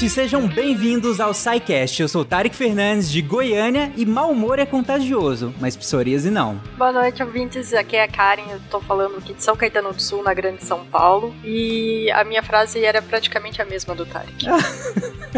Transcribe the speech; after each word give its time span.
ouvintes, 0.00 0.12
sejam 0.12 0.48
bem-vindos 0.48 1.20
ao 1.20 1.34
SciCast. 1.34 2.00
Eu 2.00 2.08
sou 2.08 2.24
Tarek 2.24 2.56
Fernandes, 2.56 3.10
de 3.10 3.20
Goiânia, 3.20 3.92
e 3.96 4.06
mau 4.06 4.30
humor 4.30 4.58
é 4.58 4.64
contagioso, 4.64 5.52
mas 5.60 5.76
psoríase 5.76 6.30
não. 6.30 6.58
Boa 6.78 6.90
noite, 6.90 7.22
ouvintes. 7.22 7.74
Aqui 7.74 7.96
é 7.96 8.04
a 8.04 8.08
Karen, 8.08 8.50
eu 8.50 8.60
tô 8.70 8.80
falando 8.80 9.18
aqui 9.18 9.34
de 9.34 9.42
São 9.42 9.54
Caetano 9.54 9.92
do 9.92 10.00
Sul, 10.00 10.22
na 10.22 10.32
Grande 10.32 10.64
São 10.64 10.86
Paulo, 10.86 11.34
e 11.44 12.10
a 12.12 12.24
minha 12.24 12.42
frase 12.42 12.82
era 12.82 13.02
praticamente 13.02 13.60
a 13.60 13.64
mesma 13.64 13.94
do 13.94 14.06
Tarek. 14.06 14.46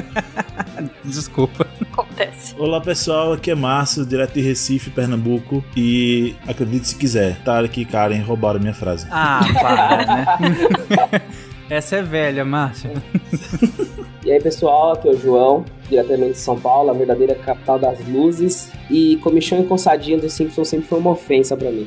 Desculpa. 1.05 1.67
Acontece. 1.81 2.55
Olá 2.57 2.81
pessoal, 2.81 3.33
aqui 3.33 3.51
é 3.51 3.55
Márcio, 3.55 4.07
direto 4.07 4.35
de 4.35 4.43
Recife, 4.43 4.91
Pernambuco, 4.91 5.65
e 5.77 6.37
acredite 6.47 6.89
se 6.89 6.97
quiser, 6.97 7.37
Tarek 7.43 7.81
e 7.81 7.85
Karen 7.85 8.23
roubaram 8.23 8.61
minha 8.61 8.75
frase. 8.75 9.09
Ah, 9.11 9.41
para, 9.61 10.07
né? 10.07 11.23
Essa 11.69 11.97
é 11.97 12.03
velha, 12.03 12.45
Márcio. 12.45 12.91
E 14.33 14.37
aí, 14.37 14.41
pessoal, 14.41 14.95
aqui 14.95 15.07
é 15.07 15.11
o 15.11 15.19
João, 15.19 15.63
diretamente 15.91 16.33
de 16.33 16.39
São 16.39 16.59
Paulo, 16.59 16.89
a 16.89 16.95
verdadeira 16.95 17.35
capital 17.35 17.79
das 17.79 17.99
luzes. 18.09 18.73
E 18.89 19.19
comichão 19.19 19.61
e 19.61 19.67
coçadinha 19.67 20.17
do 20.17 20.31
Simpson 20.31 20.65
sempre 20.65 20.89
foi 20.89 21.01
uma 21.01 21.11
ofensa 21.11 21.55
pra 21.55 21.71
mim. 21.71 21.87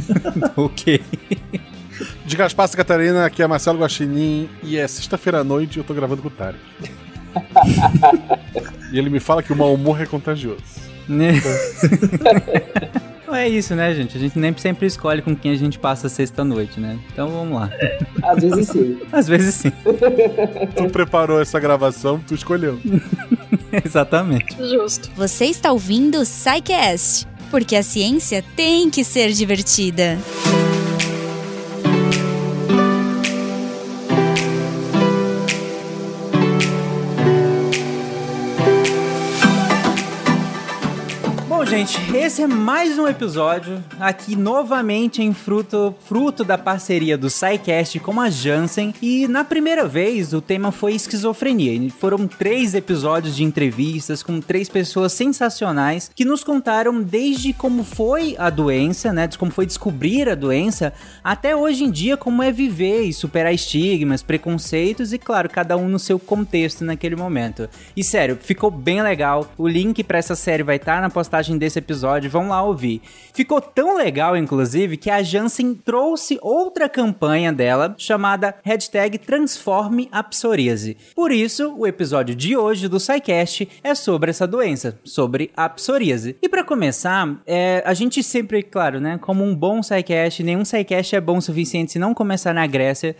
ok. 0.56 1.02
De 2.24 2.34
Gaspar 2.34 2.70
Catarina, 2.70 3.26
aqui 3.26 3.42
é 3.42 3.46
Marcelo 3.46 3.78
Guaxinim 3.78 4.48
e 4.62 4.78
é 4.78 4.88
sexta-feira 4.88 5.40
à 5.40 5.44
noite 5.44 5.76
e 5.76 5.80
eu 5.80 5.84
tô 5.84 5.92
gravando 5.92 6.22
com 6.22 6.28
o 6.28 6.30
Tarek. 6.30 6.58
e 8.90 8.98
ele 8.98 9.10
me 9.10 9.20
fala 9.20 9.42
que 9.42 9.52
o 9.52 9.56
mau 9.56 9.74
humor 9.74 10.00
é 10.00 10.06
contagioso. 10.06 10.62
Né? 11.06 11.34
Não 13.32 13.38
é 13.38 13.48
isso, 13.48 13.74
né, 13.74 13.94
gente? 13.94 14.14
A 14.14 14.20
gente 14.20 14.38
nem 14.38 14.54
sempre 14.58 14.86
escolhe 14.86 15.22
com 15.22 15.34
quem 15.34 15.52
a 15.52 15.56
gente 15.56 15.78
passa 15.78 16.06
a 16.06 16.10
sexta-noite, 16.10 16.78
né? 16.78 16.98
Então 17.10 17.30
vamos 17.30 17.58
lá. 17.58 17.70
Às 18.22 18.42
vezes 18.42 18.68
sim. 18.68 19.00
Às 19.10 19.26
vezes 19.26 19.54
sim. 19.54 19.72
Tu 20.76 20.90
preparou 20.90 21.40
essa 21.40 21.58
gravação, 21.58 22.20
tu 22.20 22.34
escolheu. 22.34 22.78
Exatamente. 23.82 24.54
Justo. 24.58 25.10
Você 25.16 25.46
está 25.46 25.72
ouvindo 25.72 26.18
o 26.18 26.26
SciCast, 26.26 27.26
porque 27.50 27.74
a 27.74 27.82
ciência 27.82 28.44
tem 28.54 28.90
que 28.90 29.02
ser 29.02 29.32
divertida. 29.32 30.18
Bom, 30.44 30.81
gente, 41.72 41.98
esse 42.14 42.42
é 42.42 42.46
mais 42.46 42.98
um 42.98 43.08
episódio 43.08 43.82
aqui 43.98 44.36
novamente 44.36 45.22
em 45.22 45.32
fruto, 45.32 45.94
fruto 46.04 46.44
da 46.44 46.58
parceria 46.58 47.16
do 47.16 47.30
SciCast 47.30 47.98
com 48.00 48.20
a 48.20 48.28
Janssen. 48.28 48.92
E 49.00 49.26
na 49.26 49.42
primeira 49.42 49.88
vez 49.88 50.34
o 50.34 50.42
tema 50.42 50.70
foi 50.70 50.92
esquizofrenia. 50.92 51.88
Foram 51.98 52.28
três 52.28 52.74
episódios 52.74 53.34
de 53.34 53.42
entrevistas 53.42 54.22
com 54.22 54.38
três 54.38 54.68
pessoas 54.68 55.14
sensacionais 55.14 56.10
que 56.14 56.26
nos 56.26 56.44
contaram 56.44 57.00
desde 57.00 57.54
como 57.54 57.84
foi 57.84 58.36
a 58.38 58.50
doença, 58.50 59.10
né? 59.10 59.26
Como 59.38 59.50
foi 59.50 59.64
descobrir 59.64 60.28
a 60.28 60.34
doença, 60.34 60.92
até 61.24 61.56
hoje 61.56 61.84
em 61.84 61.90
dia 61.90 62.18
como 62.18 62.42
é 62.42 62.52
viver 62.52 63.04
e 63.04 63.14
superar 63.14 63.54
estigmas, 63.54 64.22
preconceitos 64.22 65.14
e, 65.14 65.18
claro, 65.18 65.48
cada 65.48 65.78
um 65.78 65.88
no 65.88 65.98
seu 65.98 66.18
contexto 66.18 66.84
naquele 66.84 67.16
momento. 67.16 67.66
E 67.96 68.04
sério, 68.04 68.36
ficou 68.38 68.70
bem 68.70 69.00
legal. 69.00 69.50
O 69.56 69.66
link 69.66 70.04
para 70.04 70.18
essa 70.18 70.34
série 70.34 70.62
vai 70.62 70.76
estar 70.76 71.00
na 71.00 71.08
postagem 71.08 71.61
desse 71.62 71.78
episódio, 71.78 72.28
vão 72.28 72.48
lá 72.48 72.62
ouvir. 72.62 73.00
Ficou 73.32 73.60
tão 73.60 73.96
legal, 73.96 74.36
inclusive, 74.36 74.96
que 74.96 75.08
a 75.08 75.22
Janssen 75.22 75.74
trouxe 75.74 76.38
outra 76.42 76.88
campanha 76.88 77.52
dela 77.52 77.94
chamada 77.96 78.54
hashtag 78.64 79.16
Transforme 79.18 80.08
a 80.10 80.22
Psoríase. 80.24 80.96
Por 81.14 81.30
isso, 81.30 81.74
o 81.78 81.86
episódio 81.86 82.34
de 82.34 82.56
hoje 82.56 82.88
do 82.88 82.98
SciCast 82.98 83.68
é 83.82 83.94
sobre 83.94 84.30
essa 84.30 84.46
doença, 84.46 84.98
sobre 85.04 85.50
a 85.56 85.68
psoríase. 85.68 86.36
E 86.42 86.48
para 86.48 86.64
começar, 86.64 87.40
é, 87.46 87.82
a 87.86 87.94
gente 87.94 88.22
sempre, 88.22 88.62
claro, 88.62 89.00
né, 89.00 89.18
como 89.20 89.44
um 89.44 89.54
bom 89.54 89.82
SciCast, 89.82 90.42
nenhum 90.42 90.64
SciCast 90.64 91.14
é 91.14 91.20
bom 91.20 91.36
o 91.36 91.42
suficiente 91.42 91.92
se 91.92 91.98
não 91.98 92.12
começar 92.12 92.52
na 92.52 92.66
Grécia. 92.66 93.14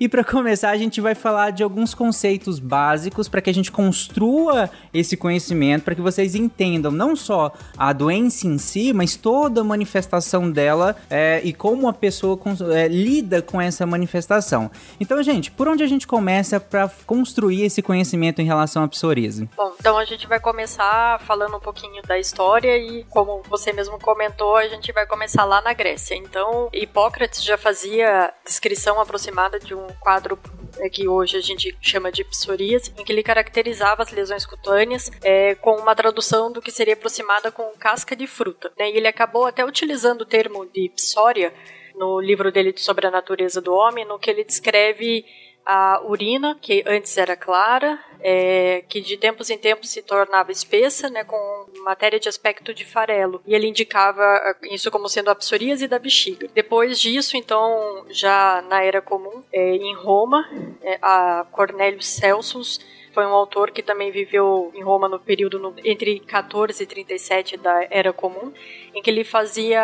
E 0.00 0.08
para 0.08 0.22
começar, 0.22 0.70
a 0.70 0.76
gente 0.76 1.00
vai 1.00 1.16
falar 1.16 1.50
de 1.50 1.64
alguns 1.64 1.92
conceitos 1.92 2.60
básicos 2.60 3.28
para 3.28 3.40
que 3.40 3.50
a 3.50 3.54
gente 3.54 3.72
construa 3.72 4.70
esse 4.94 5.16
conhecimento, 5.16 5.82
para 5.82 5.94
que 5.94 6.00
vocês 6.00 6.36
entendam 6.36 6.92
não 6.92 7.16
só 7.16 7.52
a 7.76 7.92
doença 7.92 8.46
em 8.46 8.58
si, 8.58 8.92
mas 8.92 9.16
toda 9.16 9.60
a 9.60 9.64
manifestação 9.64 10.48
dela 10.48 10.94
é, 11.10 11.40
e 11.42 11.52
como 11.52 11.88
a 11.88 11.92
pessoa 11.92 12.38
é, 12.72 12.86
lida 12.86 13.42
com 13.42 13.60
essa 13.60 13.84
manifestação. 13.84 14.70
Então, 15.00 15.20
gente, 15.20 15.50
por 15.50 15.66
onde 15.66 15.82
a 15.82 15.86
gente 15.88 16.06
começa 16.06 16.60
para 16.60 16.88
construir 17.04 17.64
esse 17.64 17.82
conhecimento 17.82 18.40
em 18.40 18.44
relação 18.44 18.84
à 18.84 18.88
psoríase? 18.88 19.50
Bom, 19.56 19.74
então 19.80 19.98
a 19.98 20.04
gente 20.04 20.28
vai 20.28 20.38
começar 20.38 21.18
falando 21.22 21.56
um 21.56 21.60
pouquinho 21.60 22.02
da 22.02 22.16
história 22.16 22.78
e, 22.78 23.02
como 23.10 23.42
você 23.48 23.72
mesmo 23.72 23.98
comentou, 23.98 24.54
a 24.54 24.68
gente 24.68 24.92
vai 24.92 25.06
começar 25.06 25.44
lá 25.44 25.60
na 25.60 25.72
Grécia. 25.72 26.14
Então, 26.14 26.68
Hipócrates 26.72 27.42
já 27.42 27.58
fazia 27.58 28.32
descrição 28.44 29.00
aproximada 29.00 29.58
de 29.58 29.74
um 29.74 29.87
quadro 29.94 30.38
é, 30.78 30.88
que 30.88 31.08
hoje 31.08 31.36
a 31.36 31.40
gente 31.40 31.76
chama 31.80 32.10
de 32.10 32.24
psoríase, 32.24 32.92
em 32.98 33.04
que 33.04 33.12
ele 33.12 33.22
caracterizava 33.22 34.02
as 34.02 34.10
lesões 34.10 34.46
cutâneas 34.46 35.10
é, 35.22 35.54
com 35.56 35.76
uma 35.76 35.94
tradução 35.94 36.52
do 36.52 36.62
que 36.62 36.70
seria 36.70 36.94
aproximada 36.94 37.50
com 37.50 37.72
casca 37.78 38.14
de 38.14 38.26
fruta. 38.26 38.72
né? 38.78 38.90
E 38.90 38.96
ele 38.96 39.08
acabou 39.08 39.46
até 39.46 39.64
utilizando 39.64 40.22
o 40.22 40.26
termo 40.26 40.66
de 40.66 40.88
psória 40.90 41.52
no 41.94 42.20
livro 42.20 42.52
dele 42.52 42.72
sobre 42.76 43.06
a 43.06 43.10
natureza 43.10 43.60
do 43.60 43.74
homem, 43.74 44.04
no 44.04 44.18
que 44.18 44.30
ele 44.30 44.44
descreve 44.44 45.24
a 45.64 46.00
urina, 46.04 46.56
que 46.60 46.82
antes 46.86 47.16
era 47.18 47.36
clara, 47.36 47.98
é, 48.20 48.82
que 48.88 49.00
de 49.00 49.16
tempos 49.16 49.50
em 49.50 49.58
tempos 49.58 49.90
se 49.90 50.02
tornava 50.02 50.50
espessa, 50.50 51.10
né, 51.10 51.24
com 51.24 51.66
matéria 51.84 52.18
de 52.18 52.28
aspecto 52.28 52.72
de 52.72 52.84
farelo. 52.84 53.42
E 53.46 53.54
ele 53.54 53.68
indicava 53.68 54.22
ah, 54.22 54.56
isso 54.70 54.90
como 54.90 55.08
sendo 55.08 55.30
a 55.30 55.34
psoríase 55.34 55.86
da 55.86 55.98
bexiga. 55.98 56.48
Depois 56.54 56.98
disso, 56.98 57.36
então, 57.36 58.06
já 58.08 58.62
na 58.68 58.82
Era 58.82 59.02
Comum, 59.02 59.42
é, 59.52 59.76
em 59.76 59.94
Roma, 59.94 60.48
é, 60.82 60.98
a 61.02 61.46
Cornélio 61.52 62.02
Celsus 62.02 62.80
foi 63.12 63.26
um 63.26 63.32
autor 63.32 63.72
que 63.72 63.82
também 63.82 64.10
viveu 64.12 64.70
em 64.74 64.82
Roma 64.82 65.08
no 65.08 65.18
período 65.18 65.58
no, 65.58 65.74
entre 65.84 66.20
14 66.20 66.82
e 66.82 66.86
37 66.86 67.56
da 67.56 67.86
Era 67.90 68.12
Comum, 68.12 68.52
em 68.94 69.02
que 69.02 69.10
ele 69.10 69.24
fazia 69.24 69.80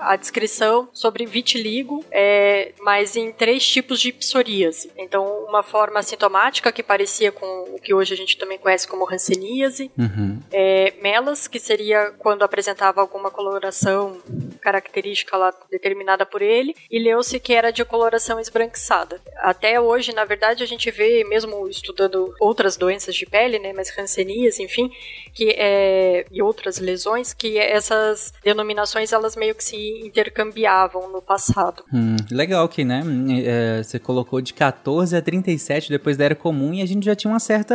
a 0.00 0.16
descrição 0.16 0.88
sobre 0.92 1.26
vitiligo, 1.26 2.04
é, 2.10 2.72
mas 2.80 3.16
em 3.16 3.32
três 3.32 3.66
tipos 3.66 4.00
de 4.00 4.12
psoríase. 4.12 4.90
Então, 4.96 5.24
uma 5.48 5.62
forma 5.62 6.02
sintomática 6.02 6.72
que 6.72 6.82
parecia 6.82 7.30
com 7.32 7.46
o 7.74 7.78
que 7.80 7.94
hoje 7.94 8.14
a 8.14 8.16
gente 8.16 8.36
também 8.36 8.58
conhece 8.58 8.86
como 8.86 9.08
hanseníase, 9.10 9.90
Uhum. 9.98 10.40
é, 10.52 10.92
melas, 11.00 11.46
que 11.48 11.58
seria 11.58 12.12
quando 12.18 12.42
apresentava 12.42 13.00
alguma 13.00 13.30
coloração 13.30 14.18
característica 14.60 15.36
lá 15.36 15.52
determinada 15.70 16.26
por 16.26 16.42
ele, 16.42 16.74
e 16.90 16.98
leuce, 16.98 17.38
que 17.40 17.52
era 17.54 17.70
de 17.70 17.84
coloração 17.84 18.38
esbranquiçada. 18.40 19.20
Até 19.36 19.80
hoje, 19.80 20.12
na 20.14 20.24
verdade, 20.24 20.62
a 20.62 20.66
gente 20.66 20.90
vê, 20.90 21.24
mesmo 21.24 21.68
estudando 21.68 22.34
outras 22.40 22.76
doenças 22.76 23.14
de 23.14 23.24
pele, 23.26 23.58
né, 23.58 23.72
mas 23.72 23.96
hanseníase, 23.96 24.62
enfim, 24.62 24.90
que 25.32 25.54
é, 25.56 26.24
e 26.30 26.42
outras 26.42 26.78
lesões, 26.78 27.32
que 27.32 27.58
essas 27.58 28.32
denominações 28.52 29.12
elas 29.12 29.36
meio 29.36 29.54
que 29.54 29.62
se 29.62 29.76
intercambiavam 30.06 31.10
no 31.10 31.20
passado. 31.20 31.82
Hum, 31.92 32.16
legal 32.30 32.68
que, 32.68 32.84
né? 32.84 33.02
é, 33.44 33.82
você 33.82 33.98
colocou 33.98 34.40
de 34.40 34.54
14 34.54 35.16
a 35.16 35.20
37 35.22 35.90
depois 35.90 36.16
da 36.16 36.24
era 36.24 36.34
comum 36.34 36.72
e 36.72 36.82
a 36.82 36.86
gente 36.86 37.04
já 37.04 37.14
tinha 37.14 37.30
uma 37.32 37.40
certa 37.40 37.74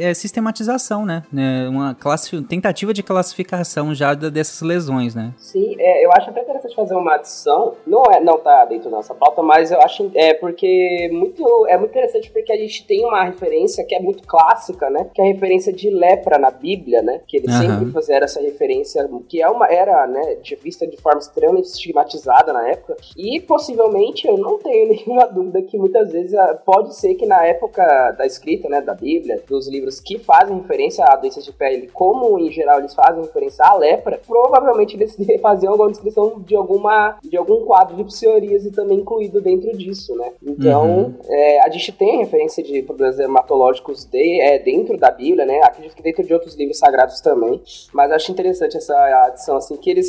é, 0.00 0.12
sistematização, 0.14 1.04
né? 1.06 1.22
É, 1.36 1.68
Uma 1.68 1.94
classi- 1.94 2.40
tentativa 2.42 2.92
de 2.92 3.02
classificação 3.02 3.94
já 3.94 4.14
dessas 4.14 4.60
lesões, 4.60 5.14
né? 5.14 5.32
Sim, 5.38 5.76
é, 5.78 6.04
eu 6.04 6.10
acho 6.12 6.30
até 6.30 6.42
interessante 6.42 6.74
fazer 6.74 6.94
uma 6.94 7.14
adição. 7.14 7.74
Não 7.86 8.02
é, 8.12 8.20
não 8.20 8.38
tá 8.38 8.64
dentro 8.64 8.90
da 8.90 8.96
nossa 8.96 9.14
pauta, 9.14 9.42
mas 9.42 9.70
eu 9.70 9.80
acho 9.80 10.10
é 10.14 10.34
porque 10.34 11.08
muito 11.12 11.66
é 11.68 11.76
muito 11.78 11.90
interessante 11.90 12.30
porque 12.30 12.52
a 12.52 12.56
gente 12.56 12.86
tem 12.86 13.04
uma 13.04 13.24
referência 13.24 13.84
que 13.84 13.94
é 13.94 14.00
muito 14.00 14.22
clássica, 14.26 14.88
né? 14.90 15.06
Que 15.14 15.20
é 15.22 15.24
a 15.24 15.32
referência 15.32 15.72
de 15.72 15.90
lepra 15.90 16.38
na 16.38 16.50
Bíblia, 16.50 17.02
né? 17.02 17.20
Que 17.26 17.38
eles 17.38 17.50
Aham. 17.54 17.78
sempre 17.78 17.92
fizeram 17.92 18.24
essa 18.24 18.40
referência 18.40 19.08
que 19.28 19.40
é 19.42 19.48
uma 19.48 19.66
era, 19.70 20.06
né, 20.10 20.34
de 20.36 20.54
vista 20.56 20.86
de 20.86 20.96
forma 20.96 21.20
extremamente 21.20 21.66
estigmatizada 21.66 22.52
na 22.52 22.68
época. 22.68 22.96
E 23.16 23.40
possivelmente 23.40 24.26
eu 24.26 24.36
não 24.36 24.58
tenho 24.58 24.88
nenhuma 24.94 25.26
dúvida 25.26 25.62
que 25.62 25.78
muitas 25.78 26.12
vezes 26.12 26.34
ah, 26.34 26.60
pode 26.64 26.94
ser 26.94 27.14
que 27.14 27.26
na 27.26 27.44
época 27.46 28.12
da 28.12 28.26
escrita, 28.26 28.68
né, 28.68 28.80
da 28.80 28.94
Bíblia, 28.94 29.42
dos 29.48 29.68
livros 29.68 30.00
que 30.00 30.18
fazem 30.18 30.58
referência 30.58 31.04
a 31.04 31.16
doenças 31.16 31.44
de 31.44 31.52
pele, 31.52 31.88
como 31.92 32.38
em 32.38 32.50
geral 32.50 32.78
eles 32.78 32.94
fazem 32.94 33.22
referência 33.22 33.64
à 33.64 33.74
lepra, 33.74 34.20
provavelmente 34.26 34.96
eles 34.96 35.16
faziam 35.40 35.72
alguma 35.72 35.90
descrição 35.90 36.10
descrição 36.10 36.40
de 36.40 36.54
alguma 36.54 37.18
de 37.22 37.36
algum 37.36 37.64
quadro 37.64 37.96
de 37.96 38.04
psoríase 38.04 38.70
também 38.70 38.98
incluído 38.98 39.40
dentro 39.40 39.76
disso, 39.76 40.14
né? 40.16 40.32
Então, 40.42 41.04
uhum. 41.04 41.14
é, 41.28 41.60
a 41.60 41.70
gente 41.70 41.92
tem 41.92 42.18
referência 42.18 42.62
de 42.62 42.82
problemas 42.82 43.16
dermatológicos 43.16 44.04
de, 44.04 44.40
é, 44.40 44.58
dentro 44.58 44.96
da 44.98 45.10
Bíblia, 45.10 45.46
né? 45.46 45.60
Acredito 45.62 45.94
que 45.94 46.02
dentro 46.02 46.24
de 46.24 46.32
outros 46.32 46.54
livros 46.54 46.78
sagrados 46.78 47.20
também, 47.20 47.60
mas 47.92 48.10
acho 48.10 48.32
interessante 48.32 48.76
essa 48.76 48.94
adição, 49.26 49.56
assim, 49.56 49.76
que 49.76 49.90
eles 49.90 49.99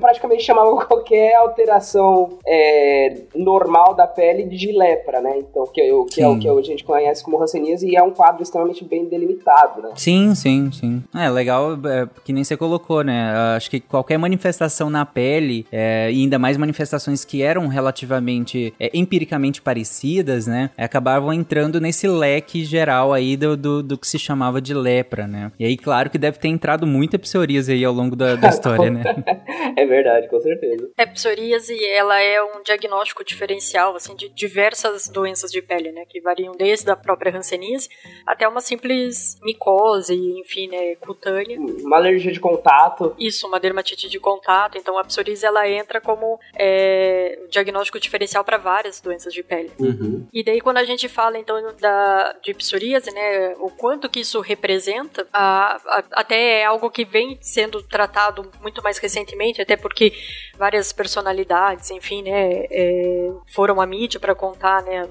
praticamente 0.00 0.42
chamavam 0.42 0.76
qualquer 0.86 1.34
alteração 1.36 2.38
é, 2.46 3.16
normal 3.34 3.94
da 3.94 4.06
pele 4.06 4.44
de 4.44 4.72
lepra, 4.72 5.20
né? 5.20 5.38
Então, 5.38 5.66
que, 5.66 5.80
é, 5.80 5.88
que 6.10 6.22
é 6.22 6.28
o 6.28 6.38
que 6.38 6.48
a 6.48 6.62
gente 6.62 6.84
conhece 6.84 7.22
como 7.22 7.42
hanseníase 7.42 7.88
e 7.88 7.96
é 7.96 8.02
um 8.02 8.10
quadro 8.10 8.42
extremamente 8.42 8.84
bem 8.84 9.06
delimitado, 9.06 9.82
né? 9.82 9.90
Sim, 9.96 10.34
sim, 10.34 10.70
sim. 10.72 11.02
É 11.14 11.28
legal, 11.30 11.72
é, 11.86 12.08
que 12.24 12.32
nem 12.32 12.44
você 12.44 12.56
colocou, 12.56 13.02
né? 13.02 13.32
Acho 13.56 13.70
que 13.70 13.80
qualquer 13.80 14.18
manifestação 14.18 14.90
na 14.90 15.04
pele, 15.04 15.66
é, 15.70 16.10
e 16.12 16.22
ainda 16.22 16.38
mais 16.38 16.56
manifestações 16.56 17.24
que 17.24 17.42
eram 17.42 17.66
relativamente 17.68 18.72
é, 18.78 18.90
empiricamente 18.94 19.60
parecidas, 19.60 20.46
né? 20.46 20.70
Acabavam 20.76 21.32
entrando 21.32 21.80
nesse 21.80 22.06
leque 22.06 22.64
geral 22.64 23.12
aí 23.12 23.36
do, 23.36 23.56
do, 23.56 23.82
do, 23.82 23.98
que 23.98 24.06
se 24.06 24.18
chamava 24.18 24.60
de 24.60 24.74
lepra, 24.74 25.26
né? 25.26 25.52
E 25.58 25.64
aí, 25.64 25.76
claro 25.76 26.10
que 26.10 26.18
deve 26.18 26.38
ter 26.38 26.48
entrado 26.48 26.86
muita 26.86 27.18
psoríase 27.18 27.72
aí 27.72 27.84
ao 27.84 27.92
longo 27.92 28.16
da, 28.16 28.36
da 28.36 28.48
história, 28.50 28.90
né? 28.90 29.02
é 29.76 29.86
verdade, 29.86 30.28
com 30.28 30.40
certeza. 30.40 30.90
É, 30.96 31.06
psoríase, 31.06 31.84
ela 31.84 32.20
é 32.20 32.42
um 32.42 32.62
diagnóstico 32.62 33.24
diferencial, 33.24 33.94
assim, 33.94 34.14
de 34.14 34.28
diversas 34.28 35.08
doenças 35.08 35.50
de 35.50 35.62
pele, 35.62 35.92
né? 35.92 36.04
Que 36.08 36.20
variam 36.20 36.52
desde 36.52 36.90
a 36.90 36.96
própria 36.96 37.36
hanseníase 37.36 37.88
até 38.26 38.46
uma 38.46 38.60
simples 38.60 39.38
micose, 39.42 40.14
enfim, 40.40 40.68
né? 40.68 40.94
Cutânea. 40.96 41.58
Uma 41.58 41.96
alergia 41.96 42.32
de 42.32 42.40
contato. 42.40 43.14
Isso, 43.18 43.46
uma 43.46 43.60
dermatite 43.60 44.08
de 44.08 44.18
contato. 44.18 44.78
Então, 44.78 44.98
a 44.98 45.04
psoríase, 45.04 45.44
ela 45.44 45.68
entra 45.68 46.00
como 46.00 46.38
é, 46.56 47.38
um 47.44 47.48
diagnóstico 47.48 47.98
diferencial 47.98 48.44
para 48.44 48.58
várias 48.58 49.00
doenças 49.00 49.32
de 49.32 49.42
pele. 49.42 49.70
Uhum. 49.78 50.26
E 50.32 50.44
daí, 50.44 50.60
quando 50.60 50.78
a 50.78 50.84
gente 50.84 51.08
fala, 51.08 51.38
então, 51.38 51.56
da, 51.80 52.34
de 52.42 52.54
psoríase, 52.54 53.12
né? 53.12 53.54
O 53.58 53.70
quanto 53.70 54.08
que 54.08 54.20
isso 54.20 54.40
representa, 54.40 55.26
a, 55.32 55.76
a, 55.76 56.04
até 56.12 56.60
é 56.60 56.64
algo 56.64 56.90
que 56.90 57.04
vem 57.04 57.38
sendo 57.40 57.82
tratado 57.82 58.50
muito 58.60 58.82
mais 58.82 58.98
recentemente, 58.98 59.21
até 59.62 59.76
porque 59.76 60.12
várias 60.56 60.92
personalidades, 60.92 61.90
enfim, 61.90 62.22
né, 62.22 62.66
é, 62.70 63.30
foram 63.46 63.80
à 63.80 63.86
mídia 63.86 64.20
para 64.20 64.34
contar, 64.34 64.82
né, 64.82 65.08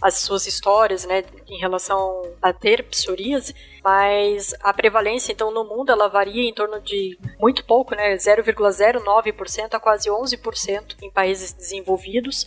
as 0.00 0.18
suas 0.18 0.46
histórias, 0.46 1.04
né, 1.04 1.24
em 1.48 1.58
relação 1.58 2.22
a 2.40 2.52
ter 2.52 2.82
psoríase, 2.84 3.54
mas 3.82 4.54
a 4.62 4.72
prevalência, 4.72 5.32
então, 5.32 5.50
no 5.50 5.64
mundo, 5.64 5.90
ela 5.90 6.08
varia 6.08 6.48
em 6.48 6.54
torno 6.54 6.80
de 6.80 7.18
muito 7.40 7.64
pouco, 7.64 7.94
né, 7.94 8.14
0,09% 8.16 9.74
a 9.74 9.80
quase 9.80 10.08
11% 10.08 10.96
em 11.02 11.10
países 11.10 11.52
desenvolvidos, 11.52 12.46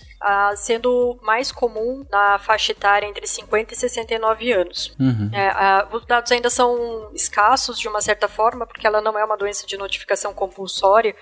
sendo 0.56 1.20
mais 1.22 1.52
comum 1.52 2.06
na 2.10 2.40
faixa 2.40 2.72
etária 2.72 3.06
entre 3.06 3.28
50 3.28 3.74
e 3.74 3.78
69 3.78 4.52
anos. 4.52 4.96
Uhum. 5.00 5.30
É, 5.34 5.50
a, 5.50 5.88
os 5.92 6.06
dados 6.06 6.32
ainda 6.32 6.50
são 6.50 7.12
escassos, 7.14 7.80
de 7.80 7.88
uma 7.88 8.02
certa 8.02 8.28
forma, 8.28 8.66
porque 8.66 8.88
ela 8.88 9.02
não 9.02 9.18
é 9.20 9.26
uma 9.26 9.38
doença 9.38 9.68
de 9.68 9.78
notificação 9.78 10.34
compulsória, 10.34 11.16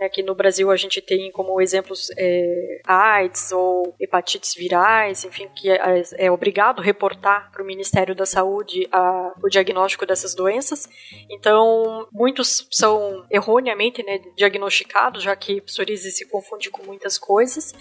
Aqui 0.00 0.22
no 0.22 0.34
Brasil 0.34 0.70
a 0.70 0.76
gente 0.76 1.00
tem 1.00 1.30
como 1.32 1.60
exemplos 1.60 2.08
é, 2.16 2.80
AIDS 2.86 3.50
ou 3.50 3.94
hepatites 3.98 4.54
virais, 4.54 5.24
enfim, 5.24 5.48
que 5.56 5.68
é, 5.68 6.02
é 6.16 6.30
obrigado 6.30 6.80
reportar 6.80 7.50
para 7.50 7.62
o 7.62 7.66
Ministério 7.66 8.14
da 8.14 8.24
Saúde 8.24 8.86
a, 8.92 9.32
o 9.42 9.48
diagnóstico 9.48 10.06
dessas 10.06 10.34
doenças. 10.34 10.88
Então, 11.28 12.06
muitos 12.12 12.68
são 12.70 13.26
erroneamente 13.30 14.02
né, 14.04 14.20
diagnosticados, 14.36 15.22
já 15.22 15.34
que 15.34 15.60
psoríase 15.60 16.12
se 16.12 16.28
confunde 16.28 16.70
com 16.70 16.84
muitas 16.84 17.18
coisas. 17.18 17.74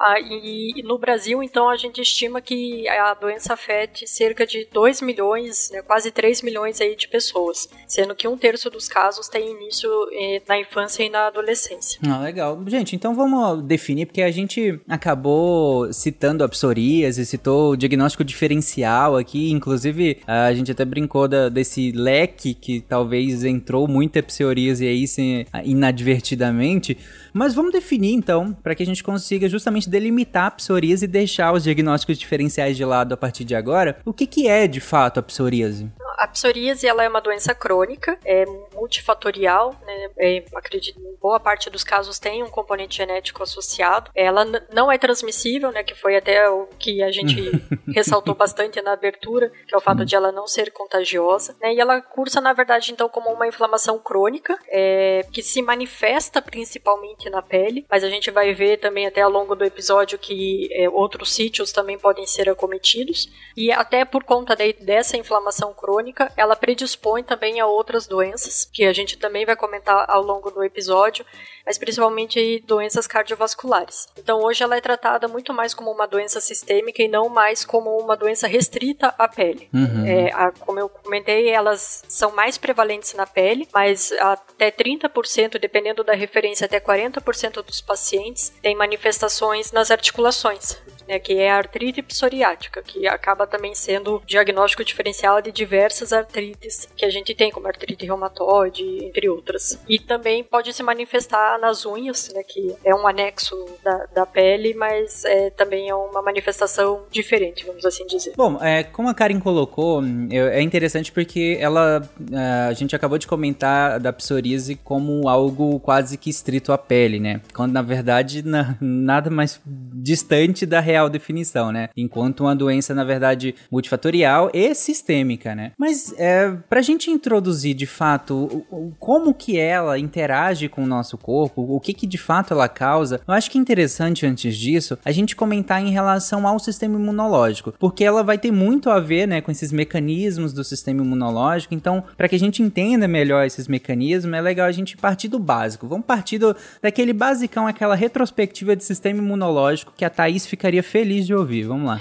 Ah, 0.00 0.18
e, 0.18 0.72
e, 0.76 0.82
no 0.82 0.96
Brasil, 0.96 1.42
então, 1.42 1.68
a 1.68 1.76
gente 1.76 2.00
estima 2.00 2.40
que 2.40 2.88
a 2.88 3.12
doença 3.12 3.52
afete 3.52 4.08
cerca 4.08 4.46
de 4.46 4.66
2 4.72 5.02
milhões, 5.02 5.70
né, 5.70 5.82
quase 5.82 6.10
3 6.10 6.40
milhões 6.40 6.80
aí 6.80 6.96
de 6.96 7.06
pessoas, 7.06 7.68
sendo 7.86 8.14
que 8.14 8.26
um 8.26 8.38
terço 8.38 8.70
dos 8.70 8.88
casos 8.88 9.28
tem 9.28 9.50
início 9.50 9.90
eh, 10.12 10.40
na 10.48 10.58
infância 10.58 11.02
e 11.02 11.10
na 11.10 11.26
adolescência. 11.26 12.00
Ah, 12.08 12.18
legal. 12.20 12.58
Gente, 12.66 12.96
então 12.96 13.14
vamos 13.14 13.62
definir, 13.64 14.06
porque 14.06 14.22
a 14.22 14.30
gente 14.30 14.80
acabou 14.88 15.92
citando 15.92 16.42
a 16.42 16.48
psoríase, 16.48 17.26
citou 17.26 17.72
o 17.72 17.76
diagnóstico 17.76 18.24
diferencial 18.24 19.18
aqui, 19.18 19.50
inclusive 19.50 20.22
a 20.26 20.54
gente 20.54 20.72
até 20.72 20.84
brincou 20.84 21.28
da, 21.28 21.50
desse 21.50 21.92
leque 21.92 22.54
que 22.54 22.80
talvez 22.80 23.44
entrou 23.44 23.86
muita 23.86 24.22
psoríase 24.22 24.86
aí 24.86 25.06
sem, 25.06 25.46
inadvertidamente, 25.62 26.96
mas 27.32 27.54
vamos 27.54 27.72
definir 27.72 28.12
então, 28.12 28.52
para 28.52 28.74
que 28.74 28.82
a 28.82 28.86
gente 28.86 29.02
consiga 29.02 29.48
justamente 29.48 29.88
delimitar 29.88 30.46
a 30.46 30.50
psoríase 30.50 31.04
e 31.04 31.08
deixar 31.08 31.52
os 31.52 31.64
diagnósticos 31.64 32.18
diferenciais 32.18 32.76
de 32.76 32.84
lado 32.84 33.12
a 33.12 33.16
partir 33.16 33.44
de 33.44 33.54
agora. 33.54 33.98
O 34.04 34.12
que, 34.12 34.26
que 34.26 34.48
é 34.48 34.66
de 34.66 34.80
fato 34.80 35.18
a 35.18 35.22
psoríase? 35.22 35.90
A 36.16 36.26
psoríase 36.26 36.86
ela 36.86 37.04
é 37.04 37.08
uma 37.08 37.20
doença 37.20 37.54
crônica, 37.54 38.18
é 38.24 38.44
multifatorial, 38.74 39.74
né? 39.84 40.10
é, 40.18 40.44
acredito 40.54 41.00
boa 41.20 41.38
parte 41.38 41.68
dos 41.68 41.84
casos 41.84 42.18
tem 42.18 42.42
um 42.42 42.48
componente 42.48 42.96
genético 42.96 43.42
associado. 43.42 44.10
Ela 44.14 44.44
não 44.72 44.90
é 44.90 44.96
transmissível, 44.96 45.70
né? 45.70 45.84
Que 45.84 45.94
foi 45.94 46.16
até 46.16 46.48
o 46.48 46.66
que 46.78 47.02
a 47.02 47.12
gente 47.12 47.50
ressaltou 47.94 48.34
bastante 48.34 48.80
na 48.80 48.92
abertura, 48.92 49.52
que 49.68 49.74
é 49.74 49.76
o 49.76 49.80
fato 49.80 50.04
de 50.04 50.16
ela 50.16 50.32
não 50.32 50.46
ser 50.46 50.72
contagiosa. 50.72 51.54
Né? 51.60 51.74
E 51.74 51.80
ela 51.80 52.00
cursa, 52.00 52.40
na 52.40 52.52
verdade, 52.52 52.90
então, 52.92 53.08
como 53.08 53.30
uma 53.30 53.46
inflamação 53.46 53.98
crônica, 53.98 54.58
é, 54.68 55.26
que 55.30 55.42
se 55.42 55.60
manifesta 55.60 56.40
principalmente 56.40 57.28
na 57.28 57.42
pele, 57.42 57.86
mas 57.90 58.02
a 58.02 58.08
gente 58.08 58.30
vai 58.30 58.54
ver 58.54 58.78
também 58.78 59.06
até 59.06 59.20
ao 59.20 59.30
longo 59.30 59.54
do 59.54 59.64
episódio 59.64 60.18
que 60.18 60.68
é, 60.72 60.88
outros 60.88 61.34
sítios 61.34 61.72
também 61.72 61.98
podem 61.98 62.26
ser 62.26 62.48
acometidos. 62.48 63.30
E 63.56 63.70
até 63.70 64.04
por 64.04 64.24
conta 64.24 64.56
de, 64.56 64.72
dessa 64.72 65.16
inflamação 65.16 65.74
crônica, 65.74 65.99
crônica, 66.00 66.32
ela 66.36 66.56
predispõe 66.56 67.22
também 67.22 67.60
a 67.60 67.66
outras 67.66 68.06
doenças, 68.06 68.64
que 68.72 68.84
a 68.84 68.92
gente 68.92 69.18
também 69.18 69.44
vai 69.44 69.54
comentar 69.54 70.06
ao 70.08 70.22
longo 70.22 70.50
do 70.50 70.64
episódio, 70.64 71.24
mas 71.70 71.78
principalmente 71.78 72.60
doenças 72.66 73.06
cardiovasculares. 73.06 74.08
Então 74.18 74.40
hoje 74.42 74.60
ela 74.60 74.76
é 74.76 74.80
tratada 74.80 75.28
muito 75.28 75.54
mais 75.54 75.72
como 75.72 75.92
uma 75.92 76.04
doença 76.04 76.40
sistêmica 76.40 77.00
e 77.00 77.06
não 77.06 77.28
mais 77.28 77.64
como 77.64 77.96
uma 77.96 78.16
doença 78.16 78.48
restrita 78.48 79.14
à 79.16 79.28
pele. 79.28 79.68
Uhum. 79.72 80.04
É, 80.04 80.32
a, 80.32 80.50
como 80.50 80.80
eu 80.80 80.88
comentei, 80.88 81.48
elas 81.48 82.02
são 82.08 82.32
mais 82.32 82.58
prevalentes 82.58 83.14
na 83.14 83.24
pele, 83.24 83.68
mas 83.72 84.10
até 84.18 84.72
30%, 84.72 85.60
dependendo 85.60 86.02
da 86.02 86.12
referência, 86.12 86.64
até 86.64 86.80
40% 86.80 87.62
dos 87.62 87.80
pacientes 87.80 88.52
têm 88.60 88.74
manifestações 88.74 89.70
nas 89.70 89.92
articulações 89.92 90.76
né, 91.10 91.18
que 91.18 91.34
é 91.34 91.50
a 91.50 91.56
artrite 91.56 92.02
psoriática, 92.02 92.80
que 92.82 93.08
acaba 93.08 93.44
também 93.44 93.74
sendo 93.74 94.22
diagnóstico 94.24 94.84
diferencial 94.84 95.42
de 95.42 95.50
diversas 95.50 96.12
artrites 96.12 96.88
que 96.96 97.04
a 97.04 97.10
gente 97.10 97.34
tem, 97.34 97.50
como 97.50 97.66
artrite 97.66 98.06
reumatoide, 98.06 99.04
entre 99.04 99.28
outras. 99.28 99.82
E 99.88 99.98
também 99.98 100.44
pode 100.44 100.72
se 100.72 100.84
manifestar 100.84 101.58
nas 101.60 101.84
unhas, 101.84 102.30
né, 102.34 102.42
que 102.42 102.74
é 102.84 102.94
um 102.94 103.06
anexo 103.06 103.56
da, 103.84 104.06
da 104.14 104.26
pele, 104.26 104.74
mas 104.74 105.24
é, 105.24 105.50
também 105.50 105.88
é 105.88 105.94
uma 105.94 106.22
manifestação 106.22 107.02
diferente, 107.10 107.64
vamos 107.66 107.84
assim 107.84 108.06
dizer. 108.06 108.32
Bom, 108.36 108.58
é, 108.62 108.82
como 108.82 109.08
a 109.08 109.14
Karen 109.14 109.38
colocou, 109.40 110.02
é 110.30 110.62
interessante 110.62 111.12
porque 111.12 111.58
ela, 111.60 112.02
é, 112.32 112.68
a 112.68 112.72
gente 112.72 112.94
acabou 112.96 113.18
de 113.18 113.26
comentar 113.26 114.00
da 114.00 114.12
psoríase 114.12 114.74
como 114.76 115.28
algo 115.28 115.78
quase 115.80 116.16
que 116.16 116.30
estrito 116.30 116.72
à 116.72 116.78
pele, 116.78 117.20
né? 117.20 117.40
Quando 117.54 117.72
na 117.72 117.82
verdade 117.82 118.42
na, 118.42 118.76
nada 118.80 119.30
mais 119.30 119.60
distante 119.64 120.64
da 120.64 120.80
real 120.80 121.08
definição, 121.08 121.70
né? 121.72 121.88
Enquanto 121.96 122.40
uma 122.40 122.56
doença, 122.56 122.94
na 122.94 123.04
verdade, 123.04 123.54
multifatorial 123.70 124.50
e 124.52 124.74
sistêmica, 124.74 125.54
né? 125.54 125.72
Mas 125.78 126.14
é, 126.18 126.50
pra 126.68 126.80
gente 126.82 127.10
introduzir 127.10 127.74
de 127.74 127.86
fato 127.86 128.64
como 128.98 129.34
que 129.34 129.58
ela 129.58 129.98
interage 129.98 130.68
com 130.68 130.82
o 130.82 130.86
nosso 130.86 131.18
corpo, 131.18 131.39
o 131.54 131.80
que 131.80 131.92
que 131.92 132.06
de 132.06 132.18
fato 132.18 132.52
ela 132.52 132.68
causa, 132.68 133.20
eu 133.26 133.34
acho 133.34 133.50
que 133.50 133.58
é 133.58 133.60
interessante 133.60 134.26
antes 134.26 134.56
disso 134.56 134.98
a 135.04 135.12
gente 135.12 135.36
comentar 135.36 135.82
em 135.82 135.90
relação 135.90 136.46
ao 136.46 136.58
sistema 136.58 136.98
imunológico, 136.98 137.72
porque 137.78 138.04
ela 138.04 138.22
vai 138.22 138.38
ter 138.38 138.50
muito 138.50 138.90
a 138.90 139.00
ver, 139.00 139.26
né, 139.26 139.40
com 139.40 139.50
esses 139.50 139.72
mecanismos 139.72 140.52
do 140.52 140.64
sistema 140.64 141.02
imunológico. 141.02 141.74
Então, 141.74 142.02
para 142.16 142.28
que 142.28 142.36
a 142.36 142.38
gente 142.38 142.62
entenda 142.62 143.06
melhor 143.06 143.44
esses 143.44 143.68
mecanismos, 143.68 144.32
é 144.32 144.40
legal 144.40 144.66
a 144.66 144.72
gente 144.72 144.96
partir 144.96 145.28
do 145.28 145.38
básico. 145.38 145.86
Vamos 145.86 146.06
partir 146.06 146.38
do, 146.38 146.54
daquele 146.82 147.12
basicão, 147.12 147.66
aquela 147.66 147.94
retrospectiva 147.94 148.74
de 148.74 148.84
sistema 148.84 149.18
imunológico 149.18 149.92
que 149.96 150.04
a 150.04 150.10
Thaís 150.10 150.46
ficaria 150.46 150.82
feliz 150.82 151.26
de 151.26 151.34
ouvir. 151.34 151.64
Vamos 151.64 151.86
lá. 151.86 152.00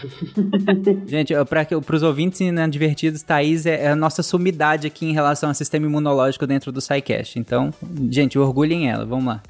Gente, 1.07 1.33
para 1.45 1.95
os 1.95 2.03
ouvintes 2.03 2.39
inadvertidos, 2.41 3.21
Thaís 3.21 3.65
é, 3.65 3.85
é 3.85 3.87
a 3.89 3.95
nossa 3.95 4.23
sumidade 4.23 4.87
aqui 4.87 5.05
em 5.05 5.13
relação 5.13 5.49
ao 5.49 5.55
sistema 5.55 5.85
imunológico 5.85 6.45
dentro 6.45 6.71
do 6.71 6.81
SciCast. 6.81 7.37
Então, 7.39 7.73
gente, 8.09 8.37
orgulhem 8.37 8.89
ela. 8.89 9.05
Vamos 9.05 9.25
lá. 9.25 9.28
дома 9.29 9.41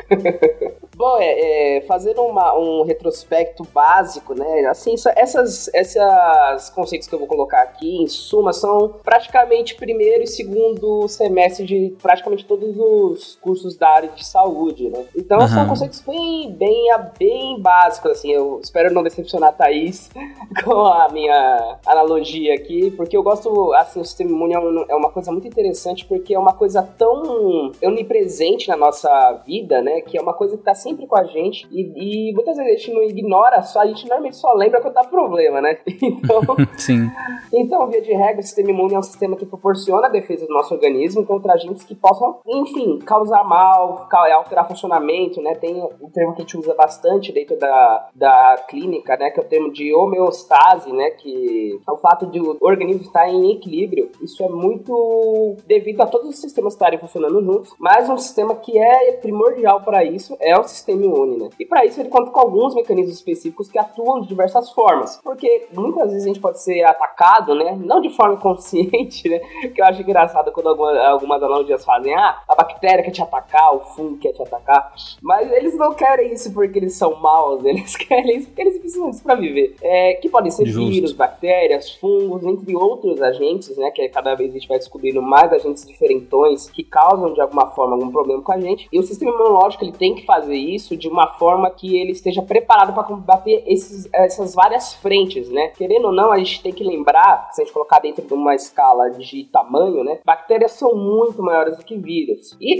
Bom, 0.99 1.17
é, 1.17 1.77
é, 1.77 1.81
fazendo 1.83 2.21
uma, 2.21 2.59
um 2.59 2.83
retrospecto 2.83 3.63
básico, 3.73 4.33
né? 4.33 4.65
Assim, 4.65 4.95
essas, 5.15 5.73
essas 5.73 6.69
conceitos 6.71 7.07
que 7.07 7.15
eu 7.15 7.19
vou 7.19 7.27
colocar 7.27 7.61
aqui, 7.61 8.03
em 8.03 8.07
suma, 8.07 8.51
são 8.51 8.95
praticamente 9.01 9.75
primeiro 9.75 10.23
e 10.23 10.27
segundo 10.27 11.07
semestre 11.07 11.65
de 11.65 11.95
praticamente 12.01 12.43
todos 12.43 12.77
os 12.77 13.37
cursos 13.41 13.77
da 13.77 13.87
área 13.87 14.09
de 14.09 14.25
saúde, 14.25 14.89
né? 14.89 15.05
Então, 15.15 15.39
uhum. 15.39 15.47
são 15.47 15.69
conceitos 15.69 16.01
bem, 16.01 16.51
bem, 16.51 16.89
bem 17.17 17.61
básicos, 17.61 18.11
assim. 18.11 18.33
Eu 18.33 18.59
espero 18.61 18.93
não 18.93 19.01
decepcionar 19.01 19.51
a 19.51 19.53
Thaís 19.53 20.09
com 20.65 20.81
a 20.81 21.07
minha 21.13 21.77
analogia 21.85 22.55
aqui, 22.55 22.91
porque 22.91 23.15
eu 23.15 23.23
gosto, 23.23 23.73
assim, 23.75 24.01
o 24.01 24.05
sistema 24.05 24.31
imune 24.31 24.53
é, 24.53 24.91
é 24.91 24.95
uma 24.97 25.11
coisa 25.11 25.31
muito 25.31 25.47
interessante, 25.47 26.05
porque 26.05 26.35
é 26.35 26.39
uma 26.39 26.51
coisa 26.51 26.83
tão 26.97 27.71
onipresente 27.81 28.67
na 28.67 28.75
nossa 28.75 29.41
vida, 29.45 29.81
né? 29.81 30.01
Que 30.01 30.17
é 30.17 30.21
uma 30.21 30.33
coisa 30.33 30.57
que 30.57 30.63
tá 30.63 30.75
sempre 30.89 31.07
com 31.07 31.15
a 31.15 31.23
gente 31.25 31.67
e, 31.71 32.29
e 32.29 32.33
muitas 32.33 32.57
vezes 32.57 32.73
a 32.73 32.77
gente 32.77 32.93
não 32.93 33.03
ignora 33.03 33.61
só, 33.61 33.81
a 33.81 33.85
gente 33.85 34.07
normalmente 34.07 34.37
só 34.37 34.53
lembra 34.53 34.81
quando 34.81 34.95
dá 34.95 35.03
problema, 35.03 35.61
né? 35.61 35.77
Então, 36.09 36.41
Sim. 36.77 37.09
então, 37.53 37.87
via 37.87 38.01
de 38.01 38.13
regra, 38.13 38.39
o 38.39 38.43
sistema 38.43 38.71
imune 38.71 38.95
é 38.95 38.99
um 38.99 39.03
sistema 39.03 39.35
que 39.35 39.45
proporciona 39.45 40.07
a 40.07 40.09
defesa 40.09 40.45
do 40.45 40.53
nosso 40.53 40.73
organismo 40.73 41.25
contra 41.25 41.53
agentes 41.53 41.83
que 41.83 41.95
possam, 41.95 42.39
enfim, 42.47 42.99
causar 42.99 43.43
mal, 43.43 44.07
alterar 44.33 44.67
funcionamento, 44.67 45.41
né? 45.41 45.55
Tem 45.55 45.81
um 46.01 46.09
termo 46.09 46.33
que 46.33 46.41
a 46.41 46.45
gente 46.45 46.57
usa 46.57 46.73
bastante 46.73 47.31
dentro 47.31 47.57
da, 47.57 48.09
da 48.15 48.65
clínica, 48.67 49.15
né? 49.17 49.29
Que 49.29 49.39
é 49.39 49.43
o 49.43 49.45
termo 49.45 49.71
de 49.71 49.93
homeostase, 49.93 50.91
né? 50.91 51.11
Que 51.11 51.79
é 51.87 51.91
o 51.91 51.97
fato 51.97 52.25
de 52.27 52.39
o 52.39 52.57
organismo 52.61 53.03
estar 53.03 53.27
em 53.29 53.51
equilíbrio. 53.51 54.09
Isso 54.21 54.43
é 54.43 54.49
muito 54.49 55.55
devido 55.67 56.01
a 56.01 56.07
todos 56.07 56.29
os 56.29 56.39
sistemas 56.39 56.73
estarem 56.73 56.99
funcionando 56.99 57.43
juntos, 57.43 57.73
mas 57.79 58.09
um 58.09 58.17
sistema 58.17 58.55
que 58.55 58.77
é 58.77 59.11
primordial 59.13 59.81
para 59.81 60.03
isso 60.03 60.35
é 60.39 60.57
o 60.57 60.63
sistema 60.63 60.78
imune, 60.87 61.37
né? 61.37 61.49
E 61.59 61.65
para 61.65 61.85
isso 61.85 61.99
ele 61.99 62.09
conta 62.09 62.31
com 62.31 62.39
alguns 62.39 62.73
mecanismos 62.75 63.15
específicos 63.15 63.69
que 63.69 63.77
atuam 63.77 64.21
de 64.21 64.27
diversas 64.27 64.71
formas, 64.71 65.19
porque 65.23 65.67
muitas 65.73 66.11
vezes 66.11 66.25
a 66.25 66.27
gente 66.27 66.39
pode 66.39 66.61
ser 66.61 66.83
atacado, 66.83 67.55
né? 67.55 67.77
Não 67.83 68.01
de 68.01 68.09
forma 68.09 68.37
consciente, 68.41 69.29
né? 69.29 69.39
Que 69.73 69.81
eu 69.81 69.85
acho 69.85 70.01
engraçado 70.01 70.51
quando 70.51 70.69
algumas, 70.69 70.97
algumas 70.97 71.41
analogias 71.41 71.83
fazem, 71.83 72.13
ah, 72.13 72.41
a 72.47 72.55
bactéria 72.55 73.03
quer 73.03 73.11
te 73.11 73.21
atacar, 73.21 73.75
o 73.75 73.79
fungo 73.79 74.17
quer 74.17 74.33
te 74.33 74.41
atacar, 74.41 74.93
mas 75.21 75.51
eles 75.51 75.75
não 75.77 75.93
querem 75.93 76.33
isso 76.33 76.53
porque 76.53 76.79
eles 76.79 76.95
são 76.95 77.15
maus, 77.15 77.63
eles 77.65 77.95
querem 77.95 78.37
isso 78.37 78.47
porque 78.47 78.61
eles 78.61 78.77
precisam 78.79 79.09
disso 79.09 79.23
para 79.23 79.35
viver. 79.35 79.75
É, 79.81 80.13
que 80.13 80.29
podem 80.29 80.51
ser 80.51 80.65
Justo. 80.65 80.89
vírus, 80.89 81.11
bactérias, 81.13 81.91
fungos, 81.95 82.43
entre 82.43 82.75
outros 82.75 83.21
agentes, 83.21 83.77
né? 83.77 83.91
Que 83.91 84.07
cada 84.09 84.35
vez 84.35 84.51
a 84.51 84.53
gente 84.53 84.67
vai 84.67 84.77
descobrindo 84.77 85.21
mais 85.21 85.51
agentes 85.51 85.85
diferentões 85.85 86.69
que 86.69 86.83
causam 86.83 87.33
de 87.33 87.41
alguma 87.41 87.67
forma 87.71 87.95
algum 87.95 88.11
problema 88.11 88.41
com 88.41 88.51
a 88.51 88.59
gente. 88.59 88.87
E 88.91 88.99
o 88.99 89.03
sistema 89.03 89.31
imunológico 89.31 89.83
ele 89.83 89.91
tem 89.91 90.15
que 90.15 90.25
fazer 90.25 90.55
isso 90.59 90.95
de 90.95 91.07
uma 91.07 91.27
forma 91.33 91.69
que 91.69 91.97
ele 91.97 92.11
esteja 92.11 92.41
preparado 92.41 92.93
para 92.93 93.03
combater 93.03 93.63
esses, 93.65 94.09
essas 94.13 94.53
várias 94.53 94.93
frentes, 94.93 95.49
né? 95.49 95.69
Querendo 95.69 96.05
ou 96.05 96.13
não, 96.13 96.31
a 96.31 96.37
gente 96.37 96.61
tem 96.61 96.71
que 96.71 96.83
lembrar, 96.83 97.49
se 97.51 97.61
a 97.61 97.65
gente 97.65 97.73
colocar 97.73 97.99
dentro 97.99 98.25
de 98.25 98.33
uma 98.33 98.55
escala 98.55 99.09
de 99.09 99.45
tamanho, 99.45 100.03
né? 100.03 100.19
Bactérias 100.25 100.73
são 100.73 100.95
muito 100.95 101.41
maiores 101.41 101.77
do 101.77 101.83
que 101.83 101.97
vírus. 101.97 102.57
E 102.59 102.77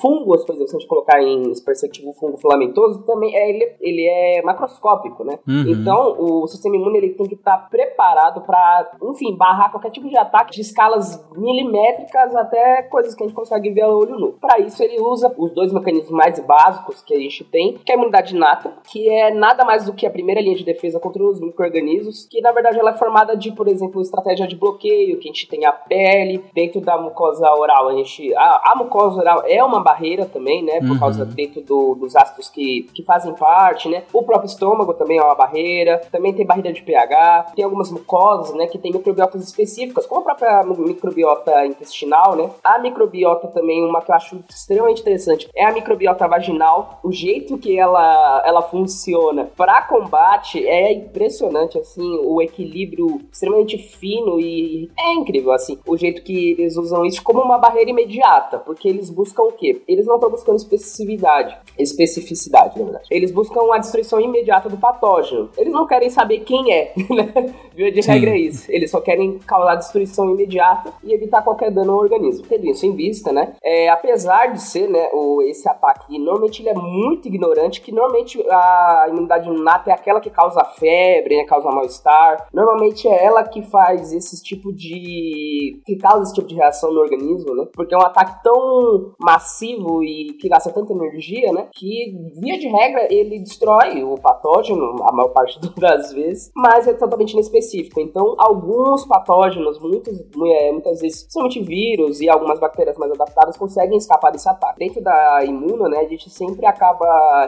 fungos, 0.00 0.44
por 0.44 0.54
exemplo, 0.54 0.70
se 0.70 0.76
a 0.76 0.78
gente 0.78 0.88
colocar 0.88 1.22
em 1.22 1.52
perspectiva 1.64 2.12
fungo 2.14 2.36
filamentoso, 2.36 3.02
também 3.04 3.34
é, 3.34 3.50
ele, 3.50 3.72
ele 3.80 4.06
é 4.06 4.42
macroscópico, 4.42 5.24
né? 5.24 5.38
Uhum. 5.46 5.64
Então, 5.68 6.16
o 6.18 6.46
sistema 6.46 6.76
imune 6.76 6.98
ele 6.98 7.10
tem 7.10 7.26
que 7.26 7.34
estar 7.34 7.68
preparado 7.70 8.42
para, 8.42 8.92
enfim, 9.02 9.34
barrar 9.36 9.70
qualquer 9.70 9.90
tipo 9.90 10.08
de 10.08 10.16
ataque 10.16 10.52
de 10.52 10.60
escalas 10.60 11.24
milimétricas 11.36 12.34
até 12.34 12.82
coisas 12.82 13.14
que 13.14 13.22
a 13.22 13.26
gente 13.26 13.36
consegue 13.36 13.70
ver 13.70 13.82
a 13.82 13.88
olho 13.88 14.18
nu. 14.18 14.32
Para 14.40 14.60
isso, 14.60 14.82
ele 14.82 15.00
usa 15.00 15.32
os 15.36 15.50
dois 15.52 15.72
mecanismos 15.72 16.10
mais 16.10 16.38
básicos 16.40 17.02
que 17.02 17.14
a 17.26 17.30
gente 17.30 17.44
tem, 17.44 17.78
que 17.84 17.90
é 17.90 17.94
a 17.94 17.98
imunidade 17.98 18.34
inata, 18.34 18.72
que 18.90 19.08
é 19.08 19.32
nada 19.32 19.64
mais 19.64 19.84
do 19.84 19.92
que 19.92 20.06
a 20.06 20.10
primeira 20.10 20.40
linha 20.40 20.56
de 20.56 20.64
defesa 20.64 21.00
contra 21.00 21.22
os 21.22 21.40
micro-organismos, 21.40 22.26
que 22.30 22.40
na 22.40 22.52
verdade 22.52 22.78
ela 22.78 22.90
é 22.90 22.94
formada 22.94 23.36
de, 23.36 23.52
por 23.52 23.68
exemplo, 23.68 24.00
estratégia 24.00 24.46
de 24.46 24.56
bloqueio, 24.56 25.18
que 25.18 25.28
a 25.28 25.32
gente 25.32 25.48
tem 25.48 25.64
a 25.64 25.72
pele, 25.72 26.44
dentro 26.54 26.80
da 26.80 26.98
mucosa 26.98 27.48
oral, 27.54 27.88
a 27.88 27.94
gente. 27.94 28.34
A, 28.34 28.72
a 28.72 28.74
mucosa 28.76 29.20
oral 29.20 29.42
é 29.46 29.62
uma 29.62 29.80
barreira 29.80 30.26
também, 30.26 30.62
né? 30.62 30.80
Por 30.80 30.90
uhum. 30.90 30.98
causa 30.98 31.24
dentro 31.24 31.62
do, 31.62 31.94
dos 31.94 32.16
ácidos 32.16 32.48
que, 32.48 32.88
que 32.94 33.02
fazem 33.02 33.34
parte, 33.34 33.88
né? 33.88 34.04
O 34.12 34.22
próprio 34.22 34.46
estômago 34.46 34.94
também 34.94 35.18
é 35.18 35.22
uma 35.22 35.34
barreira, 35.34 36.00
também 36.10 36.32
tem 36.32 36.46
barreira 36.46 36.72
de 36.72 36.82
pH, 36.82 37.52
tem 37.54 37.64
algumas 37.64 37.90
mucosas, 37.90 38.54
né, 38.54 38.66
que 38.66 38.78
tem 38.78 38.92
microbiotas 38.92 39.42
específicas, 39.42 40.06
como 40.06 40.20
a 40.20 40.24
própria 40.24 40.62
microbiota 40.62 41.66
intestinal, 41.66 42.36
né? 42.36 42.50
A 42.62 42.78
microbiota 42.78 43.48
também, 43.48 43.84
uma 43.84 44.00
que 44.00 44.10
eu 44.10 44.14
acho 44.14 44.44
extremamente 44.48 45.00
interessante, 45.00 45.48
é 45.54 45.64
a 45.64 45.72
microbiota 45.72 46.26
vaginal. 46.26 47.00
O 47.02 47.11
jeito 47.12 47.58
que 47.58 47.78
ela, 47.78 48.42
ela 48.46 48.62
funciona 48.62 49.50
para 49.56 49.82
combate 49.82 50.66
é 50.66 50.92
impressionante, 50.92 51.78
assim, 51.78 52.18
o 52.24 52.40
equilíbrio 52.40 53.20
extremamente 53.30 53.78
fino 53.78 54.40
e 54.40 54.90
é 54.98 55.12
incrível, 55.14 55.52
assim, 55.52 55.78
o 55.86 55.96
jeito 55.96 56.22
que 56.22 56.52
eles 56.52 56.76
usam 56.76 57.04
isso 57.04 57.22
como 57.22 57.40
uma 57.40 57.58
barreira 57.58 57.90
imediata, 57.90 58.58
porque 58.58 58.88
eles 58.88 59.10
buscam 59.10 59.44
o 59.44 59.52
quê? 59.52 59.82
Eles 59.86 60.06
não 60.06 60.16
estão 60.16 60.30
buscando 60.30 60.56
especificidade, 60.56 61.56
especificidade, 61.78 62.78
na 62.78 62.84
verdade. 62.84 63.06
Eles 63.10 63.30
buscam 63.30 63.72
a 63.72 63.78
destruição 63.78 64.20
imediata 64.20 64.68
do 64.68 64.76
patógeno. 64.76 65.50
Eles 65.56 65.72
não 65.72 65.86
querem 65.86 66.10
saber 66.10 66.40
quem 66.40 66.72
é, 66.72 66.92
né? 67.10 67.54
Via 67.74 67.90
de 67.90 68.02
Sim. 68.02 68.12
regra 68.12 68.30
é 68.30 68.38
isso. 68.38 68.70
Eles 68.70 68.90
só 68.90 69.00
querem 69.00 69.38
causar 69.38 69.76
destruição 69.76 70.30
imediata 70.30 70.92
e 71.02 71.12
evitar 71.12 71.42
qualquer 71.42 71.70
dano 71.70 71.92
ao 71.92 71.98
organismo. 71.98 72.44
Tendo 72.48 72.66
isso 72.66 72.84
em 72.86 72.94
vista, 72.94 73.32
né? 73.32 73.54
É, 73.62 73.88
apesar 73.88 74.52
de 74.52 74.62
ser, 74.62 74.88
né, 74.88 75.08
o, 75.12 75.42
esse 75.42 75.68
ataque, 75.68 76.18
normalmente 76.18 76.62
ele 76.62 76.70
é 76.70 76.74
muito 76.74 77.01
ignorante, 77.26 77.80
que 77.80 77.92
normalmente 77.92 78.42
a 78.50 79.06
imunidade 79.08 79.48
inata 79.48 79.90
é 79.90 79.94
aquela 79.94 80.20
que 80.20 80.30
causa 80.30 80.64
febre, 80.64 81.36
né, 81.36 81.44
causa 81.44 81.70
mal-estar. 81.70 82.48
Normalmente 82.52 83.08
é 83.08 83.24
ela 83.24 83.44
que 83.44 83.62
faz 83.62 84.12
esse 84.12 84.42
tipo 84.42 84.72
de... 84.72 85.80
que 85.84 85.96
causa 85.96 86.22
esse 86.22 86.34
tipo 86.34 86.46
de 86.46 86.54
reação 86.54 86.92
no 86.92 87.00
organismo, 87.00 87.54
né? 87.54 87.66
Porque 87.74 87.94
é 87.94 87.98
um 87.98 88.02
ataque 88.02 88.42
tão 88.42 89.14
massivo 89.20 90.02
e 90.02 90.34
que 90.40 90.48
gasta 90.48 90.72
tanta 90.72 90.92
energia, 90.92 91.52
né? 91.52 91.68
Que, 91.72 92.14
via 92.40 92.58
de 92.58 92.68
regra, 92.68 93.06
ele 93.10 93.40
destrói 93.40 94.02
o 94.04 94.14
patógeno, 94.16 94.96
a 95.02 95.12
maior 95.12 95.30
parte 95.30 95.58
das 95.78 96.12
vezes, 96.12 96.50
mas 96.54 96.86
é 96.86 96.92
totalmente 96.92 97.32
inespecífico. 97.32 98.00
Então, 98.00 98.34
alguns 98.38 99.04
patógenos, 99.06 99.78
muitos, 99.80 100.18
é, 100.20 100.72
muitas 100.72 101.00
vezes, 101.00 101.22
principalmente 101.22 101.62
vírus 101.62 102.20
e 102.20 102.28
algumas 102.28 102.58
bactérias 102.58 102.96
mais 102.96 103.12
adaptadas, 103.12 103.56
conseguem 103.56 103.96
escapar 103.96 104.30
desse 104.30 104.48
ataque. 104.48 104.78
Dentro 104.78 105.02
da 105.02 105.44
imuno, 105.44 105.88
né, 105.88 105.98
a 105.98 106.08
gente 106.08 106.30
sempre 106.30 106.66
acaba 106.66 106.91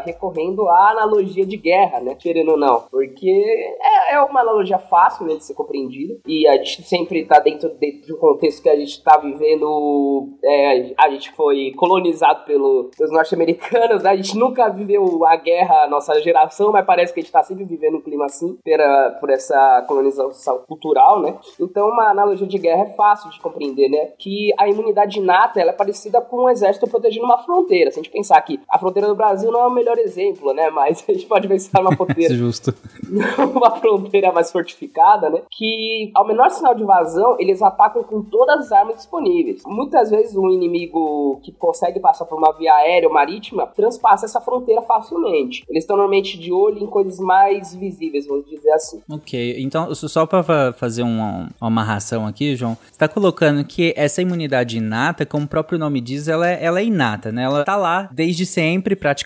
recorrendo 0.04 0.68
à 0.68 0.90
analogia 0.90 1.46
de 1.46 1.56
guerra, 1.56 2.00
né, 2.00 2.14
querendo 2.14 2.52
ou 2.52 2.56
não, 2.56 2.84
porque 2.90 3.44
é, 3.80 4.14
é 4.14 4.20
uma 4.22 4.40
analogia 4.40 4.78
fácil 4.78 5.26
né, 5.26 5.34
de 5.36 5.44
ser 5.44 5.54
compreendida 5.54 6.18
e 6.26 6.46
a 6.46 6.56
gente 6.56 6.82
sempre 6.82 7.20
está 7.20 7.38
dentro, 7.38 7.68
dentro 7.70 8.06
de 8.06 8.12
um 8.12 8.16
contexto 8.16 8.62
que 8.62 8.68
a 8.68 8.76
gente 8.76 8.92
está 8.92 9.18
vivendo, 9.18 10.28
é, 10.42 10.94
a 10.98 11.10
gente 11.10 11.32
foi 11.32 11.72
colonizado 11.76 12.44
pelo, 12.44 12.90
pelos 12.96 13.12
norte-americanos, 13.12 14.02
né, 14.02 14.10
a 14.10 14.16
gente 14.16 14.36
nunca 14.36 14.68
viveu 14.68 15.24
a 15.24 15.36
guerra, 15.36 15.84
a 15.84 15.88
nossa 15.88 16.20
geração, 16.20 16.72
mas 16.72 16.84
parece 16.84 17.12
que 17.12 17.20
a 17.20 17.22
gente 17.22 17.28
está 17.28 17.42
sempre 17.42 17.64
vivendo 17.64 17.96
um 17.96 18.00
clima 18.00 18.26
assim, 18.26 18.56
pela, 18.64 19.10
por 19.20 19.30
essa 19.30 19.84
colonização 19.86 20.58
cultural, 20.66 21.20
né? 21.20 21.36
Então, 21.60 21.88
uma 21.88 22.10
analogia 22.10 22.46
de 22.46 22.58
guerra 22.58 22.84
é 22.84 22.94
fácil 22.94 23.30
de 23.30 23.40
compreender, 23.40 23.88
né? 23.88 24.12
Que 24.18 24.52
a 24.58 24.68
imunidade 24.68 25.18
inata 25.18 25.60
ela 25.60 25.70
é 25.70 25.74
parecida 25.74 26.20
com 26.20 26.44
um 26.44 26.48
exército 26.48 26.88
protegendo 26.88 27.24
uma 27.24 27.38
fronteira. 27.38 27.90
Se 27.90 27.98
a 27.98 28.02
gente 28.02 28.12
pensar 28.12 28.40
que 28.42 28.60
a 28.68 28.78
fronteira 28.78 29.08
do 29.08 29.14
Brasil 29.14 29.33
não 29.42 29.60
é 29.60 29.66
o 29.66 29.70
melhor 29.70 29.98
exemplo, 29.98 30.52
né? 30.52 30.70
Mas 30.70 31.04
a 31.08 31.12
gente 31.12 31.26
pode 31.26 31.48
pensar 31.48 31.82
numa 31.82 31.94
fronteira. 31.96 32.34
Justo. 32.34 32.74
uma 33.54 33.76
fronteira 33.76 34.32
mais 34.32 34.50
fortificada, 34.50 35.30
né? 35.30 35.42
Que 35.50 36.10
ao 36.14 36.26
menor 36.26 36.50
sinal 36.50 36.74
de 36.74 36.82
invasão, 36.82 37.36
eles 37.38 37.62
atacam 37.62 38.02
com 38.02 38.22
todas 38.22 38.66
as 38.66 38.72
armas 38.72 38.96
disponíveis. 38.96 39.62
Muitas 39.66 40.10
vezes 40.10 40.36
um 40.36 40.50
inimigo 40.50 41.40
que 41.42 41.52
consegue 41.52 42.00
passar 42.00 42.24
por 42.24 42.38
uma 42.38 42.52
via 42.52 42.74
aérea 42.74 43.08
ou 43.08 43.14
marítima 43.14 43.66
transpassa 43.66 44.26
essa 44.26 44.40
fronteira 44.40 44.82
facilmente. 44.82 45.64
Eles 45.68 45.84
estão 45.84 45.96
normalmente 45.96 46.38
de 46.38 46.52
olho 46.52 46.78
em 46.78 46.86
coisas 46.86 47.18
mais 47.18 47.74
visíveis, 47.74 48.26
vamos 48.26 48.44
dizer 48.46 48.70
assim. 48.72 49.02
Ok, 49.08 49.56
então 49.58 49.94
só 49.94 50.26
para 50.26 50.72
fazer 50.72 51.02
uma, 51.02 51.48
uma 51.60 51.68
amarração 51.68 52.26
aqui, 52.26 52.56
João, 52.56 52.76
você 52.90 52.98
tá 52.98 53.08
colocando 53.08 53.64
que 53.64 53.92
essa 53.96 54.22
imunidade 54.22 54.78
inata, 54.78 55.26
como 55.26 55.44
o 55.44 55.48
próprio 55.48 55.78
nome 55.78 56.00
diz, 56.00 56.28
ela 56.28 56.48
é, 56.48 56.64
ela 56.64 56.80
é 56.80 56.84
inata, 56.84 57.32
né? 57.32 57.44
Ela 57.44 57.64
tá 57.64 57.76
lá 57.76 58.08
desde 58.12 58.46
sempre, 58.46 58.96
praticamente, 58.96 59.23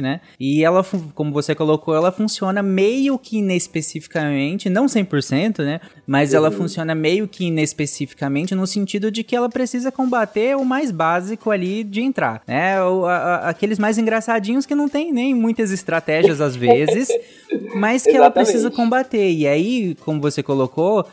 né? 0.00 0.20
E 0.38 0.64
ela, 0.64 0.84
como 1.14 1.32
você 1.32 1.54
colocou, 1.54 1.94
ela 1.94 2.12
funciona 2.12 2.62
meio 2.62 3.18
que 3.18 3.38
inespecificamente, 3.38 4.68
não 4.68 4.86
100%, 4.86 5.64
né? 5.64 5.80
Mas 6.06 6.30
uhum. 6.30 6.36
ela 6.36 6.50
funciona 6.50 6.94
meio 6.94 7.26
que 7.26 7.46
inespecificamente 7.46 8.54
no 8.54 8.66
sentido 8.66 9.10
de 9.10 9.22
que 9.22 9.34
ela 9.34 9.48
precisa 9.48 9.90
combater 9.90 10.56
o 10.56 10.64
mais 10.64 10.90
básico 10.90 11.50
ali 11.50 11.82
de 11.82 12.00
entrar, 12.00 12.42
né? 12.46 12.82
O, 12.82 13.06
a, 13.06 13.48
aqueles 13.48 13.78
mais 13.78 13.98
engraçadinhos 13.98 14.66
que 14.66 14.74
não 14.74 14.88
tem 14.88 15.12
nem 15.12 15.34
muitas 15.34 15.70
estratégias 15.70 16.40
às 16.40 16.56
vezes, 16.56 17.08
mas 17.74 18.02
que 18.02 18.16
ela 18.16 18.30
precisa 18.30 18.70
combater. 18.70 19.30
E 19.30 19.46
aí, 19.46 19.96
como 20.00 20.20
você 20.20 20.42
colocou, 20.42 21.06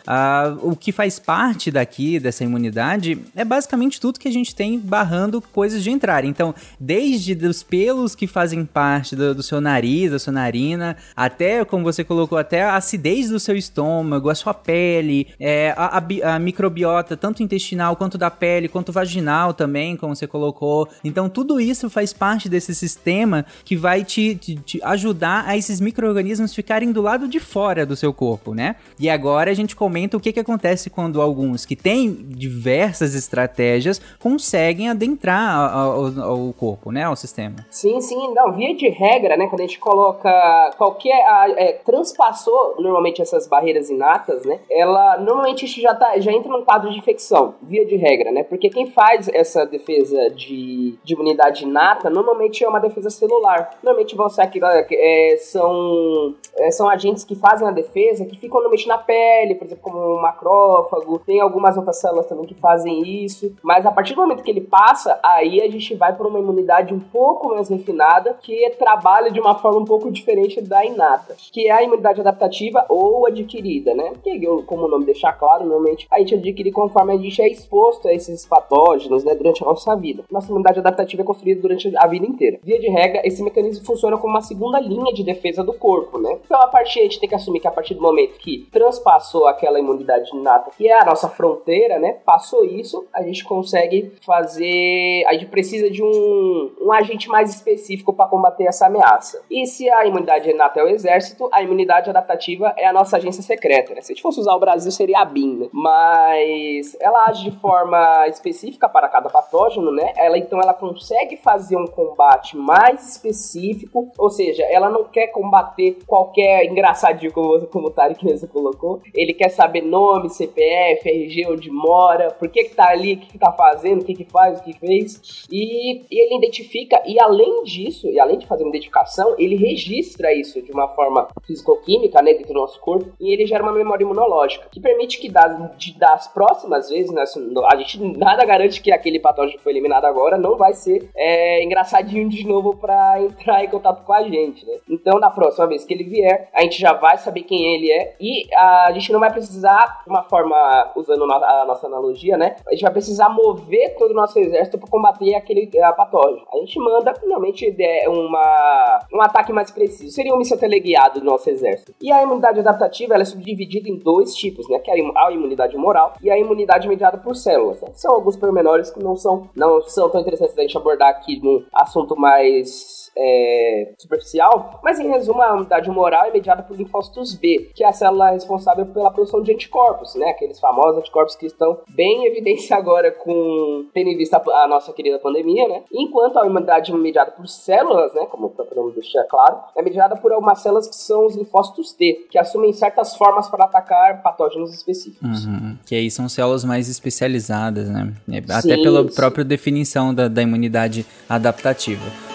o 0.61 0.75
que 0.75 0.91
faz 0.91 1.19
parte 1.19 1.71
daqui 1.71 2.19
dessa 2.19 2.43
imunidade 2.43 3.17
é 3.35 3.43
basicamente 3.43 3.99
tudo 3.99 4.19
que 4.19 4.27
a 4.27 4.31
gente 4.31 4.55
tem 4.55 4.79
barrando 4.79 5.41
coisas 5.41 5.83
de 5.83 5.89
entrar. 5.89 6.25
Então, 6.25 6.53
desde 6.79 7.33
os 7.45 7.63
pelos 7.63 8.15
que 8.15 8.22
fazem 8.27 8.65
parte 8.65 9.15
do, 9.15 9.35
do 9.35 9.43
seu 9.43 9.59
nariz, 9.59 10.11
da 10.11 10.19
sua 10.19 10.33
narina, 10.33 10.97
até, 11.15 11.63
como 11.65 11.83
você 11.83 12.03
colocou, 12.03 12.37
até 12.37 12.63
a 12.63 12.75
acidez 12.75 13.29
do 13.29 13.39
seu 13.39 13.55
estômago, 13.55 14.29
a 14.29 14.35
sua 14.35 14.53
pele, 14.53 15.27
é, 15.39 15.73
a, 15.77 15.97
a, 15.97 16.35
a, 16.35 16.39
microbiota, 16.39 17.15
tanto 17.15 17.43
intestinal 17.43 17.95
quanto 17.95 18.17
da 18.17 18.29
pele, 18.29 18.67
quanto 18.67 18.91
vaginal 18.91 19.53
também, 19.53 19.95
como 19.95 20.15
você 20.15 20.27
colocou. 20.27 20.87
Então, 21.03 21.29
tudo 21.29 21.59
isso 21.59 21.89
faz 21.89 22.13
parte 22.13 22.49
desse 22.49 22.73
sistema 22.73 23.45
que 23.63 23.75
vai 23.75 24.03
te, 24.03 24.35
te, 24.35 24.55
te 24.55 24.79
ajudar 24.83 25.45
a 25.47 25.57
esses 25.57 25.79
micro-organismos 25.79 26.53
ficarem 26.53 26.91
do 26.91 27.01
lado 27.01 27.27
de 27.27 27.39
fora 27.39 27.85
do 27.85 27.95
seu 27.95 28.13
corpo, 28.13 28.53
né? 28.53 28.75
E 28.99 29.09
agora 29.09 29.51
a 29.51 29.53
gente 29.53 29.75
comenta 29.75 30.17
o 30.17 30.19
que, 30.19 30.31
que 30.31 30.39
acontece 30.39 30.89
quando 30.89 31.21
alguns 31.21 31.65
que 31.65 31.75
têm 31.75 32.13
diversas 32.13 33.15
estratégias 33.15 34.01
conseguem 34.19 34.89
adentrar 34.89 35.55
ao, 35.55 35.91
ao, 35.91 36.21
ao 36.21 36.53
corpo, 36.53 36.91
né? 36.91 37.03
Ao 37.03 37.15
sistema. 37.15 37.55
Sim, 37.69 37.99
sim. 38.01 38.12
Não, 38.15 38.51
via 38.53 38.73
de 38.75 38.89
regra, 38.89 39.37
né? 39.37 39.47
Quando 39.47 39.61
a 39.61 39.65
gente 39.65 39.79
coloca 39.79 40.71
qualquer. 40.77 41.23
É, 41.57 41.73
transpassou 41.85 42.75
normalmente 42.79 43.21
essas 43.21 43.47
barreiras 43.47 43.89
inatas, 43.89 44.45
né? 44.45 44.59
Ela 44.69 45.17
normalmente 45.17 45.67
já, 45.81 45.93
tá, 45.93 46.19
já 46.19 46.31
entra 46.31 46.51
num 46.51 46.63
quadro 46.63 46.89
de 46.89 46.97
infecção, 46.97 47.55
via 47.61 47.85
de 47.85 47.95
regra, 47.95 48.31
né? 48.31 48.43
Porque 48.43 48.69
quem 48.69 48.87
faz 48.87 49.27
essa 49.29 49.65
defesa 49.65 50.29
de, 50.29 50.97
de 51.03 51.13
imunidade 51.13 51.63
inata 51.63 52.09
normalmente 52.09 52.63
é 52.63 52.69
uma 52.69 52.79
defesa 52.79 53.09
celular. 53.09 53.77
Normalmente 53.83 54.15
vão 54.15 54.29
ser 54.29 54.41
aquilo, 54.41 54.65
é, 54.65 55.37
são, 55.37 56.35
é, 56.57 56.71
são 56.71 56.89
agentes 56.89 57.23
que 57.23 57.35
fazem 57.35 57.67
a 57.67 57.71
defesa, 57.71 58.25
que 58.25 58.37
ficam 58.37 58.55
normalmente 58.55 58.87
na 58.87 58.97
pele, 58.97 59.55
por 59.55 59.65
exemplo, 59.65 59.83
como 59.83 59.97
o 59.97 60.21
macrófago. 60.21 61.19
Tem 61.19 61.39
algumas 61.39 61.77
outras 61.77 61.99
células 61.99 62.25
também 62.25 62.45
que 62.45 62.55
fazem 62.55 63.23
isso. 63.23 63.55
Mas 63.61 63.85
a 63.85 63.91
partir 63.91 64.13
do 64.13 64.21
momento 64.21 64.43
que 64.43 64.51
ele 64.51 64.61
passa, 64.61 65.19
aí 65.23 65.61
a 65.61 65.69
gente 65.69 65.95
vai 65.95 66.15
para 66.15 66.27
uma 66.27 66.39
imunidade 66.39 66.93
um 66.93 66.99
pouco 66.99 67.49
mais 67.49 67.69
refinada, 67.69 67.92
que 68.41 68.69
trabalha 68.71 69.31
de 69.31 69.39
uma 69.39 69.55
forma 69.55 69.79
um 69.79 69.85
pouco 69.85 70.11
diferente 70.11 70.61
da 70.61 70.83
inata, 70.85 71.35
que 71.51 71.67
é 71.67 71.71
a 71.71 71.83
imunidade 71.83 72.21
adaptativa 72.21 72.85
ou 72.89 73.25
adquirida, 73.25 73.93
né? 73.93 74.13
Que, 74.23 74.39
como 74.65 74.85
o 74.85 74.87
nome 74.87 75.05
deixar 75.05 75.33
claro, 75.33 75.65
normalmente 75.65 76.07
a 76.11 76.19
gente 76.19 76.35
adquire 76.35 76.71
conforme 76.71 77.13
a 77.13 77.17
gente 77.17 77.41
é 77.41 77.47
exposto 77.47 78.07
a 78.07 78.13
esses 78.13 78.45
patógenos, 78.45 79.23
né, 79.23 79.35
durante 79.35 79.63
a 79.63 79.67
nossa 79.67 79.95
vida. 79.95 80.23
Nossa 80.31 80.49
imunidade 80.49 80.79
adaptativa 80.79 81.21
é 81.21 81.25
construída 81.25 81.61
durante 81.61 81.91
a 81.95 82.07
vida 82.07 82.25
inteira. 82.25 82.59
Via 82.63 82.79
de 82.79 82.89
regra, 82.89 83.21
esse 83.25 83.43
mecanismo 83.43 83.85
funciona 83.85 84.17
como 84.17 84.33
uma 84.33 84.41
segunda 84.41 84.79
linha 84.79 85.13
de 85.13 85.23
defesa 85.23 85.63
do 85.63 85.73
corpo, 85.73 86.17
né? 86.17 86.37
Então, 86.45 86.61
a 86.61 86.67
partir 86.67 86.99
a 86.99 87.03
gente 87.03 87.19
tem 87.19 87.29
que 87.29 87.35
assumir 87.35 87.59
que 87.59 87.67
a 87.67 87.71
partir 87.71 87.93
do 87.93 88.01
momento 88.01 88.37
que 88.37 88.67
transpassou 88.71 89.47
aquela 89.47 89.79
imunidade 89.79 90.29
inata, 90.35 90.71
que 90.77 90.87
é 90.87 90.99
a 90.99 91.05
nossa 91.05 91.29
fronteira, 91.29 91.99
né? 91.99 92.17
Passou 92.25 92.65
isso, 92.65 93.05
a 93.13 93.21
gente 93.23 93.43
consegue 93.43 94.11
fazer, 94.25 95.25
a 95.27 95.33
gente 95.33 95.47
precisa 95.47 95.89
de 95.89 96.03
um, 96.03 96.71
um 96.81 96.91
agente 96.91 97.27
mais 97.29 97.49
específico 97.49 97.82
para 98.13 98.27
combater 98.27 98.65
essa 98.65 98.87
ameaça. 98.87 99.41
E 99.49 99.65
se 99.65 99.89
a 99.89 100.05
imunidade 100.05 100.49
inata 100.49 100.79
é 100.79 100.83
o 100.83 100.87
exército, 100.87 101.49
a 101.51 101.61
imunidade 101.61 102.09
adaptativa 102.09 102.73
é 102.77 102.85
a 102.85 102.93
nossa 102.93 103.17
agência 103.17 103.43
secreta, 103.43 103.93
né? 103.93 104.01
Se 104.01 104.11
a 104.11 104.15
gente 104.15 104.21
fosse 104.21 104.39
usar 104.39 104.55
o 104.55 104.59
Brasil, 104.59 104.91
seria 104.91 105.19
a 105.19 105.25
BIM, 105.25 105.57
né? 105.57 105.69
Mas 105.71 106.95
ela 106.99 107.27
age 107.27 107.49
de 107.49 107.51
forma 107.59 108.27
específica 108.27 108.87
para 108.87 109.09
cada 109.09 109.29
patógeno, 109.29 109.91
né? 109.91 110.13
Ela 110.15 110.37
então 110.37 110.59
ela 110.59 110.73
consegue 110.73 111.37
fazer 111.37 111.77
um 111.77 111.87
combate 111.87 112.55
mais 112.57 113.11
específico, 113.11 114.11
ou 114.17 114.29
seja, 114.29 114.63
ela 114.63 114.89
não 114.89 115.03
quer 115.05 115.27
combater 115.27 115.97
qualquer 116.07 116.65
engraçadinho 116.65 117.31
como, 117.31 117.67
como 117.67 117.87
o 117.87 117.91
Tarek 117.91 118.23
mesmo 118.25 118.47
colocou. 118.47 119.01
Ele 119.13 119.33
quer 119.33 119.49
saber 119.49 119.81
nome, 119.81 120.29
CPF, 120.29 121.09
RG, 121.09 121.47
onde 121.49 121.69
mora, 121.69 122.31
por 122.31 122.49
que 122.49 122.63
que 122.63 122.75
tá 122.75 122.89
ali, 122.89 123.13
o 123.13 123.17
que 123.17 123.27
que 123.27 123.37
tá 123.37 123.51
fazendo, 123.51 124.01
o 124.01 124.05
que 124.05 124.13
que 124.13 124.25
faz, 124.25 124.59
o 124.59 124.63
que 124.63 124.73
fez. 124.73 125.45
E, 125.51 126.01
e 126.09 126.19
ele 126.19 126.37
identifica, 126.37 127.01
e 127.05 127.19
além 127.19 127.63
disso, 127.73 128.07
e 128.07 128.19
além 128.19 128.37
de 128.37 128.47
fazer 128.47 128.63
uma 128.63 128.69
identificação, 128.69 129.35
ele 129.37 129.55
registra 129.55 130.33
isso 130.33 130.61
de 130.61 130.71
uma 130.71 130.87
forma 130.89 131.27
fisicoquímica, 131.45 132.21
né, 132.21 132.33
dentro 132.33 132.53
do 132.53 132.59
nosso 132.59 132.79
corpo, 132.79 133.11
e 133.19 133.31
ele 133.31 133.45
gera 133.45 133.63
uma 133.63 133.71
memória 133.71 134.03
imunológica, 134.03 134.67
que 134.71 134.79
permite 134.79 135.19
que 135.19 135.29
das, 135.29 135.77
de, 135.77 135.97
das 135.97 136.27
próximas 136.27 136.89
vezes, 136.89 137.11
né, 137.11 137.23
a 137.71 137.75
gente 137.75 137.99
nada 138.17 138.45
garante 138.45 138.81
que 138.81 138.91
aquele 138.91 139.19
patógeno 139.19 139.57
que 139.57 139.63
foi 139.63 139.71
eliminado 139.71 140.05
agora 140.05 140.37
não 140.37 140.55
vai 140.55 140.73
ser 140.73 141.09
é, 141.15 141.63
engraçadinho 141.63 142.29
de 142.29 142.45
novo 142.45 142.75
para 142.75 143.21
entrar 143.21 143.63
em 143.63 143.69
contato 143.69 144.03
com 144.03 144.13
a 144.13 144.23
gente, 144.23 144.65
né? 144.65 144.73
Então, 144.89 145.19
na 145.19 145.29
próxima 145.29 145.67
vez 145.67 145.85
que 145.85 145.93
ele 145.93 146.03
vier, 146.03 146.49
a 146.53 146.61
gente 146.61 146.79
já 146.79 146.93
vai 146.93 147.17
saber 147.17 147.43
quem 147.43 147.75
ele 147.75 147.91
é 147.91 148.15
e 148.19 148.47
a 148.53 148.91
gente 148.93 149.11
não 149.11 149.19
vai 149.19 149.31
precisar, 149.31 150.01
de 150.03 150.09
uma 150.09 150.23
forma, 150.23 150.91
usando 150.95 151.23
a 151.23 151.65
nossa 151.65 151.87
analogia, 151.87 152.37
né? 152.37 152.55
A 152.67 152.71
gente 152.71 152.81
vai 152.81 152.91
precisar 152.91 153.29
mover 153.29 153.95
todo 153.97 154.11
o 154.11 154.15
nosso 154.15 154.37
exército 154.39 154.77
para 154.77 154.89
combater 154.89 155.35
aquele 155.35 155.67
patógeno. 155.95 156.45
A 156.53 156.57
gente 156.57 156.77
manda, 156.79 157.13
finalmente, 157.15 157.62
é, 157.79 158.09
uma, 158.09 158.99
um 159.13 159.21
ataque 159.21 159.53
mais 159.53 159.71
preciso. 159.71 160.13
Seria 160.13 160.33
um 160.33 160.37
míssil 160.37 160.57
teleguiado 160.57 161.19
do 161.19 161.25
nosso 161.25 161.49
exército. 161.49 161.93
E 162.01 162.11
a 162.11 162.23
imunidade 162.23 162.59
adaptativa, 162.59 163.13
ela 163.13 163.23
é 163.23 163.25
subdividida 163.25 163.89
em 163.89 163.97
dois 163.97 164.35
tipos, 164.35 164.67
né? 164.69 164.79
Que 164.79 164.91
é 164.91 164.93
a 164.93 165.31
imunidade 165.31 165.77
moral 165.77 166.13
e 166.21 166.29
a 166.29 166.37
imunidade 166.37 166.87
mediada 166.87 167.17
por 167.17 167.35
células. 167.35 167.81
Né? 167.81 167.89
São 167.93 168.13
alguns 168.13 168.35
pormenores 168.35 168.91
que 168.91 169.01
não 169.03 169.15
são, 169.15 169.49
não 169.55 169.81
são 169.81 170.09
tão 170.09 170.21
interessantes 170.21 170.55
da 170.55 170.61
gente 170.61 170.77
abordar 170.77 171.09
aqui 171.09 171.39
num 171.41 171.63
assunto 171.73 172.15
mais 172.15 173.11
é, 173.15 173.93
superficial, 173.97 174.79
mas 174.83 174.99
em 174.99 175.07
resumo, 175.07 175.41
a 175.41 175.49
imunidade 175.49 175.89
moral 175.89 176.25
é 176.25 176.31
mediada 176.31 176.63
por 176.63 176.75
linfócitos 176.75 177.35
B, 177.35 177.71
que 177.75 177.83
é 177.83 177.87
a 177.87 177.91
célula 177.91 178.31
responsável 178.31 178.85
pela 178.87 179.11
produção 179.11 179.41
de 179.41 179.51
anticorpos, 179.51 180.15
né? 180.15 180.29
Aqueles 180.29 180.59
famosos 180.59 180.97
anticorpos 180.97 181.35
que 181.35 181.45
estão 181.45 181.79
bem 181.89 182.23
em 182.23 182.25
evidência 182.25 182.75
agora 182.75 183.11
com 183.11 183.87
tendo 183.93 184.09
em 184.09 184.17
vista 184.17 184.41
a 184.45 184.67
nossa 184.67 184.91
querida 184.93 185.19
pandemia, 185.19 185.67
né? 185.67 185.83
Enquanto 185.91 186.39
a 186.39 186.45
imunidade 186.45 186.93
mediada 186.93 187.31
por 187.31 187.47
células, 187.53 188.13
né? 188.13 188.25
Como 188.25 188.49
podemos 188.49 188.93
deixar 188.93 189.23
claro, 189.23 189.57
é 189.75 189.81
mediada 189.81 190.15
por 190.15 190.31
algumas 190.31 190.59
células 190.59 190.87
que 190.87 190.95
são 190.95 191.25
os 191.25 191.35
linfócitos 191.35 191.93
T, 191.93 192.27
que 192.29 192.37
assumem 192.37 192.73
certas 192.73 193.15
formas 193.15 193.47
para 193.49 193.65
atacar 193.65 194.21
patógenos 194.21 194.73
específicos. 194.73 195.45
Uhum. 195.45 195.77
Que 195.85 195.95
aí 195.95 196.09
são 196.09 196.27
células 196.27 196.63
mais 196.63 196.89
especializadas, 196.89 197.89
né? 197.89 198.13
Até 198.49 198.75
sim, 198.75 198.83
pela 198.83 199.07
sim. 199.07 199.15
própria 199.15 199.43
definição 199.43 200.13
da, 200.13 200.27
da 200.27 200.41
imunidade 200.41 201.05
adaptativa. 201.29 202.32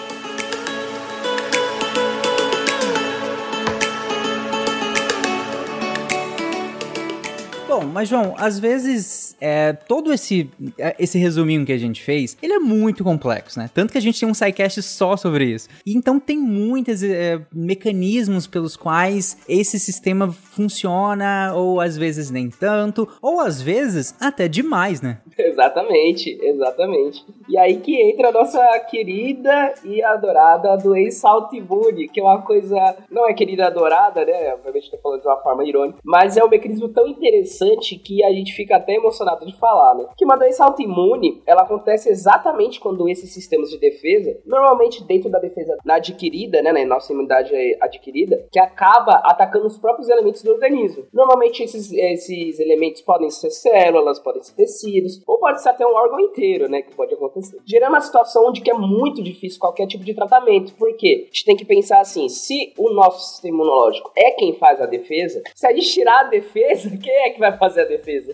Mas 7.89 8.07
João, 8.07 8.35
às 8.37 8.59
vezes 8.59 9.35
é, 9.41 9.73
todo 9.73 10.13
esse, 10.13 10.49
é, 10.77 10.95
esse 10.99 11.17
resuminho 11.17 11.65
que 11.65 11.71
a 11.71 11.77
gente 11.77 12.01
fez, 12.01 12.37
ele 12.41 12.53
é 12.53 12.59
muito 12.59 13.03
complexo, 13.03 13.59
né? 13.59 13.69
Tanto 13.73 13.91
que 13.91 13.97
a 13.97 14.01
gente 14.01 14.19
tem 14.19 14.29
um 14.29 14.33
sidecast 14.33 14.81
só 14.81 15.17
sobre 15.17 15.45
isso. 15.45 15.69
E 15.85 15.95
então 15.95 16.19
tem 16.19 16.37
muitos 16.37 17.03
é, 17.03 17.41
mecanismos 17.53 18.47
pelos 18.47 18.75
quais 18.75 19.37
esse 19.47 19.79
sistema 19.79 20.31
funciona, 20.31 21.53
ou 21.55 21.81
às 21.81 21.97
vezes 21.97 22.29
nem 22.29 22.49
tanto, 22.49 23.07
ou 23.21 23.39
às 23.39 23.61
vezes 23.61 24.15
até 24.19 24.47
demais, 24.47 25.01
né? 25.01 25.19
Exatamente, 25.37 26.37
exatamente. 26.41 27.25
E 27.49 27.57
aí 27.57 27.77
que 27.77 27.95
entra 28.01 28.29
a 28.29 28.31
nossa 28.31 28.61
querida 28.89 29.73
e 29.83 30.01
adorada 30.03 30.77
do 30.77 30.93
Salt 31.11 31.51
Moon, 31.53 32.07
que 32.11 32.19
é 32.19 32.23
uma 32.23 32.41
coisa, 32.41 32.75
não 33.09 33.27
é 33.27 33.33
querida 33.33 33.67
adorada, 33.67 34.23
né? 34.25 34.53
Obviamente 34.53 34.91
tô 34.91 34.97
falando 34.97 35.21
de 35.21 35.27
uma 35.27 35.37
forma 35.37 35.65
irônica, 35.65 35.99
mas 36.03 36.37
é 36.37 36.43
um 36.43 36.49
mecanismo 36.49 36.89
tão 36.89 37.07
interessante 37.07 37.78
que 37.79 38.23
a 38.23 38.31
gente 38.31 38.53
fica 38.53 38.77
até 38.77 38.93
emocionado 38.93 39.45
de 39.45 39.57
falar, 39.57 39.95
né? 39.95 40.07
Que 40.17 40.25
uma 40.25 40.37
doença 40.37 40.63
autoimune, 40.63 41.41
ela 41.45 41.63
acontece 41.63 42.09
exatamente 42.09 42.79
quando 42.79 43.07
esses 43.09 43.33
sistemas 43.33 43.69
de 43.69 43.77
defesa, 43.77 44.39
normalmente 44.45 45.03
dentro 45.03 45.29
da 45.29 45.39
defesa 45.39 45.77
adquirida, 45.87 46.61
né, 46.61 46.71
na 46.71 46.85
nossa 46.85 47.11
imunidade 47.13 47.53
adquirida, 47.81 48.47
que 48.51 48.59
acaba 48.59 49.13
atacando 49.23 49.67
os 49.67 49.77
próprios 49.77 50.09
elementos 50.09 50.43
do 50.43 50.51
organismo. 50.51 51.05
Normalmente 51.13 51.63
esses, 51.63 51.91
esses 51.91 52.59
elementos 52.59 53.01
podem 53.01 53.29
ser 53.29 53.49
células, 53.49 54.19
podem 54.19 54.41
ser 54.41 54.55
tecidos, 54.55 55.21
ou 55.27 55.39
pode 55.39 55.61
ser 55.61 55.69
até 55.69 55.85
um 55.85 55.95
órgão 55.95 56.19
inteiro, 56.19 56.69
né, 56.69 56.81
que 56.81 56.95
pode 56.95 57.13
acontecer. 57.13 57.57
Gerando 57.65 57.93
uma 57.93 58.01
situação 58.01 58.47
onde 58.47 58.61
que 58.61 58.71
é 58.71 58.73
muito 58.73 59.21
difícil 59.21 59.59
qualquer 59.59 59.87
tipo 59.87 60.03
de 60.03 60.13
tratamento. 60.13 60.73
Por 60.75 60.95
quê? 60.95 61.23
A 61.23 61.25
gente 61.27 61.45
tem 61.45 61.55
que 61.55 61.65
pensar 61.65 61.99
assim, 61.99 62.27
se 62.29 62.73
o 62.77 62.91
nosso 62.91 63.31
sistema 63.31 63.55
imunológico 63.55 64.11
é 64.15 64.31
quem 64.31 64.53
faz 64.53 64.81
a 64.81 64.85
defesa, 64.85 65.41
se 65.55 65.67
a 65.67 65.73
gente 65.73 65.91
tirar 65.91 66.21
a 66.21 66.29
defesa, 66.29 66.89
quem 66.97 67.13
é 67.13 67.29
que 67.29 67.39
vai 67.39 67.57
fazer 67.57 67.68
a 67.77 67.85
defesa. 67.85 68.33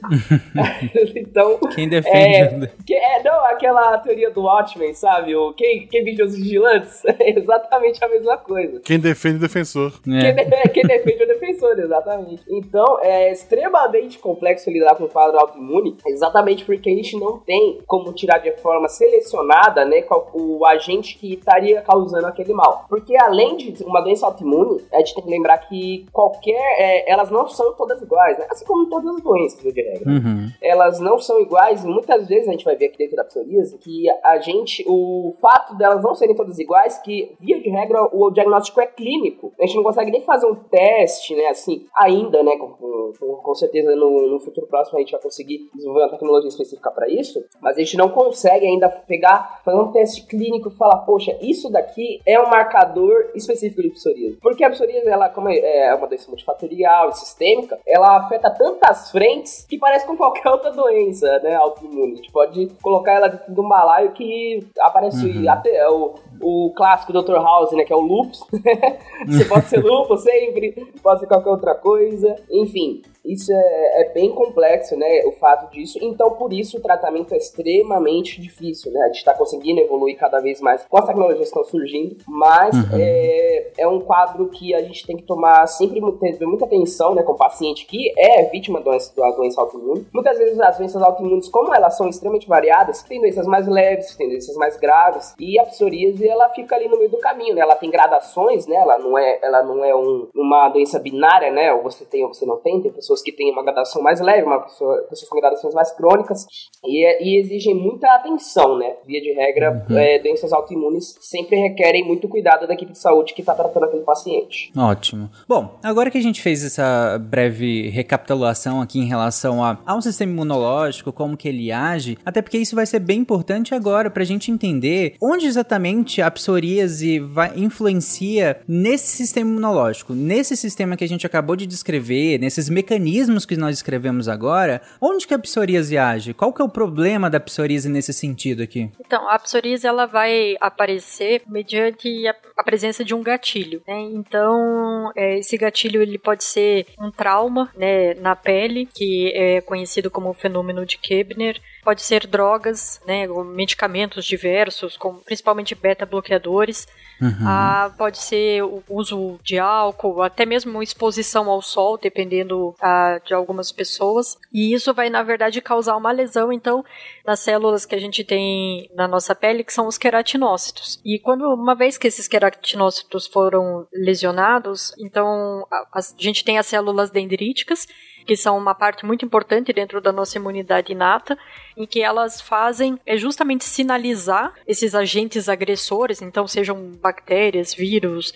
então. 1.15 1.57
Quem 1.73 1.89
defende. 1.89 2.65
É, 2.65 2.71
que, 2.85 2.93
é, 2.93 3.23
não, 3.23 3.45
aquela 3.45 3.97
teoria 3.97 4.29
do 4.29 4.43
Watchmen, 4.43 4.93
sabe? 4.93 5.35
O, 5.35 5.53
quem, 5.53 5.87
quem 5.87 6.03
vigia 6.03 6.25
os 6.25 6.35
vigilantes? 6.35 7.03
É 7.17 7.29
exatamente 7.39 8.03
a 8.03 8.09
mesma 8.09 8.37
coisa. 8.37 8.81
Quem 8.81 8.99
defende 8.99 9.37
o 9.37 9.39
defensor. 9.39 9.93
É. 10.07 10.33
Quem, 10.33 10.35
de, 10.35 10.69
quem, 10.69 10.83
defende 10.83 11.23
o 11.23 11.27
defensor, 11.27 11.79
exatamente. 11.79 12.43
Então, 12.49 12.99
é 13.01 13.31
extremamente 13.31 14.19
complexo 14.19 14.69
lidar 14.69 14.95
com 14.95 15.05
o 15.05 15.09
quadro 15.09 15.39
autoimune, 15.39 15.97
exatamente 16.05 16.65
porque 16.65 16.89
a 16.89 16.93
gente 16.93 17.17
não 17.17 17.39
tem 17.39 17.79
como 17.87 18.11
tirar 18.13 18.39
de 18.39 18.51
forma 18.57 18.87
selecionada, 18.89 19.85
né, 19.85 20.03
o 20.33 20.65
agente 20.65 21.17
que 21.17 21.33
estaria 21.33 21.81
causando 21.81 22.27
aquele 22.27 22.53
mal. 22.53 22.85
Porque 22.89 23.15
além 23.17 23.55
de 23.55 23.83
uma 23.83 24.01
doença 24.01 24.25
autoimune, 24.25 24.81
a 24.91 24.97
gente 24.97 25.15
tem 25.15 25.23
que 25.23 25.29
lembrar 25.29 25.57
que 25.59 26.05
qualquer. 26.11 26.59
É, 26.77 27.11
elas 27.11 27.29
não 27.29 27.47
são 27.47 27.73
todas 27.73 28.01
iguais, 28.01 28.37
né? 28.37 28.45
Assim 28.49 28.65
como 28.65 28.87
todas 28.87 29.17
doenças, 29.25 29.61
de 29.61 29.81
regra. 29.81 30.09
Uhum. 30.09 30.49
elas 30.61 30.99
não 30.99 31.17
são 31.17 31.41
iguais, 31.41 31.83
e 31.83 31.87
muitas 31.87 32.27
vezes 32.27 32.47
a 32.47 32.51
gente 32.51 32.63
vai 32.63 32.75
ver 32.75 32.85
aqui 32.85 32.97
dentro 32.97 33.15
da 33.15 33.23
psoríase 33.23 33.77
que 33.79 34.05
a 34.23 34.37
gente, 34.37 34.85
o 34.87 35.33
fato 35.41 35.75
delas 35.75 36.03
não 36.03 36.13
serem 36.13 36.35
todas 36.35 36.59
iguais, 36.59 36.99
que 36.99 37.35
via 37.39 37.59
de 37.59 37.69
regra 37.69 38.03
o 38.13 38.29
diagnóstico 38.29 38.79
é 38.79 38.85
clínico. 38.85 39.51
A 39.59 39.65
gente 39.65 39.75
não 39.75 39.83
consegue 39.83 40.11
nem 40.11 40.21
fazer 40.21 40.45
um 40.45 40.55
teste, 40.55 41.35
né, 41.35 41.47
assim, 41.47 41.85
ainda, 41.95 42.43
né, 42.43 42.55
com, 42.57 43.13
com, 43.19 43.35
com 43.35 43.55
certeza 43.55 43.95
no, 43.95 44.27
no, 44.27 44.39
futuro 44.39 44.67
próximo 44.67 44.97
a 44.97 45.01
gente 45.01 45.11
vai 45.11 45.21
conseguir 45.21 45.69
desenvolver 45.73 46.03
uma 46.03 46.11
tecnologia 46.11 46.49
específica 46.49 46.91
para 46.91 47.09
isso, 47.09 47.43
mas 47.59 47.75
a 47.75 47.79
gente 47.79 47.97
não 47.97 48.09
consegue 48.09 48.65
ainda 48.65 48.89
pegar, 48.89 49.61
fazer 49.63 49.79
um 49.79 49.91
teste 49.91 50.25
clínico 50.27 50.69
e 50.69 50.75
falar, 50.75 50.99
poxa, 50.99 51.35
isso 51.41 51.71
daqui 51.71 52.21
é 52.25 52.39
um 52.39 52.49
marcador 52.49 53.31
específico 53.33 53.81
de 53.81 53.89
psoríase. 53.89 54.37
Porque 54.41 54.63
a 54.63 54.69
psoríase, 54.69 55.07
ela, 55.07 55.29
como 55.29 55.49
é, 55.49 55.57
é 55.57 55.95
uma 55.95 56.07
doença 56.07 56.27
multifatorial 56.27 57.09
e 57.09 57.13
sistêmica, 57.13 57.79
ela 57.87 58.17
afeta 58.17 58.49
tantas 58.49 59.11
frentes 59.15 59.65
que 59.69 59.77
parece 59.77 60.05
com 60.05 60.17
qualquer 60.17 60.45
outra 60.51 60.71
doença, 60.71 61.39
né, 61.39 61.55
autoimune. 61.55 62.13
A 62.13 62.15
gente 62.17 62.31
pode 62.33 62.67
colocar 62.81 63.13
ela 63.13 63.29
dentro 63.29 63.53
de 63.53 63.61
um 63.61 63.67
balaio 63.67 64.11
que 64.11 64.67
aparece 64.79 65.25
uhum. 65.25 65.49
até 65.49 65.89
o, 65.89 66.15
o 66.41 66.73
clássico 66.75 67.13
Dr. 67.13 67.35
House, 67.35 67.71
né, 67.71 67.85
que 67.85 67.93
é 67.93 67.95
o 67.95 68.01
lupus. 68.01 68.41
Você 69.25 69.45
pode 69.45 69.67
ser 69.67 69.81
lupus 69.81 70.21
sempre, 70.21 70.73
pode 71.01 71.21
ser 71.21 71.27
qualquer 71.27 71.49
outra 71.49 71.75
coisa. 71.75 72.35
Enfim, 72.51 73.01
isso 73.25 73.51
é, 73.51 74.01
é, 74.01 74.13
bem 74.13 74.31
complexo, 74.31 74.95
né? 74.95 75.23
O 75.25 75.31
fato 75.31 75.71
disso. 75.71 75.97
Então, 76.01 76.31
por 76.31 76.53
isso, 76.53 76.77
o 76.77 76.81
tratamento 76.81 77.33
é 77.33 77.37
extremamente 77.37 78.41
difícil, 78.41 78.91
né? 78.91 79.01
A 79.01 79.07
gente 79.07 79.17
está 79.17 79.33
conseguindo 79.33 79.81
evoluir 79.81 80.17
cada 80.17 80.39
vez 80.39 80.61
mais 80.61 80.85
com 80.85 80.97
as 80.97 81.05
tecnologias 81.05 81.39
que 81.39 81.57
estão 81.57 81.63
surgindo, 81.63 82.17
mas 82.27 82.75
uhum. 82.75 82.99
é, 82.99 83.71
é 83.77 83.87
um 83.87 83.99
quadro 83.99 84.47
que 84.49 84.73
a 84.73 84.81
gente 84.81 85.05
tem 85.05 85.17
que 85.17 85.23
tomar 85.23 85.65
sempre 85.67 85.99
ter 86.21 86.45
muita 86.45 86.65
atenção, 86.65 87.15
né? 87.15 87.23
Com 87.23 87.33
o 87.33 87.37
paciente 87.37 87.85
que 87.85 88.13
é 88.17 88.43
vítima 88.45 88.79
doença, 88.79 89.13
da 89.15 89.31
doença 89.31 89.61
autoimune. 89.61 90.07
Muitas 90.13 90.37
vezes, 90.37 90.59
as 90.59 90.77
doenças 90.77 91.01
autoimunes, 91.01 91.49
como 91.49 91.73
elas 91.73 91.97
são 91.97 92.07
extremamente 92.07 92.47
variadas, 92.47 93.03
tem 93.03 93.19
doenças 93.19 93.47
mais 93.47 93.67
leves, 93.67 94.15
tem 94.15 94.29
doenças 94.29 94.55
mais 94.55 94.77
graves, 94.77 95.33
e 95.39 95.59
a 95.59 95.65
psoríase, 95.65 96.27
ela 96.27 96.49
fica 96.49 96.75
ali 96.75 96.87
no 96.87 96.97
meio 96.97 97.09
do 97.09 97.17
caminho, 97.17 97.55
né? 97.55 97.61
Ela 97.61 97.75
tem 97.75 97.89
gradações, 97.89 98.67
né? 98.67 98.75
Ela 98.75 98.97
não 98.99 99.17
é, 99.17 99.39
ela 99.41 99.63
não 99.63 99.83
é 99.83 99.95
um, 99.95 100.27
uma 100.35 100.69
doença 100.69 100.99
binária, 100.99 101.51
né? 101.51 101.73
Ou 101.73 101.83
você 101.83 102.05
tem 102.05 102.23
ou 102.23 102.33
você 102.33 102.45
não 102.45 102.57
tem, 102.57 102.81
tem 102.81 102.91
pessoas 102.91 103.14
pessoas 103.15 103.21
que 103.21 103.31
têm 103.31 103.51
uma 103.51 103.63
gradação 103.63 104.01
mais 104.01 104.19
leve, 104.19 104.43
uma 104.43 104.59
pessoa, 104.59 104.97
pessoas 105.09 105.29
com 105.29 105.39
gradações 105.39 105.73
mais 105.73 105.91
crônicas 105.91 106.45
e, 106.83 107.23
e 107.23 107.39
exigem 107.39 107.73
muita 107.73 108.13
atenção, 108.15 108.77
né? 108.77 108.95
Via 109.05 109.21
de 109.21 109.31
regra, 109.33 109.85
uhum. 109.89 109.97
é, 109.97 110.19
doenças 110.19 110.51
autoimunes 110.51 111.15
sempre 111.21 111.57
requerem 111.57 112.05
muito 112.05 112.27
cuidado 112.27 112.67
da 112.67 112.73
equipe 112.73 112.91
de 112.91 112.99
saúde 112.99 113.33
que 113.33 113.41
está 113.41 113.53
tratando 113.53 113.85
aquele 113.85 114.03
paciente. 114.03 114.71
Ótimo. 114.75 115.29
Bom, 115.47 115.77
agora 115.81 116.11
que 116.11 116.17
a 116.17 116.21
gente 116.21 116.41
fez 116.41 116.63
essa 116.63 117.17
breve 117.19 117.89
recapitulação 117.89 118.81
aqui 118.81 118.99
em 118.99 119.05
relação 119.05 119.63
a, 119.63 119.79
a 119.85 119.95
um 119.95 120.01
sistema 120.01 120.31
imunológico, 120.31 121.13
como 121.13 121.37
que 121.37 121.47
ele 121.47 121.71
age, 121.71 122.17
até 122.25 122.41
porque 122.41 122.57
isso 122.57 122.75
vai 122.75 122.85
ser 122.85 122.99
bem 122.99 123.19
importante 123.19 123.73
agora 123.73 124.09
para 124.09 124.23
a 124.23 124.25
gente 124.25 124.51
entender 124.51 125.15
onde 125.21 125.45
exatamente 125.45 126.21
a 126.21 126.29
psoríase 126.29 127.19
vai, 127.19 127.53
influencia 127.55 128.59
nesse 128.67 129.15
sistema 129.15 129.49
imunológico, 129.49 130.13
nesse 130.13 130.57
sistema 130.57 130.97
que 130.97 131.03
a 131.03 131.07
gente 131.07 131.25
acabou 131.25 131.55
de 131.55 131.65
descrever, 131.65 132.39
nesses 132.39 132.69
mecanismos 132.69 133.04
mecanismos 133.05 133.45
que 133.45 133.55
nós 133.55 133.75
escrevemos 133.75 134.27
agora, 134.27 134.81
onde 134.99 135.27
que 135.27 135.33
a 135.33 135.39
psoríase 135.39 135.97
age? 135.97 136.33
Qual 136.33 136.51
que 136.51 136.61
é 136.61 136.65
o 136.65 136.69
problema 136.69 137.29
da 137.29 137.39
psoríase 137.39 137.87
nesse 137.87 138.11
sentido 138.11 138.63
aqui? 138.63 138.89
Então, 138.99 139.29
a 139.29 139.37
psoríase 139.37 139.85
ela 139.85 140.07
vai 140.07 140.55
aparecer 140.59 141.43
mediante 141.47 142.27
a, 142.27 142.35
a 142.57 142.63
presença 142.63 143.05
de 143.05 143.13
um 143.13 143.21
gatilho, 143.21 143.81
né? 143.87 144.01
Então, 144.13 145.11
é, 145.15 145.37
esse 145.37 145.55
gatilho 145.57 146.01
ele 146.01 146.17
pode 146.17 146.43
ser 146.43 146.87
um 146.99 147.11
trauma, 147.11 147.71
né, 147.77 148.15
na 148.15 148.35
pele, 148.35 148.87
que 148.91 149.31
é 149.35 149.61
conhecido 149.61 150.09
como 150.09 150.29
o 150.29 150.33
fenômeno 150.33 150.85
de 150.85 150.97
Kebner, 150.97 151.61
pode 151.85 152.01
ser 152.01 152.25
drogas, 152.25 152.99
né, 153.05 153.27
medicamentos 153.27 154.25
diversos, 154.25 154.97
como 154.97 155.19
principalmente 155.19 155.75
beta-bloqueadores, 155.75 156.87
uhum. 157.21 157.47
ah, 157.47 157.91
pode 157.95 158.17
ser 158.17 158.63
o 158.63 158.83
uso 158.89 159.39
de 159.43 159.59
álcool, 159.59 160.23
até 160.23 160.47
mesmo 160.47 160.81
exposição 160.81 161.47
ao 161.47 161.61
sol, 161.61 161.99
dependendo 161.99 162.75
ah, 162.81 163.21
de 163.23 163.35
algumas 163.35 163.71
pessoas, 163.71 164.35
e 164.51 164.73
isso 164.73 164.95
vai, 164.95 165.11
na 165.11 165.21
verdade, 165.21 165.61
causar 165.61 165.95
uma 165.95 166.11
lesão, 166.11 166.51
então, 166.51 166.83
nas 167.25 167.39
células 167.39 167.85
que 167.85 167.95
a 167.95 167.99
gente 167.99 168.23
tem 168.23 168.89
na 168.93 169.07
nossa 169.07 169.33
pele, 169.33 169.63
que 169.63 169.73
são 169.73 169.87
os 169.87 169.97
queratinócitos. 169.97 170.99
E 171.03 171.19
quando, 171.19 171.43
uma 171.53 171.75
vez 171.75 171.97
que 171.97 172.07
esses 172.07 172.27
queratinócitos 172.27 173.27
foram 173.27 173.87
lesionados, 173.93 174.93
então, 174.99 175.65
a, 175.71 175.99
a 175.99 176.01
gente 176.17 176.43
tem 176.43 176.57
as 176.57 176.67
células 176.67 177.09
dendríticas, 177.09 177.87
que 178.25 178.35
são 178.35 178.57
uma 178.57 178.73
parte 178.73 179.05
muito 179.05 179.23
importante 179.23 179.71
dentro 179.71 180.01
da 180.01 180.11
nossa 180.11 180.37
imunidade 180.37 180.91
inata, 180.91 181.37
em 181.77 181.85
que 181.85 182.01
elas 182.01 182.41
fazem 182.41 182.99
é 183.05 183.15
justamente 183.17 183.63
sinalizar 183.63 184.53
esses 184.67 184.95
agentes 184.95 185.47
agressores, 185.47 186.21
então 186.21 186.47
sejam 186.47 186.91
bactérias, 186.93 187.73
vírus, 187.73 188.33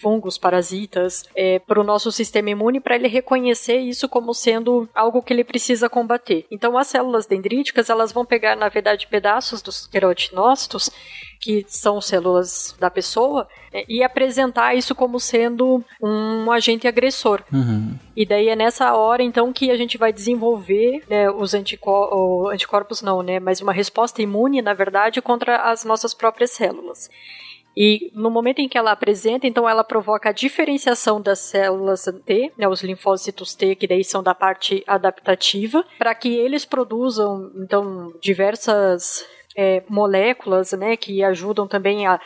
fungos, 0.00 0.38
parasitas, 0.38 1.24
é, 1.34 1.58
para 1.58 1.80
o 1.80 1.84
nosso 1.84 2.10
sistema 2.12 2.50
imune 2.50 2.80
para 2.80 2.96
ele 2.96 3.08
reconhecer 3.08 3.78
isso 3.78 4.08
como 4.08 4.32
sendo 4.34 4.88
algo 4.94 5.22
que 5.22 5.32
ele 5.32 5.44
precisa 5.44 5.88
combater. 5.88 6.46
Então, 6.50 6.76
as 6.78 6.86
células 6.86 7.26
dendríticas 7.26 7.90
elas 7.90 8.12
vão 8.12 8.24
pegar, 8.24 8.56
na 8.56 8.68
verdade, 8.68 9.06
pedaços 9.06 9.62
dos 9.62 9.86
queratinócitos 9.86 10.90
que 11.40 11.64
são 11.68 12.00
células 12.00 12.74
da 12.80 12.90
pessoa, 12.90 13.46
é, 13.72 13.84
e 13.88 14.02
apresentar 14.02 14.74
isso 14.74 14.94
como 14.94 15.20
sendo 15.20 15.84
um 16.02 16.50
agente 16.50 16.88
agressor. 16.88 17.42
Uhum. 17.52 17.96
E 18.16 18.26
daí 18.26 18.48
é 18.48 18.56
nessa 18.56 18.94
hora, 18.94 19.22
então, 19.22 19.52
que 19.52 19.70
a 19.70 19.76
gente 19.76 19.96
vai 19.96 20.12
desenvolver 20.12 21.02
né, 21.08 21.30
os 21.30 21.54
anticor 21.54 22.50
anticorpos, 22.52 23.02
não, 23.02 23.22
né, 23.22 23.38
mas 23.38 23.60
uma 23.60 23.72
resposta 23.72 24.20
imune, 24.20 24.60
na 24.60 24.74
verdade, 24.74 25.22
contra 25.22 25.70
as 25.70 25.84
nossas 25.84 26.12
próprias 26.12 26.50
células. 26.50 27.08
E 27.80 28.10
no 28.12 28.28
momento 28.28 28.58
em 28.58 28.68
que 28.68 28.76
ela 28.76 28.90
apresenta, 28.90 29.46
então 29.46 29.68
ela 29.68 29.84
provoca 29.84 30.30
a 30.30 30.32
diferenciação 30.32 31.20
das 31.22 31.38
células 31.38 32.06
T, 32.26 32.52
né, 32.58 32.66
os 32.66 32.82
linfócitos 32.82 33.54
T, 33.54 33.76
que 33.76 33.86
daí 33.86 34.02
são 34.02 34.20
da 34.20 34.34
parte 34.34 34.82
adaptativa, 34.84 35.84
para 35.96 36.12
que 36.12 36.34
eles 36.34 36.64
produzam 36.64 37.52
então 37.54 38.12
diversas 38.20 39.24
é, 39.56 39.84
moléculas, 39.88 40.72
né, 40.72 40.96
que 40.96 41.22
ajudam 41.22 41.68
também 41.68 42.04
a 42.04 42.18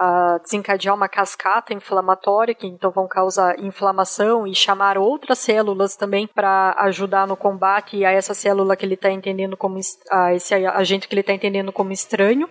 a 0.00 0.38
desencadear 0.38 0.94
uma 0.94 1.08
cascata 1.08 1.74
inflamatória, 1.74 2.54
que 2.54 2.68
então 2.68 2.88
vão 2.92 3.08
causar 3.08 3.58
inflamação 3.58 4.46
e 4.46 4.54
chamar 4.54 4.96
outras 4.96 5.40
células 5.40 5.96
também 5.96 6.24
para 6.24 6.72
ajudar 6.84 7.26
no 7.26 7.36
combate 7.36 8.04
a 8.04 8.12
essa 8.12 8.32
célula 8.32 8.76
que 8.76 8.86
ele 8.86 8.94
está 8.94 9.10
entendendo 9.10 9.56
como 9.56 9.80
a 10.08 10.32
esse 10.32 10.54
agente 10.54 11.08
que 11.08 11.14
ele 11.14 11.22
está 11.22 11.32
entendendo 11.32 11.72
como 11.72 11.90
estranho. 11.90 12.48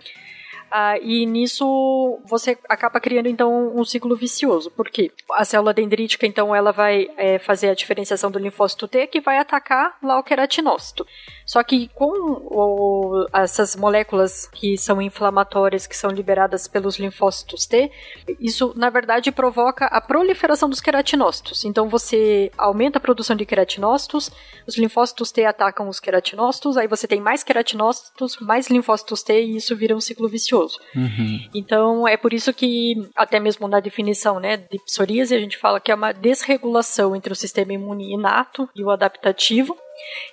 Ah, 0.70 0.98
e 1.00 1.26
nisso 1.26 2.20
você 2.26 2.58
acaba 2.68 3.00
criando 3.00 3.28
então 3.28 3.76
um 3.76 3.84
ciclo 3.86 4.16
vicioso. 4.16 4.70
Por 4.72 4.90
quê? 4.90 5.12
A 5.32 5.46
célula 5.46 5.74
dendrítica 5.74 6.26
então 6.26 6.54
ela 6.54 6.72
vai 6.72 7.10
é, 7.18 7.40
fazer 7.40 7.70
a 7.70 7.76
diferenciação 7.76 8.30
do 8.30 8.40
linfócito 8.40 8.88
T 8.88 9.08
que 9.08 9.22
vai 9.22 9.38
atacar 9.38 9.98
lá 10.04 10.20
o 10.20 10.24
queratinócito. 10.24 11.06
Só 11.48 11.64
que 11.64 11.88
com 11.96 12.12
o, 12.12 13.26
essas 13.34 13.74
moléculas 13.74 14.50
que 14.52 14.78
são 14.78 15.02
inflamatórias, 15.02 15.88
que 15.88 15.96
são 15.96 16.12
liberadas 16.12 16.68
pelos 16.68 17.00
linfócitos 17.00 17.66
T, 17.66 17.90
isso 18.38 18.74
na 18.76 18.90
verdade 18.90 19.32
provoca 19.32 19.86
a 19.86 20.02
proliferação 20.02 20.70
dos 20.70 20.82
queratinócitos. 20.82 21.64
Então 21.64 21.88
você 21.88 22.52
aumenta 22.58 22.98
a 22.98 23.02
produção 23.02 23.34
de 23.34 23.46
queratinócitos, 23.46 24.30
os 24.68 24.78
linfócitos 24.78 25.32
T 25.32 25.46
atacam 25.46 25.88
os 25.88 26.02
queratinócitos, 26.02 26.76
aí 26.76 26.88
você 26.88 27.08
tem 27.08 27.22
mais 27.22 27.46
queratinócitos, 27.46 28.38
mais 28.42 28.70
linfócitos 28.70 29.24
T 29.24 29.42
e 29.42 29.56
isso 29.56 29.74
vira 29.74 29.96
um 29.96 30.02
ciclo 30.02 30.28
vicioso. 30.28 30.78
Uhum. 30.94 31.48
Então 31.54 32.06
é 32.06 32.18
por 32.18 32.34
isso 32.34 32.54
que 32.54 33.10
até 33.16 33.40
mesmo 33.40 33.70
na 33.70 33.80
definição 33.80 34.38
né, 34.38 34.58
de 34.58 34.80
psoríase 34.80 35.34
a 35.34 35.40
gente 35.40 35.58
fala 35.58 35.80
que 35.80 35.94
é 35.94 35.96
uma 35.96 36.12
desregulação 36.12 37.16
entre 37.16 37.32
o 37.32 37.36
sistema 37.36 37.72
imune 37.72 38.14
inato 38.14 38.68
e 38.76 38.84
o 38.84 38.92
adaptativo 38.92 39.78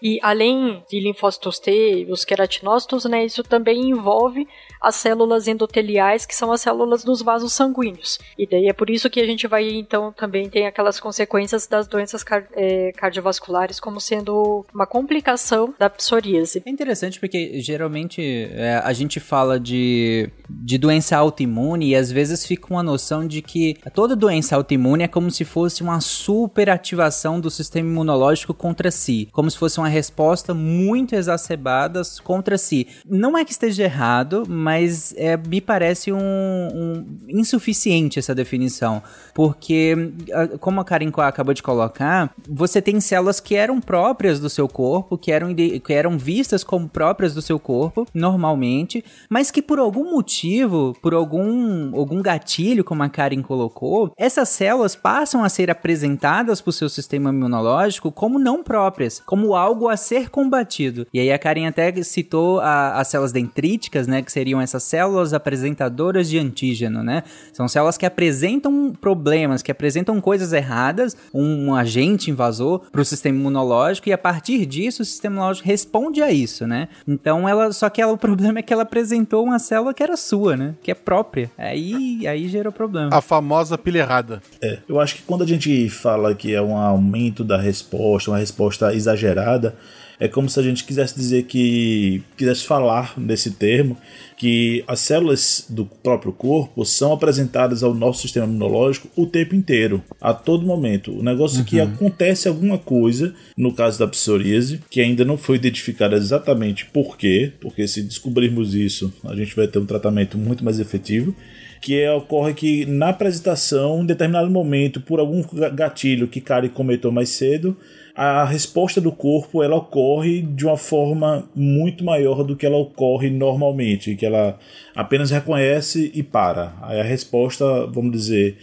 e 0.02 0.18
além 0.22 0.82
de 0.88 1.00
linfócitos 1.00 1.58
T, 1.58 2.06
os 2.08 2.24
queratinócitos, 2.24 3.04
né, 3.04 3.24
isso 3.24 3.42
também 3.42 3.90
envolve 3.90 4.46
as 4.84 4.96
células 4.96 5.48
endoteliais, 5.48 6.26
que 6.26 6.34
são 6.34 6.52
as 6.52 6.60
células 6.60 7.02
dos 7.02 7.22
vasos 7.22 7.52
sanguíneos. 7.52 8.18
E 8.38 8.46
daí 8.46 8.68
é 8.68 8.72
por 8.72 8.90
isso 8.90 9.08
que 9.08 9.20
a 9.20 9.26
gente 9.26 9.46
vai, 9.46 9.68
então, 9.70 10.12
também 10.12 10.48
tem 10.48 10.66
aquelas 10.66 11.00
consequências 11.00 11.66
das 11.66 11.88
doenças 11.88 12.22
car 12.22 12.46
é, 12.52 12.92
cardiovasculares 12.92 13.80
como 13.80 14.00
sendo 14.00 14.64
uma 14.74 14.86
complicação 14.86 15.74
da 15.78 15.88
psoríase. 15.88 16.62
É 16.64 16.70
interessante 16.70 17.18
porque 17.18 17.60
geralmente 17.60 18.20
é, 18.52 18.80
a 18.84 18.92
gente 18.92 19.18
fala 19.18 19.58
de, 19.58 20.28
de 20.48 20.76
doença 20.76 21.16
autoimune 21.16 21.90
e 21.90 21.96
às 21.96 22.12
vezes 22.12 22.44
fica 22.44 22.66
uma 22.70 22.82
noção 22.82 23.26
de 23.26 23.40
que 23.40 23.76
toda 23.94 24.14
doença 24.14 24.54
autoimune 24.56 25.04
é 25.04 25.08
como 25.08 25.30
se 25.30 25.44
fosse 25.44 25.82
uma 25.82 26.00
superativação 26.00 27.40
do 27.40 27.50
sistema 27.50 27.88
imunológico 27.88 28.52
contra 28.52 28.90
si, 28.90 29.28
como 29.32 29.50
se 29.50 29.56
fosse 29.56 29.78
uma 29.78 29.88
resposta 29.88 30.52
muito 30.52 31.14
exacerbada 31.14 32.02
contra 32.22 32.58
si. 32.58 32.86
Não 33.06 33.36
é 33.38 33.44
que 33.44 33.52
esteja 33.52 33.84
errado, 33.84 34.44
mas 34.46 34.73
é, 35.16 35.36
me 35.36 35.60
parece 35.60 36.12
um, 36.12 36.18
um 36.18 37.04
insuficiente 37.28 38.18
essa 38.18 38.34
definição, 38.34 39.02
porque 39.34 40.12
como 40.60 40.80
a 40.80 40.84
Karen 40.84 41.10
acabou 41.18 41.54
de 41.54 41.62
colocar, 41.62 42.32
você 42.48 42.80
tem 42.80 43.00
células 43.00 43.40
que 43.40 43.54
eram 43.54 43.80
próprias 43.80 44.40
do 44.40 44.48
seu 44.48 44.68
corpo, 44.68 45.18
que 45.18 45.32
eram, 45.32 45.54
que 45.54 45.92
eram 45.92 46.18
vistas 46.18 46.64
como 46.64 46.88
próprias 46.88 47.34
do 47.34 47.42
seu 47.42 47.58
corpo, 47.58 48.06
normalmente, 48.14 49.04
mas 49.28 49.50
que 49.50 49.62
por 49.62 49.78
algum 49.78 50.10
motivo, 50.10 50.96
por 51.02 51.14
algum, 51.14 51.96
algum 51.96 52.22
gatilho, 52.22 52.84
como 52.84 53.02
a 53.02 53.08
Karen 53.08 53.42
colocou, 53.42 54.12
essas 54.16 54.48
células 54.48 54.94
passam 54.94 55.44
a 55.44 55.48
ser 55.48 55.70
apresentadas 55.70 56.60
para 56.60 56.70
o 56.70 56.72
seu 56.72 56.88
sistema 56.88 57.30
imunológico 57.30 58.12
como 58.12 58.38
não 58.38 58.62
próprias, 58.62 59.20
como 59.24 59.54
algo 59.54 59.88
a 59.88 59.96
ser 59.96 60.30
combatido. 60.30 61.06
E 61.12 61.20
aí 61.20 61.32
a 61.32 61.38
Karen 61.38 61.66
até 61.66 61.92
citou 62.02 62.60
a, 62.60 63.00
as 63.00 63.08
células 63.08 63.32
dendríticas, 63.32 64.06
né, 64.06 64.22
que 64.22 64.32
seriam 64.32 64.60
essas 64.64 64.82
células 64.82 65.32
apresentadoras 65.32 66.28
de 66.28 66.38
antígeno, 66.38 67.02
né? 67.02 67.22
São 67.52 67.68
células 67.68 67.96
que 67.96 68.06
apresentam 68.06 68.92
problemas, 69.00 69.62
que 69.62 69.70
apresentam 69.70 70.20
coisas 70.20 70.52
erradas, 70.52 71.16
um, 71.32 71.66
um 71.68 71.74
agente 71.74 72.30
invasor 72.30 72.80
para 72.90 73.00
o 73.00 73.04
sistema 73.04 73.38
imunológico 73.38 74.08
e 74.08 74.12
a 74.12 74.18
partir 74.18 74.66
disso 74.66 75.02
o 75.02 75.04
sistema 75.04 75.36
imunológico 75.36 75.68
responde 75.68 76.22
a 76.22 76.32
isso, 76.32 76.66
né? 76.66 76.88
Então 77.06 77.48
ela, 77.48 77.72
só 77.72 77.88
que 77.88 78.02
ela, 78.02 78.12
o 78.12 78.18
problema 78.18 78.58
é 78.58 78.62
que 78.62 78.72
ela 78.72 78.82
apresentou 78.82 79.44
uma 79.44 79.58
célula 79.58 79.94
que 79.94 80.02
era 80.02 80.16
sua, 80.16 80.56
né? 80.56 80.74
Que 80.82 80.90
é 80.90 80.94
própria. 80.94 81.50
Aí, 81.56 82.26
aí 82.26 82.48
gerou 82.48 82.72
problema. 82.72 83.10
A 83.12 83.20
famosa 83.20 83.78
pilha 83.78 84.00
errada. 84.00 84.42
É, 84.60 84.78
eu 84.88 85.00
acho 85.00 85.16
que 85.16 85.22
quando 85.22 85.44
a 85.44 85.46
gente 85.46 85.88
fala 85.88 86.34
que 86.34 86.54
é 86.54 86.60
um 86.60 86.76
aumento 86.76 87.44
da 87.44 87.56
resposta, 87.56 88.30
uma 88.30 88.38
resposta 88.38 88.94
exagerada, 88.94 89.76
é 90.18 90.28
como 90.28 90.48
se 90.48 90.58
a 90.58 90.62
gente 90.62 90.84
quisesse 90.84 91.14
dizer 91.14 91.44
que 91.44 92.22
quisesse 92.36 92.64
falar 92.64 93.14
desse 93.18 93.52
termo 93.52 93.96
que 94.36 94.84
as 94.86 95.00
células 95.00 95.66
do 95.68 95.86
próprio 95.86 96.32
corpo 96.32 96.84
são 96.84 97.12
apresentadas 97.12 97.82
ao 97.82 97.94
nosso 97.94 98.22
sistema 98.22 98.46
imunológico 98.46 99.08
o 99.16 99.26
tempo 99.26 99.54
inteiro, 99.54 100.02
a 100.20 100.34
todo 100.34 100.66
momento. 100.66 101.16
O 101.18 101.22
negócio 101.22 101.58
uhum. 101.58 101.62
é 101.62 101.66
que 101.66 101.80
uhum. 101.80 101.84
acontece 101.84 102.48
alguma 102.48 102.76
coisa, 102.76 103.34
no 103.56 103.72
caso 103.72 103.98
da 103.98 104.06
psoríase, 104.06 104.80
que 104.90 105.00
ainda 105.00 105.24
não 105.24 105.38
foi 105.38 105.56
identificada 105.56 106.16
exatamente 106.16 106.86
por 106.86 107.16
quê, 107.16 107.52
porque 107.60 107.86
se 107.86 108.02
descobrirmos 108.02 108.74
isso, 108.74 109.12
a 109.24 109.34
gente 109.34 109.54
vai 109.54 109.68
ter 109.68 109.78
um 109.78 109.86
tratamento 109.86 110.36
muito 110.36 110.64
mais 110.64 110.80
efetivo 110.80 111.34
que 111.80 112.00
é, 112.00 112.10
ocorre 112.10 112.54
que 112.54 112.86
na 112.86 113.10
apresentação, 113.10 114.00
em 114.00 114.06
determinado 114.06 114.48
momento, 114.50 115.02
por 115.02 115.20
algum 115.20 115.44
gatilho 115.74 116.26
que 116.26 116.40
Kari 116.40 116.70
comentou 116.70 117.12
mais 117.12 117.28
cedo, 117.28 117.76
a 118.14 118.44
resposta 118.44 119.00
do 119.00 119.10
corpo 119.10 119.62
ela 119.62 119.76
ocorre 119.76 120.40
de 120.40 120.64
uma 120.64 120.76
forma 120.76 121.48
muito 121.54 122.04
maior 122.04 122.44
do 122.44 122.54
que 122.54 122.64
ela 122.64 122.76
ocorre 122.76 123.28
normalmente, 123.28 124.14
que 124.14 124.24
ela 124.24 124.58
apenas 124.94 125.30
reconhece 125.30 126.12
e 126.14 126.22
para. 126.22 126.74
Aí 126.82 127.00
a 127.00 127.04
resposta, 127.04 127.86
vamos 127.86 128.12
dizer, 128.12 128.56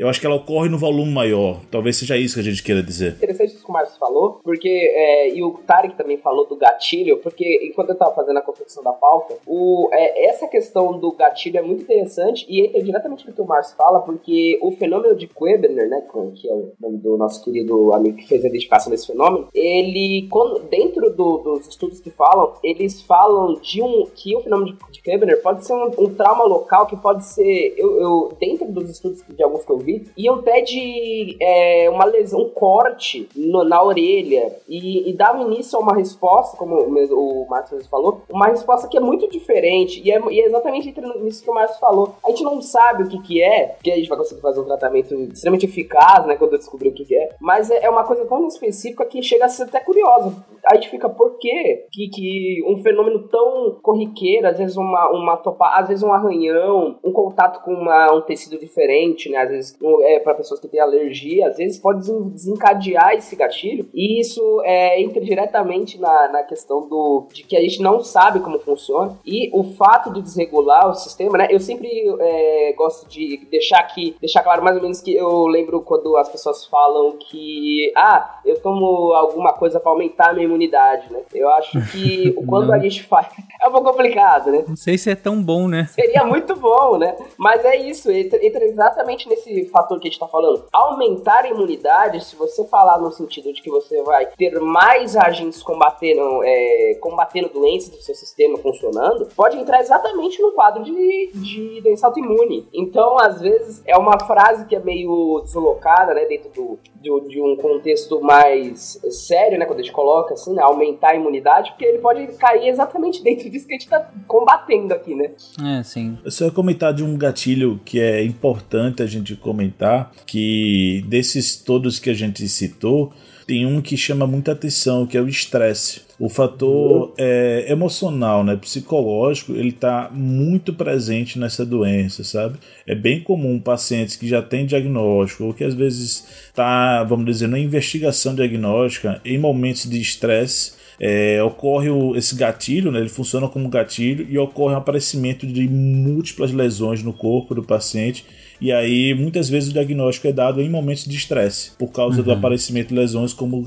eu 0.00 0.08
acho 0.08 0.18
que 0.18 0.26
ela 0.26 0.36
ocorre 0.36 0.70
no 0.70 0.78
volume 0.78 1.12
maior. 1.12 1.60
Talvez 1.70 1.96
seja 1.96 2.16
isso 2.16 2.34
que 2.34 2.40
a 2.40 2.44
gente 2.44 2.62
queira 2.62 2.82
dizer. 2.82 3.12
Interessante 3.12 3.54
isso 3.54 3.62
que 3.62 3.70
o 3.70 3.72
Márcio 3.72 3.98
falou, 3.98 4.40
porque, 4.42 4.68
é, 4.68 5.34
e 5.34 5.42
o 5.42 5.52
Tarek 5.66 5.94
também 5.94 6.16
falou 6.16 6.46
do 6.46 6.56
gatilho, 6.56 7.18
porque 7.18 7.60
enquanto 7.64 7.90
eu 7.90 7.92
estava 7.92 8.14
fazendo 8.14 8.38
a 8.38 8.42
confecção 8.42 8.82
da 8.82 8.92
pauta, 8.92 9.36
o, 9.46 9.90
é, 9.92 10.26
essa 10.26 10.48
questão 10.48 10.98
do 10.98 11.12
gatilho 11.12 11.58
é 11.58 11.62
muito 11.62 11.82
interessante 11.82 12.46
e 12.48 12.66
entra 12.66 12.82
diretamente 12.82 13.26
no 13.26 13.34
que 13.34 13.42
o 13.42 13.46
Márcio 13.46 13.76
fala, 13.76 14.00
porque 14.00 14.58
o 14.62 14.72
fenômeno 14.72 15.14
de 15.14 15.28
Wegener, 15.38 15.88
né, 15.88 16.02
que 16.34 16.48
é 16.48 16.54
o 16.54 16.72
nome 16.80 16.96
do 16.96 17.18
nosso 17.18 17.44
querido 17.44 17.92
amigo 17.92 18.16
que 18.16 18.26
fez 18.26 18.42
a 18.42 18.48
identificação 18.48 18.90
desse 18.90 19.06
fenômeno, 19.06 19.48
ele, 19.54 20.26
quando, 20.30 20.60
dentro 20.60 21.10
do, 21.14 21.38
dos 21.38 21.68
estudos 21.68 22.00
que 22.00 22.10
falam, 22.10 22.54
eles 22.64 23.02
falam 23.02 23.54
de 23.60 23.82
um, 23.82 24.06
que 24.14 24.34
o 24.34 24.40
fenômeno 24.40 24.76
de, 24.90 25.00
de 25.02 25.36
pode 25.36 25.66
ser 25.66 25.74
um, 25.74 25.90
um, 25.98 26.14
trauma 26.14 26.44
local 26.44 26.86
que 26.86 26.96
pode 26.96 27.24
ser, 27.26 27.74
eu, 27.76 28.00
eu 28.00 28.32
dentro 28.40 28.70
dos 28.70 28.88
estudos 28.88 29.22
de 29.28 29.42
alguns 29.42 29.64
que 29.64 29.70
eu 29.70 29.78
vi, 29.78 29.89
vi, 29.98 30.10
iam 30.16 30.36
até 30.36 30.60
de 30.60 31.36
é, 31.40 31.88
uma 31.90 32.04
lesão, 32.04 32.40
um 32.40 32.48
corte 32.48 33.28
no, 33.34 33.64
na 33.64 33.82
orelha 33.82 34.56
e, 34.68 35.08
e 35.08 35.12
dava 35.12 35.42
início 35.42 35.78
a 35.78 35.82
uma 35.82 35.94
resposta, 35.94 36.56
como 36.56 36.76
o, 36.76 37.44
o 37.44 37.48
Marcos 37.48 37.86
falou, 37.86 38.22
uma 38.28 38.46
resposta 38.46 38.88
que 38.88 38.96
é 38.96 39.00
muito 39.00 39.28
diferente 39.28 40.00
e 40.04 40.10
é, 40.10 40.20
e 40.30 40.40
é 40.40 40.46
exatamente 40.46 40.94
nisso 41.22 41.42
que 41.42 41.50
o 41.50 41.54
Marcos 41.54 41.78
falou. 41.78 42.14
A 42.24 42.30
gente 42.30 42.44
não 42.44 42.60
sabe 42.60 43.04
o 43.04 43.08
que 43.08 43.20
que 43.22 43.42
é, 43.42 43.68
porque 43.68 43.90
a 43.90 43.96
gente 43.96 44.08
vai 44.08 44.18
conseguir 44.18 44.40
fazer 44.40 44.60
um 44.60 44.64
tratamento 44.64 45.14
extremamente 45.14 45.66
eficaz, 45.66 46.26
né, 46.26 46.36
quando 46.36 46.52
eu 46.52 46.58
descobrir 46.58 46.88
o 46.88 46.92
que, 46.92 47.04
que 47.04 47.16
é, 47.16 47.30
mas 47.40 47.70
é, 47.70 47.84
é 47.84 47.90
uma 47.90 48.04
coisa 48.04 48.24
tão 48.26 48.46
específica 48.46 49.04
que 49.04 49.22
chega 49.22 49.46
a 49.46 49.48
ser 49.48 49.64
até 49.64 49.80
curiosa. 49.80 50.34
A 50.66 50.74
gente 50.74 50.90
fica, 50.90 51.08
por 51.08 51.38
quê 51.38 51.86
que, 51.90 52.08
que 52.08 52.64
um 52.66 52.76
fenômeno 52.82 53.28
tão 53.28 53.78
corriqueiro, 53.82 54.46
às 54.46 54.58
vezes 54.58 54.76
uma, 54.76 55.10
uma 55.10 55.36
topa, 55.36 55.70
às 55.74 55.88
vezes 55.88 56.02
um 56.02 56.12
arranhão, 56.12 56.98
um 57.02 57.12
contato 57.12 57.62
com 57.64 57.72
uma, 57.72 58.12
um 58.12 58.20
tecido 58.20 58.58
diferente, 58.58 59.30
né, 59.30 59.38
às 59.38 59.50
vezes 59.50 59.76
é, 60.04 60.18
para 60.18 60.34
pessoas 60.34 60.60
que 60.60 60.68
têm 60.68 60.80
alergia, 60.80 61.48
às 61.48 61.56
vezes 61.56 61.78
pode 61.78 62.00
desencadear 62.30 63.14
esse 63.14 63.34
gatilho, 63.36 63.88
e 63.94 64.20
isso 64.20 64.62
é, 64.64 65.00
entra 65.00 65.20
diretamente 65.20 65.98
na, 65.98 66.28
na 66.28 66.42
questão 66.42 66.88
do, 66.88 67.26
de 67.32 67.42
que 67.42 67.56
a 67.56 67.60
gente 67.60 67.80
não 67.80 68.00
sabe 68.00 68.40
como 68.40 68.58
funciona, 68.58 69.18
e 69.24 69.50
o 69.52 69.64
fato 69.74 70.12
de 70.12 70.22
desregular 70.22 70.88
o 70.88 70.94
sistema, 70.94 71.38
né? 71.38 71.48
Eu 71.50 71.60
sempre 71.60 71.88
é, 72.20 72.72
gosto 72.76 73.08
de 73.08 73.46
deixar 73.50 73.78
aqui, 73.78 74.16
deixar 74.20 74.42
claro 74.42 74.62
mais 74.62 74.76
ou 74.76 74.82
menos 74.82 75.00
que 75.00 75.14
eu 75.14 75.46
lembro 75.46 75.80
quando 75.80 76.16
as 76.16 76.28
pessoas 76.28 76.66
falam 76.66 77.16
que, 77.18 77.92
ah, 77.96 78.40
eu 78.44 78.60
tomo 78.60 79.12
alguma 79.12 79.52
coisa 79.52 79.80
para 79.80 79.90
aumentar 79.90 80.30
a 80.30 80.32
minha 80.32 80.46
imunidade, 80.46 81.12
né? 81.12 81.20
Eu 81.34 81.48
acho 81.50 81.80
que 81.90 82.32
quando 82.46 82.72
a 82.72 82.78
gente 82.78 83.02
faz. 83.04 83.28
É 83.60 83.68
um 83.68 83.72
pouco 83.72 83.90
complicado, 83.90 84.50
né? 84.50 84.64
Não 84.66 84.76
sei 84.76 84.98
se 84.98 85.10
é 85.10 85.14
tão 85.14 85.42
bom, 85.42 85.68
né? 85.68 85.86
Seria 85.86 86.24
muito 86.24 86.54
bom, 86.56 86.98
né? 86.98 87.16
Mas 87.36 87.64
é 87.64 87.76
isso, 87.76 88.10
entra, 88.10 88.44
entra 88.44 88.64
exatamente 88.64 89.28
nesse 89.28 89.69
fator 89.70 89.98
que 89.98 90.08
a 90.08 90.10
gente 90.10 90.20
está 90.20 90.28
falando. 90.28 90.64
Aumentar 90.72 91.44
a 91.44 91.48
imunidade, 91.48 92.24
se 92.24 92.36
você 92.36 92.64
falar 92.66 92.98
no 92.98 93.10
sentido 93.10 93.52
de 93.52 93.62
que 93.62 93.70
você 93.70 94.02
vai 94.02 94.26
ter 94.26 94.58
mais 94.60 95.16
agentes 95.16 95.62
combatendo, 95.62 96.42
é, 96.44 96.98
combatendo 97.00 97.48
doenças 97.48 97.90
do 97.90 98.02
seu 98.02 98.14
sistema 98.14 98.58
funcionando, 98.58 99.26
pode 99.34 99.56
entrar 99.56 99.80
exatamente 99.80 100.40
no 100.40 100.52
quadro 100.52 100.82
de, 100.82 101.30
de 101.34 101.80
doença 101.82 102.06
autoimune. 102.06 102.68
Então, 102.72 103.18
às 103.18 103.40
vezes, 103.40 103.82
é 103.86 103.96
uma 103.96 104.18
frase 104.20 104.66
que 104.66 104.76
é 104.76 104.80
meio 104.80 105.40
deslocada, 105.44 106.14
né, 106.14 106.24
dentro 106.26 106.50
do, 106.50 106.78
de, 107.00 107.28
de, 107.28 107.40
um 107.40 107.56
contexto 107.56 108.20
mais 108.20 109.00
sério, 109.10 109.58
né, 109.58 109.64
quando 109.64 109.80
a 109.80 109.82
gente 109.82 109.92
coloca 109.92 110.34
assim, 110.34 110.54
né, 110.54 110.62
aumentar 110.62 111.10
a 111.10 111.16
imunidade, 111.16 111.70
porque 111.70 111.84
ele 111.84 111.98
pode 111.98 112.26
cair 112.38 112.68
exatamente 112.68 113.22
dentro 113.22 113.48
disso 113.50 113.66
que 113.66 113.74
a 113.74 113.78
gente 113.78 113.86
está 113.86 114.10
combatendo 114.26 114.94
aqui, 114.94 115.14
né? 115.14 115.32
É, 115.78 115.82
sim. 115.82 116.18
Eu 116.24 116.30
só 116.30 116.44
ia 116.44 116.50
comentar 116.50 116.92
de 116.92 117.02
um 117.02 117.16
gatilho 117.16 117.80
que 117.84 118.00
é 118.00 118.22
importante 118.22 119.02
a 119.02 119.06
gente 119.06 119.36
comentar, 119.50 120.12
que 120.24 121.04
desses 121.08 121.56
todos 121.56 121.98
que 121.98 122.10
a 122.10 122.14
gente 122.14 122.48
citou, 122.48 123.12
tem 123.50 123.66
um 123.66 123.80
que 123.80 123.96
chama 123.96 124.28
muita 124.28 124.52
atenção, 124.52 125.04
que 125.04 125.16
é 125.16 125.20
o 125.20 125.28
estresse. 125.28 126.02
O 126.20 126.28
fator 126.28 127.12
é, 127.18 127.66
emocional, 127.68 128.44
né, 128.44 128.54
psicológico, 128.54 129.52
ele 129.52 129.70
está 129.70 130.08
muito 130.12 130.72
presente 130.72 131.36
nessa 131.36 131.66
doença, 131.66 132.22
sabe? 132.22 132.58
É 132.86 132.94
bem 132.94 133.20
comum 133.20 133.58
pacientes 133.58 134.14
que 134.14 134.28
já 134.28 134.40
têm 134.40 134.66
diagnóstico 134.66 135.44
ou 135.44 135.52
que 135.52 135.64
às 135.64 135.74
vezes 135.74 136.28
está, 136.46 137.02
vamos 137.02 137.26
dizer, 137.26 137.48
na 137.48 137.58
investigação 137.58 138.36
diagnóstica, 138.36 139.20
em 139.24 139.36
momentos 139.36 139.90
de 139.90 140.00
estresse, 140.00 140.74
é, 141.00 141.42
ocorre 141.42 141.90
o, 141.90 142.14
esse 142.14 142.36
gatilho, 142.36 142.92
né, 142.92 143.00
ele 143.00 143.08
funciona 143.08 143.48
como 143.48 143.68
gatilho 143.68 144.26
e 144.30 144.38
ocorre 144.38 144.74
o 144.74 144.78
aparecimento 144.78 145.44
de 145.44 145.66
múltiplas 145.66 146.52
lesões 146.52 147.02
no 147.02 147.12
corpo 147.12 147.52
do 147.52 147.64
paciente 147.64 148.24
e 148.60 148.72
aí, 148.72 149.14
muitas 149.14 149.48
vezes, 149.48 149.70
o 149.70 149.72
diagnóstico 149.72 150.28
é 150.28 150.32
dado 150.32 150.60
em 150.60 150.68
momentos 150.68 151.04
de 151.04 151.16
estresse, 151.16 151.72
por 151.78 151.90
causa 151.90 152.18
uhum. 152.18 152.24
do 152.24 152.32
aparecimento 152.32 152.88
de 152.88 152.94
lesões 152.94 153.32
como, 153.32 153.64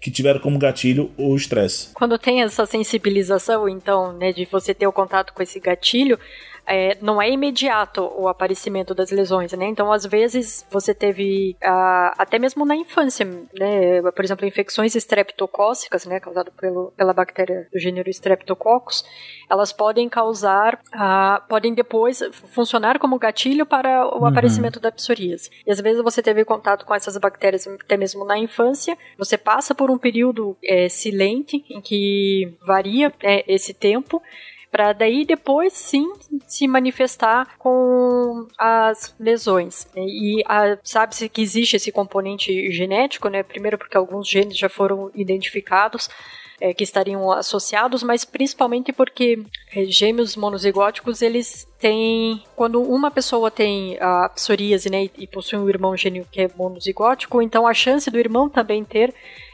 que 0.00 0.10
tiveram 0.10 0.40
como 0.40 0.58
gatilho 0.58 1.10
o 1.16 1.34
estresse. 1.34 1.88
Quando 1.94 2.18
tem 2.18 2.42
essa 2.42 2.64
sensibilização, 2.64 3.68
então, 3.68 4.12
né, 4.12 4.32
de 4.32 4.44
você 4.44 4.72
ter 4.72 4.86
o 4.86 4.92
contato 4.92 5.32
com 5.32 5.42
esse 5.42 5.58
gatilho, 5.58 6.18
é, 6.66 6.98
não 7.00 7.22
é 7.22 7.30
imediato 7.30 8.10
o 8.16 8.26
aparecimento 8.26 8.92
das 8.92 9.12
lesões, 9.12 9.52
né? 9.52 9.66
Então, 9.66 9.92
às 9.92 10.04
vezes, 10.04 10.66
você 10.68 10.92
teve, 10.92 11.56
uh, 11.62 12.12
até 12.18 12.38
mesmo 12.38 12.66
na 12.66 12.74
infância, 12.74 13.24
né? 13.24 14.02
Por 14.14 14.24
exemplo, 14.24 14.44
infecções 14.44 14.96
estreptocócicas, 14.96 16.04
né? 16.06 16.18
Causadas 16.18 16.52
pelo, 16.60 16.92
pela 16.96 17.12
bactéria 17.12 17.68
do 17.72 17.78
gênero 17.78 18.10
Streptococcus, 18.10 19.04
elas 19.48 19.72
podem 19.72 20.08
causar, 20.08 20.80
uh, 20.92 21.46
podem 21.48 21.72
depois 21.72 22.20
funcionar 22.52 22.98
como 22.98 23.16
gatilho 23.16 23.64
para 23.64 24.04
o 24.04 24.22
uhum. 24.22 24.26
Aparecimento 24.36 24.80
da 24.80 24.92
psoríase. 24.92 25.50
E 25.66 25.70
às 25.70 25.80
vezes 25.80 26.02
você 26.02 26.22
teve 26.22 26.44
contato 26.44 26.84
com 26.84 26.94
essas 26.94 27.16
bactérias 27.16 27.66
até 27.66 27.96
mesmo 27.96 28.24
na 28.24 28.38
infância, 28.38 28.96
você 29.18 29.38
passa 29.38 29.74
por 29.74 29.90
um 29.90 29.98
período 29.98 30.56
é, 30.62 30.88
silente 30.88 31.64
em 31.70 31.80
que 31.80 32.54
varia 32.64 33.12
é, 33.22 33.44
esse 33.52 33.72
tempo, 33.72 34.22
para 34.70 34.92
daí 34.92 35.24
depois 35.24 35.72
sim 35.72 36.12
se 36.46 36.68
manifestar 36.68 37.56
com 37.56 38.46
as 38.58 39.14
lesões. 39.18 39.88
E 39.96 40.42
sabe-se 40.82 41.28
que 41.28 41.40
existe 41.40 41.76
esse 41.76 41.90
componente 41.90 42.70
genético, 42.70 43.28
né? 43.28 43.42
Primeiro 43.42 43.78
porque 43.78 43.96
alguns 43.96 44.28
genes 44.28 44.58
já 44.58 44.68
foram 44.68 45.10
identificados. 45.14 46.10
É, 46.58 46.72
que 46.72 46.82
estariam 46.82 47.30
associados, 47.30 48.02
mas 48.02 48.24
principalmente 48.24 48.90
porque 48.90 49.42
é, 49.74 49.84
gêmeos 49.84 50.36
monozigóticos 50.36 51.20
eles 51.20 51.68
têm 51.78 52.42
quando 52.56 52.80
uma 52.80 53.10
pessoa 53.10 53.50
tem 53.50 53.98
a 54.00 54.30
psoríase 54.30 54.88
né, 54.88 55.10
e 55.18 55.26
possui 55.26 55.58
um 55.58 55.68
irmão 55.68 55.94
gêmeo 55.94 56.26
que 56.32 56.40
é 56.40 56.50
monozigótico, 56.56 57.42
então 57.42 57.66
a 57.66 57.74
chance 57.74 58.10
do 58.10 58.18
irmão 58.18 58.48
também 58.48 58.82
ter 58.84 59.12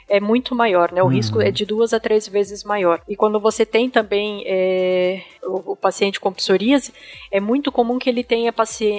é 0.09 0.21
muito 0.21 0.55
maior, 0.55 0.93
né? 0.93 1.03
O 1.03 1.07
uhum. 1.07 1.12
risco 1.12 1.41
é 1.41 1.51
de 1.51 1.65
duas 1.65 1.95
a 1.95 1.99
três 1.99 2.29
vezes 2.29 2.65
maior. 2.65 3.01
E 3.09 3.17
quando 3.17 3.41
você 3.41 3.65
tem 3.65 3.88
também 3.88 4.45
é, 4.47 5.23
o, 5.43 5.73
o, 5.73 5.77
paciente 5.77 6.21
com 6.21 6.31
psoríase, 6.31 6.93
é 7.31 7.41
muito 7.41 7.73
comum 7.73 7.99
que 7.99 8.11
ele 8.11 8.23
tenha 8.23 8.53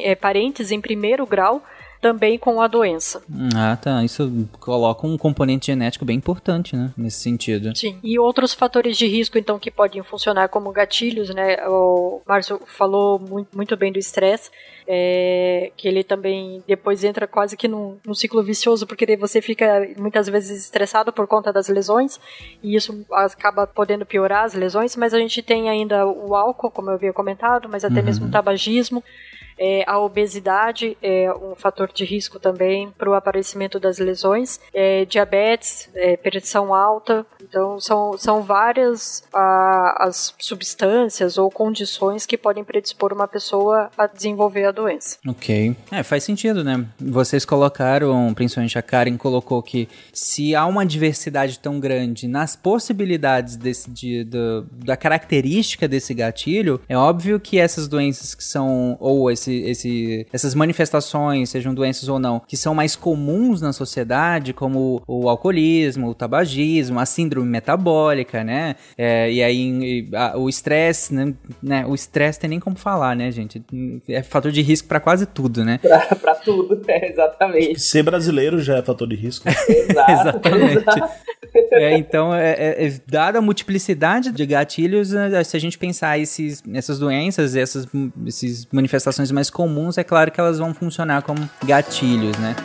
é, 0.04 0.16
parentes 0.16 0.72
em 0.72 0.82
primeiro 0.82 1.26
grau 1.28 1.62
também 2.04 2.38
com 2.38 2.62
a 2.62 2.68
doença. 2.68 3.24
Ah, 3.56 3.78
tá. 3.78 4.04
Isso 4.04 4.50
coloca 4.60 5.08
um 5.08 5.18
componente 5.18 5.68
genético 5.68 6.04
bem 6.04 6.18
importante, 6.18 6.76
né? 6.76 6.92
Nesse 6.98 7.22
sentido. 7.22 7.74
Sim. 7.74 7.98
E 8.04 8.20
outros 8.20 8.54
fatores 8.54 8.98
de 8.98 9.08
risco, 9.08 9.38
então, 9.38 9.58
que 9.58 9.72
podem 9.72 10.04
funcionar 10.04 10.50
como 10.50 10.70
gatilhos, 10.74 11.34
né? 11.34 11.66
O 11.66 12.22
Márcio 12.28 12.60
falou 12.66 13.18
muito, 13.54 13.78
bem 13.78 13.94
do 13.94 13.98
estresse. 13.98 14.52
É, 14.86 15.72
que 15.78 15.88
ele 15.88 16.04
também 16.04 16.62
depois 16.68 17.06
entra 17.06 17.26
quase 17.26 17.56
que 17.56 17.70
num, 17.70 17.98
num, 18.06 18.14
ciclo 18.14 18.44
vicioso, 18.44 18.86
porque 18.86 19.06
daí 19.06 19.16
você 19.16 19.42
fica 19.42 19.66
muitas 19.98 20.28
vezes 20.28 20.66
estressado 20.66 21.14
por 21.14 21.26
conta 21.26 21.54
das 21.54 21.70
lesões, 21.70 22.20
e 22.62 22.76
isso 22.76 23.06
acaba 23.10 23.66
podendo 23.66 24.06
piorar 24.06 24.44
as 24.44 24.54
lesões, 24.54 24.98
mas 24.98 25.14
a 25.14 25.20
gente 25.20 25.42
tem 25.42 25.70
ainda 25.70 26.06
o 26.06 26.36
álcool, 26.36 26.70
como 26.70 26.90
eu 26.90 26.96
havia 26.96 27.14
comentado, 27.14 27.70
mas 27.70 27.86
até 27.86 28.02
uhum. 28.02 28.06
mesmo 28.06 28.28
o 28.28 28.30
tabagismo, 28.30 29.02
é, 29.58 29.84
a 29.88 30.00
obesidade 30.00 30.98
é 31.02 31.32
um 31.34 31.56
fator 31.56 31.92
de 31.94 32.06
risco 32.06 32.40
também 32.40 32.92
para 32.98 33.10
o 33.10 33.14
aparecimento 33.14 33.80
das 33.80 33.98
lesões. 34.00 34.60
É, 34.74 35.06
diabetes, 35.06 35.90
é, 35.96 36.18
pressão 36.18 36.74
alta. 36.74 37.26
Então, 37.42 37.80
são, 37.80 38.18
são 38.18 38.42
várias 38.42 39.24
a, 39.34 40.08
as 40.08 40.34
substâncias 40.40 41.38
ou 41.38 41.50
condições 41.52 42.26
que 42.26 42.38
podem 42.38 42.64
predispor 42.64 43.14
uma 43.14 43.28
pessoa 43.28 43.90
a 43.98 44.08
desenvolver 44.08 44.66
a 44.66 44.72
doença. 44.72 45.18
Ok. 45.28 45.76
É, 45.92 46.04
faz 46.04 46.24
sentido, 46.24 46.64
né? 46.64 46.86
Vocês 47.00 47.46
colocaram, 47.46 48.34
principalmente 48.34 48.78
a 48.78 48.82
Karen 48.82 49.18
colocou 49.18 49.62
que 49.62 49.88
se 50.12 50.56
há 50.56 50.66
uma 50.66 50.86
diversidade 50.86 51.60
tão 51.60 51.80
grande 51.80 52.28
nas 52.28 52.56
possibilidades 52.56 53.56
desse, 53.56 53.90
de, 53.90 54.24
de, 54.24 54.64
da 54.86 54.98
característica 54.98 55.88
desse 55.88 56.14
gatilho, 56.14 56.82
é 56.88 56.98
óbvio 56.98 57.40
que 57.40 57.60
essas 57.60 57.88
doenças 57.88 58.34
que 58.34 58.44
são, 58.44 58.98
ou 59.00 59.30
esse 59.30 59.43
esse, 59.44 59.70
esse, 59.70 60.28
essas 60.32 60.56
manifestações, 60.56 61.50
sejam 61.50 61.74
doenças 61.74 62.08
ou 62.10 62.20
não, 62.20 62.40
que 62.40 62.58
são 62.58 62.74
mais 62.74 62.96
comuns 62.96 63.62
na 63.62 63.74
sociedade, 63.74 64.54
como 64.54 65.02
o, 65.08 65.30
alcoolismo, 65.30 66.10
o 66.10 66.14
tabagismo, 66.14 67.00
a 67.00 67.06
síndrome 67.06 67.48
metabólica, 67.48 68.44
né? 68.44 68.76
É, 68.98 69.32
e 69.32 69.44
aí 69.44 70.10
a, 70.14 70.38
o 70.38 70.50
estresse, 70.50 71.14
né, 71.14 71.34
né? 71.62 71.86
O 71.86 71.94
estresse 71.94 72.40
tem 72.40 72.50
nem 72.50 72.60
como 72.60 72.76
falar, 72.76 73.16
né, 73.16 73.32
gente? 73.32 73.64
É 74.08 74.24
fator 74.24 74.52
de 74.52 74.62
risco 74.62 74.88
para 74.88 75.00
quase 75.00 75.26
tudo, 75.26 75.64
né? 75.64 75.80
Pra, 75.82 76.00
pra 76.16 76.36
tudo, 76.36 76.82
é, 76.88 77.10
exatamente. 77.10 77.80
Ser 77.80 78.04
brasileiro 78.04 78.60
já 78.60 78.78
é 78.78 78.82
fator 78.82 79.08
de 79.08 79.16
risco. 79.16 79.48
Exato, 79.68 80.12
Exatamente. 80.12 80.86
É, 81.72 81.98
então, 81.98 82.34
é, 82.34 82.52
é, 82.52 82.88
é, 82.88 82.94
dada 83.08 83.38
a 83.38 83.42
multiplicidade 83.42 84.32
de 84.32 84.46
gatilhos, 84.46 85.12
né, 85.12 85.44
se 85.44 85.56
a 85.56 85.60
gente 85.60 85.78
pensar 85.78 86.18
esses, 86.18 86.64
essas 86.74 86.98
doenças, 86.98 87.56
essas, 87.56 87.88
essas 88.28 88.68
manifestações 88.72 89.32
mais 89.34 89.50
comuns, 89.50 89.98
é 89.98 90.04
claro 90.04 90.32
que 90.32 90.40
elas 90.40 90.60
vão 90.60 90.74
funcionar 90.74 91.24
como 91.24 91.50
gatilhos, 91.66 92.38
né? 92.38 92.56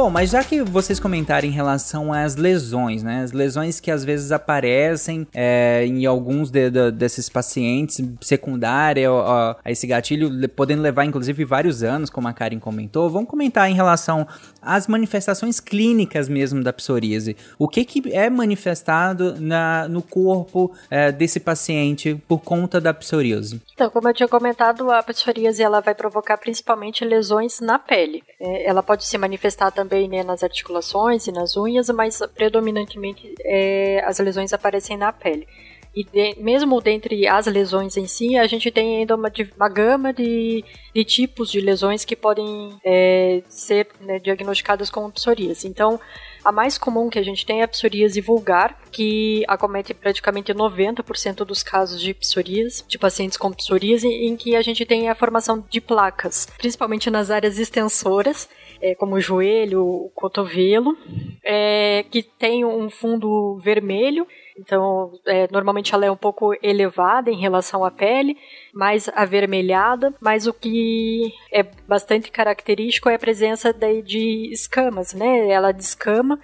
Bom, 0.00 0.08
mas 0.08 0.30
já 0.30 0.42
que 0.42 0.62
vocês 0.62 0.98
comentaram 0.98 1.46
em 1.46 1.50
relação 1.50 2.10
às 2.10 2.34
lesões, 2.34 3.02
né? 3.02 3.22
As 3.22 3.32
lesões 3.32 3.80
que 3.80 3.90
às 3.90 4.02
vezes 4.02 4.32
aparecem 4.32 5.26
é, 5.34 5.84
em 5.86 6.06
alguns 6.06 6.50
de, 6.50 6.70
de, 6.70 6.90
desses 6.90 7.28
pacientes 7.28 8.00
secundária 8.18 9.10
a, 9.10 9.58
a, 9.62 9.70
esse 9.70 9.86
gatilho, 9.86 10.48
podendo 10.48 10.80
levar 10.80 11.04
inclusive 11.04 11.44
vários 11.44 11.82
anos, 11.82 12.08
como 12.08 12.26
a 12.28 12.32
Karen 12.32 12.58
comentou. 12.58 13.10
Vamos 13.10 13.28
comentar 13.28 13.70
em 13.70 13.74
relação 13.74 14.26
às 14.62 14.86
manifestações 14.86 15.60
clínicas 15.60 16.30
mesmo 16.30 16.64
da 16.64 16.72
psoríase. 16.72 17.36
O 17.58 17.68
que, 17.68 17.84
que 17.84 18.10
é 18.10 18.30
manifestado 18.30 19.38
na, 19.38 19.86
no 19.86 20.00
corpo 20.00 20.72
é, 20.90 21.12
desse 21.12 21.38
paciente 21.38 22.18
por 22.26 22.38
conta 22.38 22.80
da 22.80 22.94
psoríase? 22.94 23.60
Então, 23.74 23.90
como 23.90 24.08
eu 24.08 24.14
tinha 24.14 24.28
comentado, 24.28 24.90
a 24.90 25.02
psoríase 25.02 25.62
ela 25.62 25.80
vai 25.80 25.94
provocar 25.94 26.38
principalmente 26.38 27.04
lesões 27.04 27.60
na 27.60 27.78
pele. 27.78 28.22
É, 28.40 28.66
ela 28.66 28.82
pode 28.82 29.04
se 29.04 29.18
manifestar 29.18 29.70
também 29.70 29.89
também 29.90 30.08
né, 30.08 30.22
nas 30.22 30.44
articulações 30.44 31.26
e 31.26 31.32
nas 31.32 31.56
unhas, 31.56 31.90
mas 31.90 32.20
predominantemente 32.34 33.34
é, 33.44 34.02
as 34.06 34.20
lesões 34.20 34.52
aparecem 34.52 34.96
na 34.96 35.12
pele. 35.12 35.46
E 35.92 36.04
de, 36.04 36.40
mesmo 36.40 36.80
dentre 36.80 37.26
as 37.26 37.46
lesões 37.46 37.96
em 37.96 38.06
si, 38.06 38.36
a 38.36 38.46
gente 38.46 38.70
tem 38.70 38.98
ainda 38.98 39.16
uma, 39.16 39.32
uma 39.56 39.68
gama 39.68 40.12
de, 40.12 40.64
de 40.94 41.04
tipos 41.04 41.50
de 41.50 41.60
lesões 41.60 42.04
que 42.04 42.14
podem 42.14 42.78
é, 42.84 43.42
ser 43.48 43.88
né, 44.00 44.20
diagnosticadas 44.20 44.88
como 44.88 45.10
psoríase. 45.10 45.66
Então, 45.66 45.98
a 46.44 46.52
mais 46.52 46.78
comum 46.78 47.10
que 47.10 47.18
a 47.18 47.24
gente 47.24 47.44
tem 47.44 47.60
é 47.60 47.64
a 47.64 47.68
psoríase 47.68 48.20
vulgar, 48.20 48.78
que 48.92 49.42
acomete 49.48 49.92
praticamente 49.92 50.54
90% 50.54 51.44
dos 51.44 51.64
casos 51.64 52.00
de 52.00 52.14
psoríase, 52.14 52.84
de 52.86 52.96
pacientes 52.96 53.36
com 53.36 53.50
psoríase, 53.52 54.06
em 54.06 54.36
que 54.36 54.54
a 54.54 54.62
gente 54.62 54.86
tem 54.86 55.08
a 55.08 55.14
formação 55.16 55.64
de 55.68 55.80
placas, 55.80 56.46
principalmente 56.56 57.10
nas 57.10 57.32
áreas 57.32 57.58
extensoras, 57.58 58.48
é, 58.80 58.94
como 58.94 59.16
o 59.16 59.20
joelho, 59.20 59.84
o 59.84 60.10
cotovelo, 60.14 60.96
é, 61.44 62.04
que 62.10 62.22
tem 62.22 62.64
um 62.64 62.88
fundo 62.88 63.56
vermelho. 63.56 64.26
Então, 64.58 65.12
é, 65.26 65.48
normalmente 65.50 65.94
ela 65.94 66.04
é 66.04 66.10
um 66.10 66.16
pouco 66.16 66.54
elevada 66.62 67.30
em 67.30 67.40
relação 67.40 67.84
à 67.84 67.90
pele, 67.90 68.36
mais 68.74 69.08
avermelhada, 69.14 70.14
mas 70.20 70.46
o 70.46 70.52
que 70.52 71.32
é 71.52 71.62
bastante 71.88 72.30
característico 72.30 73.08
é 73.08 73.14
a 73.14 73.18
presença 73.18 73.72
de, 73.72 74.02
de 74.02 74.50
escamas, 74.52 75.14
né? 75.14 75.48
Ela 75.50 75.72
descama 75.72 76.38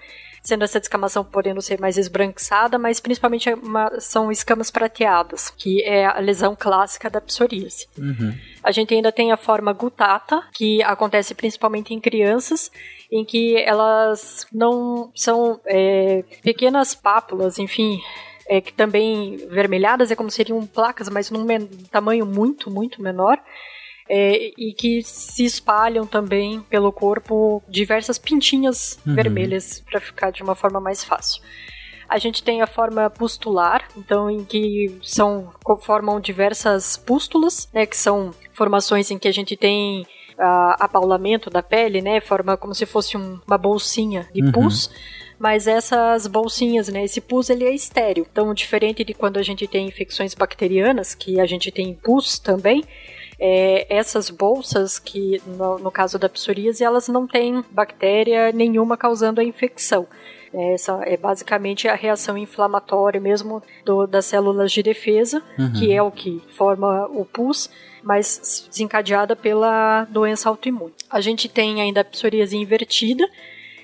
sendo 0.46 0.62
essa 0.62 0.78
descamação 0.78 1.24
podendo 1.24 1.60
ser 1.60 1.80
mais 1.80 1.98
esbranquiçada, 1.98 2.78
mas 2.78 3.00
principalmente 3.00 3.52
uma, 3.52 3.98
são 3.98 4.30
escamas 4.30 4.70
prateadas, 4.70 5.50
que 5.50 5.82
é 5.82 6.06
a 6.06 6.20
lesão 6.20 6.54
clássica 6.56 7.10
da 7.10 7.20
psoríase. 7.20 7.88
Uhum. 7.98 8.32
A 8.62 8.70
gente 8.70 8.94
ainda 8.94 9.10
tem 9.10 9.32
a 9.32 9.36
forma 9.36 9.72
gutata, 9.72 10.40
que 10.54 10.80
acontece 10.84 11.34
principalmente 11.34 11.92
em 11.92 12.00
crianças, 12.00 12.70
em 13.10 13.24
que 13.24 13.56
elas 13.56 14.46
não 14.52 15.10
são 15.16 15.60
é, 15.66 16.22
pequenas 16.44 16.94
pápulas, 16.94 17.58
enfim, 17.58 18.00
é, 18.48 18.60
que 18.60 18.72
também 18.72 19.36
vermelhadas, 19.48 20.12
é 20.12 20.14
como 20.14 20.30
seriam 20.30 20.64
placas, 20.64 21.08
mas 21.08 21.28
num 21.28 21.44
tamanho 21.90 22.24
muito, 22.24 22.70
muito 22.70 23.02
menor 23.02 23.40
é, 24.08 24.52
e 24.56 24.72
que 24.72 25.02
se 25.02 25.44
espalham 25.44 26.06
também 26.06 26.60
pelo 26.62 26.92
corpo 26.92 27.62
diversas 27.68 28.18
pintinhas 28.18 28.98
uhum. 29.06 29.14
vermelhas 29.14 29.82
para 29.88 30.00
ficar 30.00 30.30
de 30.30 30.42
uma 30.42 30.54
forma 30.54 30.80
mais 30.80 31.02
fácil. 31.02 31.42
A 32.08 32.18
gente 32.18 32.42
tem 32.42 32.62
a 32.62 32.68
forma 32.68 33.10
pustular, 33.10 33.86
então 33.96 34.30
em 34.30 34.44
que 34.44 34.96
são 35.02 35.52
formam 35.80 36.20
diversas 36.20 36.96
pústulas, 36.96 37.68
né, 37.74 37.84
que 37.84 37.96
são 37.96 38.32
formações 38.52 39.10
em 39.10 39.18
que 39.18 39.26
a 39.26 39.32
gente 39.32 39.56
tem 39.56 40.02
uh, 40.02 40.76
apaulamento 40.78 41.50
da 41.50 41.64
pele, 41.64 42.00
né, 42.00 42.20
forma 42.20 42.56
como 42.56 42.74
se 42.76 42.86
fosse 42.86 43.16
um, 43.16 43.40
uma 43.44 43.58
bolsinha 43.58 44.28
de 44.32 44.42
uhum. 44.42 44.52
pus 44.52 44.90
mas 45.38 45.66
essas 45.66 46.26
bolsinhas, 46.26 46.88
né, 46.88 47.04
esse 47.04 47.20
pus 47.20 47.50
ele 47.50 47.64
é 47.64 47.74
estéreo. 47.74 48.26
Então, 48.30 48.54
diferente 48.54 49.04
de 49.04 49.12
quando 49.12 49.38
a 49.38 49.42
gente 49.42 49.66
tem 49.66 49.86
infecções 49.86 50.34
bacterianas, 50.34 51.14
que 51.14 51.38
a 51.38 51.46
gente 51.46 51.70
tem 51.70 51.94
pus 51.94 52.38
também, 52.38 52.82
é, 53.38 53.86
essas 53.94 54.30
bolsas 54.30 54.98
que, 54.98 55.40
no, 55.46 55.78
no, 55.78 55.90
caso 55.90 56.18
da 56.18 56.28
psoríase, 56.28 56.82
elas 56.82 57.08
não 57.08 57.26
têm 57.26 57.64
bactéria 57.70 58.50
nenhuma 58.52 58.96
causando 58.96 59.40
a 59.40 59.44
infecção. 59.44 60.06
É, 60.52 60.74
essa 60.74 61.00
é 61.04 61.16
basicamente 61.16 61.86
a 61.86 61.94
reação 61.94 62.38
inflamatória 62.38 63.20
mesmo 63.20 63.62
do, 63.84 64.06
das 64.06 64.26
células 64.26 64.72
de 64.72 64.82
defesa, 64.82 65.42
uhum. 65.58 65.72
que 65.72 65.92
é 65.92 66.02
o 66.02 66.10
que 66.10 66.42
forma 66.56 67.06
o 67.08 67.24
pus, 67.24 67.68
mas 68.02 68.66
desencadeada 68.70 69.36
pela 69.36 70.04
doença 70.04 70.48
autoimune. 70.48 70.94
A 71.10 71.20
gente 71.20 71.48
tem 71.48 71.82
ainda 71.82 72.00
a 72.00 72.04
psoríase 72.04 72.56
invertida, 72.56 73.28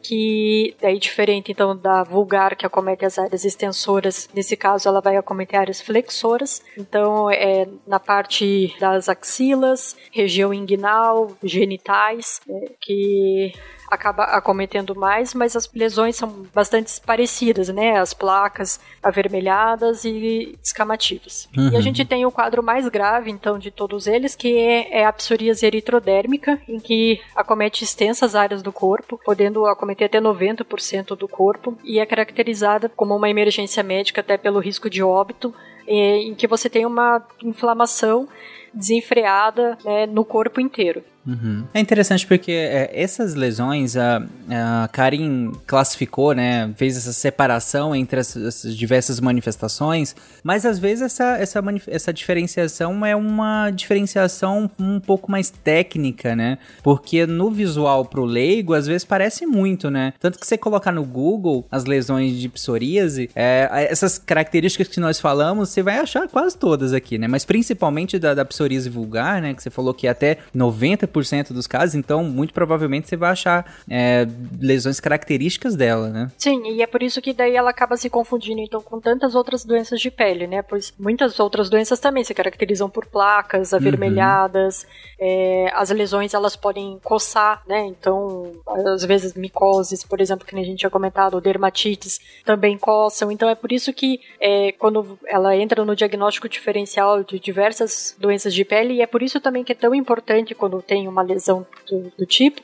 que 0.03 0.75
é 0.83 0.93
diferente 0.95 1.53
então 1.53 1.77
da 1.77 2.03
vulgar 2.03 2.57
que 2.57 2.67
acomete 2.67 3.05
as 3.05 3.19
áreas 3.19 3.45
extensoras, 3.45 4.29
nesse 4.35 4.57
caso 4.57 4.89
ela 4.89 5.01
vai 5.01 5.17
acometer 5.17 5.59
áreas 5.59 5.81
flexoras, 5.81 6.63
então 6.77 7.31
é 7.31 7.69
na 7.87 8.01
parte 8.01 8.75
das 8.81 9.09
axilas, 9.09 9.97
região 10.11 10.53
inguinal, 10.53 11.31
genitais, 11.43 12.41
é, 12.49 12.73
que 12.81 13.53
acaba 13.93 14.25
acometendo 14.25 14.95
mais, 14.95 15.35
mas 15.35 15.55
as 15.55 15.71
lesões 15.75 16.17
são 16.17 16.47
bastante 16.55 16.99
parecidas, 17.03 17.69
né? 17.69 17.99
As 17.99 18.15
placas 18.15 18.81
avermelhadas 19.03 20.07
e 20.07 20.59
escamativas. 20.63 21.47
Uhum. 21.55 21.69
E 21.69 21.69
a 21.69 21.73
uhum. 21.75 21.83
gente 21.83 22.03
tem 22.03 22.25
o 22.25 22.33
quadro 22.33 22.63
mais 22.63 22.89
grave, 22.89 23.31
então, 23.31 23.59
de 23.59 23.71
todos 23.71 24.07
eles, 24.07 24.35
que 24.35 24.57
é, 24.57 25.01
é 25.01 25.05
a 25.05 25.13
psoríase 25.13 25.67
eritrodérmica, 25.67 26.59
em 26.67 26.81
que 26.81 27.21
acomete 27.37 27.85
extensas 27.85 28.35
áreas 28.35 28.63
do 28.63 28.73
corpo, 28.73 29.21
podendo 29.23 29.67
acometer 29.67 30.07
até 30.07 30.19
90% 30.19 31.15
do 31.15 31.29
corpo, 31.29 31.77
e 31.85 31.99
é 31.99 32.07
caracterizada 32.07 32.89
como 32.89 33.15
uma 33.15 33.29
emergência 33.29 33.83
médica 33.83 34.23
até 34.23 34.39
pelo 34.39 34.59
risco 34.59 34.89
de 34.89 35.03
óbito, 35.03 35.55
em 35.87 36.35
que 36.35 36.47
você 36.47 36.71
tem 36.71 36.87
uma 36.87 37.23
inflamação 37.43 38.27
desenfreada 38.73 39.77
né, 39.85 40.07
no 40.07 40.25
corpo 40.25 40.61
inteiro. 40.61 41.05
Uhum. 41.27 41.65
É 41.73 41.81
interessante 41.81 42.27
porque 42.27 42.53
é, 42.53 42.91
essas 42.93 43.35
lesões, 43.35 43.97
a, 43.97 44.23
a 44.51 44.89
Karin 44.89 45.53
classificou, 45.67 46.35
né, 46.35 46.73
fez 46.77 46.97
essa 46.97 47.13
separação 47.13 47.95
entre 47.95 48.21
as, 48.21 48.37
as, 48.37 48.77
diversas 48.77 49.21
manifestações, 49.21 50.17
mas 50.43 50.67
às 50.67 50.79
vezes 50.79 51.03
essa, 51.03 51.37
essa, 51.39 51.63
essa 51.87 52.13
diferenciação 52.13 53.07
é 53.07 53.15
uma 53.15 53.71
diferenciação 53.71 54.71
um 54.79 54.99
pouco 54.99 55.31
mais 55.31 55.51
técnica, 55.51 56.35
né, 56.35 56.59
porque 56.83 57.25
no 57.25 57.51
visual 57.51 58.05
pro 58.05 58.25
leigo, 58.25 58.75
às 58.75 58.87
vezes 58.87 59.05
parece 59.05 59.47
muito, 59.47 59.91
né, 59.91 60.15
tanto 60.19 60.39
que 60.39 60.47
você 60.47 60.59
colocar 60.59 60.91
no 60.91 61.05
Google 61.05 61.65
as 61.71 61.85
lesões 61.85 62.37
de 62.37 62.49
psoríase, 62.49 63.31
é, 63.35 63.87
essas 63.89 64.19
características 64.19 64.89
que 64.89 64.99
nós 64.99 65.21
falamos, 65.21 65.69
você 65.69 65.83
vai 65.83 65.99
achar 65.99 66.27
quase 66.29 66.57
todas 66.57 66.93
aqui, 66.93 67.17
né, 67.17 67.29
mas 67.29 67.45
principalmente 67.45 68.19
da, 68.19 68.35
da 68.35 68.45
psoríase 68.45 68.91
vulgar, 68.91 69.41
né, 69.41 69.55
que 69.55 69.63
você 69.63 69.71
falou 69.71 69.95
que 69.95 70.09
até 70.09 70.39
90 70.53 71.12
90% 71.13 71.53
dos 71.53 71.67
casos, 71.67 71.95
então 71.95 72.25
muito 72.25 72.53
provavelmente 72.53 73.09
você 73.09 73.17
vai 73.17 73.31
achar 73.31 73.77
é, 73.89 74.27
lesões 74.61 75.01
características 75.01 75.77
dela, 75.77 76.09
né? 76.09 76.31
Sim, 76.39 76.73
e 76.73 76.83
é 76.83 76.87
por 76.87 77.03
isso 77.03 77.21
que 77.21 77.33
daí 77.33 77.55
ela 77.55 77.71
acaba 77.71 77.97
se 77.97 78.09
confundindo 78.09 78.61
então 78.61 78.81
com 78.81 79.01
tantas 79.01 79.35
outras 79.35 79.65
doenças 79.65 80.01
de 80.01 80.11
pele, 80.11 80.47
né? 80.47 80.63
Pois 80.63 80.93
muitas 80.99 81.39
outras 81.39 81.69
doenças 81.69 82.01
também 82.01 82.25
se 82.25 82.35
caracterizam 82.35 82.89
por 82.89 83.07
placas 83.07 83.73
avermelhadas, 83.75 84.83
uhum. 84.83 84.89
é, 85.21 85.73
as 85.75 85.91
lesões 85.91 86.35
elas 86.35 86.57
podem 86.57 86.99
coçar, 87.03 87.63
né? 87.67 87.87
Então, 87.87 88.53
às 88.67 89.05
vezes 89.05 89.35
micoses, 89.35 90.05
por 90.05 90.21
exemplo, 90.21 90.47
que 90.47 90.59
a 90.59 90.65
gente 90.65 90.79
tinha 90.79 90.91
comentado, 90.91 91.41
dermatites 91.41 92.21
também 92.45 92.79
coçam, 92.79 93.31
então 93.31 93.49
é 93.49 93.55
por 93.55 93.73
isso 93.73 93.93
que 93.93 94.21
é, 94.41 94.73
quando 94.73 95.19
ela 95.27 95.57
entra 95.57 95.85
no 95.85 95.97
diagnóstico 95.97 96.49
diferencial 96.49 97.23
de 97.23 97.39
diversas 97.39 98.17
doenças 98.19 98.55
de 98.55 98.65
pele, 98.65 98.95
e 98.95 99.03
é 99.03 99.07
por 99.07 99.23
isso 99.23 99.41
também 99.41 99.65
que 99.65 99.73
é 99.73 99.75
tão 99.75 99.95
importante 99.95 100.55
quando 100.55 100.83
tem 100.83 101.02
uma 101.09 101.23
lesão 101.23 101.67
do, 101.89 102.13
do 102.19 102.27
tipo, 102.27 102.61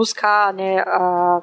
buscar, 0.00 0.54
né, 0.54 0.82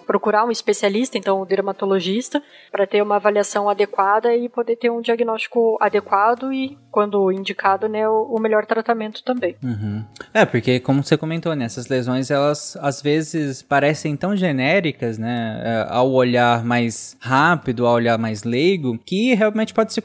procurar 0.08 0.44
um 0.44 0.50
especialista, 0.50 1.16
então 1.16 1.38
o 1.38 1.44
um 1.44 1.46
dermatologista, 1.46 2.42
para 2.72 2.88
ter 2.88 3.04
uma 3.04 3.18
avaliação 3.18 3.70
adequada 3.70 4.36
e 4.36 4.50
poder 4.50 4.76
ter 4.78 4.90
um 4.90 5.00
diagnóstico 5.00 5.78
adequado 5.80 6.52
e, 6.52 6.76
quando 6.90 7.32
indicado, 7.32 7.88
né, 7.88 8.10
o, 8.10 8.24
o 8.24 8.40
melhor 8.40 8.66
tratamento 8.66 9.24
também. 9.24 9.56
Uhum. 9.64 10.04
É, 10.34 10.44
porque 10.44 10.80
como 10.80 11.04
você 11.04 11.16
comentou, 11.16 11.56
né, 11.56 11.66
essas 11.66 11.88
lesões, 11.88 12.32
elas 12.32 12.76
às 12.82 13.00
vezes 13.00 13.62
parecem 13.62 14.18
tão 14.18 14.36
genéricas, 14.36 15.20
né, 15.20 15.62
é, 15.64 15.86
ao 15.88 16.12
olhar 16.12 16.66
mais 16.66 17.16
rápido, 17.20 17.86
ao 17.86 17.94
olhar 17.94 18.18
mais 18.18 18.44
leigo, 18.44 18.98
que 19.06 19.36
realmente 19.36 19.72
pode 19.72 19.94
se 19.94 20.02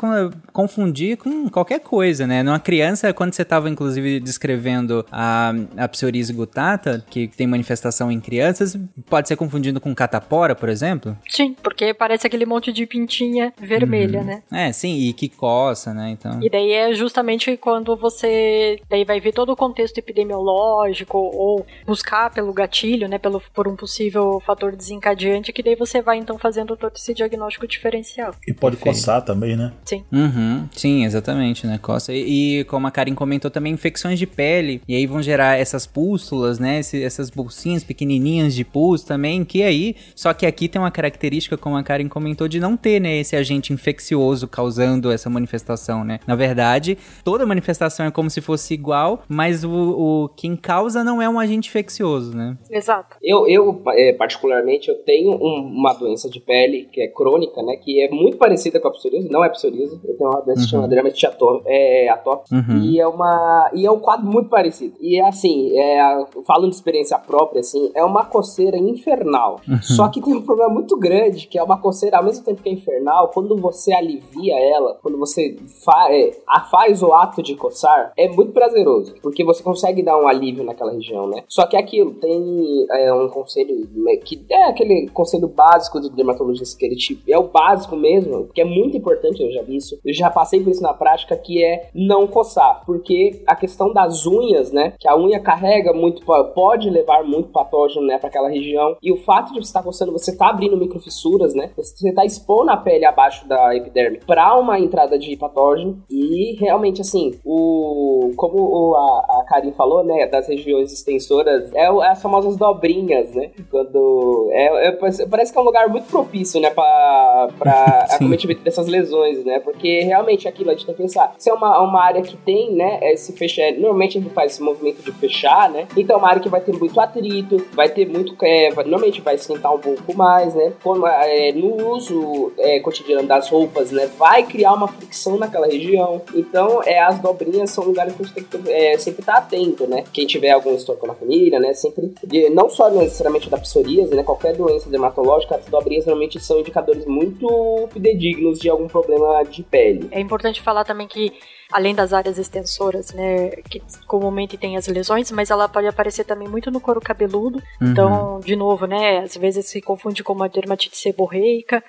confundir 0.52 1.16
com 1.16 1.48
qualquer 1.48 1.80
coisa, 1.80 2.26
né. 2.26 2.42
Numa 2.42 2.60
criança, 2.60 3.14
quando 3.14 3.32
você 3.32 3.40
estava, 3.40 3.70
inclusive, 3.70 4.20
descrevendo 4.20 5.06
a, 5.10 5.54
a 5.78 5.88
psoríase 5.88 6.34
gutata, 6.34 7.02
que 7.08 7.28
tem 7.28 7.46
manifestação 7.46 8.12
em 8.12 8.20
crianças, 8.42 8.76
pode 9.08 9.28
ser 9.28 9.36
confundido 9.36 9.80
com 9.80 9.94
catapora, 9.94 10.54
por 10.54 10.68
exemplo? 10.68 11.16
Sim, 11.28 11.54
porque 11.62 11.94
parece 11.94 12.26
aquele 12.26 12.44
monte 12.44 12.72
de 12.72 12.86
pintinha 12.86 13.52
vermelha, 13.60 14.20
uhum. 14.20 14.26
né? 14.26 14.42
É, 14.52 14.72
sim, 14.72 14.98
e 14.98 15.12
que 15.12 15.28
coça, 15.28 15.94
né? 15.94 16.10
Então. 16.10 16.42
E 16.42 16.50
daí 16.50 16.72
é 16.72 16.92
justamente 16.92 17.56
quando 17.56 17.96
você 17.96 18.80
daí 18.90 19.04
vai 19.04 19.20
ver 19.20 19.32
todo 19.32 19.52
o 19.52 19.56
contexto 19.56 19.98
epidemiológico 19.98 21.18
ou 21.18 21.64
buscar 21.86 22.30
pelo 22.30 22.52
gatilho, 22.52 23.08
né, 23.08 23.18
pelo 23.18 23.40
por 23.54 23.68
um 23.68 23.76
possível 23.76 24.40
fator 24.44 24.74
desencadeante, 24.74 25.52
que 25.52 25.62
daí 25.62 25.76
você 25.76 26.02
vai 26.02 26.18
então 26.18 26.38
fazendo 26.38 26.76
todo 26.76 26.92
esse 26.96 27.14
diagnóstico 27.14 27.66
diferencial. 27.66 28.34
E 28.46 28.52
pode 28.52 28.76
Perfeito. 28.76 28.96
coçar 28.96 29.22
também, 29.22 29.56
né? 29.56 29.72
Sim. 29.84 30.04
Uhum, 30.12 30.68
sim, 30.72 31.04
exatamente, 31.04 31.66
né? 31.66 31.78
Coça. 31.80 32.12
E, 32.12 32.60
e, 32.60 32.64
como 32.64 32.86
a 32.86 32.90
Karen 32.90 33.14
comentou 33.14 33.50
também, 33.50 33.72
infecções 33.72 34.18
de 34.18 34.26
pele. 34.26 34.82
E 34.88 34.96
aí 34.96 35.06
vão 35.06 35.22
gerar 35.22 35.58
essas 35.58 35.86
pústulas, 35.86 36.58
né? 36.58 36.80
Esse, 36.80 37.02
essas 37.02 37.30
bolsinhas 37.30 37.84
pequenininhas 37.84 38.31
pequenininhas 38.32 38.54
de 38.54 38.64
pus 38.64 39.04
também, 39.04 39.44
que 39.44 39.62
aí, 39.62 39.94
só 40.14 40.32
que 40.32 40.46
aqui 40.46 40.68
tem 40.68 40.80
uma 40.80 40.90
característica, 40.90 41.56
como 41.56 41.76
a 41.76 41.82
Karen 41.82 42.08
comentou, 42.08 42.48
de 42.48 42.58
não 42.58 42.76
ter, 42.76 43.00
né, 43.00 43.18
esse 43.18 43.36
agente 43.36 43.72
infeccioso 43.72 44.48
causando 44.48 45.10
essa 45.10 45.28
manifestação, 45.28 46.04
né? 46.04 46.18
Na 46.26 46.34
verdade, 46.34 46.96
toda 47.24 47.44
manifestação 47.44 48.06
é 48.06 48.10
como 48.10 48.30
se 48.30 48.40
fosse 48.40 48.74
igual, 48.74 49.22
mas 49.28 49.64
o, 49.64 49.70
o 49.70 50.28
quem 50.30 50.56
causa 50.56 51.04
não 51.04 51.20
é 51.20 51.28
um 51.28 51.38
agente 51.38 51.68
infeccioso, 51.68 52.36
né? 52.36 52.56
Exato. 52.70 53.16
Eu, 53.22 53.46
eu 53.46 53.82
é, 53.88 54.12
particularmente, 54.12 54.88
eu 54.88 54.96
tenho 55.04 55.32
um, 55.32 55.72
uma 55.74 55.92
doença 55.92 56.30
de 56.30 56.40
pele 56.40 56.88
que 56.92 57.00
é 57.00 57.08
crônica, 57.08 57.62
né, 57.62 57.76
que 57.76 58.02
é 58.02 58.10
muito 58.10 58.36
parecida 58.36 58.80
com 58.80 58.88
a 58.88 58.92
psoríase, 58.92 59.28
não 59.28 59.44
é 59.44 59.48
psoríase, 59.48 60.00
eu 60.04 60.16
tenho 60.16 60.30
uma 60.30 60.40
doença 60.40 60.62
uhum. 60.62 60.68
chamada 60.68 60.94
dermatite 60.94 61.26
atópica, 61.26 61.70
é, 61.70 62.08
atópica 62.08 62.54
uhum. 62.54 62.82
e 62.82 63.00
é 63.00 63.06
uma 63.06 63.70
e 63.74 63.86
é 63.86 63.90
um 63.90 63.98
quadro 63.98 64.26
muito 64.26 64.48
parecido. 64.48 64.94
E 65.00 65.18
é 65.20 65.26
assim, 65.26 65.78
é, 65.78 66.26
falando 66.46 66.70
de 66.70 66.76
experiência 66.76 67.18
própria, 67.18 67.60
assim, 67.60 67.90
é 67.94 68.04
uma 68.04 68.11
uma 68.12 68.24
coceira 68.24 68.76
infernal. 68.76 69.60
Uhum. 69.66 69.82
Só 69.82 70.08
que 70.08 70.20
tem 70.20 70.34
um 70.34 70.42
problema 70.42 70.72
muito 70.72 70.96
grande, 70.96 71.46
que 71.46 71.58
é 71.58 71.62
uma 71.62 71.78
coceira, 71.78 72.18
ao 72.18 72.24
mesmo 72.24 72.44
tempo 72.44 72.62
que 72.62 72.68
é 72.68 72.72
infernal, 72.72 73.28
quando 73.28 73.56
você 73.56 73.92
alivia 73.92 74.54
ela, 74.58 74.98
quando 75.02 75.18
você 75.18 75.56
fa 75.84 76.08
é, 76.10 76.32
faz 76.70 77.02
o 77.02 77.12
ato 77.12 77.42
de 77.42 77.54
coçar, 77.54 78.12
é 78.16 78.28
muito 78.28 78.52
prazeroso, 78.52 79.14
porque 79.22 79.44
você 79.44 79.62
consegue 79.62 80.02
dar 80.02 80.18
um 80.18 80.28
alívio 80.28 80.64
naquela 80.64 80.92
região, 80.92 81.26
né? 81.26 81.42
Só 81.48 81.66
que 81.66 81.76
aquilo 81.76 82.14
tem 82.14 82.86
é, 82.90 83.12
um 83.12 83.28
conselho, 83.28 83.88
né, 83.94 84.16
que 84.16 84.44
é 84.50 84.64
aquele 84.64 85.08
conselho 85.08 85.48
básico 85.48 86.00
do 86.00 86.10
dermatologista 86.10 86.78
que 86.78 86.86
ele 86.86 86.96
tipo, 86.96 87.22
é 87.28 87.38
o 87.38 87.48
básico 87.48 87.96
mesmo, 87.96 88.48
que 88.54 88.60
é 88.60 88.64
muito 88.64 88.96
importante, 88.96 89.42
eu 89.42 89.50
já 89.52 89.62
vi 89.62 89.76
isso, 89.76 89.98
eu 90.04 90.14
já 90.14 90.30
passei 90.30 90.60
por 90.60 90.70
isso 90.70 90.82
na 90.82 90.94
prática, 90.94 91.36
que 91.36 91.64
é 91.64 91.88
não 91.94 92.26
coçar, 92.26 92.82
porque 92.84 93.42
a 93.46 93.54
questão 93.54 93.92
das 93.92 94.26
unhas, 94.26 94.72
né, 94.72 94.94
que 94.98 95.08
a 95.08 95.16
unha 95.16 95.40
carrega 95.40 95.92
muito, 95.92 96.22
pode 96.54 96.90
levar 96.90 97.24
muito 97.24 97.48
patógeno 97.50 98.01
né, 98.06 98.18
para 98.18 98.28
aquela 98.28 98.48
região. 98.48 98.96
E 99.02 99.12
o 99.12 99.16
fato 99.16 99.52
de 99.52 99.60
você 99.60 99.68
estar 99.68 99.80
tá 99.80 99.84
coçando, 99.84 100.12
você 100.12 100.30
está 100.30 100.48
abrindo 100.48 100.76
microfissuras, 100.76 101.54
né? 101.54 101.70
Você 101.76 102.08
está 102.08 102.24
expondo 102.24 102.70
a 102.70 102.76
pele 102.76 103.04
abaixo 103.04 103.46
da 103.46 103.74
epiderme 103.74 104.20
para 104.26 104.58
uma 104.58 104.78
entrada 104.78 105.18
de 105.18 105.36
patógeno. 105.36 106.02
E 106.10 106.56
realmente, 106.58 107.00
assim, 107.00 107.32
o 107.44 108.12
como 108.36 108.58
o, 108.58 108.94
a, 108.96 109.40
a 109.40 109.44
Karin 109.48 109.72
falou, 109.72 110.04
né, 110.04 110.26
das 110.26 110.48
regiões 110.48 110.92
extensoras, 110.92 111.72
é, 111.74 111.84
é 111.84 112.08
as 112.08 112.22
famosas 112.22 112.56
dobrinhas, 112.56 113.34
né? 113.34 113.50
Quando 113.70 114.48
é, 114.52 114.88
é, 114.88 114.92
parece 115.26 115.52
que 115.52 115.58
é 115.58 115.60
um 115.60 115.64
lugar 115.64 115.88
muito 115.88 116.06
propício, 116.06 116.60
né, 116.60 116.70
para 116.70 117.48
acometimento 118.10 118.62
dessas 118.62 118.86
lesões, 118.86 119.44
né? 119.44 119.60
Porque 119.60 120.00
realmente 120.00 120.48
aquilo 120.48 120.70
a 120.70 120.74
gente 120.74 120.86
tem 120.86 120.94
que 120.94 121.02
pensar. 121.02 121.34
Se 121.38 121.50
é 121.50 121.54
uma, 121.54 121.80
uma 121.80 122.02
área 122.02 122.22
que 122.22 122.36
tem, 122.36 122.74
né, 122.74 122.98
esse 123.12 123.32
fechar, 123.32 123.72
normalmente 123.72 124.18
a 124.18 124.20
gente 124.20 124.32
faz 124.32 124.52
esse 124.52 124.62
movimento 124.62 125.02
de 125.02 125.12
fechar, 125.12 125.70
né? 125.70 125.86
Então 125.96 126.16
é 126.16 126.18
uma 126.18 126.28
área 126.28 126.42
que 126.42 126.48
vai 126.48 126.60
ter 126.60 126.72
muito 126.72 126.98
atrito, 127.00 127.64
vai 127.72 127.88
ter 127.92 128.08
muito. 128.08 128.36
É, 128.42 128.70
normalmente 128.74 129.20
vai 129.20 129.34
esquentar 129.34 129.74
um 129.74 129.78
pouco 129.78 130.16
mais, 130.16 130.54
né? 130.54 130.72
Como, 130.82 131.06
é, 131.06 131.52
no 131.52 131.90
uso 131.90 132.52
é, 132.58 132.80
cotidiano 132.80 133.26
das 133.26 133.48
roupas, 133.48 133.90
né? 133.90 134.10
Vai 134.18 134.44
criar 134.44 134.72
uma 134.74 134.88
fricção 134.88 135.38
naquela 135.38 135.66
região. 135.66 136.22
Então, 136.34 136.82
é, 136.84 137.00
as 137.00 137.18
dobrinhas 137.18 137.70
são 137.70 137.84
lugares 137.84 138.14
que 138.14 138.22
a 138.22 138.24
gente 138.24 138.34
tem 138.34 138.44
que 138.44 138.70
é, 138.70 138.98
sempre 138.98 139.20
estar 139.20 139.34
tá 139.34 139.38
atento, 139.38 139.86
né? 139.86 140.04
Quem 140.12 140.26
tiver 140.26 140.50
algum 140.50 140.74
histórico 140.74 141.06
na 141.06 141.14
família, 141.14 141.60
né? 141.60 141.72
Sempre. 141.74 142.12
Não 142.52 142.68
só 142.68 142.90
necessariamente 142.90 143.50
da 143.50 143.58
psoríase, 143.58 144.14
né? 144.14 144.22
Qualquer 144.22 144.56
doença 144.56 144.88
dermatológica, 144.88 145.56
as 145.56 145.66
dobrinhas 145.66 146.06
normalmente 146.06 146.40
são 146.40 146.60
indicadores 146.60 147.04
muito 147.06 147.88
fidedignos 147.92 148.58
de 148.58 148.68
algum 148.68 148.88
problema 148.88 149.42
de 149.44 149.62
pele. 149.62 150.08
É 150.10 150.20
importante 150.20 150.60
falar 150.60 150.84
também 150.84 151.06
que 151.06 151.32
além 151.72 151.94
das 151.94 152.12
áreas 152.12 152.38
extensoras, 152.38 153.12
né, 153.12 153.50
que 153.68 153.82
comumente 154.06 154.56
tem 154.56 154.76
as 154.76 154.86
lesões, 154.86 155.30
mas 155.30 155.50
ela 155.50 155.68
pode 155.68 155.86
aparecer 155.86 156.24
também 156.24 156.48
muito 156.48 156.70
no 156.70 156.80
couro 156.80 157.00
cabeludo. 157.00 157.62
Uhum. 157.80 157.90
Então, 157.90 158.40
de 158.40 158.54
novo, 158.54 158.86
né, 158.86 159.20
às 159.20 159.36
vezes 159.36 159.66
se 159.66 159.80
confunde 159.80 160.22
com 160.22 160.32
uma 160.32 160.48
dermatite 160.48 160.96
seborreica, 160.96 161.82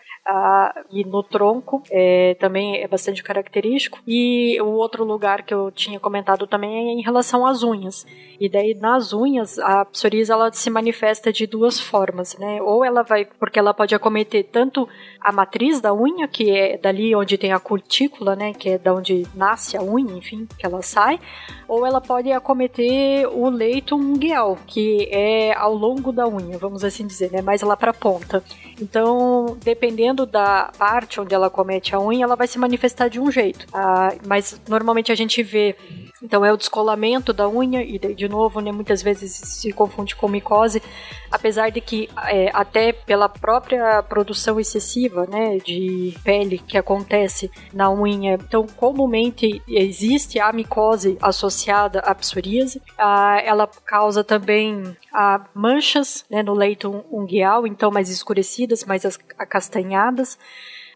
E 0.92 1.04
no 1.04 1.22
tronco 1.22 1.84
é, 1.92 2.36
também 2.40 2.82
é 2.82 2.88
bastante 2.88 3.22
característico. 3.22 4.00
E 4.08 4.60
o 4.62 4.68
outro 4.68 5.04
lugar 5.04 5.44
que 5.44 5.54
eu 5.54 5.72
tinha 5.72 6.00
comentado 6.00 6.48
também 6.48 6.90
é 6.90 6.94
em 6.94 7.02
relação 7.02 7.46
às 7.46 7.64
unhas. 7.64 8.06
E 8.40 8.50
daí 8.50 8.74
nas 8.74 9.14
unhas 9.14 9.60
a 9.60 9.86
psoríase 9.86 10.32
ela 10.32 10.52
se 10.52 10.70
manifesta 10.70 11.32
de 11.32 11.46
duas 11.46 11.80
formas, 11.80 12.38
né? 12.38 12.62
Ou 12.62 12.84
ela 12.84 13.04
vai 13.04 13.26
porque 13.26 13.60
ela 13.60 13.74
pode 13.74 13.94
acometer 13.94 14.46
tanto 14.46 14.88
a 15.20 15.32
matriz 15.32 15.80
da 15.80 15.94
unha, 15.94 16.28
que 16.28 16.52
é 16.52 16.78
dali 16.78 17.16
onde 17.16 17.38
tem 17.38 17.54
a 17.54 17.60
cutícula, 17.60 18.36
né, 18.36 18.54
que 18.54 18.72
é 18.72 18.78
da 18.78 18.94
onde 18.94 19.26
nasce 19.34 19.78
a 19.78 19.82
unha, 19.82 20.18
enfim, 20.18 20.48
que 20.58 20.66
ela 20.66 20.82
sai, 20.82 21.20
ou 21.68 21.86
ela 21.86 22.02
pode 22.02 22.32
acometer 22.32 23.28
o 23.28 23.50
leito 23.50 23.96
ungueal, 23.96 24.58
que 24.68 25.08
é 25.12 25.54
ao 25.54 25.74
longo 25.74 26.12
da 26.12 26.28
unha, 26.28 26.58
vamos 26.58 26.84
assim 26.84 27.08
dizer, 27.08 27.32
né, 27.32 27.42
mais 27.42 27.62
lá 27.62 27.78
para 27.78 27.92
a 27.92 27.94
ponta. 27.94 28.44
Então, 28.84 29.58
dependendo 29.64 30.26
da 30.26 30.70
parte 30.78 31.22
onde 31.22 31.34
ela 31.34 31.50
comete 31.50 31.96
a 31.96 32.00
unha, 32.00 32.26
ela 32.26 32.36
vai 32.36 32.48
se 32.48 32.60
manifestar 32.60 33.08
de 33.08 33.18
um 33.18 33.32
jeito. 33.32 33.66
Ah, 33.74 34.14
mas 34.28 34.60
normalmente 34.68 35.10
a 35.10 35.16
gente 35.16 35.42
vê 35.42 35.74
então 36.24 36.46
é 36.46 36.54
o 36.54 36.58
descolamento 36.58 37.34
da 37.34 37.50
unha 37.50 37.84
e 37.84 38.00
de 38.00 38.30
novo, 38.30 38.62
né, 38.62 38.72
muitas 38.72 39.04
vezes 39.04 39.32
se 39.34 39.74
confunde 39.74 40.16
com 40.16 40.28
micose, 40.30 40.82
apesar 41.30 41.70
de 41.70 41.82
que 41.82 42.10
é, 42.28 42.50
até 42.54 42.94
pela 42.94 43.28
própria 43.28 44.02
produção 44.02 44.60
excessiva, 44.60 45.28
né, 45.28 45.58
de 45.58 46.16
pele 46.24 46.58
que 46.60 46.78
acontece 46.78 47.52
na 47.74 47.92
unha, 47.92 48.36
então 48.36 48.66
comumente 48.66 49.62
existe 49.68 50.40
a 50.40 50.52
micose 50.54 51.18
associada 51.22 52.00
à 52.00 52.16
psoríase. 52.16 52.82
Ah, 52.98 53.42
ela 53.44 53.68
causa 53.86 54.24
também 54.24 54.96
ah, 55.12 55.46
manchas, 55.54 56.24
né, 56.30 56.42
no 56.42 56.54
leito 56.54 57.04
ungueal, 57.12 57.68
então 57.68 57.92
mais 57.92 58.10
escurecidas, 58.10 58.86
mais 58.86 59.04
acastanhadas 59.38 60.38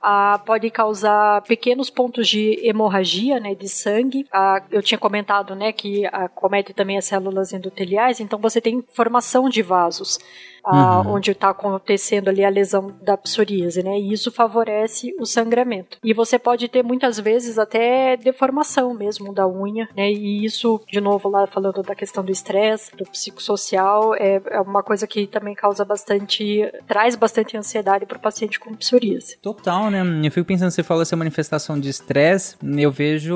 ah, 0.02 0.40
pode 0.46 0.70
causar 0.70 1.42
pequenos 1.44 1.90
pontos 1.90 2.28
de 2.28 2.60
hemorragia, 2.62 3.40
né, 3.40 3.56
de 3.56 3.68
sangue. 3.68 4.26
Ah, 4.32 4.62
eu 4.72 4.82
tinha 4.82 4.98
comentado, 4.98 5.56
né, 5.56 5.72
que 5.72 6.06
acomete 6.08 6.74
também 6.74 6.98
as 6.98 7.06
células 7.06 7.54
endoteliais, 7.54 8.20
então 8.20 8.40
você 8.40 8.62
tem 8.62 8.84
formação 8.94 9.50
de 9.50 9.62
vasos 9.62 10.20
uhum. 10.72 11.14
onde 11.14 11.32
está 11.32 11.50
acontecendo 11.50 12.30
ali 12.30 12.44
a 12.44 12.50
lesão 12.50 12.92
da 13.02 13.18
psoríase, 13.18 13.84
né? 13.84 14.00
E 14.00 14.12
isso 14.12 14.32
favorece 14.32 15.14
o 15.20 15.26
sangramento. 15.26 15.98
E 16.04 16.14
você 16.14 16.38
pode 16.38 16.68
ter 16.68 16.84
muitas 16.84 17.20
vezes 17.20 17.58
até 17.58 18.18
deformação 18.18 18.94
mesmo 18.94 19.34
da 19.34 19.48
unha, 19.48 19.88
né? 19.96 20.12
E 20.12 20.46
isso, 20.46 20.82
de 20.92 21.00
novo, 21.00 21.30
lá 21.30 21.48
falando 21.48 21.82
da 21.82 21.96
questão 21.96 22.24
do 22.24 22.32
estresse, 22.32 22.96
do 22.96 23.06
psicossocial, 23.06 24.16
é, 24.16 24.42
é 24.50 24.62
uma 24.62 24.84
coisa 24.84 25.08
que 25.08 25.28
também 25.28 25.56
causa 25.56 25.86
bastante, 25.86 26.70
traz 26.88 27.16
bastante 27.16 27.58
ansiedade 27.58 28.06
para 28.06 28.18
o 28.18 28.22
paciente 28.22 28.60
com 28.60 28.74
psoríase. 28.76 29.38
Total, 29.42 29.90
né? 29.90 30.02
Eu 30.24 30.32
fico 30.32 30.46
pensando, 30.46 30.72
você 30.72 30.84
fala 30.84 31.02
essa 31.02 31.16
manifestação 31.16 31.80
de 31.80 31.90
estresse, 31.90 32.56
eu 32.78 32.92
vejo 32.92 33.36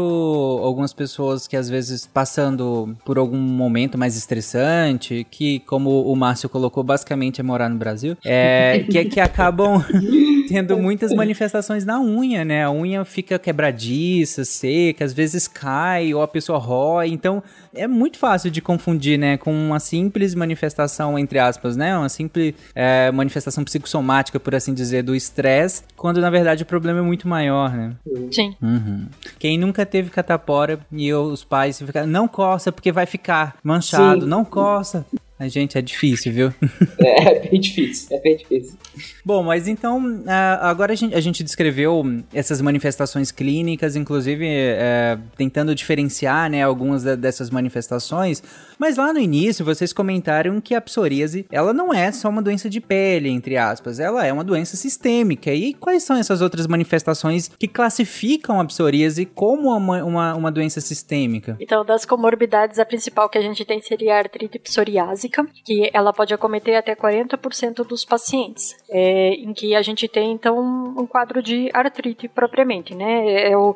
algumas 0.62 0.94
pessoas 0.94 1.48
que 1.48 1.56
às 1.56 1.70
vezes 1.70 2.06
passando 2.06 2.96
por 3.06 3.18
algum 3.18 3.38
momento 3.38 3.98
mais 3.98 4.16
estressante, 4.16 5.26
que 5.30 5.60
como 5.62 6.02
o 6.02 6.16
Márcio 6.16 6.50
colocou, 6.50 6.84
basicamente 6.84 7.21
é 7.30 7.44
morar 7.44 7.70
no 7.70 7.78
Brasil, 7.78 8.18
é, 8.26 8.86
que, 8.90 9.06
que 9.06 9.20
acabam 9.20 9.84
tendo 10.48 10.78
muitas 10.78 11.14
manifestações 11.14 11.86
na 11.86 12.00
unha, 12.00 12.44
né? 12.44 12.64
A 12.64 12.72
unha 12.72 13.06
fica 13.06 13.40
quebradiça, 13.40 14.44
seca, 14.44 15.06
às 15.06 15.14
vezes 15.14 15.48
cai 15.48 16.14
ou 16.14 16.22
a 16.22 16.28
pessoa 16.28 16.60
rói. 16.60 17.10
Então 17.10 17.42
é 17.74 17.88
muito 17.88 18.18
fácil 18.18 18.52
de 18.52 18.62
confundir, 18.62 19.18
né? 19.18 19.38
Com 19.38 19.54
uma 19.54 19.80
simples 19.80 20.36
manifestação, 20.36 21.18
entre 21.18 21.40
aspas, 21.40 21.78
né? 21.78 21.98
Uma 21.98 22.10
simples 22.10 22.54
é, 22.76 23.12
manifestação 23.12 23.64
psicossomática, 23.64 24.40
por 24.40 24.54
assim 24.54 24.74
dizer, 24.74 25.04
do 25.04 25.16
estresse, 25.16 25.84
quando 25.96 26.20
na 26.20 26.30
verdade 26.30 26.64
o 26.64 26.66
problema 26.66 27.00
é 27.00 27.04
muito 27.04 27.28
maior, 27.28 27.74
né? 27.74 27.94
Sim. 28.32 28.56
Uhum. 28.62 29.08
Quem 29.40 29.58
nunca 29.58 29.86
teve 29.86 30.10
catapora 30.10 30.80
e 30.92 31.08
eu, 31.08 31.24
os 31.24 31.44
pais 31.44 31.80
ficam, 31.82 32.06
não 32.06 32.28
coça 32.28 32.72
porque 32.72 32.92
vai 32.92 33.06
ficar 33.06 33.56
manchado, 33.64 34.22
Sim. 34.22 34.28
não 34.28 34.44
coça. 34.44 35.06
A 35.42 35.48
gente 35.48 35.76
é 35.76 35.82
difícil, 35.82 36.32
viu? 36.32 36.54
É, 37.00 37.30
é 37.30 37.50
bem 37.50 37.60
difícil, 37.60 38.16
é 38.16 38.20
bem 38.20 38.38
difícil. 38.38 38.78
Bom, 39.26 39.42
mas 39.42 39.68
então, 39.68 40.24
agora 40.60 40.94
a 40.94 40.96
gente, 40.96 41.16
a 41.16 41.20
gente 41.20 41.44
descreveu 41.44 42.04
essas 42.32 42.62
manifestações 42.62 43.32
clínicas, 43.32 43.96
inclusive 43.96 44.46
é, 44.48 45.18
tentando 45.36 45.74
diferenciar 45.74 46.50
né, 46.50 46.62
algumas 46.62 47.04
dessas 47.04 47.50
manifestações, 47.50 48.44
mas 48.78 48.98
lá 48.98 49.12
no 49.12 49.20
início 49.20 49.66
vocês 49.66 49.92
comentaram 49.92 50.62
que 50.62 50.76
a 50.76 50.82
psoríase, 50.82 51.46
ela 51.52 51.74
não 51.74 51.92
é 51.94 52.12
só 52.12 52.30
uma 52.30 52.42
doença 52.42 52.70
de 52.70 52.80
pele, 52.80 53.30
entre 53.30 53.58
aspas, 53.58 54.00
ela 54.00 54.26
é 54.26 54.32
uma 54.32 54.44
doença 54.44 54.78
sistêmica. 54.78 55.52
E 55.52 55.74
quais 55.74 56.04
são 56.04 56.18
essas 56.18 56.42
outras 56.42 56.68
manifestações 56.68 57.48
que 57.48 57.68
classificam 57.68 58.60
a 58.60 58.66
psoríase 58.66 59.26
como 59.26 59.76
uma, 59.76 60.04
uma, 60.04 60.36
uma 60.36 60.52
doença 60.52 60.80
sistêmica? 60.82 61.58
Então, 61.60 61.84
das 61.84 62.06
comorbidades, 62.06 62.78
a 62.78 62.86
principal 62.86 63.28
que 63.28 63.38
a 63.40 63.42
gente 63.42 63.66
tem 63.66 63.82
seria 63.82 64.16
a 64.16 64.20
artrite 64.20 64.60
psoriásica, 64.60 65.31
que 65.64 65.90
ela 65.94 66.12
pode 66.14 66.34
acometer 66.34 66.76
até 66.76 66.96
40% 66.96 67.86
dos 67.86 68.06
pacientes, 68.06 68.76
é, 68.90 69.30
em 69.36 69.54
que 69.54 69.76
a 69.76 69.82
gente 69.82 70.08
tem 70.08 70.32
então 70.32 70.58
um 70.98 71.08
quadro 71.08 71.42
de 71.42 71.70
artrite 71.74 72.28
propriamente, 72.28 72.94
né? 72.94 73.50
É 73.50 73.58
o 73.58 73.76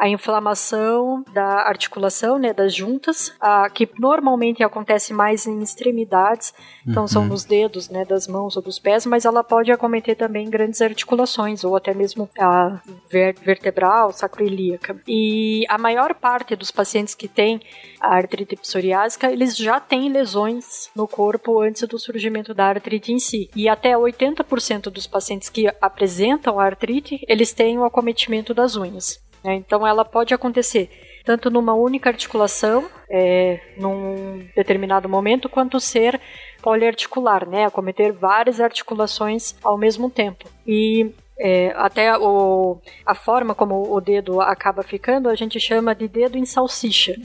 a 0.00 0.08
inflamação 0.08 1.22
da 1.34 1.68
articulação, 1.68 2.38
né, 2.38 2.54
das 2.54 2.74
juntas, 2.74 3.34
a, 3.38 3.68
que 3.68 3.86
normalmente 3.98 4.64
acontece 4.64 5.12
mais 5.12 5.46
em 5.46 5.60
extremidades, 5.60 6.54
então 6.88 7.02
uhum. 7.02 7.06
são 7.08 7.26
nos 7.26 7.44
dedos, 7.44 7.90
né, 7.90 8.06
das 8.06 8.26
mãos 8.26 8.56
ou 8.56 8.62
dos 8.62 8.78
pés, 8.78 9.04
mas 9.04 9.26
ela 9.26 9.44
pode 9.44 9.70
acometer 9.70 10.16
também 10.16 10.48
grandes 10.48 10.80
articulações 10.80 11.64
ou 11.64 11.76
até 11.76 11.92
mesmo 11.92 12.30
a 12.40 12.80
ver, 13.10 13.34
vertebral, 13.42 14.10
sacroiliaca. 14.10 14.98
E 15.06 15.66
a 15.68 15.76
maior 15.76 16.14
parte 16.14 16.56
dos 16.56 16.70
pacientes 16.70 17.14
que 17.14 17.28
têm 17.28 17.60
a 18.00 18.14
artrite 18.16 18.56
psoriásica, 18.56 19.30
eles 19.30 19.54
já 19.54 19.78
têm 19.78 20.10
lesões 20.10 20.88
no 20.96 21.06
corpo 21.06 21.60
antes 21.60 21.86
do 21.86 21.98
surgimento 21.98 22.54
da 22.54 22.64
artrite 22.64 23.12
em 23.12 23.18
si. 23.18 23.50
E 23.54 23.68
até 23.68 23.92
80% 23.92 24.84
dos 24.84 25.06
pacientes 25.06 25.50
que 25.50 25.68
apresentam 25.78 26.58
a 26.58 26.64
artrite, 26.64 27.22
eles 27.28 27.52
têm 27.52 27.78
o 27.78 27.84
acometimento 27.84 28.54
das 28.54 28.76
unhas. 28.76 29.20
Né? 29.42 29.54
Então 29.54 29.86
ela 29.86 30.04
pode 30.04 30.34
acontecer 30.34 30.90
tanto 31.24 31.50
numa 31.50 31.74
única 31.74 32.08
articulação, 32.08 32.88
é, 33.08 33.60
num 33.76 34.46
determinado 34.56 35.08
momento, 35.08 35.48
quanto 35.48 35.78
ser 35.78 36.20
poliarticular, 36.62 37.48
né? 37.48 37.64
Acometer 37.66 38.12
várias 38.12 38.60
articulações 38.60 39.54
ao 39.62 39.76
mesmo 39.76 40.10
tempo. 40.10 40.46
E 40.66 41.10
é, 41.38 41.72
até 41.76 42.16
o, 42.18 42.78
a 43.06 43.14
forma 43.14 43.54
como 43.54 43.94
o 43.94 44.00
dedo 44.00 44.40
acaba 44.40 44.82
ficando, 44.82 45.28
a 45.28 45.34
gente 45.34 45.58
chama 45.58 45.94
de 45.94 46.06
dedo 46.06 46.36
em 46.36 46.44
salsicha. 46.44 47.16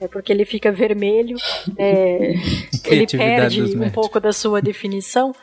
É 0.00 0.08
porque 0.08 0.32
ele 0.32 0.44
fica 0.46 0.72
vermelho, 0.72 1.36
é, 1.76 2.34
ele 2.86 3.06
perde 3.06 3.76
um 3.76 3.90
pouco 3.90 4.18
da 4.18 4.32
sua 4.32 4.62
definição, 4.62 5.34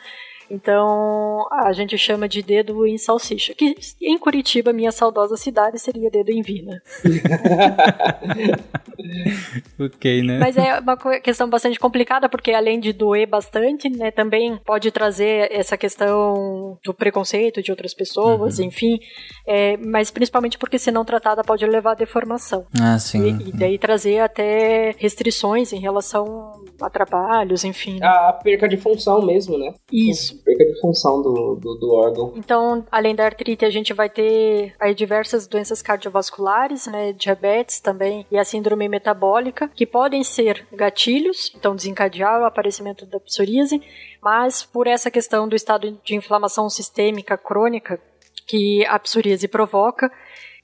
então 0.50 1.46
a 1.50 1.72
gente 1.72 1.96
chama 1.98 2.28
de 2.28 2.42
dedo 2.42 2.86
em 2.86 2.96
salsicha, 2.96 3.54
que 3.54 3.76
em 4.00 4.18
Curitiba, 4.18 4.72
minha 4.72 4.90
saudosa 4.90 5.36
cidade, 5.36 5.78
seria 5.78 6.10
dedo 6.10 6.30
em 6.30 6.42
vina. 6.42 6.82
ok, 9.78 10.22
né? 10.22 10.38
Mas 10.38 10.56
é 10.56 10.80
uma 10.80 10.96
questão 11.20 11.48
bastante 11.48 11.78
complicada, 11.78 12.28
porque 12.28 12.52
além 12.52 12.80
de 12.80 12.92
doer 12.92 13.28
bastante, 13.28 13.90
né, 13.90 14.10
também 14.10 14.58
pode 14.64 14.90
trazer 14.90 15.52
essa 15.52 15.76
questão 15.76 16.78
do 16.84 16.94
preconceito 16.94 17.62
de 17.62 17.70
outras 17.70 17.92
pessoas, 17.92 18.58
uhum. 18.58 18.66
enfim. 18.66 18.98
É, 19.46 19.76
mas 19.76 20.10
principalmente 20.10 20.58
porque 20.58 20.78
se 20.78 20.90
não 20.90 21.04
tratada 21.04 21.44
pode 21.44 21.66
levar 21.66 21.92
a 21.92 21.96
deformação. 21.96 22.66
Ah, 22.80 22.98
sim. 22.98 23.38
E, 23.38 23.50
e 23.50 23.52
daí 23.52 23.78
trazer 23.78 24.20
até 24.20 24.94
restrições 24.98 25.72
em 25.72 25.80
relação 25.80 26.52
a 26.80 26.88
trabalhos, 26.88 27.64
enfim. 27.64 27.98
A 28.02 28.32
perca 28.32 28.68
de 28.68 28.76
função 28.76 29.24
mesmo, 29.24 29.58
né? 29.58 29.74
Isso 29.92 30.37
perca 30.44 30.64
de 30.64 30.80
função 30.80 31.22
do, 31.22 31.54
do, 31.56 31.74
do, 31.74 31.92
órgão. 31.92 32.32
Então, 32.36 32.84
além 32.90 33.14
da 33.14 33.24
artrite, 33.24 33.64
a 33.64 33.70
gente 33.70 33.92
vai 33.92 34.08
ter 34.08 34.74
aí 34.80 34.94
diversas 34.94 35.46
doenças 35.46 35.82
cardiovasculares, 35.82 36.86
né, 36.86 37.12
diabetes 37.12 37.80
também 37.80 38.26
e 38.30 38.38
a 38.38 38.44
síndrome 38.44 38.88
metabólica, 38.88 39.68
que 39.68 39.86
podem 39.86 40.22
ser 40.22 40.66
gatilhos, 40.72 41.52
então 41.56 41.74
desencadear 41.74 42.40
o 42.40 42.44
aparecimento 42.44 43.06
da 43.06 43.20
psoríase, 43.20 43.80
mas 44.22 44.64
por 44.64 44.86
essa 44.86 45.10
questão 45.10 45.48
do 45.48 45.56
estado 45.56 45.98
de 46.04 46.14
inflamação 46.14 46.68
sistêmica 46.68 47.36
crônica 47.36 48.00
que 48.46 48.84
a 48.86 48.98
psoríase 48.98 49.46
provoca, 49.46 50.10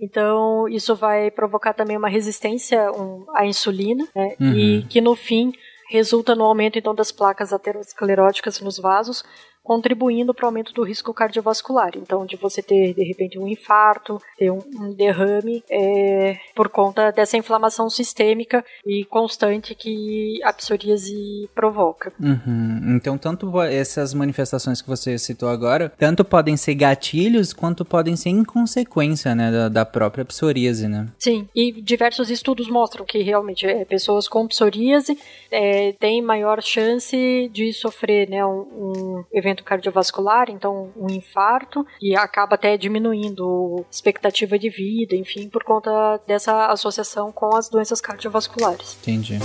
então, 0.01 0.69
isso 0.69 0.95
vai 0.95 1.31
provocar 1.31 1.73
também 1.73 1.97
uma 1.97 2.09
resistência 2.09 2.91
um, 2.93 3.25
à 3.35 3.47
insulina, 3.47 4.07
né? 4.15 4.35
Uhum. 4.41 4.53
E 4.53 4.83
que 4.83 5.01
no 5.01 5.15
fim 5.15 5.53
resulta 5.89 6.35
no 6.35 6.45
aumento 6.45 6.79
então 6.79 6.95
das 6.95 7.13
placas 7.13 7.53
ateroscleróticas 7.53 8.61
nos 8.61 8.79
vasos, 8.79 9.23
contribuindo 9.65 10.35
para 10.35 10.45
o 10.45 10.49
aumento 10.49 10.75
do 10.75 10.85
risco 10.85 11.15
cardiovascular. 11.15 11.93
Então, 11.97 12.27
de 12.27 12.37
você 12.37 12.63
ter, 12.63 12.93
de 12.93 13.03
repente, 13.03 13.39
um 13.39 13.49
infarto, 13.49 14.21
ter 14.37 14.51
um, 14.51 14.61
um 14.79 14.93
derrame, 14.93 15.65
é, 15.71 16.37
por 16.55 16.69
conta 16.69 17.11
dessa 17.11 17.39
inflamação 17.39 17.89
sistêmica 17.89 18.63
e 18.87 19.05
constante 19.07 19.75
que 19.75 20.39
a 20.45 20.53
psoríase 20.53 21.49
provoca. 21.55 22.13
Uhum. 22.21 22.95
Então, 22.95 23.17
tanto 23.17 23.61
essas 23.63 24.13
manifestações 24.13 24.83
que 24.83 24.89
você 24.89 25.17
citou 25.17 25.49
agora, 25.49 25.91
tanto 25.99 26.25
podem 26.25 26.57
ser 26.57 26.75
gatilhos, 26.75 27.55
quanto 27.55 27.85
podem 27.85 28.17
ser 28.17 28.29
inconsequência, 28.29 29.35
né, 29.35 29.51
da, 29.51 29.69
da 29.69 29.85
própria 29.87 30.25
psoríase, 30.25 30.89
né? 30.89 31.09
Sim, 31.19 31.49
e 31.55 31.73
diversos 31.73 32.29
estudos 32.29 32.69
mostram 32.69 33.05
que 33.05 33.23
realmente 33.23 33.67
é, 33.67 33.85
pessoas 33.85 34.29
com 34.29 34.47
psoríase 34.47 35.19
é, 35.51 35.93
têm 35.93 36.21
maior 36.21 36.61
chance 36.61 37.51
de 37.53 37.73
sofrer, 37.73 38.29
né, 38.29 38.45
um, 38.45 38.61
um 38.61 39.25
evento 39.33 39.54
cardiovascular, 39.63 40.51
então 40.51 40.91
um 40.97 41.11
infarto, 41.11 41.87
e 42.01 42.17
acaba 42.17 42.55
até 42.55 42.77
diminuindo 42.77 43.85
expectativa 43.91 44.59
de 44.59 44.69
vida, 44.69 45.15
enfim, 45.15 45.49
por 45.49 45.63
conta 45.63 46.21
dessa 46.27 46.67
associação 46.67 47.31
com 47.31 47.55
as 47.55 47.69
doenças 47.69 48.01
cardiovasculares. 48.01 48.97
Entendi. 49.03 49.39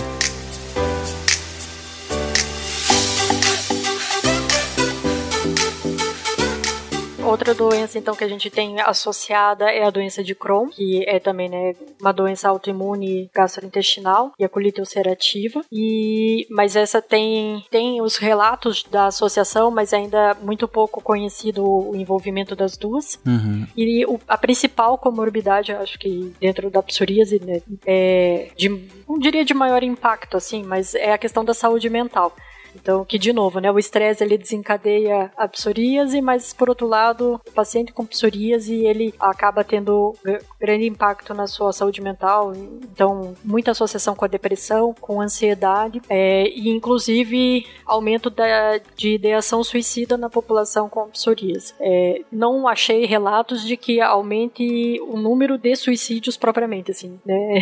Outra 7.29 7.53
doença, 7.53 7.97
então, 7.97 8.15
que 8.15 8.23
a 8.23 8.27
gente 8.27 8.49
tem 8.49 8.79
associada 8.81 9.69
é 9.69 9.83
a 9.83 9.89
doença 9.89 10.23
de 10.23 10.33
Crohn, 10.33 10.69
que 10.69 11.03
é 11.07 11.19
também, 11.19 11.49
né, 11.49 11.75
uma 11.99 12.11
doença 12.11 12.49
autoimune 12.49 13.29
gastrointestinal 13.33 14.31
e 14.39 14.43
a 14.43 14.49
colite 14.49 14.79
ulcerativa. 14.79 15.61
E, 15.71 16.47
mas 16.49 16.75
essa 16.75 17.01
tem, 17.01 17.63
tem 17.69 18.01
os 18.01 18.17
relatos 18.17 18.83
da 18.83 19.07
associação, 19.07 19.69
mas 19.69 19.93
ainda 19.93 20.35
muito 20.41 20.67
pouco 20.67 21.01
conhecido 21.01 21.63
o 21.65 21.95
envolvimento 21.95 22.55
das 22.55 22.77
duas. 22.77 23.19
Uhum. 23.25 23.67
E 23.75 24.05
o, 24.05 24.19
a 24.27 24.37
principal 24.37 24.97
comorbidade, 24.97 25.71
acho 25.71 25.99
que 25.99 26.33
dentro 26.39 26.69
da 26.69 26.81
psoríase, 26.81 27.39
né, 27.43 27.61
é 27.85 28.49
de, 28.55 28.69
não 29.07 29.19
diria 29.19 29.45
de 29.45 29.53
maior 29.53 29.83
impacto, 29.83 30.37
assim, 30.37 30.63
mas 30.63 30.95
é 30.95 31.13
a 31.13 31.17
questão 31.17 31.45
da 31.45 31.53
saúde 31.53 31.89
mental. 31.89 32.35
Então, 32.75 33.05
que 33.05 33.17
de 33.17 33.31
novo, 33.33 33.59
né, 33.59 33.71
o 33.71 33.79
estresse 33.79 34.23
ele 34.23 34.37
desencadeia 34.37 35.31
a 35.37 35.47
psoríase, 35.47 36.21
mas 36.21 36.53
por 36.53 36.69
outro 36.69 36.87
lado, 36.87 37.39
o 37.47 37.51
paciente 37.51 37.93
com 37.93 38.05
psoríase, 38.05 38.85
ele 38.85 39.13
acaba 39.19 39.63
tendo 39.63 40.15
grande 40.59 40.85
impacto 40.85 41.33
na 41.33 41.47
sua 41.47 41.71
saúde 41.71 42.01
mental, 42.01 42.53
então 42.55 43.35
muita 43.43 43.71
associação 43.71 44.15
com 44.15 44.25
a 44.25 44.27
depressão, 44.27 44.93
com 44.99 45.21
ansiedade, 45.21 46.01
é, 46.09 46.47
e 46.49 46.69
inclusive 46.69 47.65
aumento 47.85 48.29
da, 48.29 48.79
de 48.95 49.15
ideação 49.15 49.63
suicida 49.63 50.17
na 50.17 50.29
população 50.29 50.89
com 50.89 51.09
psoríase. 51.09 51.73
É, 51.79 52.21
não 52.31 52.67
achei 52.67 53.05
relatos 53.05 53.63
de 53.63 53.77
que 53.77 54.01
aumente 54.01 54.99
o 55.07 55.17
número 55.17 55.57
de 55.57 55.75
suicídios 55.75 56.37
propriamente, 56.37 56.91
assim, 56.91 57.19
né, 57.25 57.59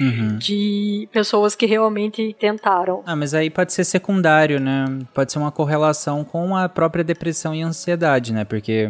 Uhum. 0.00 0.36
de 0.38 1.08
pessoas 1.12 1.54
que 1.54 1.66
realmente 1.66 2.34
tentaram. 2.38 3.02
Ah, 3.06 3.16
mas 3.16 3.34
aí 3.34 3.50
pode 3.50 3.72
ser 3.72 3.84
secundário, 3.84 4.47
né? 4.58 4.86
Pode 5.12 5.32
ser 5.32 5.38
uma 5.38 5.52
correlação 5.52 6.24
com 6.24 6.56
a 6.56 6.68
própria 6.68 7.04
depressão 7.04 7.54
e 7.54 7.62
ansiedade, 7.62 8.32
né? 8.32 8.44
Porque 8.44 8.88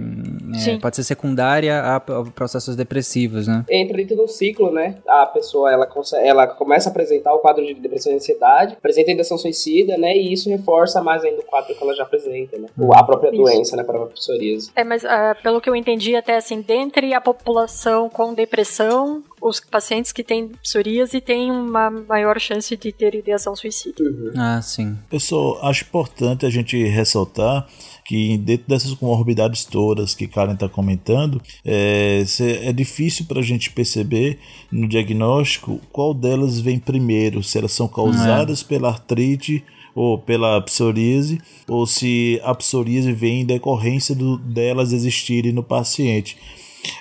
é, 0.66 0.76
pode 0.78 0.96
ser 0.96 1.02
secundária 1.04 1.80
a, 1.96 2.00
processos 2.34 2.76
depressivos, 2.76 3.46
né? 3.48 3.64
entra 3.70 3.96
dentro 3.96 4.16
de 4.16 4.22
um 4.22 4.28
ciclo, 4.28 4.70
né? 4.72 4.96
A 5.06 5.26
pessoa 5.26 5.72
ela, 5.72 5.88
ela 6.22 6.46
começa 6.46 6.88
a 6.88 6.92
apresentar 6.92 7.34
o 7.34 7.38
quadro 7.40 7.64
de 7.66 7.74
depressão 7.74 8.12
e 8.12 8.16
ansiedade, 8.16 8.74
apresenta 8.74 9.11
ideação 9.11 9.36
suicida, 9.38 9.96
né? 9.96 10.16
E 10.16 10.32
isso 10.32 10.48
reforça 10.48 11.02
mais 11.02 11.24
ainda 11.24 11.40
o 11.40 11.44
quadro 11.44 11.74
que 11.74 11.82
ela 11.82 11.94
já 11.94 12.02
apresenta, 12.04 12.59
né? 12.59 12.68
O- 12.78 12.94
A 12.94 13.02
própria 13.02 13.28
Isso. 13.30 13.36
doença, 13.42 13.76
né? 13.76 13.82
Para 13.82 14.02
a 14.02 14.06
psoríase. 14.06 14.70
É, 14.76 14.84
mas 14.84 15.04
ah, 15.04 15.36
pelo 15.42 15.61
que 15.61 15.68
eu 15.70 15.74
entendi, 15.76 16.14
até 16.16 16.36
assim, 16.36 16.61
dentre 16.61 17.14
a 17.14 17.20
população 17.20 18.09
com 18.09 18.34
depressão, 18.34 19.22
os 19.41 19.61
pacientes 19.61 20.12
que 20.12 20.22
têm 20.22 20.49
psoríase 20.62 21.20
têm 21.20 21.51
uma 21.51 21.91
maior 21.91 22.39
chance 22.41 22.76
de 22.76 22.93
ter 22.93 23.14
ideação 23.14 23.55
suicida. 23.55 24.03
Ah, 24.36 24.61
sim. 24.62 24.97
Pessoal, 25.11 25.59
acho 25.66 25.84
importante 25.84 26.47
a 26.47 26.51
gente 26.51 26.82
ressaltar 26.84 27.66
que 28.05 28.39
dentro 28.39 28.66
dessas 28.68 28.95
comorbidades 28.95 29.64
todas 29.64 30.14
que 30.14 30.26
Karen 30.26 30.55
está 30.55 30.68
comentando, 30.68 31.43
é, 31.64 32.24
é 32.62 32.72
difícil 32.72 33.26
para 33.26 33.41
a 33.41 33.43
gente 33.43 33.70
perceber 33.70 34.39
no 34.72 34.89
diagnóstico 34.89 35.78
qual 35.93 36.14
delas 36.14 36.59
vem 36.59 36.78
primeiro, 36.78 37.43
se 37.43 37.59
elas 37.59 37.72
são 37.72 37.86
causadas 37.86 38.62
pela 38.62 38.89
artrite 38.89 39.62
ou 39.95 40.16
pela 40.16 40.61
psoríase, 40.62 41.41
ou 41.66 41.86
se 41.86 42.41
a 42.45 42.55
psoríase 42.55 43.12
vem 43.12 43.43
em 43.43 43.45
decorrência 43.45 44.14
do, 44.14 44.39
delas 44.39 44.93
existirem 44.93 45.53
no 45.53 45.62
paciente. 45.62 46.39